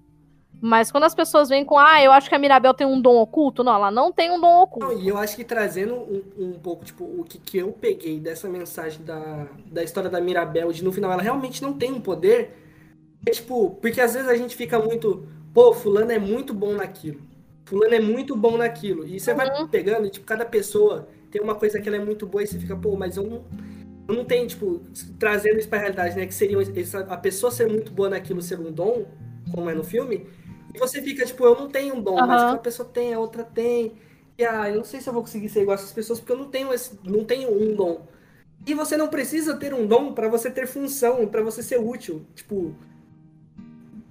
Mas 0.67 0.91
quando 0.91 1.05
as 1.05 1.15
pessoas 1.15 1.51
vêm 1.51 1.63
com, 1.63 1.79
ah, 1.79 2.03
eu 2.03 2.11
acho 2.11 2.27
que 2.27 2.35
a 2.35 2.39
Mirabel 2.39 2.73
tem 2.73 2.87
um 2.87 2.99
dom 2.99 3.19
oculto, 3.19 3.63
não, 3.63 3.75
ela 3.75 3.91
não 3.91 4.11
tem 4.11 4.31
um 4.31 4.41
dom 4.41 4.63
oculto. 4.63 4.95
Não, 4.95 4.99
e 4.99 5.07
eu 5.09 5.19
acho 5.19 5.37
que 5.37 5.45
trazendo 5.45 5.95
um, 5.95 6.23
um 6.39 6.53
pouco, 6.55 6.87
tipo, 6.87 7.05
o 7.05 7.23
que, 7.23 7.37
que 7.37 7.59
eu 7.59 7.71
peguei 7.73 8.19
dessa 8.19 8.49
mensagem 8.49 9.05
da, 9.05 9.47
da 9.67 9.85
história 9.85 10.09
da 10.09 10.23
Mirabel, 10.23 10.73
de 10.73 10.83
no 10.83 10.91
final 10.91 11.13
ela 11.13 11.21
realmente 11.21 11.63
não 11.63 11.75
tem 11.75 11.93
um 11.93 12.01
poder, 12.01 12.57
é 13.27 13.31
tipo, 13.31 13.73
porque 13.81 14.01
às 14.01 14.15
vezes 14.15 14.27
a 14.27 14.37
gente 14.37 14.57
fica 14.57 14.79
muito, 14.79 15.29
pô, 15.53 15.75
fulano 15.75 16.11
é 16.11 16.19
muito 16.19 16.55
bom 16.55 16.73
naquilo. 16.73 17.21
Fulano 17.67 17.95
é 17.95 18.01
muito 18.01 18.35
bom 18.35 18.57
naquilo. 18.57 19.07
E 19.07 19.21
você 19.21 19.33
Uhum. 19.33 19.37
vai 19.37 19.69
pegando, 19.69 20.07
e, 20.07 20.11
tipo, 20.11 20.25
cada 20.25 20.47
pessoa 20.47 21.07
tem 21.31 21.43
uma 21.43 21.55
coisa 21.57 21.79
que 21.79 21.87
ela 21.89 21.99
é 21.99 22.05
muito 22.05 22.27
boa 22.27 22.43
e 22.43 22.47
você 22.47 22.59
fica, 22.59 22.75
pô, 22.75 22.97
mas 22.97 23.19
eu 23.19 23.25
não, 23.25 23.45
eu 24.09 24.15
não 24.15 24.25
tenho, 24.25 24.47
tipo, 24.47 24.81
trazendo 25.19 25.59
isso 25.59 25.69
pra 25.69 25.79
realidade, 25.79 26.17
né? 26.17 26.25
Que 26.27 26.33
seria 26.35 26.57
essa- 26.81 27.01
a 27.01 27.17
pessoa 27.19 27.51
ser 27.51 27.69
muito 27.69 27.93
boa 27.93 28.09
naquilo 28.09 28.41
ser 28.41 28.59
um 28.59 28.73
dom, 28.73 29.05
como 29.55 29.69
é 29.69 29.75
no 29.75 29.85
filme, 29.85 30.27
e 30.75 30.79
você 30.79 31.01
fica, 31.03 31.25
tipo, 31.25 31.45
eu 31.45 31.55
não 31.57 31.69
tenho 31.71 31.97
um 31.97 32.03
dom, 32.03 32.23
mas 32.23 32.43
Aham. 32.43 32.45
aquela 32.45 32.61
pessoa 32.61 32.89
tem, 32.89 33.15
a 33.15 33.19
outra 33.21 33.45
tem. 33.45 33.95
E 34.39 34.45
ah, 34.45 34.69
eu 34.71 34.77
não 34.77 34.85
sei 34.85 35.01
se 35.01 35.09
eu 35.09 35.13
vou 35.15 35.23
conseguir 35.23 35.49
ser 35.49 35.63
igual 35.63 35.77
a 35.77 35.81
essas 35.81 35.93
pessoas, 35.93 36.19
porque 36.21 36.33
eu 36.33 36.39
não 36.39 36.51
tenho 36.51 36.73
esse, 36.73 36.99
não 37.05 37.25
tenho 37.25 37.51
um 37.53 37.75
dom. 37.77 38.07
E 38.67 38.75
você 38.75 38.97
não 38.97 39.09
precisa 39.09 39.57
ter 39.57 39.75
um 39.75 39.87
dom 39.87 40.15
pra 40.15 40.29
você 40.29 40.51
ter 40.51 40.67
função, 40.67 41.27
pra 41.29 41.43
você 41.43 41.63
ser 41.63 41.79
útil. 41.81 42.27
Tipo, 42.35 42.75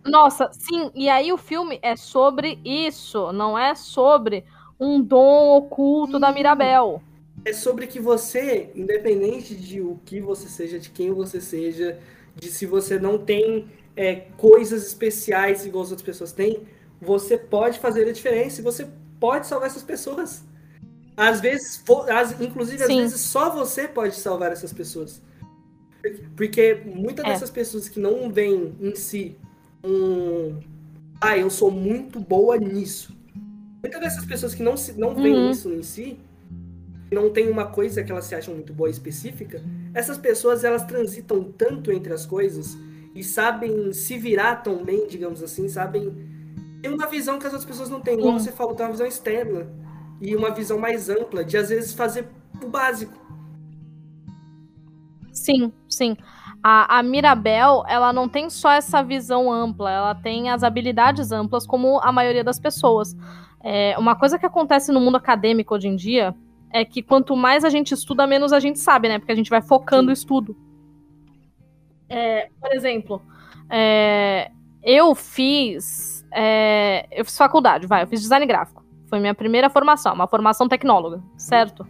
Nossa, 0.05 0.49
sim, 0.51 0.91
e 0.93 1.09
aí 1.09 1.31
o 1.31 1.37
filme 1.37 1.79
é 1.81 1.95
sobre 1.95 2.59
isso, 2.63 3.31
não 3.31 3.57
é 3.57 3.73
sobre 3.75 4.45
um 4.79 5.01
dom 5.01 5.55
oculto 5.57 6.19
da 6.19 6.31
Hum. 6.31 6.33
Mirabel. 6.33 7.01
é 7.45 7.53
sobre 7.53 7.87
que 7.87 7.99
você, 7.99 8.71
independente 8.75 9.55
de 9.55 9.81
o 9.81 9.99
que 10.05 10.21
você 10.21 10.47
seja, 10.47 10.79
de 10.79 10.89
quem 10.89 11.11
você 11.11 11.41
seja, 11.41 11.99
de 12.35 12.49
se 12.51 12.65
você 12.65 12.97
não 12.99 13.17
tem 13.17 13.67
é, 13.95 14.15
coisas 14.37 14.85
especiais 14.87 15.65
igual 15.65 15.83
as 15.83 15.91
outras 15.91 16.05
pessoas 16.05 16.31
têm, 16.31 16.63
você 17.01 17.37
pode 17.37 17.79
fazer 17.79 18.07
a 18.07 18.11
diferença 18.11 18.61
e 18.61 18.63
você 18.63 18.87
pode 19.19 19.47
salvar 19.47 19.67
essas 19.67 19.83
pessoas. 19.83 20.43
Às 21.15 21.39
vezes, 21.41 21.83
às- 22.09 22.39
inclusive, 22.41 22.81
às 22.81 22.87
Sim. 22.87 23.01
vezes 23.01 23.21
só 23.21 23.49
você 23.51 23.87
pode 23.87 24.15
salvar 24.15 24.51
essas 24.51 24.73
pessoas. 24.73 25.21
Porque 26.35 26.81
muitas 26.85 27.23
É. 27.25 27.29
dessas 27.29 27.49
pessoas 27.49 27.87
que 27.87 27.99
não 27.99 28.31
veem 28.31 28.75
em 28.81 28.95
si 28.95 29.37
um. 29.83 30.59
Ah, 31.21 31.37
eu 31.37 31.49
sou 31.49 31.71
muito 31.71 32.19
boa 32.19 32.57
nisso. 32.57 33.15
Muitas 33.81 34.01
dessas 34.01 34.25
pessoas 34.25 34.53
que 34.55 34.63
não, 34.63 34.75
se, 34.75 34.93
não 34.99 35.13
veem 35.15 35.35
Uhum. 35.35 35.51
isso 35.51 35.69
em 35.71 35.83
si, 35.83 36.17
que 37.09 37.15
não 37.15 37.29
tem 37.29 37.49
uma 37.49 37.67
coisa 37.67 38.03
que 38.03 38.11
elas 38.11 38.25
se 38.25 38.35
acham 38.35 38.53
muito 38.53 38.73
boa 38.73 38.89
específica, 38.89 39.61
essas 39.93 40.17
pessoas 40.17 40.63
elas 40.63 40.83
transitam 40.83 41.43
tanto 41.43 41.91
entre 41.91 42.11
as 42.13 42.25
coisas 42.25 42.77
e 43.15 43.23
sabem 43.23 43.93
se 43.93 44.17
virar 44.17 44.57
tão 44.57 44.83
bem, 44.83 45.07
digamos 45.07 45.43
assim, 45.43 45.67
sabem 45.69 46.11
ter 46.81 46.89
uma 46.89 47.07
visão 47.07 47.39
que 47.39 47.45
as 47.45 47.53
outras 47.53 47.69
pessoas 47.69 47.89
não 47.89 48.01
têm. 48.01 48.19
Como 48.19 48.39
você 48.39 48.51
falou, 48.51 48.75
tem 48.75 48.85
uma 48.85 48.91
visão 48.91 49.07
externa 49.07 49.67
e 50.19 50.35
uma 50.35 50.51
visão 50.51 50.77
mais 50.77 51.09
ampla 51.09 51.43
de 51.43 51.57
às 51.57 51.69
vezes 51.69 51.93
fazer 51.93 52.27
o 52.61 52.67
básico. 52.67 53.13
Sim, 55.31 55.71
sim. 55.89 56.15
A, 56.61 56.99
a 56.99 57.03
Mirabel, 57.03 57.83
ela 57.87 58.13
não 58.13 58.29
tem 58.29 58.49
só 58.49 58.71
essa 58.71 59.03
visão 59.03 59.51
ampla, 59.51 59.91
ela 59.91 60.15
tem 60.15 60.49
as 60.49 60.63
habilidades 60.63 61.31
amplas, 61.31 61.67
como 61.67 61.99
a 61.99 62.11
maioria 62.11 62.43
das 62.43 62.59
pessoas. 62.59 63.15
É, 63.61 63.95
uma 63.97 64.15
coisa 64.15 64.39
que 64.39 64.45
acontece 64.45 64.91
no 64.91 64.99
mundo 64.99 65.17
acadêmico 65.17 65.75
hoje 65.75 65.87
em 65.87 65.95
dia 65.95 66.35
é 66.71 66.83
que 66.83 67.03
quanto 67.03 67.35
mais 67.35 67.63
a 67.63 67.69
gente 67.69 67.93
estuda, 67.93 68.25
menos 68.25 68.51
a 68.51 68.59
gente 68.59 68.79
sabe, 68.79 69.07
né? 69.07 69.19
Porque 69.19 69.31
a 69.31 69.35
gente 69.35 69.49
vai 69.49 69.61
focando 69.61 70.05
Sim. 70.05 70.09
o 70.09 70.13
estudo. 70.13 70.57
É, 72.13 72.49
por 72.61 72.71
exemplo, 72.71 73.21
é, 73.69 74.51
eu 74.83 75.15
fiz. 75.15 76.23
é, 76.31 77.07
eu 77.11 77.25
fiz 77.25 77.35
faculdade, 77.35 77.87
vai, 77.87 78.03
eu 78.03 78.07
fiz 78.07 78.21
design 78.21 78.45
gráfico. 78.45 78.83
Foi 79.07 79.19
minha 79.19 79.33
primeira 79.33 79.69
formação, 79.69 80.13
uma 80.13 80.27
formação 80.27 80.67
tecnóloga, 80.67 81.23
certo? 81.37 81.87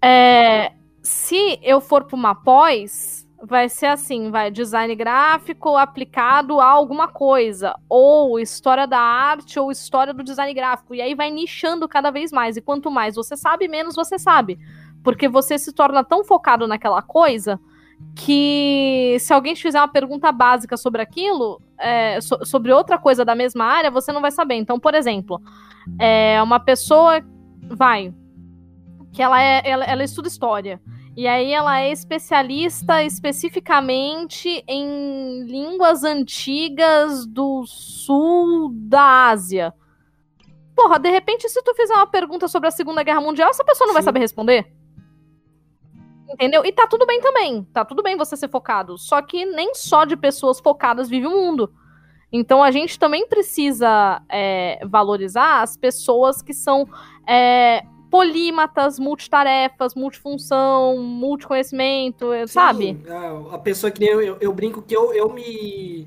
É, 0.00 0.72
se 1.02 1.58
eu 1.62 1.80
for 1.80 2.04
para 2.04 2.16
uma 2.16 2.34
pós, 2.34 3.26
vai 3.42 3.68
ser 3.68 3.86
assim, 3.86 4.30
vai 4.30 4.50
design 4.50 4.94
gráfico 4.94 5.76
aplicado 5.76 6.60
a 6.60 6.66
alguma 6.66 7.08
coisa, 7.08 7.74
ou 7.88 8.38
história 8.38 8.86
da 8.86 8.98
arte 9.00 9.58
ou 9.58 9.70
história 9.70 10.14
do 10.14 10.22
design 10.22 10.54
gráfico. 10.54 10.94
E 10.94 11.00
aí 11.00 11.14
vai 11.14 11.30
nichando 11.30 11.88
cada 11.88 12.10
vez 12.12 12.30
mais. 12.30 12.56
E 12.56 12.62
quanto 12.62 12.90
mais 12.90 13.16
você 13.16 13.36
sabe, 13.36 13.66
menos 13.66 13.96
você 13.96 14.18
sabe. 14.18 14.58
Porque 15.02 15.28
você 15.28 15.58
se 15.58 15.72
torna 15.72 16.04
tão 16.04 16.24
focado 16.24 16.66
naquela 16.68 17.02
coisa 17.02 17.60
que 18.14 19.16
se 19.20 19.32
alguém 19.32 19.54
te 19.54 19.62
fizer 19.62 19.78
uma 19.78 19.88
pergunta 19.88 20.32
básica 20.32 20.76
sobre 20.76 21.02
aquilo, 21.02 21.60
é, 21.78 22.20
so, 22.20 22.38
sobre 22.44 22.72
outra 22.72 22.98
coisa 22.98 23.24
da 23.24 23.34
mesma 23.34 23.64
área, 23.64 23.90
você 23.90 24.12
não 24.12 24.20
vai 24.20 24.30
saber. 24.30 24.54
Então, 24.54 24.80
por 24.80 24.94
exemplo, 24.94 25.40
é 25.98 26.42
uma 26.42 26.58
pessoa 26.58 27.22
vai 27.68 28.14
que 29.12 29.22
ela 29.22 29.42
é 29.42 29.62
ela, 29.64 29.84
ela 29.84 30.04
estuda 30.04 30.28
história. 30.28 30.80
E 31.16 31.26
aí 31.26 31.50
ela 31.50 31.80
é 31.80 31.90
especialista 31.90 33.02
especificamente 33.02 34.62
em 34.68 35.44
línguas 35.44 36.04
antigas 36.04 37.26
do 37.26 37.64
sul 37.66 38.70
da 38.74 39.28
Ásia. 39.28 39.72
Porra, 40.74 40.98
de 40.98 41.10
repente, 41.10 41.48
se 41.48 41.62
tu 41.62 41.74
fizer 41.74 41.94
uma 41.94 42.06
pergunta 42.06 42.46
sobre 42.46 42.68
a 42.68 42.70
Segunda 42.70 43.02
Guerra 43.02 43.22
Mundial, 43.22 43.48
essa 43.48 43.64
pessoa 43.64 43.86
não 43.86 43.92
Sim. 43.92 43.94
vai 43.94 44.02
saber 44.02 44.20
responder. 44.20 44.75
Entendeu? 46.36 46.64
E 46.66 46.70
tá 46.70 46.86
tudo 46.86 47.06
bem 47.06 47.18
também. 47.18 47.64
Tá 47.72 47.82
tudo 47.82 48.02
bem 48.02 48.14
você 48.14 48.36
ser 48.36 48.50
focado. 48.50 48.98
Só 48.98 49.22
que 49.22 49.46
nem 49.46 49.74
só 49.74 50.04
de 50.04 50.16
pessoas 50.16 50.60
focadas 50.60 51.08
vive 51.08 51.26
o 51.26 51.30
mundo. 51.30 51.72
Então 52.30 52.62
a 52.62 52.70
gente 52.70 52.98
também 52.98 53.26
precisa 53.26 54.20
é, 54.28 54.78
valorizar 54.84 55.62
as 55.62 55.78
pessoas 55.78 56.42
que 56.42 56.52
são 56.52 56.86
é, 57.26 57.82
polímatas, 58.10 58.98
multitarefas, 58.98 59.94
multifunção, 59.94 60.98
multiconhecimento, 60.98 62.30
Sim, 62.32 62.46
sabe? 62.46 63.00
É, 63.06 63.54
a 63.54 63.58
pessoa 63.58 63.90
que 63.90 64.00
nem 64.00 64.10
eu, 64.10 64.20
eu, 64.20 64.36
eu, 64.38 64.52
brinco 64.52 64.82
que 64.82 64.94
eu, 64.94 65.14
eu 65.14 65.32
me. 65.32 66.06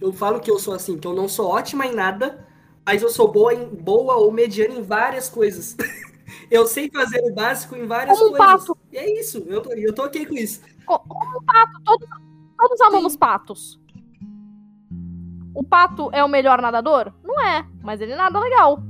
Eu 0.00 0.10
falo 0.10 0.40
que 0.40 0.50
eu 0.50 0.58
sou 0.58 0.72
assim, 0.72 0.96
que 0.96 1.06
eu 1.06 1.12
não 1.12 1.28
sou 1.28 1.48
ótima 1.48 1.84
em 1.84 1.94
nada, 1.94 2.46
mas 2.86 3.02
eu 3.02 3.10
sou 3.10 3.30
boa, 3.30 3.52
em, 3.52 3.66
boa 3.66 4.16
ou 4.16 4.32
mediana 4.32 4.74
em 4.74 4.82
várias 4.82 5.28
coisas. 5.28 5.76
eu 6.50 6.66
sei 6.66 6.90
fazer 6.90 7.20
o 7.22 7.34
básico 7.34 7.76
em 7.76 7.86
várias 7.86 8.18
Como 8.18 8.30
coisas. 8.30 8.54
Um 8.54 8.58
pato. 8.58 8.75
E 8.96 8.98
é 8.98 9.20
isso, 9.20 9.44
eu 9.46 9.60
tô, 9.60 9.72
eu 9.74 9.94
tô 9.94 10.04
ok 10.04 10.24
com 10.24 10.32
isso. 10.32 10.62
Como 10.86 11.38
um 11.38 11.44
pato, 11.44 11.78
todos, 11.84 12.08
todos 12.56 12.80
amamos 12.80 13.12
Sim. 13.12 13.18
patos. 13.18 13.80
O 15.54 15.62
pato 15.62 16.08
é 16.14 16.24
o 16.24 16.28
melhor 16.28 16.62
nadador? 16.62 17.12
Não 17.22 17.38
é, 17.38 17.66
mas 17.82 18.00
ele 18.00 18.16
nada 18.16 18.40
legal. 18.40 18.82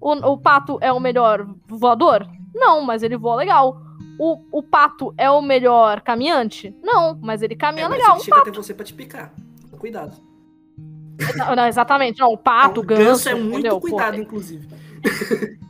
O, 0.00 0.12
o 0.12 0.38
pato 0.38 0.78
é 0.80 0.90
o 0.90 0.98
melhor 0.98 1.46
voador? 1.68 2.26
Não, 2.54 2.80
mas 2.80 3.02
ele 3.02 3.18
voa 3.18 3.36
legal. 3.36 3.82
O, 4.18 4.38
o 4.50 4.62
pato 4.62 5.12
é 5.18 5.30
o 5.30 5.42
melhor 5.42 6.00
caminhante? 6.00 6.74
Não, 6.82 7.18
mas 7.20 7.42
ele 7.42 7.54
caminha 7.54 7.84
é, 7.84 7.88
mas 7.90 7.98
legal. 7.98 8.16
Ele 8.16 8.24
chega 8.24 8.38
até 8.38 8.50
você 8.50 8.72
pra 8.72 8.84
te 8.86 8.94
picar. 8.94 9.34
Cuidado. 9.78 10.16
Não, 11.36 11.54
não, 11.54 11.66
exatamente. 11.66 12.18
Não, 12.18 12.32
o 12.32 12.38
pato, 12.38 12.80
o 12.80 12.82
ganso. 12.82 13.04
ganso 13.04 13.28
é 13.28 13.34
muito 13.34 13.58
entendeu? 13.58 13.78
cuidado, 13.78 14.16
Pô, 14.16 14.22
inclusive. 14.22 14.66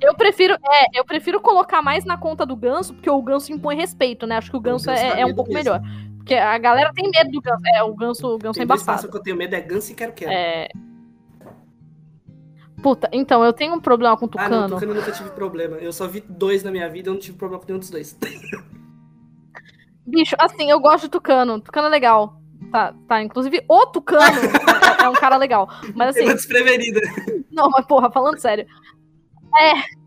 Eu 0.00 0.14
prefiro, 0.14 0.54
é, 0.54 0.98
eu 0.98 1.04
prefiro 1.04 1.40
colocar 1.40 1.82
mais 1.82 2.04
na 2.04 2.16
conta 2.16 2.44
do 2.44 2.56
ganso, 2.56 2.94
porque 2.94 3.10
o 3.10 3.22
ganso 3.22 3.52
impõe 3.52 3.76
respeito, 3.76 4.26
né? 4.26 4.36
Acho 4.36 4.50
que 4.50 4.56
o 4.56 4.60
ganso, 4.60 4.90
o 4.90 4.94
ganso 4.94 5.04
é, 5.04 5.20
é 5.20 5.26
um 5.26 5.34
pouco 5.34 5.52
mesmo. 5.52 5.72
melhor. 5.72 5.82
Porque 6.16 6.34
a 6.34 6.58
galera 6.58 6.92
tem 6.92 7.10
medo 7.10 7.30
do 7.30 7.40
ganso. 7.40 7.62
É, 7.74 7.82
o 7.82 7.94
ganso, 7.94 8.34
o 8.34 8.38
ganso 8.38 8.60
é 8.60 8.64
embaçado. 8.64 9.08
que 9.08 9.16
eu 9.16 9.22
tenho 9.22 9.36
medo 9.36 9.54
é 9.54 9.60
ganso 9.60 9.92
e 9.92 9.94
quero 9.94 10.12
quero. 10.12 10.30
É, 10.30 10.68
Puta, 12.82 13.08
então, 13.12 13.44
eu 13.44 13.52
tenho 13.52 13.74
um 13.74 13.80
problema 13.80 14.16
com 14.16 14.28
tucano. 14.28 14.54
Ah, 14.54 14.68
não, 14.68 14.76
tucano 14.76 14.92
eu 14.92 14.96
nunca 14.96 15.10
tive 15.10 15.30
problema. 15.30 15.76
Eu 15.78 15.92
só 15.92 16.06
vi 16.06 16.20
dois 16.20 16.62
na 16.62 16.70
minha 16.70 16.88
vida, 16.88 17.08
eu 17.08 17.14
não 17.14 17.20
tive 17.20 17.36
problema 17.36 17.60
com 17.60 17.66
nenhum 17.66 17.80
dos 17.80 17.90
dois. 17.90 18.16
Bicho, 20.06 20.36
assim, 20.38 20.70
eu 20.70 20.80
gosto 20.80 21.04
de 21.04 21.10
tucano. 21.10 21.60
Tucano 21.60 21.88
é 21.88 21.90
legal. 21.90 22.40
Tá, 22.70 22.94
tá. 23.06 23.22
Inclusive, 23.22 23.64
o 23.68 23.86
tucano 23.86 24.22
é, 24.22 25.04
é, 25.04 25.08
um 25.08 25.14
cara 25.14 25.36
legal. 25.36 25.68
Mas 25.94 26.16
assim. 26.16 26.26
desprevenida. 26.26 27.00
Não, 27.50 27.68
mas 27.68 27.84
porra, 27.84 28.10
falando 28.10 28.38
sério. 28.38 28.66
É. 29.56 29.98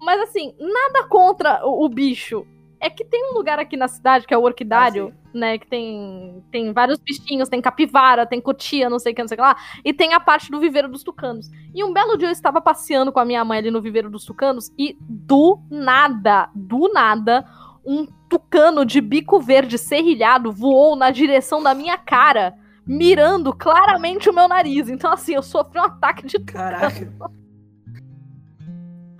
Mas 0.00 0.20
assim, 0.20 0.54
nada 0.58 1.06
contra 1.08 1.66
o, 1.66 1.84
o 1.84 1.88
bicho 1.88 2.46
é 2.84 2.90
que 2.90 3.02
tem 3.02 3.30
um 3.30 3.34
lugar 3.34 3.58
aqui 3.58 3.78
na 3.78 3.88
cidade, 3.88 4.26
que 4.26 4.34
é 4.34 4.36
o 4.36 4.42
Orquidário, 4.42 5.14
ah, 5.16 5.28
né? 5.32 5.58
Que 5.58 5.66
tem, 5.66 6.44
tem 6.50 6.70
vários 6.70 6.98
bichinhos, 6.98 7.48
tem 7.48 7.60
capivara, 7.60 8.26
tem 8.26 8.42
cotia, 8.42 8.90
não 8.90 8.98
sei 8.98 9.12
o 9.12 9.14
que, 9.14 9.22
não 9.22 9.28
sei 9.28 9.36
o 9.36 9.38
que 9.38 9.42
lá. 9.42 9.56
E 9.82 9.92
tem 9.94 10.12
a 10.12 10.20
parte 10.20 10.50
do 10.50 10.60
viveiro 10.60 10.88
dos 10.88 11.02
tucanos. 11.02 11.50
E 11.74 11.82
um 11.82 11.94
belo 11.94 12.18
dia 12.18 12.28
eu 12.28 12.32
estava 12.32 12.60
passeando 12.60 13.10
com 13.10 13.18
a 13.18 13.24
minha 13.24 13.42
mãe 13.42 13.58
ali 13.58 13.70
no 13.70 13.80
viveiro 13.80 14.10
dos 14.10 14.26
tucanos 14.26 14.70
e 14.78 14.98
do 15.00 15.58
nada, 15.70 16.50
do 16.54 16.92
nada, 16.92 17.46
um 17.86 18.06
tucano 18.28 18.84
de 18.84 19.00
bico 19.00 19.40
verde 19.40 19.78
serrilhado 19.78 20.52
voou 20.52 20.94
na 20.94 21.10
direção 21.10 21.62
da 21.62 21.74
minha 21.74 21.96
cara, 21.96 22.54
mirando 22.86 23.54
claramente 23.54 24.28
o 24.28 24.34
meu 24.34 24.46
nariz. 24.46 24.90
Então, 24.90 25.10
assim, 25.10 25.34
eu 25.34 25.42
sofri 25.42 25.80
um 25.80 25.84
ataque 25.84 26.26
de 26.26 26.38
tucano. 26.38 26.70
Caraca. 26.70 27.34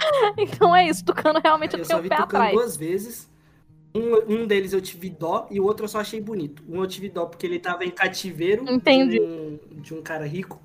então 0.38 0.74
é 0.74 0.88
isso, 0.88 1.04
tucano 1.04 1.40
realmente 1.42 1.74
eu, 1.74 1.80
eu 1.80 1.86
tenho 1.86 2.00
o 2.00 2.08
pé 2.08 2.14
atrás. 2.14 2.52
duas 2.52 2.76
vezes 2.76 3.32
um, 3.94 4.40
um 4.42 4.46
deles 4.46 4.72
eu 4.72 4.80
tive 4.80 5.08
dó 5.08 5.46
e 5.50 5.60
o 5.60 5.64
outro 5.64 5.84
eu 5.84 5.88
só 5.88 6.00
achei 6.00 6.20
bonito. 6.20 6.64
Um 6.68 6.80
eu 6.80 6.86
tive 6.86 7.08
dó 7.08 7.26
porque 7.26 7.46
ele 7.46 7.60
tava 7.60 7.84
em 7.84 7.90
cativeiro 7.90 8.68
Entendi. 8.68 9.18
De, 9.18 9.24
um, 9.24 9.80
de 9.80 9.94
um 9.94 10.02
cara 10.02 10.26
rico. 10.26 10.60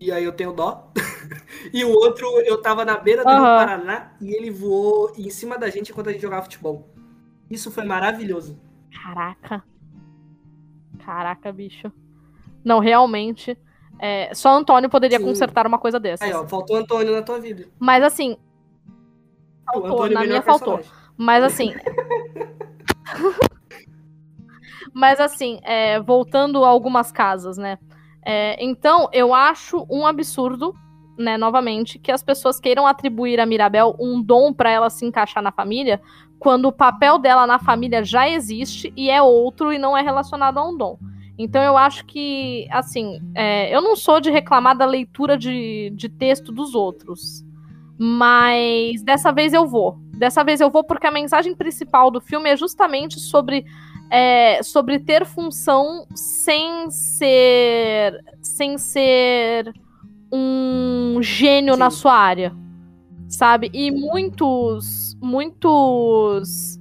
E 0.00 0.10
aí 0.10 0.24
eu 0.24 0.32
tenho 0.32 0.52
dó. 0.52 0.90
e 1.72 1.84
o 1.84 1.90
outro 1.90 2.26
eu 2.40 2.60
tava 2.62 2.84
na 2.84 2.96
beira 2.96 3.22
do 3.22 3.30
uhum. 3.30 3.40
Paraná 3.40 4.12
e 4.20 4.34
ele 4.34 4.50
voou 4.50 5.12
em 5.18 5.28
cima 5.28 5.58
da 5.58 5.68
gente 5.68 5.92
enquanto 5.92 6.08
a 6.08 6.12
gente 6.12 6.22
jogava 6.22 6.44
futebol. 6.44 6.88
Isso 7.50 7.70
foi 7.70 7.84
maravilhoso. 7.84 8.58
Caraca. 9.02 9.62
Caraca, 11.04 11.52
bicho. 11.52 11.92
Não, 12.64 12.78
realmente. 12.78 13.58
É, 14.06 14.34
só 14.34 14.50
Antônio 14.50 14.90
poderia 14.90 15.18
Sim. 15.18 15.24
consertar 15.24 15.66
uma 15.66 15.78
coisa 15.78 15.98
dessas. 15.98 16.28
Aí, 16.28 16.34
ó, 16.34 16.46
faltou 16.46 16.76
Antônio 16.76 17.14
na 17.14 17.22
tua 17.22 17.40
vida. 17.40 17.64
Mas 17.78 18.04
assim. 18.04 18.36
Faltou, 19.64 20.10
na 20.10 20.26
minha 20.26 20.42
faltou. 20.42 20.78
Mas 21.16 21.42
assim. 21.42 21.72
Mas 24.92 25.18
assim, 25.18 25.58
é, 25.62 25.98
voltando 26.00 26.66
a 26.66 26.68
algumas 26.68 27.10
casas, 27.10 27.56
né? 27.56 27.78
É, 28.22 28.62
então, 28.62 29.08
eu 29.10 29.32
acho 29.32 29.86
um 29.88 30.06
absurdo, 30.06 30.74
né, 31.18 31.38
novamente, 31.38 31.98
que 31.98 32.12
as 32.12 32.22
pessoas 32.22 32.60
queiram 32.60 32.86
atribuir 32.86 33.40
a 33.40 33.46
Mirabel 33.46 33.96
um 33.98 34.22
dom 34.22 34.52
para 34.52 34.70
ela 34.70 34.90
se 34.90 35.06
encaixar 35.06 35.42
na 35.42 35.50
família, 35.50 35.98
quando 36.38 36.66
o 36.66 36.72
papel 36.72 37.18
dela 37.18 37.46
na 37.46 37.58
família 37.58 38.04
já 38.04 38.28
existe 38.28 38.92
e 38.94 39.08
é 39.08 39.22
outro 39.22 39.72
e 39.72 39.78
não 39.78 39.96
é 39.96 40.02
relacionado 40.02 40.58
a 40.58 40.68
um 40.68 40.76
dom. 40.76 40.98
Então 41.38 41.62
eu 41.62 41.76
acho 41.76 42.04
que, 42.06 42.66
assim, 42.70 43.20
é, 43.34 43.74
eu 43.74 43.82
não 43.82 43.96
sou 43.96 44.20
de 44.20 44.30
reclamar 44.30 44.76
da 44.76 44.86
leitura 44.86 45.36
de, 45.36 45.90
de 45.94 46.08
texto 46.08 46.52
dos 46.52 46.74
outros. 46.74 47.44
Mas 47.98 49.02
dessa 49.02 49.32
vez 49.32 49.52
eu 49.52 49.66
vou. 49.66 49.98
Dessa 50.16 50.44
vez 50.44 50.60
eu 50.60 50.70
vou 50.70 50.84
porque 50.84 51.06
a 51.06 51.12
mensagem 51.12 51.54
principal 51.54 52.10
do 52.10 52.20
filme 52.20 52.50
é 52.50 52.56
justamente 52.56 53.18
sobre, 53.18 53.64
é, 54.10 54.62
sobre 54.62 54.98
ter 54.98 55.24
função 55.24 56.06
sem 56.14 56.90
ser 56.90 58.24
sem 58.40 58.78
ser 58.78 59.72
um 60.32 61.18
gênio 61.20 61.74
Sim. 61.74 61.80
na 61.80 61.90
sua 61.90 62.14
área, 62.14 62.54
sabe? 63.28 63.70
E 63.72 63.90
muitos 63.90 65.16
muitos 65.20 66.78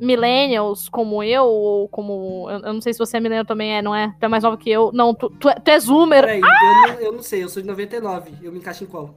millennials 0.00 0.88
como 0.88 1.22
eu 1.22 1.44
ou 1.44 1.88
como 1.88 2.48
eu 2.50 2.72
não 2.72 2.80
sei 2.80 2.92
se 2.92 2.98
você 2.98 3.18
é 3.18 3.20
millennial 3.20 3.44
também 3.44 3.76
é, 3.76 3.82
não 3.82 3.94
é? 3.94 4.14
Tu 4.18 4.24
é 4.24 4.28
mais 4.28 4.42
nova 4.42 4.56
que 4.56 4.70
eu? 4.70 4.90
Não, 4.92 5.14
tu, 5.14 5.30
tu, 5.30 5.48
é, 5.48 5.54
tu 5.54 5.68
é 5.68 5.78
zoomer. 5.78 6.24
Peraí, 6.24 6.40
ah! 6.42 6.86
eu, 6.88 6.94
não, 6.94 7.00
eu 7.00 7.12
não 7.12 7.22
sei, 7.22 7.44
eu 7.44 7.48
sou 7.48 7.62
de 7.62 7.68
99. 7.68 8.32
Eu 8.42 8.50
me 8.50 8.58
encaixo 8.58 8.84
em 8.84 8.86
qual? 8.86 9.14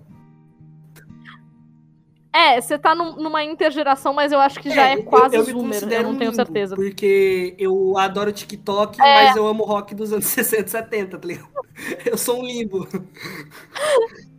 É, 2.35 2.59
você 2.59 2.79
tá 2.79 2.95
num, 2.95 3.15
numa 3.15 3.43
intergeração, 3.43 4.11
mas 4.11 4.31
eu 4.31 4.39
acho 4.39 4.59
que 4.59 4.71
já 4.71 4.89
é, 4.89 4.93
é 4.93 5.01
quase 5.03 5.35
eu, 5.35 5.41
eu 5.41 5.45
zoomer, 5.45 5.83
eu 5.83 6.03
não 6.03 6.17
tenho 6.17 6.33
certeza. 6.33 6.75
Porque 6.75 7.55
eu 7.59 7.95
adoro 7.95 8.31
TikTok, 8.31 8.99
é. 8.99 9.25
mas 9.25 9.35
eu 9.35 9.45
amo 9.45 9.63
rock 9.63 9.93
dos 9.93 10.11
anos 10.11 10.25
60 10.27 10.65
e 10.65 10.69
70, 10.69 11.17
tá 11.17 11.27
ligado? 11.27 11.49
Eu 12.03 12.17
sou 12.17 12.41
um 12.41 12.45
limbo. 12.45 12.87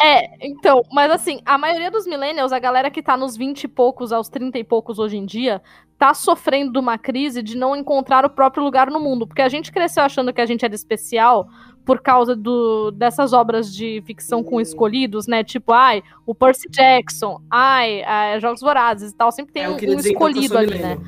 É, 0.00 0.46
então, 0.46 0.82
mas 0.92 1.10
assim, 1.10 1.40
a 1.44 1.58
maioria 1.58 1.90
dos 1.90 2.06
millennials, 2.06 2.52
a 2.52 2.58
galera 2.58 2.90
que 2.90 3.02
tá 3.02 3.16
nos 3.16 3.36
20 3.36 3.64
e 3.64 3.68
poucos 3.68 4.12
aos 4.12 4.28
30 4.28 4.58
e 4.58 4.64
poucos 4.64 4.98
hoje 4.98 5.16
em 5.16 5.26
dia, 5.26 5.60
tá 5.98 6.14
sofrendo 6.14 6.72
de 6.72 6.78
uma 6.78 6.98
crise 6.98 7.42
de 7.42 7.56
não 7.56 7.74
encontrar 7.74 8.24
o 8.24 8.30
próprio 8.30 8.62
lugar 8.62 8.90
no 8.90 9.00
mundo. 9.00 9.26
Porque 9.26 9.42
a 9.42 9.48
gente 9.48 9.72
cresceu 9.72 10.02
achando 10.02 10.32
que 10.32 10.40
a 10.40 10.46
gente 10.46 10.64
era 10.64 10.74
especial 10.74 11.48
por 11.84 12.00
causa 12.00 12.34
do, 12.34 12.90
dessas 12.90 13.32
obras 13.32 13.72
de 13.72 14.02
ficção 14.06 14.42
com 14.42 14.60
escolhidos, 14.60 15.26
né? 15.26 15.44
Tipo, 15.44 15.72
ai, 15.72 16.02
o 16.24 16.34
Percy 16.34 16.68
Jackson, 16.70 17.40
ai, 17.50 18.02
ai 18.04 18.40
Jogos 18.40 18.60
Vorazes 18.60 19.12
e 19.12 19.14
tal. 19.14 19.30
Sempre 19.30 19.52
tem 19.52 19.64
é, 19.64 19.68
um, 19.68 19.74
um 19.74 19.98
escolhido 19.98 20.56
ali, 20.56 20.78
né? 20.78 20.98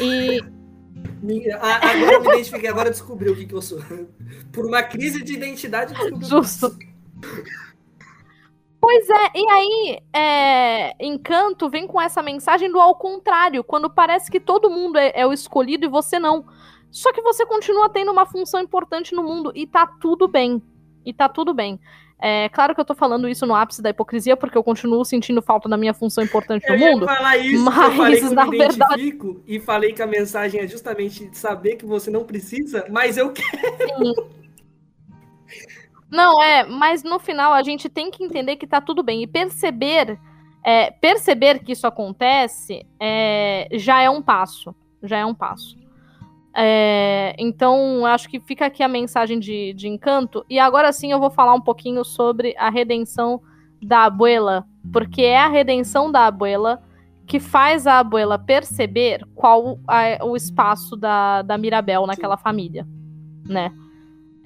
E. 0.00 0.40
Agora 1.60 2.12
eu 2.12 2.20
me 2.20 2.28
identifiquei, 2.28 2.68
agora 2.68 2.88
eu 2.88 2.92
descobri 2.92 3.30
o 3.30 3.36
que, 3.36 3.46
que 3.46 3.54
eu 3.54 3.62
sou. 3.62 3.80
Por 4.52 4.66
uma 4.66 4.82
crise 4.82 5.24
de 5.24 5.32
identidade, 5.32 5.94
Justo. 6.20 6.76
Pois 8.84 9.08
é, 9.08 9.30
e 9.34 9.48
aí, 9.48 9.98
é, 10.12 11.06
Encanto 11.06 11.70
vem 11.70 11.86
com 11.86 11.98
essa 11.98 12.22
mensagem 12.22 12.70
do 12.70 12.78
ao 12.78 12.94
contrário, 12.94 13.64
quando 13.64 13.88
parece 13.88 14.30
que 14.30 14.38
todo 14.38 14.68
mundo 14.68 14.98
é, 14.98 15.10
é, 15.14 15.26
o 15.26 15.32
escolhido 15.32 15.86
e 15.86 15.88
você 15.88 16.18
não. 16.18 16.44
Só 16.90 17.10
que 17.10 17.22
você 17.22 17.46
continua 17.46 17.88
tendo 17.88 18.12
uma 18.12 18.26
função 18.26 18.60
importante 18.60 19.14
no 19.14 19.22
mundo 19.22 19.50
e 19.54 19.66
tá 19.66 19.86
tudo 19.86 20.28
bem. 20.28 20.62
E 21.02 21.14
tá 21.14 21.30
tudo 21.30 21.54
bem. 21.54 21.80
É 22.20 22.50
claro 22.50 22.74
que 22.74 22.80
eu 22.80 22.84
tô 22.84 22.94
falando 22.94 23.26
isso 23.26 23.46
no 23.46 23.54
ápice 23.54 23.80
da 23.80 23.88
hipocrisia, 23.88 24.36
porque 24.36 24.56
eu 24.56 24.62
continuo 24.62 25.02
sentindo 25.02 25.40
falta 25.40 25.66
da 25.66 25.78
minha 25.78 25.94
função 25.94 26.22
importante 26.22 26.68
no 26.68 26.74
eu 26.74 26.92
mundo. 26.92 27.06
falar 27.06 27.38
isso, 27.38 27.64
mas, 27.64 27.76
eu 27.76 27.96
falei 27.96 28.20
que 28.20 28.26
eu 28.26 28.32
na 28.32 28.46
me 28.46 28.58
verdade. 28.58 29.18
E 29.46 29.60
falei 29.60 29.92
que 29.94 30.02
a 30.02 30.06
mensagem 30.06 30.60
é 30.60 30.66
justamente 30.66 31.30
saber 31.32 31.76
que 31.76 31.86
você 31.86 32.10
não 32.10 32.24
precisa, 32.24 32.84
mas 32.90 33.16
eu 33.16 33.32
quero. 33.32 34.04
Sim. 34.04 34.43
Não, 36.10 36.42
é, 36.42 36.64
mas 36.64 37.02
no 37.02 37.18
final 37.18 37.52
a 37.52 37.62
gente 37.62 37.88
tem 37.88 38.10
que 38.10 38.22
entender 38.22 38.56
que 38.56 38.66
tá 38.66 38.80
tudo 38.80 39.02
bem. 39.02 39.22
E 39.22 39.26
perceber, 39.26 40.18
é, 40.64 40.90
perceber 40.90 41.60
que 41.60 41.72
isso 41.72 41.86
acontece 41.86 42.86
é, 43.00 43.68
já 43.72 44.00
é 44.00 44.08
um 44.08 44.22
passo. 44.22 44.74
Já 45.02 45.18
é 45.18 45.24
um 45.24 45.34
passo. 45.34 45.76
É, 46.56 47.34
então, 47.36 48.06
acho 48.06 48.28
que 48.28 48.38
fica 48.38 48.66
aqui 48.66 48.82
a 48.82 48.88
mensagem 48.88 49.40
de, 49.40 49.72
de 49.74 49.88
encanto. 49.88 50.44
E 50.48 50.58
agora 50.58 50.92
sim 50.92 51.10
eu 51.10 51.18
vou 51.18 51.30
falar 51.30 51.54
um 51.54 51.60
pouquinho 51.60 52.04
sobre 52.04 52.54
a 52.56 52.70
redenção 52.70 53.42
da 53.82 54.04
abuela. 54.04 54.64
Porque 54.92 55.22
é 55.22 55.38
a 55.38 55.48
redenção 55.48 56.12
da 56.12 56.26
abuela 56.26 56.82
que 57.26 57.40
faz 57.40 57.86
a 57.86 57.98
abuela 57.98 58.38
perceber 58.38 59.26
qual 59.34 59.78
a, 59.88 60.24
o 60.24 60.36
espaço 60.36 60.96
da, 60.96 61.42
da 61.42 61.56
Mirabel 61.56 62.06
naquela 62.06 62.36
família, 62.36 62.86
né? 63.46 63.72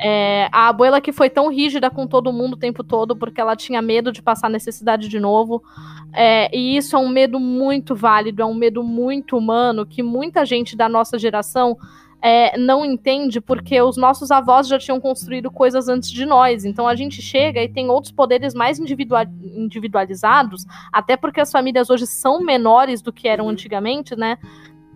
É, 0.01 0.49
a 0.53 0.69
abuela 0.69 1.01
que 1.01 1.13
foi 1.13 1.29
tão 1.29 1.49
rígida 1.49 1.91
com 1.91 2.07
todo 2.07 2.33
mundo 2.33 2.55
o 2.55 2.59
tempo 2.59 2.85
todo 2.85 3.17
porque 3.17 3.41
ela 3.41 3.57
tinha 3.57 3.83
medo 3.83 4.13
de 4.13 4.23
passar 4.23 4.49
necessidade 4.49 5.09
de 5.09 5.19
novo. 5.19 5.63
É, 6.13 6.57
e 6.57 6.77
isso 6.77 6.95
é 6.95 6.99
um 6.99 7.09
medo 7.09 7.41
muito 7.41 7.95
válido, 7.95 8.41
é 8.43 8.47
um 8.47 8.55
medo 8.55 8.83
muito 8.83 9.37
humano 9.37 9.85
que 9.85 10.03
muita 10.03 10.47
gente 10.47 10.77
da 10.77 10.89
nossa 10.89 11.19
geração 11.19 11.77
é, 12.21 12.59
não 12.59 12.85
entende 12.85 13.41
porque 13.41 13.81
os 13.81 13.97
nossos 13.97 14.31
avós 14.31 14.67
já 14.67 14.79
tinham 14.79 15.01
construído 15.01 15.51
coisas 15.51 15.89
antes 15.89 16.11
de 16.11 16.25
nós. 16.27 16.65
Então 16.65 16.87
a 16.89 16.95
gente 16.95 17.23
chega 17.23 17.63
e 17.63 17.69
tem 17.69 17.89
outros 17.89 18.13
poderes 18.13 18.55
mais 18.55 18.79
individual, 18.79 19.25
individualizados, 19.55 20.65
até 20.93 21.17
porque 21.17 21.41
as 21.41 21.53
famílias 21.53 21.91
hoje 21.91 22.07
são 22.07 22.41
menores 22.41 23.01
do 23.03 23.13
que 23.13 23.29
eram 23.29 23.45
Uhum. 23.45 23.51
antigamente, 23.51 24.17
né? 24.17 24.39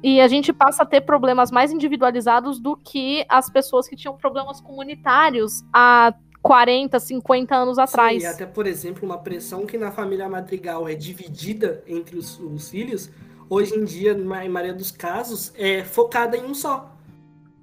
E 0.02 0.20
a 0.20 0.26
gente 0.26 0.52
passa 0.52 0.82
a 0.82 0.86
ter 0.86 1.02
problemas 1.02 1.50
mais 1.50 1.70
individualizados 1.70 2.58
do 2.58 2.76
que 2.76 3.24
as 3.28 3.48
pessoas 3.48 3.86
que 3.88 3.94
tinham 3.94 4.16
problemas 4.16 4.60
comunitários 4.60 5.62
há 5.72 6.12
40, 6.42 6.98
50 6.98 7.54
anos 7.54 7.78
atrás. 7.78 8.20
Sim, 8.20 8.28
e 8.28 8.30
até, 8.30 8.44
por 8.44 8.66
exemplo, 8.66 9.04
uma 9.04 9.18
pressão 9.18 9.64
que 9.64 9.78
na 9.78 9.92
família 9.92 10.28
Madrigal 10.28 10.88
é 10.88 10.94
dividida 10.94 11.84
entre 11.86 12.16
os, 12.16 12.38
os 12.40 12.68
filhos, 12.68 13.10
hoje 13.48 13.74
em 13.76 13.84
dia, 13.84 14.12
na 14.12 14.48
maioria 14.48 14.74
dos 14.74 14.90
casos, 14.90 15.52
é 15.56 15.84
focada 15.84 16.36
em 16.36 16.44
um 16.44 16.54
só. 16.54 16.90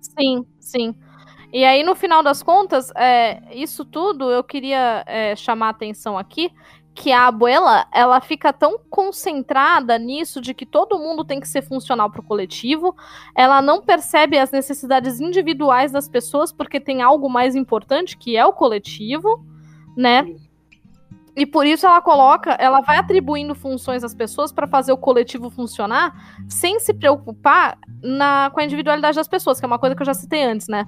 Sim, 0.02 0.46
sim. 0.60 0.96
E 1.52 1.66
aí, 1.66 1.84
no 1.84 1.96
final 1.96 2.22
das 2.22 2.44
contas, 2.44 2.92
é, 2.96 3.42
isso 3.54 3.84
tudo 3.84 4.30
eu 4.30 4.44
queria 4.44 5.04
é, 5.08 5.36
chamar 5.36 5.68
a 5.68 5.72
atenção 5.72 6.18
aqui, 6.18 6.52
que 7.00 7.14
a 7.14 7.28
abuela, 7.28 7.88
ela 7.94 8.20
fica 8.20 8.52
tão 8.52 8.78
concentrada 8.90 9.98
nisso 9.98 10.42
de 10.42 10.54
que 10.54 10.66
todo 10.66 11.00
mundo 11.00 11.24
tem 11.24 11.40
que 11.40 11.48
ser 11.48 11.62
funcional 11.62 12.12
para 12.12 12.20
o 12.20 12.24
coletivo, 12.24 12.94
ela 13.34 13.62
não 13.62 13.82
percebe 13.82 14.38
as 14.38 14.52
necessidades 14.52 15.22
individuais 15.22 15.94
das 15.94 16.10
pessoas 16.10 16.52
porque 16.52 16.78
tem 16.78 17.02
algo 17.02 17.30
mais 17.30 17.56
importante 17.56 18.18
que 18.18 18.36
é 18.36 18.46
o 18.46 18.52
coletivo, 18.52 19.42
né? 19.96 20.36
E 21.38 21.46
por 21.46 21.66
isso 21.66 21.88
ela 21.88 22.02
coloca, 22.02 22.52
ela 22.60 22.82
vai 22.82 22.98
atribuindo 22.98 23.56
funções 23.56 24.04
às 24.04 24.14
pessoas 24.14 24.52
para 24.52 24.68
fazer 24.68 24.92
o 24.92 24.98
coletivo 24.98 25.50
funcionar, 25.50 26.14
sem 26.50 26.82
se 26.82 26.94
preocupar 26.94 27.78
na, 28.04 28.50
com 28.54 28.60
a 28.60 28.66
individualidade 28.66 29.16
das 29.16 29.28
pessoas, 29.30 29.58
que 29.58 29.66
é 29.66 29.68
uma 29.68 29.80
coisa 29.80 29.96
que 29.96 30.02
eu 30.02 30.06
já 30.06 30.14
citei 30.14 30.44
antes, 30.44 30.68
né? 30.68 30.86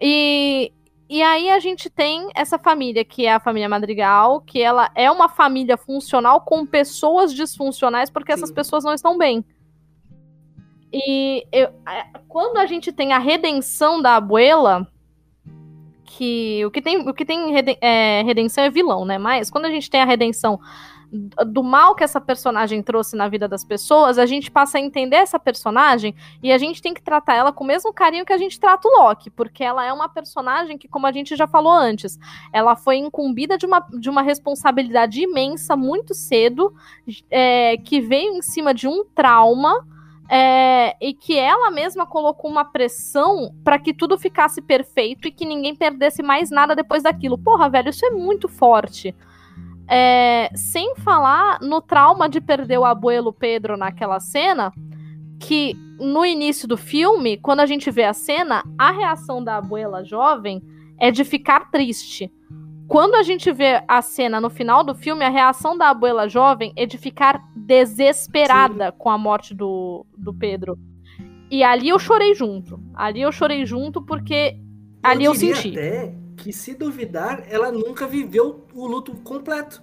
E, 0.00 0.72
e 1.08 1.22
aí 1.22 1.50
a 1.50 1.58
gente 1.58 1.88
tem 1.88 2.28
essa 2.34 2.58
família, 2.58 3.04
que 3.04 3.24
é 3.26 3.32
a 3.32 3.40
família 3.40 3.68
Madrigal, 3.68 4.40
que 4.40 4.60
ela 4.60 4.90
é 4.94 5.10
uma 5.10 5.28
família 5.28 5.76
funcional 5.76 6.42
com 6.42 6.66
pessoas 6.66 7.32
disfuncionais, 7.32 8.10
porque 8.10 8.32
essas 8.32 8.50
Sim. 8.50 8.54
pessoas 8.54 8.84
não 8.84 8.92
estão 8.92 9.16
bem. 9.16 9.44
E 10.92 11.46
eu- 11.52 11.70
quando 12.28 12.58
a 12.58 12.66
gente 12.66 12.92
tem 12.92 13.12
a 13.12 13.18
redenção 13.18 14.00
da 14.00 14.16
abuela, 14.16 14.86
que 16.04 16.64
o 16.64 16.70
que 16.70 16.80
tem, 16.80 17.08
o 17.08 17.14
que 17.14 17.24
tem 17.24 17.52
reden- 17.52 17.78
é, 17.80 18.22
redenção 18.22 18.64
é 18.64 18.70
vilão, 18.70 19.04
né? 19.04 19.18
Mas 19.18 19.50
quando 19.50 19.66
a 19.66 19.70
gente 19.70 19.88
tem 19.90 20.00
a 20.00 20.06
redenção 20.06 20.58
do 21.10 21.62
mal 21.62 21.94
que 21.94 22.04
essa 22.04 22.20
personagem 22.20 22.82
trouxe 22.82 23.16
na 23.16 23.28
vida 23.28 23.48
das 23.48 23.64
pessoas, 23.64 24.18
a 24.18 24.26
gente 24.26 24.50
passa 24.50 24.78
a 24.78 24.80
entender 24.80 25.16
essa 25.16 25.38
personagem 25.38 26.14
e 26.42 26.52
a 26.52 26.58
gente 26.58 26.82
tem 26.82 26.92
que 26.92 27.02
tratar 27.02 27.34
ela 27.34 27.52
com 27.52 27.64
o 27.64 27.66
mesmo 27.66 27.92
carinho 27.92 28.26
que 28.26 28.32
a 28.32 28.38
gente 28.38 28.60
trata 28.60 28.86
o 28.86 28.90
Loki, 28.90 29.30
porque 29.30 29.64
ela 29.64 29.84
é 29.84 29.92
uma 29.92 30.08
personagem 30.08 30.76
que, 30.76 30.86
como 30.86 31.06
a 31.06 31.12
gente 31.12 31.34
já 31.34 31.46
falou 31.46 31.72
antes, 31.72 32.18
ela 32.52 32.76
foi 32.76 32.96
incumbida 32.96 33.56
de 33.56 33.64
uma, 33.64 33.80
de 33.80 34.10
uma 34.10 34.22
responsabilidade 34.22 35.20
imensa 35.22 35.76
muito 35.76 36.14
cedo, 36.14 36.74
é, 37.30 37.76
que 37.78 38.00
veio 38.00 38.34
em 38.34 38.42
cima 38.42 38.74
de 38.74 38.86
um 38.86 39.04
trauma. 39.14 39.86
é, 40.30 40.94
e 41.00 41.14
que 41.14 41.38
ela 41.38 41.70
mesma 41.70 42.04
colocou 42.04 42.50
uma 42.50 42.62
pressão 42.62 43.50
para 43.64 43.78
que 43.78 43.94
tudo 43.94 44.18
ficasse 44.18 44.60
perfeito 44.60 45.26
e 45.26 45.32
que 45.32 45.46
ninguém 45.46 45.74
perdesse 45.74 46.22
mais 46.22 46.50
nada 46.50 46.76
depois 46.76 47.02
daquilo. 47.02 47.38
Porra, 47.38 47.70
velho, 47.70 47.88
isso 47.88 48.04
é 48.04 48.10
muito 48.10 48.46
forte. 48.46 49.14
É, 49.88 50.50
sem 50.54 50.94
falar 50.96 51.60
no 51.62 51.80
trauma 51.80 52.28
de 52.28 52.40
perder 52.40 52.78
o 52.78 52.84
abuelo 52.84 53.32
Pedro 53.32 53.76
naquela 53.76 54.20
cena, 54.20 54.72
que 55.40 55.74
no 55.98 56.24
início 56.24 56.68
do 56.68 56.76
filme, 56.76 57.36
quando 57.38 57.60
a 57.60 57.66
gente 57.66 57.90
vê 57.90 58.04
a 58.04 58.12
cena, 58.12 58.62
a 58.78 58.90
reação 58.92 59.42
da 59.42 59.56
abuela 59.56 60.04
jovem 60.04 60.62
é 60.98 61.10
de 61.10 61.24
ficar 61.24 61.70
triste. 61.70 62.30
Quando 62.86 63.16
a 63.16 63.22
gente 63.22 63.52
vê 63.52 63.82
a 63.86 64.00
cena 64.00 64.40
no 64.40 64.48
final 64.48 64.82
do 64.82 64.94
filme, 64.94 65.24
a 65.24 65.28
reação 65.28 65.76
da 65.76 65.90
abuela 65.90 66.28
jovem 66.28 66.72
é 66.74 66.86
de 66.86 66.96
ficar 66.96 67.42
desesperada 67.54 68.90
com 68.92 69.10
a 69.10 69.18
morte 69.18 69.54
do, 69.54 70.06
do 70.16 70.32
Pedro. 70.32 70.78
E 71.50 71.62
ali 71.62 71.90
eu 71.90 71.98
chorei 71.98 72.34
junto. 72.34 72.80
Ali 72.94 73.20
eu 73.20 73.30
chorei 73.30 73.66
junto 73.66 74.00
porque 74.00 74.58
ali 75.02 75.24
eu, 75.24 75.34
senti. 75.34 75.70
até 75.70 76.14
que, 76.38 76.52
se 76.52 76.74
duvidar, 76.74 77.44
ela 77.48 77.70
nunca 77.70 78.06
viveu 78.06 78.64
o 78.72 78.86
luto 78.86 79.14
completo. 79.16 79.82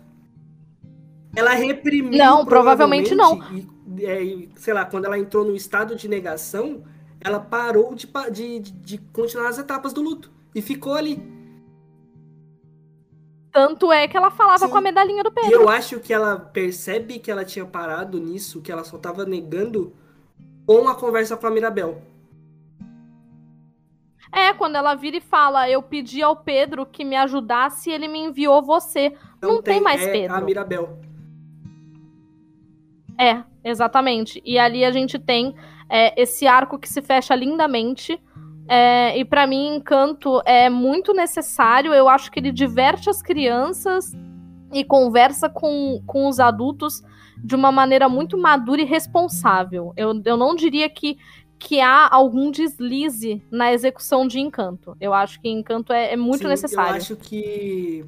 Ela 1.35 1.51
reprimiu. 1.51 2.17
Não, 2.17 2.45
provavelmente 2.45 3.13
não. 3.13 3.39
E, 3.53 4.05
é, 4.05 4.23
e, 4.23 4.49
sei 4.55 4.73
lá, 4.73 4.85
quando 4.85 5.05
ela 5.05 5.19
entrou 5.19 5.43
no 5.43 5.55
estado 5.55 5.95
de 5.95 6.07
negação, 6.07 6.83
ela 7.19 7.39
parou 7.39 7.93
de, 7.93 8.07
de, 8.31 8.59
de- 8.59 8.97
continuar 9.11 9.49
as 9.49 9.57
etapas 9.59 9.91
do 9.93 10.01
luto. 10.01 10.31
E 10.53 10.61
ficou 10.61 10.93
ali. 10.93 11.21
Tanto 13.51 13.91
é 13.91 14.07
que 14.07 14.17
ela 14.17 14.31
falava 14.31 14.65
Sim. 14.65 14.69
com 14.69 14.77
a 14.77 14.81
medalhinha 14.81 15.23
do 15.23 15.29
E 15.29 15.33
Pedro. 15.33 15.51
eu 15.51 15.69
acho 15.69 15.99
que 15.99 16.13
ela 16.13 16.37
percebe 16.37 17.19
que 17.19 17.31
ela 17.31 17.45
tinha 17.45 17.65
parado 17.65 18.19
nisso, 18.19 18.61
que 18.61 18.71
ela 18.71 18.83
só 18.83 18.97
tava 18.97 19.25
negando 19.25 19.93
com 20.65 20.87
a 20.87 20.95
conversa 20.95 21.37
com 21.37 21.47
a 21.47 21.51
Mirabel. 21.51 22.01
É, 24.35 24.51
quando 24.51 24.75
ela 24.75 24.95
vira 24.95 25.15
e 25.15 25.21
fala, 25.21 25.69
eu 25.69 25.81
pedi 25.81 26.21
ao 26.21 26.35
Pedro 26.35 26.85
que 26.85 27.05
me 27.05 27.15
ajudasse 27.15 27.89
e 27.89 27.93
ele 27.93 28.09
me 28.09 28.19
enviou 28.19 28.61
você. 28.61 29.13
Não 29.41 29.61
tem 29.61 29.79
mais 29.79 30.01
é 30.01 30.11
Pedro. 30.11 30.35
a 30.35 30.41
Mirabel. 30.41 30.99
É, 33.17 33.41
exatamente. 33.63 34.41
E 34.43 34.59
ali 34.59 34.83
a 34.83 34.91
gente 34.91 35.17
tem 35.17 35.55
é, 35.89 36.21
esse 36.21 36.45
arco 36.45 36.77
que 36.77 36.89
se 36.89 37.01
fecha 37.01 37.33
lindamente. 37.33 38.21
é, 38.67 39.17
e 39.17 39.23
pra 39.23 39.47
mim, 39.47 39.77
Encanto 39.77 40.41
é 40.45 40.69
muito 40.69 41.13
necessário. 41.13 41.93
Eu 41.93 42.09
acho 42.09 42.29
que 42.29 42.37
ele 42.37 42.51
diverte 42.51 43.09
as 43.09 43.21
crianças 43.21 44.11
e 44.73 44.83
conversa 44.83 45.47
com, 45.49 46.03
com 46.05 46.27
os 46.27 46.41
adultos 46.41 47.01
de 47.41 47.55
uma 47.55 47.71
maneira 47.71 48.09
muito 48.09 48.37
madura 48.37 48.81
e 48.81 48.85
responsável. 48.85 49.93
Eu, 49.95 50.21
eu 50.25 50.35
não 50.35 50.55
diria 50.55 50.89
que, 50.89 51.17
que 51.59 51.79
há 51.79 52.07
algum 52.13 52.51
deslize 52.51 53.41
na 53.51 53.73
execução 53.73 54.27
de 54.27 54.39
Encanto. 54.39 54.95
Eu 54.99 55.13
acho 55.13 55.39
que 55.41 55.49
Encanto 55.49 55.93
é, 55.93 56.13
é 56.13 56.17
muito 56.17 56.39
Sim, 56.39 56.47
necessário. 56.47 56.91
Eu 56.91 56.97
acho 56.97 57.15
que 57.15 58.05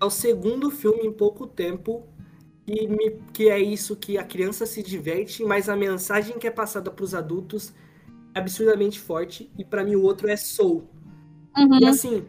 é 0.00 0.04
o 0.04 0.10
segundo 0.10 0.70
filme 0.70 1.06
em 1.06 1.12
pouco 1.12 1.46
tempo 1.46 2.06
que, 2.66 2.86
me- 2.88 3.18
que 3.32 3.48
é 3.48 3.60
isso 3.60 3.96
que 3.96 4.18
a 4.18 4.24
criança 4.24 4.66
se 4.66 4.82
diverte, 4.82 5.44
mas 5.44 5.68
a 5.68 5.76
mensagem 5.76 6.38
que 6.38 6.46
é 6.46 6.50
passada 6.50 6.90
para 6.90 7.04
os 7.04 7.14
adultos 7.14 7.72
é 8.34 8.38
absurdamente 8.38 9.00
forte. 9.00 9.50
E 9.58 9.64
para 9.64 9.84
mim 9.84 9.96
o 9.96 10.02
outro 10.02 10.28
é 10.28 10.36
Soul. 10.36 10.88
Uhum. 11.56 11.80
E 11.80 11.86
assim, 11.86 12.24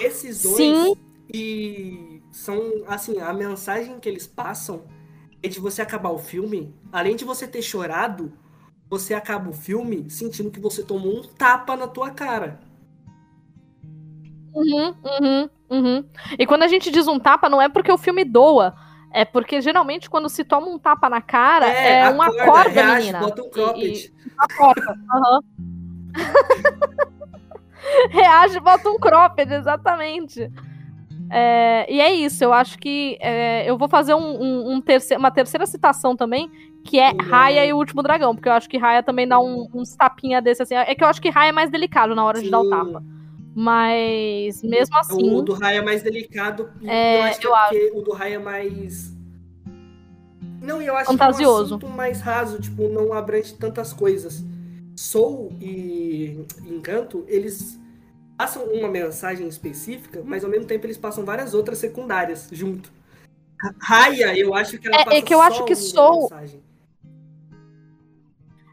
esses 0.00 0.40
dois 0.42 0.56
Sim. 0.56 0.94
e 1.32 2.22
são 2.32 2.84
assim, 2.86 3.20
a 3.20 3.32
mensagem 3.32 4.00
que 4.00 4.08
eles 4.08 4.26
passam 4.26 4.84
é 5.42 5.48
de 5.48 5.60
você 5.60 5.82
acabar 5.82 6.10
o 6.10 6.18
filme, 6.18 6.74
além 6.92 7.16
de 7.16 7.24
você 7.24 7.46
ter 7.46 7.62
chorado, 7.62 8.32
você 8.92 9.14
acaba 9.14 9.48
o 9.48 9.54
filme 9.54 10.10
sentindo 10.10 10.50
que 10.50 10.60
você 10.60 10.82
tomou 10.82 11.20
um 11.20 11.22
tapa 11.22 11.74
na 11.74 11.88
tua 11.88 12.10
cara. 12.10 12.60
Uhum, 14.54 14.94
uhum, 15.02 15.50
uhum. 15.70 16.04
E 16.38 16.46
quando 16.46 16.64
a 16.64 16.68
gente 16.68 16.90
diz 16.90 17.08
um 17.08 17.18
tapa, 17.18 17.48
não 17.48 17.62
é 17.62 17.70
porque 17.70 17.90
o 17.90 17.96
filme 17.96 18.22
doa. 18.22 18.74
É 19.10 19.24
porque 19.24 19.62
geralmente 19.62 20.10
quando 20.10 20.28
se 20.28 20.44
toma 20.44 20.66
um 20.66 20.78
tapa 20.78 21.08
na 21.08 21.22
cara, 21.22 21.66
é, 21.68 22.00
é 22.00 22.08
uma 22.10 22.26
acorda, 22.26 22.44
corda, 22.44 22.70
reage, 22.70 22.98
menina. 22.98 23.20
Bota 23.20 23.42
um 23.42 23.50
cropped. 23.50 23.86
E, 23.86 24.22
Uhum. 24.52 25.40
reage, 28.10 28.60
bota 28.60 28.90
um 28.90 28.98
cropped, 28.98 29.54
exatamente. 29.54 30.52
É, 31.34 31.86
e 31.88 31.98
é 31.98 32.12
isso, 32.12 32.44
eu 32.44 32.52
acho 32.52 32.78
que 32.78 33.16
é, 33.18 33.68
eu 33.68 33.78
vou 33.78 33.88
fazer 33.88 34.12
um, 34.12 34.42
um, 34.42 34.72
um 34.74 34.80
terceiro, 34.82 35.18
uma 35.18 35.30
terceira 35.30 35.64
citação 35.64 36.14
também, 36.14 36.50
que 36.84 36.98
é 36.98 37.10
Raya 37.10 37.64
e 37.64 37.72
o 37.72 37.78
Último 37.78 38.02
Dragão, 38.02 38.34
porque 38.34 38.50
eu 38.50 38.52
acho 38.52 38.68
que 38.68 38.76
Raya 38.76 39.02
também 39.02 39.26
dá 39.26 39.40
um, 39.40 39.66
uns 39.72 39.96
tapinha 39.96 40.42
desse 40.42 40.62
assim. 40.62 40.74
É 40.74 40.94
que 40.94 41.02
eu 41.02 41.08
acho 41.08 41.22
que 41.22 41.30
Raya 41.30 41.48
é 41.48 41.52
mais 41.52 41.70
delicado 41.70 42.14
na 42.14 42.22
hora 42.22 42.36
Sim. 42.36 42.44
de 42.44 42.50
dar 42.50 42.60
o 42.60 42.68
tapa. 42.68 43.02
Mas 43.54 44.62
mesmo 44.62 44.96
assim. 44.96 45.34
O, 45.34 45.40
do 45.40 45.54
Raya 45.54 45.78
é 45.78 45.82
mais 45.82 46.02
delicado. 46.02 46.70
É, 46.84 47.18
eu 47.18 47.22
acho 47.22 47.40
que 47.40 47.46
eu 47.46 47.56
é 47.56 47.62
porque 47.62 47.76
acho. 47.78 47.98
o 47.98 48.02
do 48.02 48.12
Raya 48.12 48.34
é 48.34 48.38
mais. 48.38 49.16
Não, 50.60 50.82
eu 50.82 50.94
acho 50.96 51.10
Fantasioso. 51.10 51.78
que 51.78 51.84
é 51.86 51.88
um 51.88 51.92
mais 51.92 52.20
raso, 52.20 52.60
tipo, 52.60 52.88
não 52.88 53.12
abrange 53.14 53.54
tantas 53.54 53.92
coisas. 53.92 54.44
Soul 54.94 55.56
e 55.60 56.44
Encanto, 56.66 57.24
eles 57.26 57.80
passam 58.42 58.64
uma 58.64 58.88
mensagem 58.88 59.46
específica, 59.46 60.20
mas 60.24 60.42
ao 60.42 60.50
mesmo 60.50 60.66
tempo 60.66 60.84
eles 60.84 60.98
passam 60.98 61.24
várias 61.24 61.54
outras 61.54 61.78
secundárias 61.78 62.48
junto. 62.50 62.92
Raya, 63.80 64.36
eu 64.36 64.52
acho 64.52 64.78
que 64.78 64.88
ela 64.88 64.96
é, 64.96 65.04
passa 65.04 65.16
é 65.16 65.22
que 65.22 65.32
eu 65.32 65.40
acho 65.40 65.64
que 65.64 65.76
Soul 65.76 66.22
mensagem. 66.22 66.60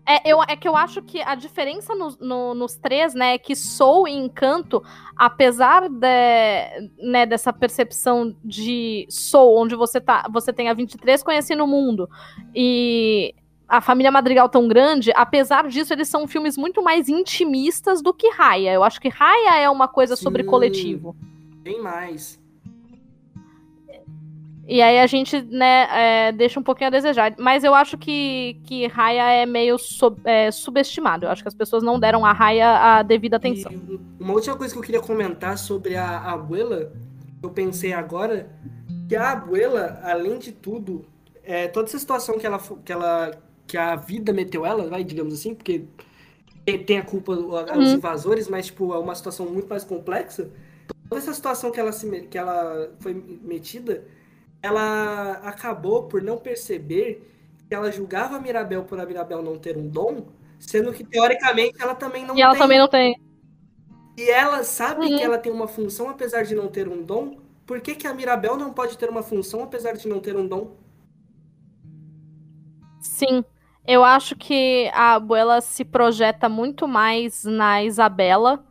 É, 0.08 0.28
eu, 0.28 0.42
é 0.42 0.56
que 0.56 0.68
eu 0.68 0.76
acho 0.76 1.04
que 1.04 1.22
a 1.22 1.36
diferença 1.36 1.94
no, 1.94 2.18
no, 2.20 2.54
nos 2.56 2.76
três, 2.76 3.14
né, 3.14 3.36
é 3.36 3.38
que 3.38 3.56
Soul 3.56 4.08
e 4.08 4.12
Encanto, 4.14 4.84
apesar 5.16 5.88
de, 5.88 6.90
né, 6.98 7.28
dessa 7.28 7.54
percepção 7.54 8.36
de 8.44 9.06
Soul, 9.08 9.56
onde 9.56 9.76
você, 9.76 10.02
tá, 10.02 10.28
você 10.34 10.52
tem 10.52 10.68
a 10.68 10.74
23 10.74 11.22
conhecendo 11.22 11.64
o 11.64 11.68
mundo, 11.68 12.10
e 12.56 13.36
a 13.70 13.80
família 13.80 14.12
Madrigal 14.12 14.50
tão 14.50 14.68
grande, 14.68 15.12
apesar 15.16 15.68
disso, 15.68 15.94
eles 15.94 16.08
são 16.08 16.28
filmes 16.28 16.58
muito 16.58 16.82
mais 16.82 17.08
intimistas 17.08 18.02
do 18.02 18.12
que 18.12 18.30
Raya. 18.32 18.74
Eu 18.74 18.84
acho 18.84 19.00
que 19.00 19.10
Raya 19.10 19.60
é 19.60 19.70
uma 19.70 19.88
coisa 19.88 20.16
Sim, 20.16 20.24
sobre 20.24 20.44
coletivo. 20.44 21.16
Bem 21.62 21.80
mais. 21.80 22.40
E 24.68 24.82
aí 24.82 25.00
a 25.00 25.08
gente, 25.08 25.42
né, 25.42 25.88
é, 25.92 26.32
deixa 26.32 26.60
um 26.60 26.64
pouquinho 26.64 26.88
a 26.88 26.92
desejar. 26.92 27.36
Mas 27.38 27.64
eu 27.64 27.76
acho 27.76 27.98
que, 27.98 28.60
que 28.66 28.88
Raya 28.88 29.42
é 29.42 29.46
meio 29.46 29.78
sub, 29.78 30.20
é, 30.24 30.50
subestimado. 30.52 31.26
Eu 31.26 31.32
acho 31.32 31.44
que 31.44 31.48
as 31.48 31.56
pessoas 31.56 31.84
não 31.84 32.00
deram 32.00 32.26
a 32.26 32.34
Raya 32.34 32.70
a 32.70 33.04
devida 33.04 33.38
atenção. 33.38 33.72
E 33.72 34.00
uma 34.20 34.34
última 34.34 34.56
coisa 34.56 34.74
que 34.74 34.80
eu 34.80 34.84
queria 34.84 35.02
comentar 35.02 35.58
sobre 35.60 35.96
a 35.96 36.20
Abuela, 36.20 36.92
eu 37.42 37.50
pensei 37.52 37.94
agora, 37.94 38.50
que 39.08 39.16
a 39.16 39.32
Abuela, 39.32 40.00
além 40.04 40.38
de 40.40 40.52
tudo, 40.52 41.06
é, 41.44 41.68
toda 41.68 41.88
essa 41.88 41.98
situação 41.98 42.38
que 42.38 42.46
ela, 42.46 42.60
que 42.84 42.92
ela 42.92 43.32
que 43.70 43.78
a 43.78 43.96
vida 43.96 44.34
meteu 44.34 44.66
ela, 44.66 44.90
vai, 44.90 45.04
digamos 45.04 45.32
assim, 45.32 45.54
porque 45.54 45.86
tem 46.86 46.98
a 46.98 47.06
culpa 47.06 47.34
os 47.34 47.70
uhum. 47.70 47.96
invasores, 47.96 48.48
mas 48.48 48.66
tipo, 48.66 48.92
é 48.94 48.98
uma 48.98 49.14
situação 49.14 49.46
muito 49.46 49.70
mais 49.70 49.84
complexa. 49.84 50.50
Toda 51.08 51.22
essa 51.22 51.34
situação 51.36 51.70
que 51.70 51.80
ela, 51.80 51.92
se, 51.92 52.22
que 52.24 52.38
ela 52.38 52.92
foi 53.00 53.14
metida, 53.14 54.04
ela 54.62 55.34
acabou 55.44 56.04
por 56.04 56.20
não 56.24 56.38
perceber 56.38 57.32
que 57.68 57.76
ela 57.76 57.92
julgava 57.92 58.38
a 58.38 58.40
Mirabel 58.40 58.84
por 58.84 59.00
a 59.00 59.06
Mirabel 59.06 59.44
não 59.44 59.56
ter 59.60 59.78
um 59.78 59.88
dom, 59.88 60.26
sendo 60.60 60.92
que 60.92 61.04
teoricamente 61.04 61.80
ela 61.80 61.94
também 61.94 62.26
não 62.26 62.34
e 62.34 62.38
tem. 62.38 62.40
E 62.40 62.42
ela 62.42 62.56
também 62.56 62.80
não 62.80 62.88
tem. 62.88 63.22
E 64.18 64.30
ela 64.32 64.64
sabe 64.64 65.06
uhum. 65.06 65.18
que 65.18 65.24
ela 65.24 65.38
tem 65.38 65.52
uma 65.52 65.68
função 65.68 66.10
apesar 66.10 66.42
de 66.42 66.56
não 66.56 66.68
ter 66.70 66.88
um 66.88 67.04
dom. 67.04 67.38
Por 67.68 67.80
que, 67.82 67.94
que 67.94 68.08
a 68.08 68.14
Mirabel 68.16 68.58
não 68.58 68.74
pode 68.74 68.98
ter 68.98 69.10
uma 69.10 69.22
função 69.22 69.62
apesar 69.62 69.94
de 69.94 70.08
não 70.08 70.20
ter 70.20 70.36
um 70.36 70.48
dom? 70.48 70.76
Sim. 73.00 73.46
Eu 73.90 74.04
acho 74.04 74.36
que 74.36 74.88
a 74.94 75.16
Abuela 75.16 75.62
se 75.62 75.84
projeta 75.84 76.48
muito 76.48 76.88
mais 76.88 77.44
na 77.44 77.84
Isabela, 77.84 78.64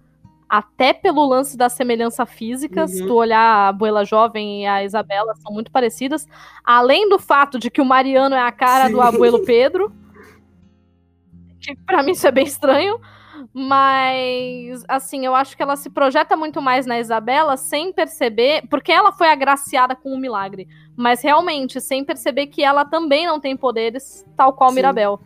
até 0.48 0.92
pelo 0.92 1.26
lance 1.26 1.56
da 1.56 1.68
semelhança 1.68 2.24
física. 2.24 2.82
Uhum. 2.82 2.86
Se 2.86 3.04
tu 3.04 3.14
olhar 3.14 3.40
a 3.40 3.68
Abuela 3.70 4.04
jovem 4.04 4.62
e 4.62 4.66
a 4.66 4.84
Isabela, 4.84 5.34
são 5.34 5.52
muito 5.52 5.72
parecidas. 5.72 6.24
Além 6.64 7.08
do 7.08 7.18
fato 7.18 7.58
de 7.58 7.68
que 7.68 7.80
o 7.80 7.84
Mariano 7.84 8.36
é 8.36 8.40
a 8.40 8.52
cara 8.52 8.86
Sim. 8.86 8.92
do 8.92 9.00
Abuelo 9.00 9.44
Pedro. 9.44 9.92
Que 11.60 11.74
pra 11.74 12.00
mim 12.00 12.12
isso 12.12 12.28
é 12.28 12.30
bem 12.30 12.46
estranho. 12.46 13.00
Mas, 13.52 14.84
assim, 14.86 15.26
eu 15.26 15.34
acho 15.34 15.56
que 15.56 15.62
ela 15.64 15.74
se 15.74 15.90
projeta 15.90 16.36
muito 16.36 16.62
mais 16.62 16.86
na 16.86 17.00
Isabela 17.00 17.56
sem 17.56 17.92
perceber, 17.92 18.62
porque 18.70 18.92
ela 18.92 19.10
foi 19.10 19.28
agraciada 19.28 19.96
com 19.96 20.14
um 20.14 20.18
milagre. 20.18 20.68
Mas 20.98 21.22
realmente, 21.22 21.80
sem 21.80 22.04
perceber 22.04 22.48
que 22.48 22.64
ela 22.64 22.84
também 22.84 23.24
não 23.24 23.38
tem 23.38 23.56
poderes, 23.56 24.26
tal 24.36 24.52
qual 24.52 24.70
Sim. 24.70 24.74
Mirabel. 24.74 25.20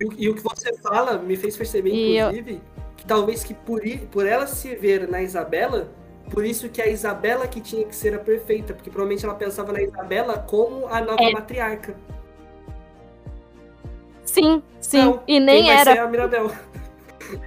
E, 0.00 0.24
e, 0.24 0.28
o 0.30 0.34
que 0.34 0.40
você 0.40 0.74
fala 0.78 1.18
me 1.18 1.36
fez 1.36 1.54
perceber, 1.54 1.90
e 1.90 2.18
inclusive, 2.18 2.52
eu... 2.54 2.60
que 2.96 3.04
talvez 3.04 3.44
que 3.44 3.52
por, 3.52 3.82
por 4.10 4.24
ela 4.24 4.46
se 4.46 4.74
ver 4.74 5.06
na 5.06 5.20
Isabela, 5.20 5.92
por 6.30 6.46
isso 6.46 6.70
que 6.70 6.80
a 6.80 6.86
Isabela 6.86 7.46
que 7.46 7.60
tinha 7.60 7.84
que 7.84 7.94
ser 7.94 8.14
a 8.14 8.18
perfeita, 8.18 8.72
porque 8.72 8.88
provavelmente 8.88 9.22
ela 9.26 9.34
pensava 9.34 9.70
na 9.70 9.82
Isabela 9.82 10.38
como 10.38 10.86
a 10.86 10.98
nova 10.98 11.22
é. 11.22 11.30
matriarca. 11.30 11.94
Sim, 14.24 14.62
sim. 14.80 15.00
Então, 15.00 15.22
e 15.28 15.38
nem 15.38 15.70
era. 15.70 16.04
a 16.04 16.08
Mirabel. 16.08 16.50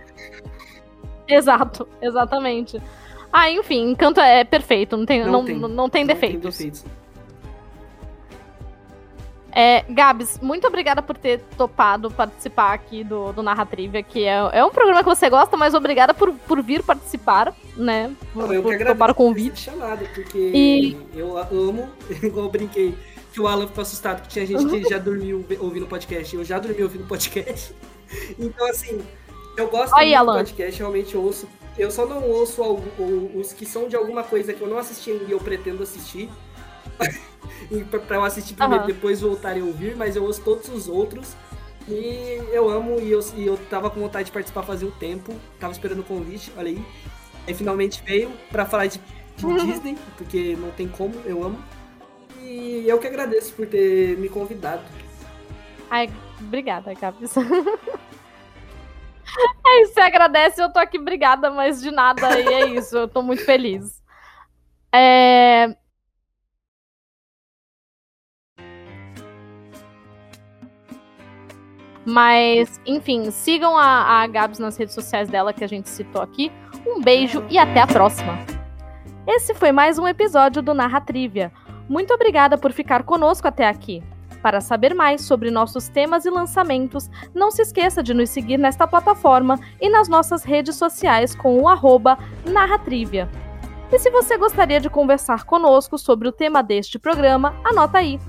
Exato, 1.28 1.88
exatamente. 2.00 2.80
Ah, 3.34 3.50
enfim, 3.50 3.90
Encanto 3.90 4.20
é 4.20 4.44
perfeito, 4.44 4.96
não 4.96 5.06
tem, 5.06 5.24
não, 5.24 5.32
não, 5.32 5.46
tem, 5.46 5.58
não, 5.58 5.68
não 5.68 5.90
tem 5.90 6.06
defeitos. 6.06 6.56
Tem 6.56 6.70
defeitos. 6.70 7.00
É, 9.52 9.84
Gabs, 9.90 10.40
muito 10.42 10.68
obrigada 10.68 11.02
por 11.02 11.18
ter 11.18 11.40
topado 11.58 12.12
participar 12.12 12.74
aqui 12.74 13.04
do, 13.04 13.32
do 13.34 13.42
Narra 13.42 13.66
Trivia, 13.66 14.04
que 14.04 14.24
é, 14.24 14.38
é 14.54 14.64
um 14.64 14.70
programa 14.70 15.04
que 15.04 15.10
você 15.10 15.30
gosta, 15.30 15.58
mas 15.58 15.74
obrigada 15.74 16.14
por, 16.14 16.32
por 16.34 16.62
vir 16.62 16.84
participar, 16.84 17.54
né? 17.76 18.14
Por, 18.34 18.54
eu 18.54 18.62
por 18.62 18.78
topar 18.78 19.12
o 19.12 19.16
convite. 19.16 19.60
Chamado, 19.60 20.06
porque 20.14 20.38
e... 20.38 20.98
eu 21.16 21.38
amo, 21.38 21.90
igual 22.22 22.46
eu 22.46 22.52
brinquei, 22.52 22.96
que 23.32 23.42
o 23.42 23.48
Alan 23.48 23.68
ficou 23.68 23.82
assustado 23.82 24.22
que 24.22 24.28
tinha 24.28 24.46
gente 24.46 24.66
que 24.68 24.90
já 24.90 24.98
dormiu 24.98 25.46
ouvindo 25.60 25.88
podcast. 25.88 26.36
Eu 26.36 26.44
já 26.44 26.60
dormi 26.60 26.82
ouvindo 26.84 27.06
podcast. 27.08 27.74
Então, 28.40 28.68
assim, 28.68 29.00
eu 29.56 29.68
gosto 29.68 29.96
Aí, 29.96 30.16
muito 30.16 30.26
do 30.26 30.34
podcast, 30.34 30.80
realmente 30.80 31.16
ouço. 31.16 31.48
Eu 31.78 31.92
só 31.92 32.08
não 32.08 32.28
ouço 32.28 32.62
os 33.36 33.54
que 33.54 33.68
são 33.68 33.88
de 33.88 33.96
alguma 33.96 34.24
coisa 34.24 34.52
que 34.52 34.62
eu 34.62 34.68
não 34.68 34.80
assisti 34.80 35.12
e 35.12 35.32
eu 35.32 35.40
pretendo 35.40 35.84
assistir. 35.84 36.28
para 38.08 38.16
eu 38.18 38.24
assistir 38.24 38.54
primeiro, 38.54 38.84
uhum. 38.84 38.88
depois 38.88 39.22
voltar 39.22 39.58
e 39.58 39.62
ouvir, 39.62 39.96
mas 39.96 40.16
eu 40.16 40.24
ouço 40.24 40.42
todos 40.44 40.68
os 40.70 40.88
outros. 40.88 41.36
E 41.88 42.40
eu 42.52 42.70
amo 42.70 43.00
e 43.00 43.12
eu, 43.12 43.20
e 43.36 43.46
eu 43.46 43.58
tava 43.70 43.90
com 43.90 44.00
vontade 44.00 44.26
de 44.26 44.32
participar 44.32 44.64
fazia 44.64 44.88
um 44.88 44.92
tempo. 44.92 45.34
Tava 45.60 45.74
esperando 45.74 46.02
o 46.02 46.04
convite, 46.04 46.52
olha 46.56 46.70
aí. 46.70 46.86
Aí 47.48 47.54
finalmente 47.54 48.04
veio 48.06 48.32
para 48.52 48.66
falar 48.66 48.88
de, 48.88 49.02
de 49.36 49.46
uhum. 49.46 49.56
Disney, 49.58 49.98
porque 50.18 50.56
não 50.60 50.70
tem 50.72 50.88
como, 50.88 51.16
eu 51.26 51.44
amo. 51.44 51.60
E 52.42 52.86
eu 52.88 53.00
que 53.00 53.08
agradeço 53.08 53.54
por 53.54 53.66
ter 53.66 54.18
me 54.18 54.30
convidado. 54.30 54.84
Ai, 55.90 56.10
obrigada, 56.40 56.94
Capis. 56.96 57.34
É 59.66 59.84
isso, 59.84 59.94
você 59.94 60.02
agradece, 60.02 60.62
eu 60.62 60.74
tô 60.74 60.80
aqui, 60.80 60.98
obrigada, 60.98 61.52
mas 61.52 61.82
de 61.82 61.92
nada, 61.92 62.40
e 62.40 62.48
é 62.48 62.66
isso, 62.70 62.98
eu 62.98 63.08
tô 63.08 63.22
muito 63.22 63.46
feliz. 63.46 64.02
É... 64.92 65.76
Mas, 72.06 72.80
enfim, 72.86 73.30
sigam 73.32 73.78
a, 73.78 74.22
a 74.22 74.28
Gabs 74.28 74.60
nas 74.60 74.78
redes 74.78 74.96
sociais 74.96 75.30
dela 75.30 75.54
que 75.54 75.64
a 75.64 75.68
gente 75.68 75.90
citou 75.90 76.22
aqui. 76.22 76.52
Um 76.86 77.02
beijo 77.02 77.44
e 77.50 77.58
até 77.58 77.82
a 77.82 77.88
próxima. 77.88 78.38
Esse 79.28 79.54
foi 79.54 79.72
mais 79.72 80.00
um 80.00 80.08
episódio 80.08 80.62
do 80.62 80.74
Narra 80.74 81.02
Trivia. 81.02 81.52
Muito 81.88 82.14
obrigada 82.14 82.58
por 82.58 82.72
ficar 82.72 83.04
conosco 83.04 83.48
até 83.48 83.68
aqui. 83.68 84.02
Para 84.42 84.62
saber 84.62 84.94
mais 84.94 85.22
sobre 85.22 85.52
nossos 85.52 85.90
temas 85.90 86.26
e 86.26 86.30
lançamentos, 86.30 87.10
não 87.36 87.52
se 87.52 87.62
esqueça 87.62 88.02
de 88.02 88.14
nos 88.14 88.30
seguir 88.30 88.58
nesta 88.58 88.88
plataforma 88.88 89.60
e 89.82 89.90
nas 89.90 90.08
nossas 90.08 90.44
redes 90.44 90.78
sociais 90.78 91.36
com 91.36 91.60
o 91.60 91.68
arroba 91.68 92.18
Narratrivia. 92.46 93.30
E 93.92 94.00
se 94.00 94.10
você 94.10 94.38
gostaria 94.38 94.80
de 94.80 94.90
conversar 94.90 95.44
conosco 95.44 95.98
sobre 95.98 96.28
o 96.28 96.32
tema 96.32 96.62
deste 96.62 96.98
programa, 96.98 97.56
anota 97.66 97.98
aí. 97.98 98.20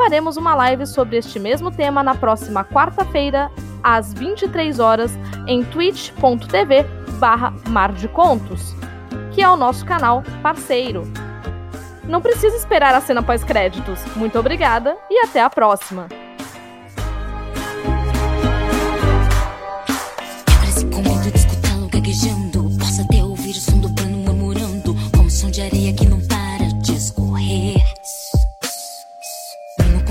Faremos 0.00 0.38
uma 0.38 0.54
live 0.54 0.86
sobre 0.86 1.18
este 1.18 1.38
mesmo 1.38 1.70
tema 1.70 2.02
na 2.02 2.14
próxima 2.14 2.64
quarta-feira, 2.64 3.50
às 3.82 4.14
23 4.14 4.80
horas, 4.80 5.12
em 5.46 5.62
twitch.tv 5.62 6.84
barra 7.18 7.52
Mar 7.68 7.92
de 7.92 8.08
Contos, 8.08 8.74
que 9.30 9.42
é 9.42 9.48
o 9.50 9.58
nosso 9.58 9.84
canal 9.84 10.22
parceiro. 10.42 11.02
Não 12.04 12.22
precisa 12.22 12.56
esperar 12.56 12.94
a 12.94 13.00
cena 13.02 13.22
pós-créditos. 13.22 14.02
Muito 14.16 14.38
obrigada 14.38 14.96
e 15.10 15.22
até 15.22 15.42
a 15.42 15.50
próxima! 15.50 16.08
Parece 20.46 20.86
com 20.86 21.02
medo 21.02 21.30
de 21.30 21.36
escutá-lo 21.36 21.88
gaguejando. 21.90 22.70
Posso 22.78 23.02
até 23.02 23.22
ouvir 23.22 23.50
o 23.50 23.60
som 23.60 23.78
do 23.78 23.94
pano 23.94 24.16
murmurando. 24.16 24.96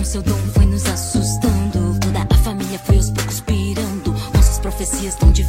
seu 0.10 0.24
dom 0.24 0.40
foi 0.56 0.66
nos 0.66 0.88
assustando. 0.88 2.00
Toda 2.00 2.26
a 2.28 2.38
família 2.44 2.80
foi 2.80 2.96
aos 2.96 3.12
poucos 3.12 3.42
pirando. 3.42 4.12
Nossas 4.34 4.58
profecias 4.58 5.14
tão 5.14 5.32
difíceis. 5.32 5.49